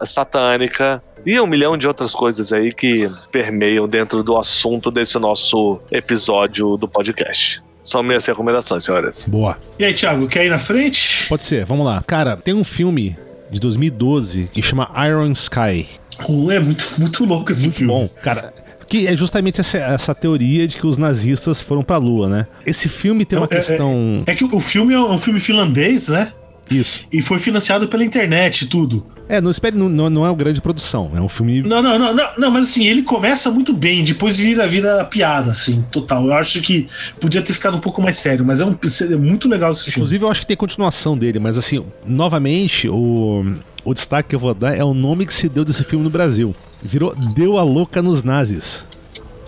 satânica 0.04 1.02
e 1.26 1.38
um 1.40 1.46
milhão 1.46 1.76
de 1.76 1.86
outras 1.86 2.12
coisas 2.14 2.52
aí 2.52 2.72
que 2.72 3.08
permeiam 3.30 3.88
dentro 3.88 4.22
do 4.22 4.36
assunto 4.36 4.90
desse 4.90 5.18
nosso 5.18 5.78
episódio 5.90 6.76
do 6.76 6.88
podcast. 6.88 7.62
São 7.82 8.02
minhas 8.02 8.26
recomendações, 8.26 8.84
senhoras. 8.84 9.28
Boa. 9.28 9.56
E 9.78 9.84
aí, 9.84 9.94
Thiago, 9.94 10.26
quer 10.28 10.44
ir 10.46 10.50
na 10.50 10.58
frente? 10.58 11.26
Pode 11.28 11.42
ser, 11.44 11.64
vamos 11.64 11.86
lá. 11.86 12.02
Cara, 12.06 12.36
tem 12.36 12.52
um 12.54 12.64
filme 12.64 13.16
de 13.50 13.60
2012 13.60 14.48
que 14.52 14.60
chama 14.62 14.90
Iron 15.06 15.30
Sky. 15.32 15.86
Uh, 16.28 16.50
é 16.50 16.58
muito, 16.58 16.84
muito 16.98 17.24
louco 17.24 17.52
esse 17.52 17.70
filme. 17.70 17.92
Bom, 17.92 18.08
cara. 18.22 18.52
Que 18.88 19.06
é 19.06 19.14
justamente 19.16 19.60
essa, 19.60 19.76
essa 19.78 20.14
teoria 20.14 20.66
de 20.66 20.76
que 20.76 20.86
os 20.86 20.96
nazistas 20.98 21.60
foram 21.60 21.82
pra 21.82 21.98
lua, 21.98 22.26
né? 22.28 22.46
Esse 22.66 22.88
filme 22.88 23.24
tem 23.24 23.38
uma 23.38 23.44
É- 23.50 23.54
é- 23.54 23.56
questão. 23.58 24.12
É 24.26 24.34
que 24.34 24.44
o 24.44 24.60
filme 24.60 24.94
é 24.94 25.00
um 25.00 25.18
filme 25.18 25.38
finlandês, 25.40 26.08
né? 26.08 26.32
Isso. 26.70 27.00
E 27.12 27.22
foi 27.22 27.38
financiado 27.38 27.88
pela 27.88 28.04
internet 28.04 28.62
e 28.62 28.66
tudo. 28.66 29.04
É, 29.28 29.40
não 29.40 29.50
espere, 29.50 29.76
não, 29.76 29.88
não 29.88 30.08
não 30.08 30.24
é 30.24 30.30
uma 30.30 30.36
grande 30.36 30.60
produção. 30.60 31.10
É 31.14 31.20
um 31.20 31.28
filme. 31.28 31.62
Não, 31.62 31.82
não, 31.82 31.98
não, 31.98 32.14
não, 32.14 32.28
não, 32.38 32.50
mas 32.50 32.64
assim, 32.64 32.86
ele 32.86 33.02
começa 33.02 33.50
muito 33.50 33.74
bem, 33.74 34.02
depois 34.02 34.38
vira, 34.38 34.66
vira 34.66 35.04
piada, 35.04 35.50
assim, 35.50 35.84
total. 35.90 36.24
Eu 36.26 36.32
acho 36.32 36.62
que 36.62 36.86
podia 37.20 37.42
ter 37.42 37.52
ficado 37.52 37.76
um 37.76 37.80
pouco 37.80 38.00
mais 38.00 38.16
sério, 38.16 38.44
mas 38.44 38.60
é, 38.60 38.64
um, 38.64 38.74
é 38.74 39.16
muito 39.16 39.48
legal 39.48 39.70
esse 39.70 39.84
filme. 39.84 39.96
Inclusive, 39.98 40.24
eu 40.24 40.30
acho 40.30 40.40
que 40.40 40.46
tem 40.46 40.56
continuação 40.56 41.16
dele, 41.16 41.38
mas 41.38 41.58
assim, 41.58 41.84
novamente, 42.06 42.88
o, 42.88 43.44
o 43.84 43.92
destaque 43.92 44.30
que 44.30 44.34
eu 44.34 44.40
vou 44.40 44.54
dar 44.54 44.74
é 44.74 44.82
o 44.82 44.94
nome 44.94 45.26
que 45.26 45.34
se 45.34 45.48
deu 45.48 45.64
desse 45.64 45.84
filme 45.84 46.04
no 46.04 46.10
Brasil. 46.10 46.54
Virou 46.82 47.14
Deu 47.34 47.58
a 47.58 47.62
Louca 47.62 48.00
nos 48.00 48.22
Nazis. 48.22 48.86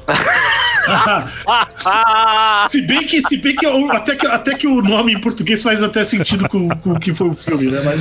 se 2.69 2.81
bem 2.83 3.05
que, 3.07 3.21
se 3.23 3.37
bem 3.37 3.55
que, 3.57 3.67
eu- 3.67 3.91
até 3.93 4.15
que 4.17 4.27
até 4.27 4.55
que 4.55 4.67
o 4.67 4.83
nome 4.83 5.13
em 5.15 5.21
português 5.21 5.63
faz 5.63 5.83
até 5.83 6.05
sentido 6.05 6.49
com, 6.49 6.69
com 6.69 6.93
o 6.93 7.01
que 7.01 7.13
foi 7.15 7.29
o 7.29 7.35
filme, 7.35 7.67
né? 7.71 7.81
Mas 7.85 8.01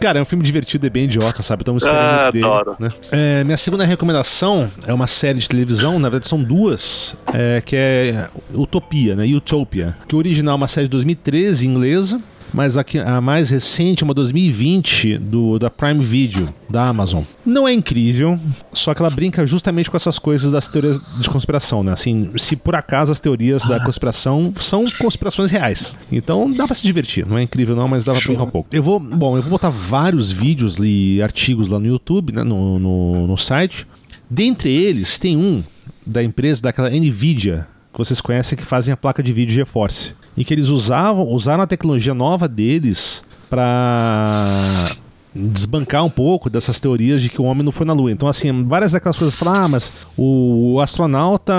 Cara, 0.00 0.18
é 0.18 0.22
um 0.22 0.24
filme 0.26 0.44
divertido, 0.44 0.86
é 0.86 0.90
bem 0.90 1.04
idiota, 1.04 1.42
sabe? 1.42 1.62
Então 1.62 1.76
esperando 1.78 1.98
Ah, 1.98 2.20
muito 2.24 2.32
dele. 2.34 2.44
adoro. 2.44 2.76
né? 2.78 2.88
É, 3.10 3.42
minha 3.44 3.56
segunda 3.56 3.84
recomendação 3.86 4.70
é 4.86 4.92
uma 4.92 5.06
série 5.06 5.38
de 5.38 5.48
televisão, 5.48 5.98
na 5.98 6.10
verdade 6.10 6.28
são 6.28 6.42
duas, 6.42 7.16
é, 7.32 7.62
que 7.64 7.74
é 7.74 8.28
Utopia, 8.52 9.14
né? 9.14 9.24
Utopia. 9.26 9.96
Que 10.06 10.14
o 10.14 10.18
original 10.18 10.54
é 10.54 10.56
uma 10.56 10.68
série 10.68 10.86
de 10.88 10.90
2013 10.90 11.66
inglesa, 11.66 12.20
mas 12.54 12.78
a, 12.78 12.84
que- 12.84 12.98
a 12.98 13.20
mais 13.20 13.50
recente 13.50 14.04
uma 14.04 14.14
2020 14.14 15.18
do, 15.18 15.58
da 15.58 15.68
Prime 15.68 16.02
Video, 16.04 16.54
da 16.70 16.86
Amazon. 16.86 17.22
Não 17.44 17.66
é 17.66 17.72
incrível, 17.72 18.38
só 18.72 18.94
que 18.94 19.02
ela 19.02 19.10
brinca 19.10 19.44
justamente 19.44 19.90
com 19.90 19.96
essas 19.96 20.18
coisas 20.18 20.52
das 20.52 20.68
teorias 20.68 21.00
de 21.20 21.28
conspiração, 21.28 21.82
né? 21.82 21.92
Assim, 21.92 22.30
se 22.36 22.54
por 22.56 22.74
acaso 22.74 23.10
as 23.12 23.20
teorias 23.20 23.66
da 23.66 23.84
conspiração 23.84 24.52
são 24.56 24.84
conspirações 24.98 25.50
reais. 25.50 25.98
Então 26.10 26.50
dá 26.52 26.66
pra 26.66 26.74
se 26.74 26.82
divertir. 26.84 27.26
Não 27.26 27.36
é 27.36 27.42
incrível 27.42 27.74
não, 27.76 27.88
mas 27.88 28.04
dá 28.04 28.12
pra 28.12 28.20
brincar 28.22 28.44
um 28.44 28.50
pouco. 28.50 28.68
Eu 28.72 28.82
vou, 28.82 28.98
bom, 29.00 29.36
eu 29.36 29.42
vou 29.42 29.50
botar 29.50 29.70
vários 29.70 30.30
vídeos 30.30 30.76
e 30.80 31.20
artigos 31.22 31.68
lá 31.68 31.78
no 31.80 31.86
YouTube, 31.86 32.32
né, 32.32 32.42
no, 32.44 32.78
no, 32.78 33.26
no 33.26 33.36
site. 33.36 33.86
Dentre 34.30 34.70
eles, 34.74 35.18
tem 35.18 35.36
um 35.36 35.62
da 36.06 36.22
empresa 36.22 36.62
daquela 36.62 36.88
Nvidia, 36.90 37.66
que 37.92 37.98
vocês 37.98 38.20
conhecem, 38.20 38.56
que 38.56 38.64
fazem 38.64 38.92
a 38.92 38.96
placa 38.96 39.22
de 39.22 39.32
vídeo 39.32 39.54
GeForce. 39.54 40.12
Em 40.36 40.42
que 40.42 40.52
eles 40.52 40.68
usavam, 40.68 41.26
usaram 41.28 41.62
a 41.62 41.66
tecnologia 41.66 42.14
nova 42.14 42.48
deles 42.48 43.24
para 43.48 44.90
desbancar 45.34 46.04
um 46.04 46.10
pouco 46.10 46.48
dessas 46.48 46.78
teorias 46.78 47.20
de 47.20 47.28
que 47.28 47.40
o 47.40 47.44
homem 47.44 47.64
não 47.64 47.72
foi 47.72 47.84
na 47.84 47.92
Lua. 47.92 48.10
Então, 48.10 48.28
assim, 48.28 48.64
várias 48.64 48.92
daquelas 48.92 49.18
coisas 49.18 49.36
falam, 49.36 49.54
ah, 49.54 49.68
mas 49.68 49.92
o 50.16 50.78
astronauta 50.80 51.54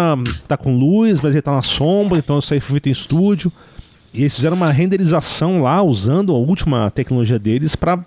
tá 0.48 0.56
com 0.56 0.78
luz, 0.78 1.20
mas 1.20 1.34
ele 1.34 1.42
tá 1.42 1.52
na 1.52 1.62
sombra, 1.62 2.18
então 2.18 2.40
isso 2.40 2.54
aí 2.54 2.60
foi 2.60 2.74
feito 2.74 2.88
em 2.88 2.92
estúdio. 2.92 3.52
E 4.14 4.22
eles 4.22 4.36
fizeram 4.36 4.56
uma 4.56 4.72
renderização 4.72 5.62
lá, 5.62 5.84
usando 5.84 6.32
a 6.32 6.38
última 6.38 6.90
tecnologia 6.90 7.38
deles 7.38 7.76
para 7.76 8.00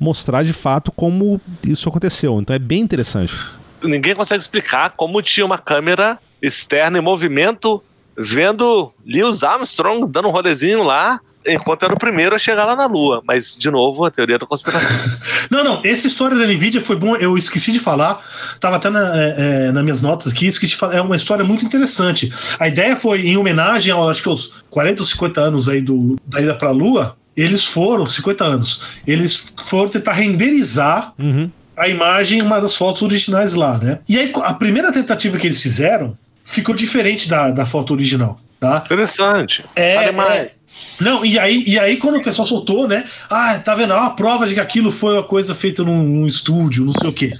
mostrar 0.00 0.42
de 0.42 0.52
fato 0.52 0.90
como 0.90 1.40
isso 1.62 1.88
aconteceu. 1.88 2.40
Então 2.40 2.54
é 2.56 2.58
bem 2.58 2.80
interessante. 2.80 3.34
Ninguém 3.82 4.14
consegue 4.14 4.42
explicar 4.42 4.90
como 4.96 5.22
tinha 5.22 5.46
uma 5.46 5.58
câmera 5.58 6.18
externa 6.42 6.98
em 6.98 7.00
movimento 7.00 7.82
vendo 8.16 8.92
Lewis 9.06 9.42
Armstrong 9.42 10.06
dando 10.10 10.28
um 10.28 10.30
rolezinho 10.30 10.82
lá, 10.82 11.20
enquanto 11.46 11.84
era 11.84 11.92
o 11.92 11.98
primeiro 11.98 12.34
a 12.34 12.38
chegar 12.38 12.64
lá 12.64 12.74
na 12.74 12.86
Lua. 12.86 13.22
Mas, 13.26 13.54
de 13.56 13.70
novo, 13.70 14.04
a 14.04 14.10
teoria 14.10 14.38
da 14.38 14.46
conspiração. 14.46 14.96
Não, 15.50 15.62
não, 15.62 15.80
essa 15.84 16.06
história 16.06 16.36
da 16.36 16.46
Nvidia 16.46 16.80
foi 16.80 16.96
bom, 16.96 17.14
eu 17.16 17.36
esqueci 17.36 17.70
de 17.70 17.78
falar, 17.78 18.18
tava 18.58 18.76
até 18.76 18.88
na, 18.88 19.14
é, 19.14 19.34
é, 19.36 19.72
nas 19.72 19.84
minhas 19.84 20.00
notas 20.00 20.32
aqui, 20.32 20.46
esqueci 20.46 20.72
de 20.72 20.78
falar, 20.78 20.94
é 20.94 21.00
uma 21.02 21.16
história 21.16 21.44
muito 21.44 21.64
interessante. 21.66 22.32
A 22.58 22.66
ideia 22.66 22.96
foi 22.96 23.26
em 23.26 23.36
homenagem 23.36 23.92
ao, 23.92 24.08
acho 24.08 24.22
que 24.22 24.28
aos 24.28 24.54
40 24.70 25.02
ou 25.02 25.06
50 25.06 25.40
anos 25.42 25.68
aí 25.68 25.82
do, 25.82 26.16
da 26.26 26.40
ida 26.40 26.54
pra 26.54 26.70
Lua, 26.70 27.14
eles 27.36 27.66
foram, 27.66 28.06
50 28.06 28.42
anos, 28.42 28.82
eles 29.06 29.54
foram 29.66 29.90
tentar 29.90 30.14
renderizar 30.14 31.12
Uhum. 31.18 31.50
a 31.76 31.88
imagem, 31.88 32.40
uma 32.40 32.58
das 32.58 32.74
fotos 32.74 33.02
originais 33.02 33.54
lá, 33.54 33.76
né? 33.76 33.98
E 34.08 34.18
aí, 34.18 34.32
a 34.42 34.54
primeira 34.54 34.90
tentativa 34.92 35.36
que 35.36 35.46
eles 35.46 35.60
fizeram 35.62 36.16
ficou 36.44 36.74
diferente 36.74 37.28
da, 37.28 37.50
da 37.50 37.66
foto 37.66 37.92
original. 37.92 38.38
Tá? 38.60 38.82
Interessante. 38.86 39.62
É, 39.76 39.96
é. 40.36 40.52
Não, 40.98 41.22
e 41.24 41.38
aí, 41.38 41.64
e 41.66 41.78
aí 41.78 41.98
quando 41.98 42.16
o 42.16 42.22
pessoal 42.22 42.46
soltou, 42.46 42.88
né? 42.88 43.04
Ah, 43.28 43.58
tá 43.58 43.74
vendo? 43.74 43.92
Ah, 43.92 44.06
a 44.06 44.10
prova 44.10 44.46
de 44.46 44.54
que 44.54 44.60
aquilo 44.60 44.90
foi 44.90 45.14
uma 45.14 45.22
coisa 45.22 45.54
feita 45.54 45.82
num, 45.84 46.02
num 46.02 46.26
estúdio, 46.26 46.84
não 46.86 46.92
sei 46.92 47.10
o 47.10 47.12
quê. 47.12 47.32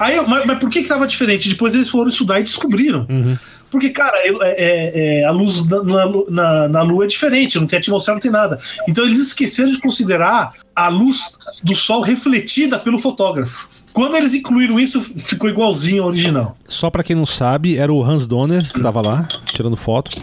Aí, 0.00 0.20
mas, 0.26 0.44
mas 0.44 0.58
por 0.58 0.68
que 0.70 0.82
que 0.82 0.88
tava 0.88 1.06
diferente? 1.06 1.48
Depois 1.48 1.74
eles 1.74 1.88
foram 1.88 2.08
estudar 2.08 2.40
e 2.40 2.42
descobriram. 2.42 3.06
Uhum. 3.08 3.36
Porque, 3.70 3.90
cara, 3.90 4.26
eu- 4.26 4.42
é- 4.42 4.54
é- 4.58 5.20
é, 5.20 5.24
a 5.24 5.30
luz 5.30 5.66
na, 5.68 5.82
na, 5.84 6.06
na- 6.28 6.68
na 6.68 6.82
Lua 6.82 7.04
é 7.04 7.06
diferente, 7.06 7.58
não 7.60 7.66
tem 7.66 7.78
atmosfera, 7.78 8.16
não 8.16 8.20
tem 8.20 8.30
nada. 8.30 8.58
Então 8.88 9.04
eles 9.04 9.18
esqueceram 9.18 9.70
de 9.70 9.78
considerar 9.78 10.52
a 10.74 10.88
luz 10.88 11.38
do 11.62 11.74
Sol 11.76 12.00
refletida 12.02 12.78
pelo 12.78 12.98
fotógrafo. 12.98 13.68
Quando 13.92 14.16
eles 14.16 14.34
incluíram 14.34 14.78
isso, 14.80 15.00
ficou 15.00 15.48
igualzinho 15.50 16.02
ao 16.02 16.08
original. 16.08 16.56
Só 16.66 16.90
pra 16.90 17.02
quem 17.02 17.14
não 17.14 17.26
sabe, 17.26 17.76
era 17.76 17.92
o 17.92 18.02
Hans 18.02 18.26
Donner 18.26 18.62
que 18.72 18.80
tava 18.80 19.02
lá, 19.02 19.28
tirando 19.46 19.76
foto. 19.76 20.22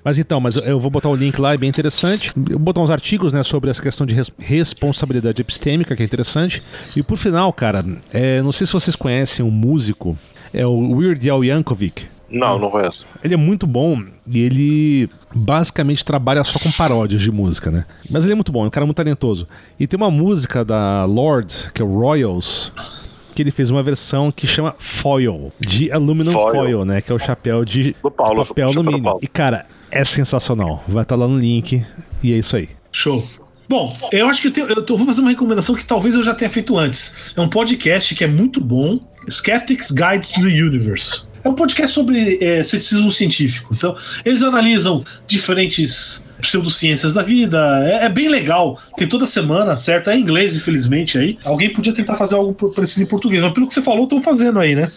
Mas 0.04 0.18
então, 0.18 0.40
mas 0.40 0.56
eu- 0.56 0.62
eu 0.62 0.80
vou 0.80 0.90
botar 0.90 1.08
o 1.10 1.14
link 1.14 1.38
lá, 1.38 1.52
é 1.52 1.56
bem 1.58 1.68
interessante. 1.68 2.32
Eu 2.36 2.52
vou 2.52 2.58
botar 2.60 2.80
uns 2.80 2.88
artigos, 2.88 3.32
né, 3.32 3.42
sobre 3.42 3.68
essa 3.68 3.82
questão 3.82 4.06
de 4.06 4.14
res- 4.14 4.30
responsabilidade 4.38 5.42
epistêmica, 5.42 5.94
que 5.94 6.02
é 6.02 6.06
interessante. 6.06 6.62
E 6.96 7.02
por 7.02 7.18
final, 7.18 7.52
cara, 7.52 7.84
é, 8.12 8.40
não 8.40 8.52
sei 8.52 8.66
se 8.66 8.72
vocês 8.72 8.96
conhecem 8.96 9.44
um 9.44 9.50
músico, 9.50 10.16
é 10.54 10.64
o 10.66 10.92
Weird 10.96 11.28
Al 11.28 11.44
Yankovic. 11.44 12.06
Não, 12.30 12.58
não 12.58 12.70
conheço. 12.70 13.06
Ele 13.24 13.34
é 13.34 13.36
muito 13.36 13.66
bom 13.66 14.02
e 14.26 14.40
ele 14.40 15.10
basicamente 15.34 16.04
trabalha 16.04 16.44
só 16.44 16.58
com 16.58 16.70
paródias 16.72 17.22
de 17.22 17.30
música, 17.32 17.70
né? 17.70 17.84
Mas 18.10 18.24
ele 18.24 18.32
é 18.32 18.34
muito 18.34 18.52
bom, 18.52 18.64
é 18.64 18.66
um 18.66 18.70
cara 18.70 18.84
muito 18.86 18.96
talentoso. 18.96 19.46
E 19.78 19.86
tem 19.86 19.96
uma 19.96 20.10
música 20.10 20.64
da 20.64 21.04
Lord, 21.04 21.70
que 21.72 21.80
é 21.80 21.84
o 21.84 21.92
Royals, 21.98 22.72
que 23.34 23.42
ele 23.42 23.50
fez 23.50 23.70
uma 23.70 23.82
versão 23.82 24.30
que 24.32 24.46
chama 24.46 24.74
Foil, 24.78 25.52
de 25.60 25.90
aluminum 25.92 26.32
foil, 26.32 26.52
Foil. 26.52 26.84
né? 26.84 27.00
Que 27.00 27.12
é 27.12 27.14
o 27.14 27.18
chapéu 27.18 27.64
de 27.64 27.94
Do 28.02 28.10
Paulo, 28.10 28.44
papel 28.44 28.68
alumínio. 28.68 29.02
Paulo. 29.02 29.20
E 29.22 29.26
cara, 29.28 29.66
é 29.90 30.04
sensacional. 30.04 30.82
Vai 30.88 31.02
estar 31.04 31.16
lá 31.16 31.26
no 31.28 31.38
link 31.38 31.84
e 32.22 32.32
é 32.32 32.36
isso 32.36 32.56
aí. 32.56 32.68
Show. 32.92 33.22
Bom, 33.68 33.94
eu 34.12 34.26
acho 34.28 34.40
que 34.40 34.48
eu, 34.48 34.52
tenho- 34.52 34.66
eu 34.66 34.96
vou 34.96 35.06
fazer 35.06 35.20
uma 35.20 35.28
recomendação 35.30 35.74
que 35.74 35.84
talvez 35.84 36.14
eu 36.14 36.22
já 36.22 36.34
tenha 36.34 36.48
feito 36.50 36.76
antes. 36.78 37.34
É 37.36 37.40
um 37.40 37.48
podcast 37.50 38.14
que 38.14 38.24
é 38.24 38.26
muito 38.26 38.62
bom, 38.62 38.98
Skeptics 39.28 39.90
Guide 39.90 40.32
to 40.32 40.40
the 40.40 40.48
Universe. 40.62 41.27
É 41.42 41.48
um 41.48 41.54
podcast 41.54 41.94
sobre 41.94 42.38
é, 42.42 42.62
ceticismo 42.62 43.10
científico. 43.10 43.74
Então, 43.76 43.94
eles 44.24 44.42
analisam 44.42 45.04
diferentes 45.26 46.24
pseudociências 46.40 47.14
da 47.14 47.22
vida. 47.22 47.58
É, 47.84 48.04
é 48.04 48.08
bem 48.08 48.28
legal. 48.28 48.78
Tem 48.96 49.08
toda 49.08 49.26
semana, 49.26 49.76
certo? 49.76 50.10
É 50.10 50.16
em 50.16 50.20
inglês, 50.20 50.54
infelizmente, 50.54 51.18
aí. 51.18 51.38
Alguém 51.44 51.72
podia 51.72 51.92
tentar 51.92 52.16
fazer 52.16 52.36
algo 52.36 52.52
parecido 52.72 53.02
em 53.02 53.06
português, 53.06 53.42
mas 53.42 53.52
pelo 53.52 53.66
que 53.66 53.72
você 53.72 53.82
falou, 53.82 54.04
estão 54.04 54.20
fazendo 54.20 54.58
aí, 54.58 54.74
né? 54.74 54.88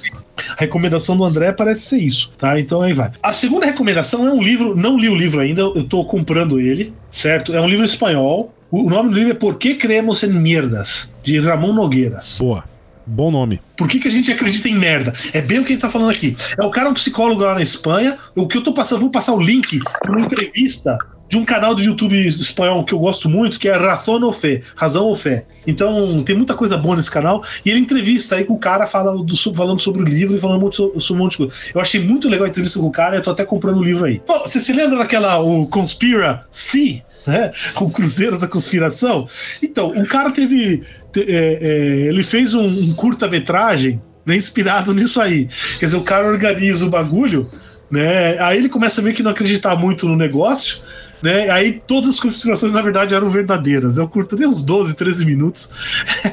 A 0.57 0.61
recomendação 0.61 1.17
do 1.17 1.23
André 1.23 1.51
parece 1.51 1.81
ser 1.81 1.97
isso, 1.97 2.31
tá? 2.37 2.59
Então 2.59 2.81
aí 2.81 2.93
vai. 2.93 3.11
A 3.21 3.33
segunda 3.33 3.65
recomendação 3.65 4.27
é 4.27 4.31
um 4.31 4.41
livro, 4.41 4.75
não 4.75 4.97
li 4.97 5.09
o 5.09 5.15
livro 5.15 5.41
ainda, 5.41 5.61
eu 5.61 5.83
tô 5.83 6.03
comprando 6.05 6.59
ele, 6.59 6.93
certo? 7.09 7.53
É 7.53 7.61
um 7.61 7.67
livro 7.67 7.85
espanhol. 7.85 8.53
O 8.69 8.89
nome 8.89 9.09
do 9.09 9.15
livro 9.15 9.31
é 9.31 9.35
Por 9.35 9.57
que 9.57 9.75
Creemos 9.75 10.23
em 10.23 10.31
Mierdas, 10.31 11.13
de 11.23 11.39
Ramon 11.39 11.73
Nogueiras. 11.73 12.37
Boa. 12.39 12.63
Bom 13.05 13.31
nome. 13.31 13.59
Por 13.77 13.87
que, 13.87 13.99
que 13.99 14.07
a 14.07 14.11
gente 14.11 14.31
acredita 14.31 14.69
em 14.69 14.75
merda? 14.75 15.13
É 15.33 15.41
bem 15.41 15.59
o 15.59 15.65
que 15.65 15.73
ele 15.73 15.81
tá 15.81 15.89
falando 15.89 16.11
aqui. 16.11 16.35
É 16.57 16.63
o 16.63 16.69
cara, 16.69 16.89
um 16.89 16.93
psicólogo 16.93 17.41
lá 17.43 17.55
na 17.55 17.61
Espanha. 17.61 18.17
O 18.35 18.47
que 18.47 18.57
eu 18.57 18.63
tô 18.63 18.73
passando, 18.73 19.01
vou 19.01 19.09
passar 19.11 19.33
o 19.33 19.41
link 19.41 19.79
de 19.79 20.09
uma 20.09 20.21
entrevista 20.21 20.97
de 21.27 21.37
um 21.37 21.45
canal 21.45 21.73
do 21.73 21.81
YouTube 21.81 22.27
espanhol 22.27 22.83
que 22.83 22.93
eu 22.93 22.99
gosto 22.99 23.29
muito, 23.29 23.57
que 23.57 23.69
é 23.69 23.77
Razón 23.77 24.21
ou 24.21 24.33
Fé, 24.33 24.61
Razão 24.75 25.05
ou 25.05 25.15
Fé. 25.15 25.45
Então, 25.65 26.21
tem 26.23 26.35
muita 26.35 26.53
coisa 26.53 26.75
boa 26.75 26.93
nesse 26.93 27.09
canal. 27.09 27.41
E 27.65 27.69
ele 27.69 27.79
entrevista 27.79 28.35
aí 28.35 28.43
com 28.43 28.53
o 28.55 28.59
cara 28.59 28.85
fala 28.85 29.13
do- 29.23 29.53
falando 29.55 29.79
sobre 29.79 30.01
o 30.01 30.05
livro 30.05 30.35
e 30.35 30.39
falando 30.39 30.59
muito 30.59 30.75
so- 30.75 30.99
sobre 30.99 31.21
um 31.21 31.23
monte 31.23 31.31
de 31.31 31.37
coisa. 31.37 31.53
Eu 31.73 31.79
achei 31.79 32.01
muito 32.03 32.27
legal 32.27 32.45
a 32.47 32.49
entrevista 32.49 32.79
com 32.79 32.87
o 32.87 32.91
cara, 32.91 33.15
eu 33.15 33.23
tô 33.23 33.31
até 33.31 33.45
comprando 33.45 33.77
o 33.77 33.83
livro 33.83 34.05
aí. 34.05 34.19
Pô, 34.19 34.39
você 34.39 34.59
se 34.59 34.73
lembra 34.73 34.97
daquela, 34.99 35.39
o 35.39 35.65
Conspira 35.67 36.45
C, 36.51 37.01
né? 37.25 37.53
O 37.79 37.89
Cruzeiro 37.89 38.37
da 38.37 38.47
Conspiração? 38.47 39.25
Então, 39.63 39.89
o 39.91 40.05
cara 40.05 40.31
teve. 40.31 40.83
É, 41.15 41.59
é, 41.61 42.07
ele 42.07 42.23
fez 42.23 42.53
um, 42.53 42.65
um 42.65 42.93
curta-metragem 42.93 44.01
né, 44.25 44.35
inspirado 44.35 44.93
nisso 44.93 45.21
aí. 45.21 45.47
Quer 45.79 45.85
dizer, 45.85 45.97
o 45.97 46.03
cara 46.03 46.27
organiza 46.27 46.85
o 46.85 46.89
bagulho, 46.89 47.49
né? 47.89 48.39
Aí 48.39 48.57
ele 48.57 48.69
começa 48.69 49.01
meio 49.01 49.15
que 49.15 49.23
não 49.23 49.31
acreditar 49.31 49.75
muito 49.75 50.07
no 50.07 50.15
negócio. 50.15 50.81
Né? 51.21 51.49
Aí 51.49 51.81
todas 51.85 52.09
as 52.09 52.19
conspirações, 52.19 52.73
na 52.73 52.81
verdade, 52.81 53.13
eram 53.13 53.29
verdadeiras. 53.29 53.97
É 54.01 54.03
um 54.03 54.07
curta 54.07 54.35
de 54.35 54.45
uns 54.45 54.63
12, 54.63 54.95
13 54.95 55.25
minutos. 55.25 55.69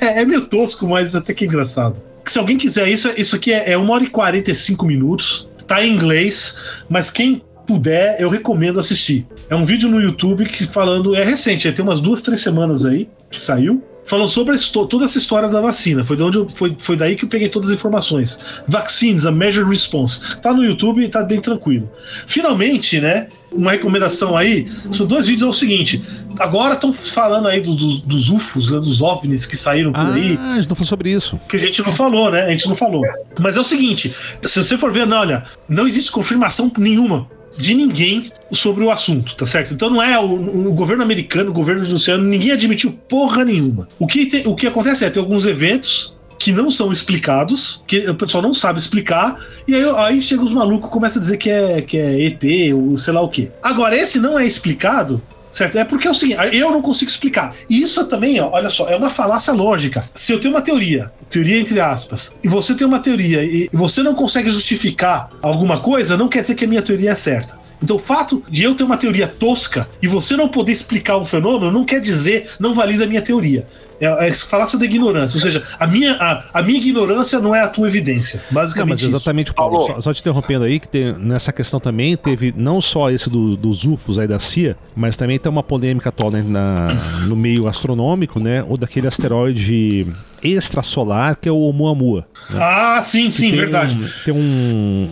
É 0.00 0.24
meio 0.24 0.42
tosco, 0.42 0.86
mas 0.86 1.14
até 1.14 1.34
que 1.34 1.44
é 1.44 1.46
engraçado. 1.46 2.00
Se 2.24 2.38
alguém 2.38 2.56
quiser 2.56 2.88
isso, 2.88 3.10
isso 3.16 3.36
aqui 3.36 3.52
é, 3.52 3.72
é 3.72 3.78
1 3.78 3.90
hora 3.90 4.04
e 4.04 4.08
45 4.08 4.86
minutos. 4.86 5.48
Tá 5.66 5.84
em 5.84 5.94
inglês, 5.94 6.56
mas 6.88 7.10
quem 7.10 7.42
puder, 7.66 8.18
eu 8.18 8.30
recomendo 8.30 8.80
assistir. 8.80 9.26
É 9.50 9.54
um 9.54 9.64
vídeo 9.64 9.90
no 9.90 10.00
YouTube 10.00 10.46
que 10.46 10.64
falando. 10.64 11.14
É 11.14 11.22
recente, 11.22 11.70
tem 11.70 11.84
umas 11.84 12.00
duas, 12.00 12.22
três 12.22 12.40
semanas 12.40 12.86
aí 12.86 13.08
que 13.30 13.38
saiu. 13.38 13.82
Falando 14.08 14.28
sobre 14.28 14.56
toda 14.88 15.04
essa 15.04 15.18
história 15.18 15.48
da 15.48 15.60
vacina. 15.60 16.02
Foi, 16.02 16.16
de 16.16 16.22
onde 16.22 16.38
eu, 16.38 16.48
foi, 16.48 16.74
foi 16.78 16.96
daí 16.96 17.14
que 17.14 17.26
eu 17.26 17.28
peguei 17.28 17.48
todas 17.50 17.68
as 17.68 17.76
informações. 17.76 18.40
Vaccines, 18.66 19.26
a 19.26 19.30
Measured 19.30 19.68
Response. 19.68 20.40
Tá 20.40 20.54
no 20.54 20.64
YouTube 20.64 21.04
e 21.04 21.08
tá 21.08 21.22
bem 21.22 21.40
tranquilo. 21.40 21.90
Finalmente, 22.26 23.00
né? 23.00 23.28
Uma 23.52 23.72
recomendação 23.72 24.34
aí. 24.34 24.66
São 24.90 25.06
dois 25.06 25.26
vídeos. 25.26 25.46
É 25.46 25.50
o 25.50 25.52
seguinte. 25.52 26.02
Agora 26.38 26.72
estão 26.72 26.90
falando 26.90 27.48
aí 27.48 27.60
dos, 27.60 28.00
dos, 28.00 28.30
UFOs, 28.30 28.70
né, 28.70 28.78
dos 28.78 29.02
OVNIs 29.02 29.44
que 29.44 29.56
saíram 29.56 29.92
por 29.92 30.00
Ah, 30.00 30.14
aí 30.14 30.38
a 30.38 30.56
gente 30.56 30.68
não 30.68 30.76
falou 30.76 30.86
sobre 30.86 31.10
isso. 31.10 31.38
que 31.46 31.56
a 31.56 31.58
gente 31.58 31.82
não 31.82 31.92
falou, 31.92 32.30
né? 32.30 32.44
A 32.44 32.50
gente 32.50 32.66
não 32.66 32.76
falou. 32.76 33.02
Mas 33.38 33.58
é 33.58 33.60
o 33.60 33.64
seguinte: 33.64 34.14
se 34.42 34.64
você 34.64 34.78
for 34.78 34.90
ver, 34.90 35.06
não, 35.06 35.18
olha, 35.18 35.44
não 35.68 35.86
existe 35.86 36.10
confirmação 36.10 36.72
nenhuma 36.78 37.28
de 37.58 37.74
ninguém 37.74 38.30
sobre 38.52 38.84
o 38.84 38.90
assunto, 38.90 39.34
tá 39.34 39.44
certo? 39.44 39.74
Então 39.74 39.90
não 39.90 40.00
é 40.02 40.18
o, 40.18 40.68
o 40.68 40.72
governo 40.72 41.02
americano, 41.02 41.50
o 41.50 41.52
governo 41.52 41.84
do 41.84 41.94
oceano, 41.96 42.22
ninguém 42.24 42.52
admitiu 42.52 42.92
porra 43.08 43.44
nenhuma. 43.44 43.88
O 43.98 44.06
que, 44.06 44.26
tem- 44.26 44.46
o 44.46 44.54
que 44.54 44.66
acontece 44.66 45.04
é 45.04 45.10
tem 45.10 45.20
alguns 45.20 45.44
eventos 45.44 46.16
que 46.38 46.52
não 46.52 46.70
são 46.70 46.92
explicados, 46.92 47.82
que 47.84 48.08
o 48.08 48.14
pessoal 48.14 48.40
não 48.40 48.54
sabe 48.54 48.78
explicar, 48.78 49.44
e 49.66 49.74
aí, 49.74 49.82
aí 49.96 50.22
chega 50.22 50.44
os 50.44 50.52
malucos 50.52 50.88
começa 50.88 51.18
a 51.18 51.20
dizer 51.20 51.36
que 51.36 51.50
é, 51.50 51.82
que 51.82 51.98
é 51.98 52.26
ET 52.26 52.44
ou 52.74 52.96
sei 52.96 53.12
lá 53.12 53.20
o 53.20 53.28
quê. 53.28 53.50
Agora, 53.60 53.96
esse 53.96 54.20
não 54.20 54.38
é 54.38 54.46
explicado, 54.46 55.20
Certo? 55.58 55.76
É 55.76 55.84
porque 55.84 56.06
é 56.06 56.10
o 56.12 56.14
seguinte, 56.14 56.38
eu 56.52 56.70
não 56.70 56.80
consigo 56.80 57.10
explicar. 57.10 57.52
E 57.68 57.82
isso 57.82 58.04
também, 58.04 58.40
ó, 58.40 58.48
olha 58.52 58.70
só, 58.70 58.88
é 58.88 58.94
uma 58.94 59.10
falácia 59.10 59.52
lógica. 59.52 60.08
Se 60.14 60.32
eu 60.32 60.40
tenho 60.40 60.54
uma 60.54 60.62
teoria, 60.62 61.10
teoria 61.28 61.58
entre 61.58 61.80
aspas, 61.80 62.32
e 62.44 62.46
você 62.46 62.76
tem 62.76 62.86
uma 62.86 63.00
teoria 63.00 63.42
e 63.42 63.68
você 63.72 64.00
não 64.00 64.14
consegue 64.14 64.48
justificar 64.48 65.30
alguma 65.42 65.80
coisa, 65.80 66.16
não 66.16 66.28
quer 66.28 66.42
dizer 66.42 66.54
que 66.54 66.64
a 66.64 66.68
minha 66.68 66.80
teoria 66.80 67.10
é 67.10 67.14
certa. 67.16 67.58
Então, 67.82 67.96
o 67.96 67.98
fato 67.98 68.40
de 68.48 68.62
eu 68.62 68.72
ter 68.76 68.84
uma 68.84 68.96
teoria 68.96 69.26
tosca 69.26 69.88
e 70.00 70.06
você 70.06 70.36
não 70.36 70.48
poder 70.48 70.70
explicar 70.70 71.16
um 71.16 71.24
fenômeno 71.24 71.72
não 71.72 71.84
quer 71.84 72.00
dizer, 72.00 72.48
não 72.60 72.72
valida 72.72 73.02
a 73.02 73.08
minha 73.08 73.22
teoria. 73.22 73.66
É, 74.00 74.28
é 74.28 74.34
falácia 74.34 74.78
da 74.78 74.84
ignorância. 74.84 75.36
Ou 75.36 75.40
seja, 75.42 75.62
a 75.78 75.86
minha, 75.86 76.12
a, 76.14 76.44
a 76.54 76.62
minha 76.62 76.78
ignorância 76.78 77.38
não 77.40 77.54
é 77.54 77.60
a 77.60 77.68
tua 77.68 77.86
evidência. 77.88 78.42
Não, 78.50 78.60
Basicamente. 78.60 78.90
mas 78.90 79.00
isso. 79.00 79.08
exatamente, 79.08 79.52
Paulo. 79.52 79.78
Paulo. 79.78 79.94
Só, 79.94 80.00
só 80.00 80.12
te 80.14 80.20
interrompendo 80.20 80.64
aí, 80.64 80.78
que 80.78 80.88
tem, 80.88 81.12
nessa 81.14 81.52
questão 81.52 81.78
também 81.80 82.16
teve 82.16 82.52
não 82.56 82.80
só 82.80 83.10
esse 83.10 83.28
do- 83.30 83.56
dos 83.56 83.84
UFOs 83.84 84.18
aí 84.18 84.26
da 84.28 84.38
CIA, 84.38 84.76
mas 84.94 85.16
também 85.16 85.38
tem 85.38 85.50
uma 85.50 85.62
polêmica 85.62 86.08
atual 86.10 86.30
né, 86.30 86.42
na- 86.46 86.94
no 87.26 87.34
meio 87.36 87.66
astronômico, 87.66 88.38
né? 88.40 88.64
O 88.68 88.76
daquele 88.76 89.06
asteroide 89.06 90.06
extrasolar 90.40 91.36
que 91.40 91.48
é 91.48 91.52
o 91.52 91.56
Oumuamua. 91.56 92.24
Ah, 92.54 93.00
sim, 93.02 93.30
sim, 93.30 93.50
tem 93.50 93.58
verdade. 93.58 93.96
Um, 93.96 94.08
tem 94.24 94.34
um, 94.34 94.38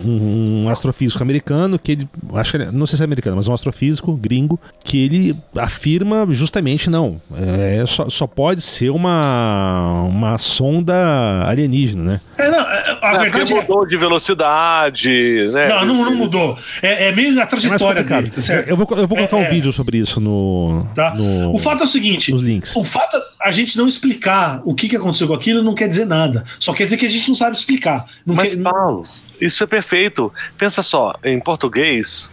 um- 0.05 0.63
um 0.65 0.69
astrofísico 0.69 1.21
americano 1.21 1.77
que 1.77 1.91
ele. 1.93 2.09
Acho 2.33 2.51
que 2.51 2.57
ele- 2.57 2.71
não 2.71 2.87
sei 2.87 2.97
se 2.97 3.03
é 3.03 3.05
americano, 3.05 3.35
mas 3.35 3.47
é 3.47 3.51
um 3.51 3.53
astrofísico 3.53 4.13
gringo 4.15 4.59
que 4.83 4.97
ele 5.03 5.35
afirma 5.55 6.25
justamente 6.29 6.89
não. 6.89 7.19
É, 7.35 7.83
só, 7.85 8.09
só 8.09 8.25
pode 8.27 8.61
ser 8.61 8.76
uma, 8.89 10.03
uma 10.03 10.37
sonda 10.37 11.43
alienígena, 11.45 12.03
né? 12.03 12.19
É, 12.37 12.49
não, 12.49 12.59
é, 12.59 12.99
a 13.01 13.13
É, 13.15 13.19
verdade 13.19 13.31
porque 13.31 13.53
é. 13.53 13.61
mudou 13.61 13.85
de 13.87 13.97
velocidade, 13.97 15.49
né? 15.53 15.67
Não, 15.69 15.85
não, 15.85 16.05
não 16.05 16.15
mudou. 16.15 16.57
É, 16.81 17.07
é 17.07 17.11
meio 17.11 17.33
na 17.33 17.43
É 17.43 17.45
trajetória 17.45 18.03
dele, 18.03 18.29
tá 18.29 18.41
certo? 18.41 18.69
Eu 18.69 18.77
vou, 18.77 18.87
eu 18.91 19.07
vou 19.07 19.17
colocar 19.17 19.37
É, 19.37 19.39
um 19.39 19.43
é. 19.43 19.49
vídeo 19.49 19.71
sobre 19.73 19.97
isso 19.97 20.19
no. 20.19 20.85
Tá? 20.95 21.13
no- 21.15 21.53
O 21.53 21.57
fato 21.59 21.81
é 21.81 21.83
o 21.85 21.87
seguinte: 21.87 22.31
nos 22.31 22.41
links. 22.41 22.75
o 22.75 22.83
fato 22.83 23.17
a 23.41 23.51
gente 23.51 23.77
não 23.77 23.87
explicar 23.87 24.61
o 24.63 24.73
que, 24.73 24.87
que 24.89 24.95
aconteceu 24.95 25.27
com 25.27 25.33
aquilo 25.33 25.63
não 25.63 25.73
quer 25.75 25.87
dizer 25.87 26.05
nada. 26.05 26.43
Só 26.59 26.73
quer 26.73 26.85
dizer 26.85 26.97
que 26.97 27.05
a 27.05 27.09
gente 27.09 27.27
não 27.29 27.35
sabe 27.35 27.55
explicar. 27.55 28.05
Não 28.25 28.35
Mas, 28.35 28.53
quer- 28.55 28.61
Paulo, 28.61 29.03
isso 29.41 29.63
é 29.63 29.67
perfeito. 29.67 30.31
Pensa 30.57 30.81
só, 30.81 31.13
em 31.23 31.39
português, 31.39 32.29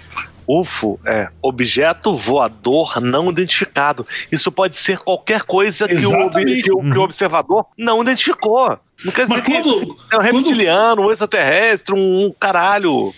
UFO 0.47 0.99
é 1.07 1.29
objeto 1.43 2.15
voador 2.17 3.01
não 3.01 3.31
identificado. 3.31 4.07
Isso 4.31 4.51
pode 4.53 4.77
ser 4.77 4.99
qualquer 4.99 5.43
coisa 5.43 5.87
que 5.89 5.95
o, 6.07 6.31
que 6.31 6.73
o- 6.73 6.93
que 6.93 6.99
o 6.99 7.03
observador 7.03 7.67
não 7.77 8.03
identificou. 8.03 8.79
Não 9.05 9.13
quer 9.13 9.23
dizer 9.23 9.35
Mas 9.35 9.45
que 9.45 9.53
quando, 9.53 9.69
é 9.69 9.83
um 9.83 9.95
quando- 10.09 10.23
reptiliano, 10.23 11.03
um 11.03 11.11
extraterrestre, 11.11 11.95
um, 11.95 12.27
um 12.27 12.33
caralho. 12.39 13.13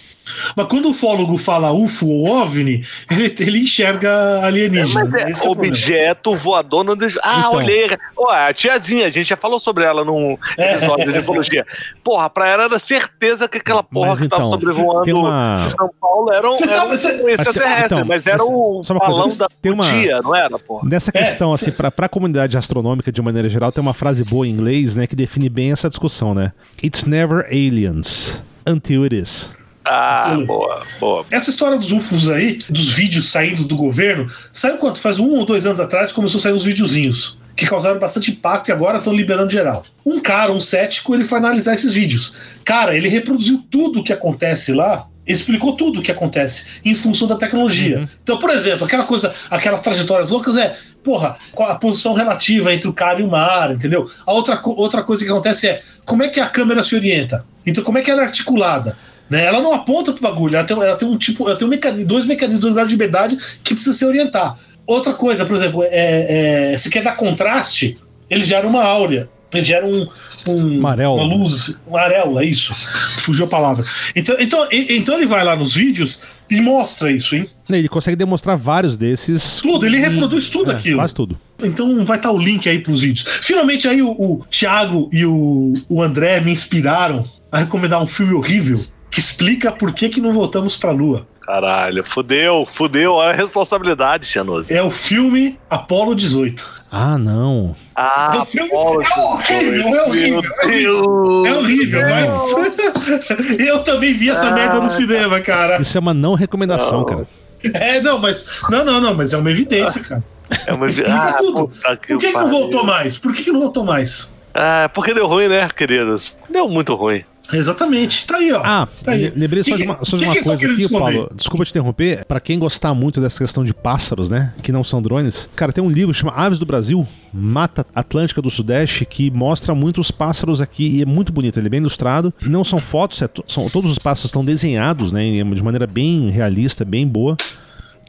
Mas 0.56 0.66
quando 0.66 0.86
o 0.86 0.90
ufólogo 0.90 1.36
fala 1.38 1.72
UFO 1.72 2.06
ou 2.08 2.28
OVNI, 2.28 2.84
ele, 3.10 3.34
ele 3.38 3.58
enxerga 3.62 4.44
alienígena. 4.44 5.04
Mas 5.04 5.14
é, 5.14 5.30
Esse 5.30 5.42
é 5.42 5.44
problema. 5.44 5.72
objeto 5.72 6.36
voador 6.36 6.84
não 6.84 6.96
deixa. 6.96 7.20
Ah, 7.22 7.38
Então. 7.40 7.52
olhei. 7.54 7.88
Ó, 8.16 8.30
a 8.30 8.52
tiazinha, 8.52 9.06
a 9.06 9.10
gente 9.10 9.28
já 9.28 9.36
falou 9.36 9.60
sobre 9.60 9.84
ela 9.84 10.04
num 10.04 10.36
É. 10.58 10.74
episódio 10.74 11.12
de 11.12 11.18
ufologia. 11.20 11.64
Porra, 12.02 12.28
pra 12.30 12.48
ela 12.48 12.64
era 12.64 12.78
certeza 12.78 13.48
que 13.48 13.58
aquela 13.58 13.82
porra 13.82 14.10
Mas 14.10 14.20
que 14.20 14.28
tava 14.28 14.42
então, 14.42 14.52
sobrevoando 14.52 15.02
tem 15.04 15.14
uma- 15.14 15.68
São 15.68 15.90
Paulo 16.00 16.32
era 16.32 16.50
um, 16.50 16.56
era 16.56 16.96
sabe- 16.96 17.22
um 17.22 17.28
extraterrestre, 17.28 17.84
então, 17.86 18.02
mas 18.04 18.26
era 18.26 18.38
mas- 18.38 18.46
o 18.48 18.72
coisa, 18.82 18.94
balão 18.94 19.36
da 19.36 19.48
tem 19.60 19.72
uma- 19.72 19.84
dia, 19.84 20.20
não 20.22 20.34
era, 20.34 20.58
porra? 20.58 20.88
Nessa 20.88 21.10
É. 21.14 21.18
questão, 21.22 21.52
assim, 21.52 21.70
pra, 21.70 21.90
pra 21.90 22.08
comunidade 22.08 22.56
astronômica 22.56 23.10
de 23.12 23.20
maneira 23.22 23.48
geral, 23.48 23.70
tem 23.72 23.82
uma 23.82 23.94
frase 23.94 24.24
boa 24.24 24.46
em 24.46 24.50
inglês, 24.50 24.96
né, 24.96 25.06
que 25.06 25.14
define 25.16 25.48
bem 25.48 25.72
essa 25.72 25.88
discussão, 25.88 26.34
né? 26.34 26.52
It's 26.82 27.04
never 27.04 27.46
aliens 27.46 28.40
until 28.66 29.02
it 29.04 29.14
is. 29.14 29.50
Ah, 29.88 30.36
boa, 30.44 30.82
boa. 30.98 31.26
Essa 31.30 31.48
história 31.48 31.78
dos 31.78 31.92
UFOs 31.92 32.28
aí, 32.28 32.58
dos 32.68 32.92
vídeos 32.92 33.28
saindo 33.30 33.62
do 33.62 33.76
governo, 33.76 34.26
saiu 34.52 34.78
quanto? 34.78 34.98
Faz 34.98 35.20
um 35.20 35.30
ou 35.30 35.46
dois 35.46 35.64
anos 35.64 35.78
atrás 35.78 36.10
começou 36.10 36.38
a 36.38 36.42
sair 36.42 36.52
uns 36.52 36.64
videozinhos 36.64 37.38
que 37.54 37.64
causaram 37.64 37.98
bastante 37.98 38.32
impacto 38.32 38.68
e 38.68 38.72
agora 38.72 38.98
estão 38.98 39.14
liberando 39.14 39.50
geral. 39.50 39.82
Um 40.04 40.20
cara, 40.20 40.52
um 40.52 40.60
cético, 40.60 41.14
ele 41.14 41.24
foi 41.24 41.38
analisar 41.38 41.72
esses 41.72 41.94
vídeos. 41.94 42.36
Cara, 42.64 42.94
ele 42.96 43.08
reproduziu 43.08 43.64
tudo 43.70 44.00
o 44.00 44.04
que 44.04 44.12
acontece 44.12 44.72
lá, 44.72 45.06
explicou 45.26 45.74
tudo 45.74 46.00
o 46.00 46.02
que 46.02 46.12
acontece 46.12 46.80
em 46.84 46.94
função 46.94 47.26
da 47.26 47.36
tecnologia. 47.36 48.08
Então, 48.22 48.38
por 48.38 48.50
exemplo, 48.50 48.84
aquela 48.84 49.04
coisa, 49.04 49.32
aquelas 49.50 49.80
trajetórias 49.80 50.28
loucas 50.28 50.56
é, 50.56 50.76
porra, 51.02 51.36
qual 51.52 51.70
a 51.70 51.76
posição 51.76 52.12
relativa 52.12 52.74
entre 52.74 52.88
o 52.88 52.92
cara 52.92 53.20
e 53.20 53.22
o 53.22 53.30
mar, 53.30 53.72
entendeu? 53.72 54.06
A 54.26 54.32
outra, 54.32 54.60
outra 54.62 55.02
coisa 55.02 55.24
que 55.24 55.30
acontece 55.30 55.68
é 55.68 55.82
como 56.04 56.22
é 56.22 56.28
que 56.28 56.40
a 56.40 56.48
câmera 56.48 56.82
se 56.82 56.94
orienta? 56.94 57.46
Então, 57.64 57.82
como 57.82 57.96
é 57.96 58.02
que 58.02 58.10
ela 58.10 58.20
é 58.20 58.24
articulada? 58.24 58.98
Né? 59.28 59.44
Ela 59.44 59.60
não 59.60 59.72
aponta 59.72 60.12
pro 60.12 60.22
bagulho, 60.22 60.56
ela 60.56 60.64
tem, 60.64 60.76
ela 60.76 60.96
tem 60.96 61.08
um 61.08 61.18
tipo, 61.18 61.48
ela 61.48 61.56
tem 61.56 61.66
um 61.66 61.70
mecanismo, 61.70 62.06
dois 62.06 62.26
mecanismos, 62.26 62.74
de 62.74 62.90
liberdade 62.90 63.36
que 63.62 63.74
precisa 63.74 63.92
se 63.92 64.04
orientar. 64.04 64.56
Outra 64.86 65.12
coisa, 65.12 65.44
por 65.44 65.56
exemplo, 65.56 65.82
é, 65.82 66.72
é, 66.72 66.76
se 66.76 66.88
quer 66.90 67.02
dar 67.02 67.16
contraste, 67.16 67.98
ele 68.30 68.44
gera 68.44 68.66
uma 68.66 68.84
áurea. 68.84 69.28
Ele 69.52 69.64
gera 69.64 69.86
um, 69.86 70.06
um 70.48 70.78
Uma 70.78 71.36
luz, 71.36 71.78
uma 71.86 72.00
areola, 72.00 72.44
isso. 72.44 72.74
Fugiu 73.20 73.46
a 73.46 73.48
palavra. 73.48 73.84
Então, 74.14 74.36
então, 74.38 74.68
então 74.70 75.16
ele 75.16 75.26
vai 75.26 75.44
lá 75.44 75.56
nos 75.56 75.74
vídeos 75.74 76.20
e 76.50 76.60
mostra 76.60 77.10
isso, 77.10 77.34
hein? 77.34 77.48
Ele 77.70 77.88
consegue 77.88 78.16
demonstrar 78.16 78.56
vários 78.56 78.98
desses. 78.98 79.60
Tudo, 79.62 79.86
ele 79.86 79.98
reproduz 79.98 80.50
tudo 80.50 80.72
é, 80.72 80.74
aquilo. 80.74 80.98
Quase 80.98 81.14
tudo. 81.14 81.38
Então 81.62 82.04
vai 82.04 82.16
estar 82.16 82.32
o 82.32 82.38
link 82.38 82.68
aí 82.68 82.80
pros 82.80 83.00
vídeos. 83.00 83.26
Finalmente 83.40 83.88
aí 83.88 84.02
o, 84.02 84.10
o 84.10 84.44
Thiago 84.50 85.08
e 85.12 85.24
o, 85.24 85.72
o 85.88 86.02
André 86.02 86.40
me 86.40 86.52
inspiraram 86.52 87.24
a 87.50 87.60
recomendar 87.60 88.02
um 88.02 88.06
filme 88.06 88.34
horrível 88.34 88.84
que 89.16 89.20
explica 89.20 89.72
por 89.72 89.92
que, 89.94 90.10
que 90.10 90.20
não 90.20 90.30
voltamos 90.30 90.76
pra 90.76 90.90
Lua. 90.92 91.26
Caralho, 91.40 92.04
fudeu, 92.04 92.68
fudeu. 92.70 93.14
Olha 93.14 93.30
a 93.30 93.32
responsabilidade, 93.34 94.26
Xanoso. 94.26 94.70
É 94.70 94.82
o 94.82 94.90
filme 94.90 95.58
Apollo 95.70 96.14
18. 96.14 96.82
Ah, 96.92 97.16
não. 97.16 97.74
Ah, 97.94 98.40
É 98.42 98.44
filme- 98.44 98.68
Paulo, 98.68 99.00
é 99.02 99.20
horrível, 99.20 99.88
é 99.96 100.02
horrível, 100.06 100.42
Meu 100.42 100.68
Deus. 100.70 101.46
É 101.48 101.54
horrível, 101.54 102.00
Deus. 102.04 102.54
mas. 102.54 103.40
Eu 103.58 103.82
também 103.84 104.12
vi 104.12 104.28
essa 104.28 104.50
merda 104.50 104.80
no 104.82 104.88
cinema, 104.90 105.40
cara. 105.40 105.80
Isso 105.80 105.96
é 105.96 106.00
uma 106.00 106.12
não 106.12 106.34
recomendação, 106.34 106.98
Não. 106.98 107.04
cara. 107.06 107.26
É, 107.72 108.02
não, 108.02 108.18
mas. 108.18 108.46
Não, 108.68 108.84
não, 108.84 109.00
não, 109.00 109.14
mas 109.14 109.32
é 109.32 109.38
uma 109.38 109.50
evidência, 109.50 110.02
cara. 110.02 110.22
É 110.66 110.74
uma... 110.74 110.86
Explica 110.86 111.14
Ah, 111.14 111.32
tudo. 111.38 111.68
puta 111.68 111.96
Por 112.06 112.18
que, 112.18 112.26
que 112.26 112.32
não 112.38 112.50
voltou 112.50 112.84
mais? 112.84 113.16
Por 113.16 113.32
que, 113.32 113.44
que 113.44 113.50
não 113.50 113.60
voltou 113.60 113.82
mais? 113.82 114.30
Ah, 114.54 114.90
porque 114.92 115.14
deu 115.14 115.26
ruim, 115.26 115.48
né, 115.48 115.66
queridos? 115.74 116.36
Deu 116.50 116.68
muito 116.68 116.94
ruim. 116.94 117.24
Exatamente, 117.52 118.26
tá 118.26 118.38
aí, 118.38 118.52
ó. 118.52 118.60
Ah, 118.64 118.88
tá 119.04 119.12
aí. 119.12 119.24
le- 119.28 119.32
lembrei 119.36 119.62
só 119.62 119.70
Que 119.76 119.82
de 119.82 119.82
uma, 119.84 119.98
só 120.02 120.16
de 120.16 120.22
que 120.24 120.28
uma 120.28 120.34
que 120.36 120.42
coisa 120.44 120.66
aqui, 120.66 120.82
esconder? 120.82 120.98
Paulo. 121.14 121.30
Desculpa 121.34 121.64
te 121.64 121.70
interromper. 121.70 122.24
Pra 122.24 122.40
quem 122.40 122.58
gostar 122.58 122.92
muito 122.94 123.20
dessa 123.20 123.38
questão 123.38 123.62
de 123.62 123.72
pássaros, 123.72 124.28
né? 124.28 124.52
Que 124.62 124.72
não 124.72 124.82
são 124.82 125.00
drones. 125.00 125.48
Cara, 125.54 125.72
tem 125.72 125.82
um 125.82 125.90
livro 125.90 126.12
que 126.12 126.18
chama 126.18 126.32
Aves 126.32 126.58
do 126.58 126.66
Brasil, 126.66 127.06
Mata 127.32 127.86
Atlântica 127.94 128.42
do 128.42 128.50
Sudeste, 128.50 129.04
que 129.04 129.30
mostra 129.30 129.74
muito 129.74 130.00
os 130.00 130.10
pássaros 130.10 130.60
aqui 130.60 130.98
e 130.98 131.02
é 131.02 131.06
muito 131.06 131.32
bonito. 131.32 131.58
Ele 131.58 131.66
é 131.68 131.70
bem 131.70 131.80
ilustrado. 131.80 132.32
Não 132.42 132.64
são 132.64 132.80
fotos, 132.80 133.22
é 133.22 133.28
são, 133.46 133.68
todos 133.68 133.90
os 133.92 133.98
pássaros 133.98 134.24
estão 134.26 134.44
desenhados, 134.44 135.12
né? 135.12 135.22
De 135.44 135.62
maneira 135.62 135.86
bem 135.86 136.28
realista, 136.30 136.84
bem 136.84 137.06
boa. 137.06 137.36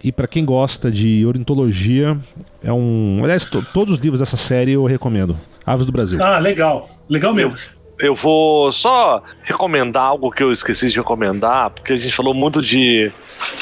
E 0.03 0.11
pra 0.11 0.27
quem 0.27 0.45
gosta 0.45 0.91
de 0.91 1.25
ornitologia, 1.25 2.17
é 2.63 2.71
um. 2.71 3.19
Aliás, 3.23 3.45
to- 3.47 3.65
todos 3.73 3.95
os 3.95 3.99
livros 3.99 4.19
dessa 4.19 4.37
série 4.37 4.71
eu 4.73 4.85
recomendo. 4.85 5.35
Aves 5.65 5.85
do 5.85 5.91
Brasil. 5.91 6.21
Ah, 6.23 6.39
legal. 6.39 6.89
Legal 7.09 7.33
mesmo. 7.33 7.53
Eu 7.99 8.13
vou 8.13 8.71
só 8.71 9.21
recomendar 9.43 10.03
algo 10.03 10.29
que 10.31 10.43
eu 10.43 10.51
esqueci 10.51 10.89
de 10.89 10.97
recomendar, 10.97 11.71
porque 11.71 11.93
a 11.93 11.97
gente 11.97 12.13
falou 12.13 12.33
muito 12.33 12.61
de 12.61 13.11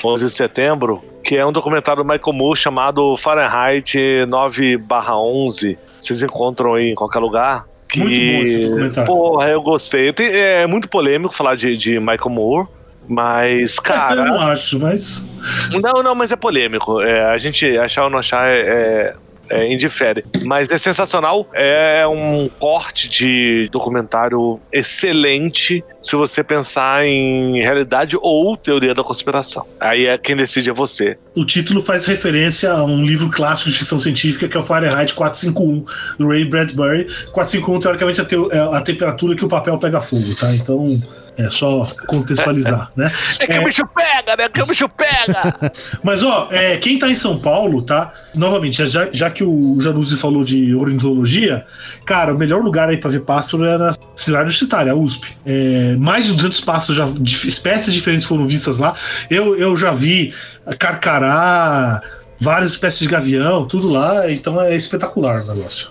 11 0.03 0.26
de 0.26 0.32
setembro, 0.32 1.03
que 1.24 1.38
é 1.38 1.45
um 1.45 1.52
documentário 1.52 2.03
do 2.03 2.07
Michael 2.10 2.34
Moore 2.34 2.60
chamado 2.60 3.16
Fahrenheit 3.18 3.95
9/11. 4.28 5.78
Vocês 5.99 6.22
encontram 6.22 6.74
aí 6.76 6.90
em 6.91 6.95
qualquer 6.95 7.20
lugar. 7.20 7.66
Que, 7.88 7.99
Muito 7.99 8.12
bom 8.12 8.44
esse 8.44 8.68
documentário. 8.68 9.06
Porra, 9.07 9.48
eu 9.49 9.62
gostei. 9.62 10.12
Tem- 10.12 10.32
é 10.34 10.68
muito 10.68 10.90
polêmico 10.90 11.34
falar 11.34 11.56
de, 11.56 11.78
de 11.78 11.99
Michael 11.99 12.30
Moore, 12.30 12.68
mas, 13.07 13.78
eu 13.78 13.84
cara. 13.84 14.26
não 14.26 14.40
acho, 14.41 14.80
mas. 14.80 15.28
Não, 15.72 16.03
não, 16.03 16.16
mas 16.16 16.32
é 16.32 16.36
polêmico. 16.36 16.99
É, 17.02 17.26
a 17.26 17.38
gente 17.38 17.78
achar 17.78 18.03
ou 18.06 18.10
não 18.10 18.20
achar 18.20 18.48
é, 18.49 18.60
é, 18.60 19.16
é, 19.50 19.72
indifere. 19.72 20.24
Mas 20.44 20.70
é 20.70 20.78
sensacional. 20.78 21.48
É 21.54 22.06
um 22.08 22.50
corte 22.60 23.10
de 23.10 23.70
documentário 23.72 24.60
excelente 24.72 25.84
se 26.02 26.16
você 26.16 26.44
pensar 26.44 27.06
em 27.06 27.62
realidade 27.62 28.18
ou 28.22 28.56
teoria 28.56 28.94
da 28.94 29.04
conspiração. 29.04 29.66
Aí 29.80 30.06
é 30.06 30.18
quem 30.18 30.36
decide 30.36 30.70
é 30.70 30.74
você. 30.74 31.18
O 31.36 31.46
título 31.46 31.82
faz 31.82 32.06
referência 32.06 32.72
a 32.72 32.84
um 32.84 33.04
livro 33.04 33.30
clássico 33.30 33.70
de 33.70 33.78
ficção 33.78 34.00
científica 34.00 34.48
que 34.48 34.56
é 34.56 34.60
o 34.60 34.64
Fahrenheit 34.64 35.14
451, 35.14 35.84
do 36.18 36.28
Ray 36.28 36.46
Bradbury. 36.46 37.06
451, 37.32 37.80
teoricamente, 37.80 38.22
é 38.22 38.26
é 38.52 38.60
a 38.60 38.82
temperatura 38.82 39.36
que 39.36 39.46
o 39.46 39.48
papel 39.48 39.78
pega 39.78 40.02
fogo, 40.02 40.36
tá? 40.40 40.54
Então. 40.54 41.02
É 41.38 41.49
só 41.49 41.86
contextualizar, 42.07 42.91
né? 42.95 43.12
É 43.40 43.45
que 43.45 43.53
É. 43.53 43.60
o 43.60 43.66
bicho 43.66 43.86
pega, 43.88 44.36
né? 44.38 44.49
Que 44.49 44.62
o 44.62 44.66
bicho 44.66 44.88
pega! 44.90 45.72
Mas, 46.03 46.24
ó, 46.24 46.48
é, 46.52 46.78
quem 46.78 46.98
tá 46.98 47.10
em 47.10 47.16
São 47.16 47.38
Paulo, 47.38 47.82
tá? 47.82 48.14
Novamente, 48.36 48.86
já, 48.86 49.10
já 49.12 49.30
que 49.30 49.44
o 49.44 49.78
Januzzi 49.82 50.16
falou 50.16 50.44
de 50.44 50.74
ornitologia, 50.74 51.66
cara, 52.06 52.34
o 52.34 52.38
melhor 52.38 52.62
lugar 52.64 52.90
aí 52.90 52.98
pra 52.98 53.10
ver 53.10 53.22
pássaro 53.22 53.66
era 53.66 53.90
a 53.91 53.94
cidade 54.16 54.44
universitária, 54.44 54.91
a 54.91 54.95
USP. 54.95 55.36
É, 55.45 55.95
mais 55.98 56.26
de 56.26 56.34
200 56.36 56.62
pássaros, 56.62 56.95
já, 56.95 57.06
de 57.06 57.48
espécies 57.48 57.94
diferentes 57.94 58.26
foram 58.26 58.48
vistas 58.48 58.80
lá. 58.80 58.94
Eu, 59.30 59.57
eu 59.57 59.76
já 59.76 59.91
vi 59.91 60.34
carcará, 60.80 62.02
várias 62.40 62.72
espécies 62.72 62.99
de 63.02 63.07
gavião, 63.07 63.66
tudo 63.66 63.90
lá, 63.91 64.32
então 64.32 64.62
é 64.62 64.76
espetacular 64.76 65.44
o 65.44 65.48
negócio. 65.53 65.90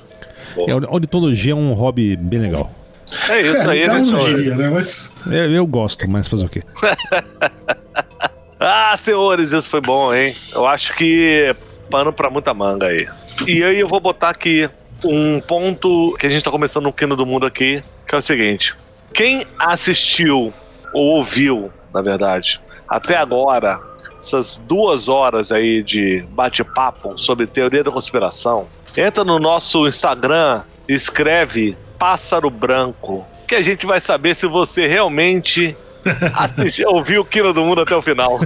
É, 0.67 0.71
a 0.73 0.77
ornitologia 0.77 1.53
é 1.53 1.55
um 1.55 1.73
hobby 1.73 2.17
bem 2.17 2.41
legal. 2.41 2.73
É 3.29 3.41
isso 3.41 3.71
aí, 3.71 3.83
eu 3.83 3.93
né, 3.93 4.01
diria, 4.01 4.55
né? 4.55 4.71
Mas. 4.71 5.13
Eu, 5.27 5.53
eu 5.53 5.67
gosto, 5.67 6.09
mas 6.09 6.29
fazer 6.29 6.47
o 6.47 6.49
quê? 6.49 6.63
Ah, 8.67 8.97
senhores, 8.97 9.53
isso 9.53 9.69
foi 9.69 9.83
bom, 9.83 10.15
hein? 10.15 10.35
Eu 10.55 10.67
acho 10.67 10.95
que 10.95 11.55
pano 11.91 12.15
pra 12.15 12.31
muita 12.31 12.55
manga 12.55 12.87
aí. 12.87 13.07
E 13.47 13.63
aí 13.63 13.79
eu 13.79 13.87
vou 13.87 14.01
botar 14.01 14.31
aqui 14.31 14.71
um 15.05 15.39
ponto 15.39 16.17
que 16.19 16.27
a 16.27 16.31
gente 16.31 16.43
tá 16.43 16.51
começando 16.51 16.85
no 16.85 16.93
Quino 16.93 17.15
do 17.15 17.27
Mundo 17.27 17.47
aqui, 17.47 17.83
que 18.07 18.15
é 18.15 18.19
o 18.19 18.23
seguinte. 18.23 18.75
Quem 19.13 19.45
assistiu, 19.59 20.53
ou 20.95 21.17
ouviu, 21.17 21.71
na 21.93 22.01
verdade, 22.01 22.59
até 22.89 23.17
agora, 23.17 23.79
essas 24.19 24.57
duas 24.57 25.11
horas 25.11 25.53
aí 25.53 25.83
de 25.83 26.25
bate-papo 26.31 27.19
sobre 27.19 27.47
teoria 27.47 27.85
da 27.85 27.91
conspiração, 27.91 28.67
entra 28.97 29.25
no 29.25 29.39
nosso 29.39 29.87
Instagram 29.87 30.63
e 30.89 30.95
escreve 30.95 31.77
Pássaro 31.99 32.51
Branco, 32.51 33.27
que 33.47 33.55
a 33.55 33.63
gente 33.63 33.87
vai 33.87 34.01
saber 34.01 34.35
se 34.35 34.47
você 34.47 34.87
realmente 34.87 35.77
assistiu, 36.35 36.91
ouviu 36.91 37.23
o 37.23 37.25
Quino 37.25 37.53
do 37.53 37.63
Mundo 37.63 37.81
até 37.83 37.97
o 37.97 38.03
final. 38.03 38.39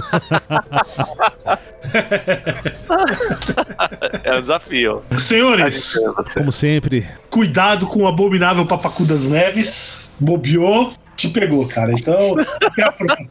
é 4.23 4.35
um 4.35 4.39
desafio. 4.39 5.03
Senhores, 5.17 5.97
Como 6.35 6.51
sempre, 6.51 7.07
cuidado 7.29 7.87
com 7.87 8.03
o 8.03 8.07
abominável 8.07 8.65
papacu 8.65 9.05
das 9.05 9.27
neves. 9.27 10.09
Bobeou, 10.19 10.91
te 11.15 11.29
pegou, 11.29 11.67
cara. 11.67 11.91
Então, 11.91 12.35
até 12.63 12.83
a 12.83 12.91
próxima. 12.91 13.29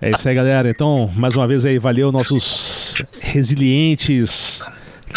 é 0.00 0.10
isso 0.10 0.28
aí, 0.28 0.34
galera. 0.34 0.68
Então, 0.70 1.10
mais 1.14 1.36
uma 1.36 1.46
vez 1.46 1.64
aí, 1.64 1.78
valeu 1.78 2.10
nossos 2.12 3.04
resilientes 3.20 4.62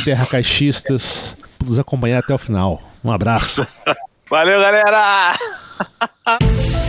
terracaixistas 0.04 1.38
por 1.58 1.68
nos 1.68 1.80
acompanhar 1.80 2.20
até 2.20 2.34
o 2.34 2.38
final. 2.38 2.82
Um 3.04 3.12
abraço. 3.12 3.66
Valeu, 4.36 4.60
galera! 4.60 5.32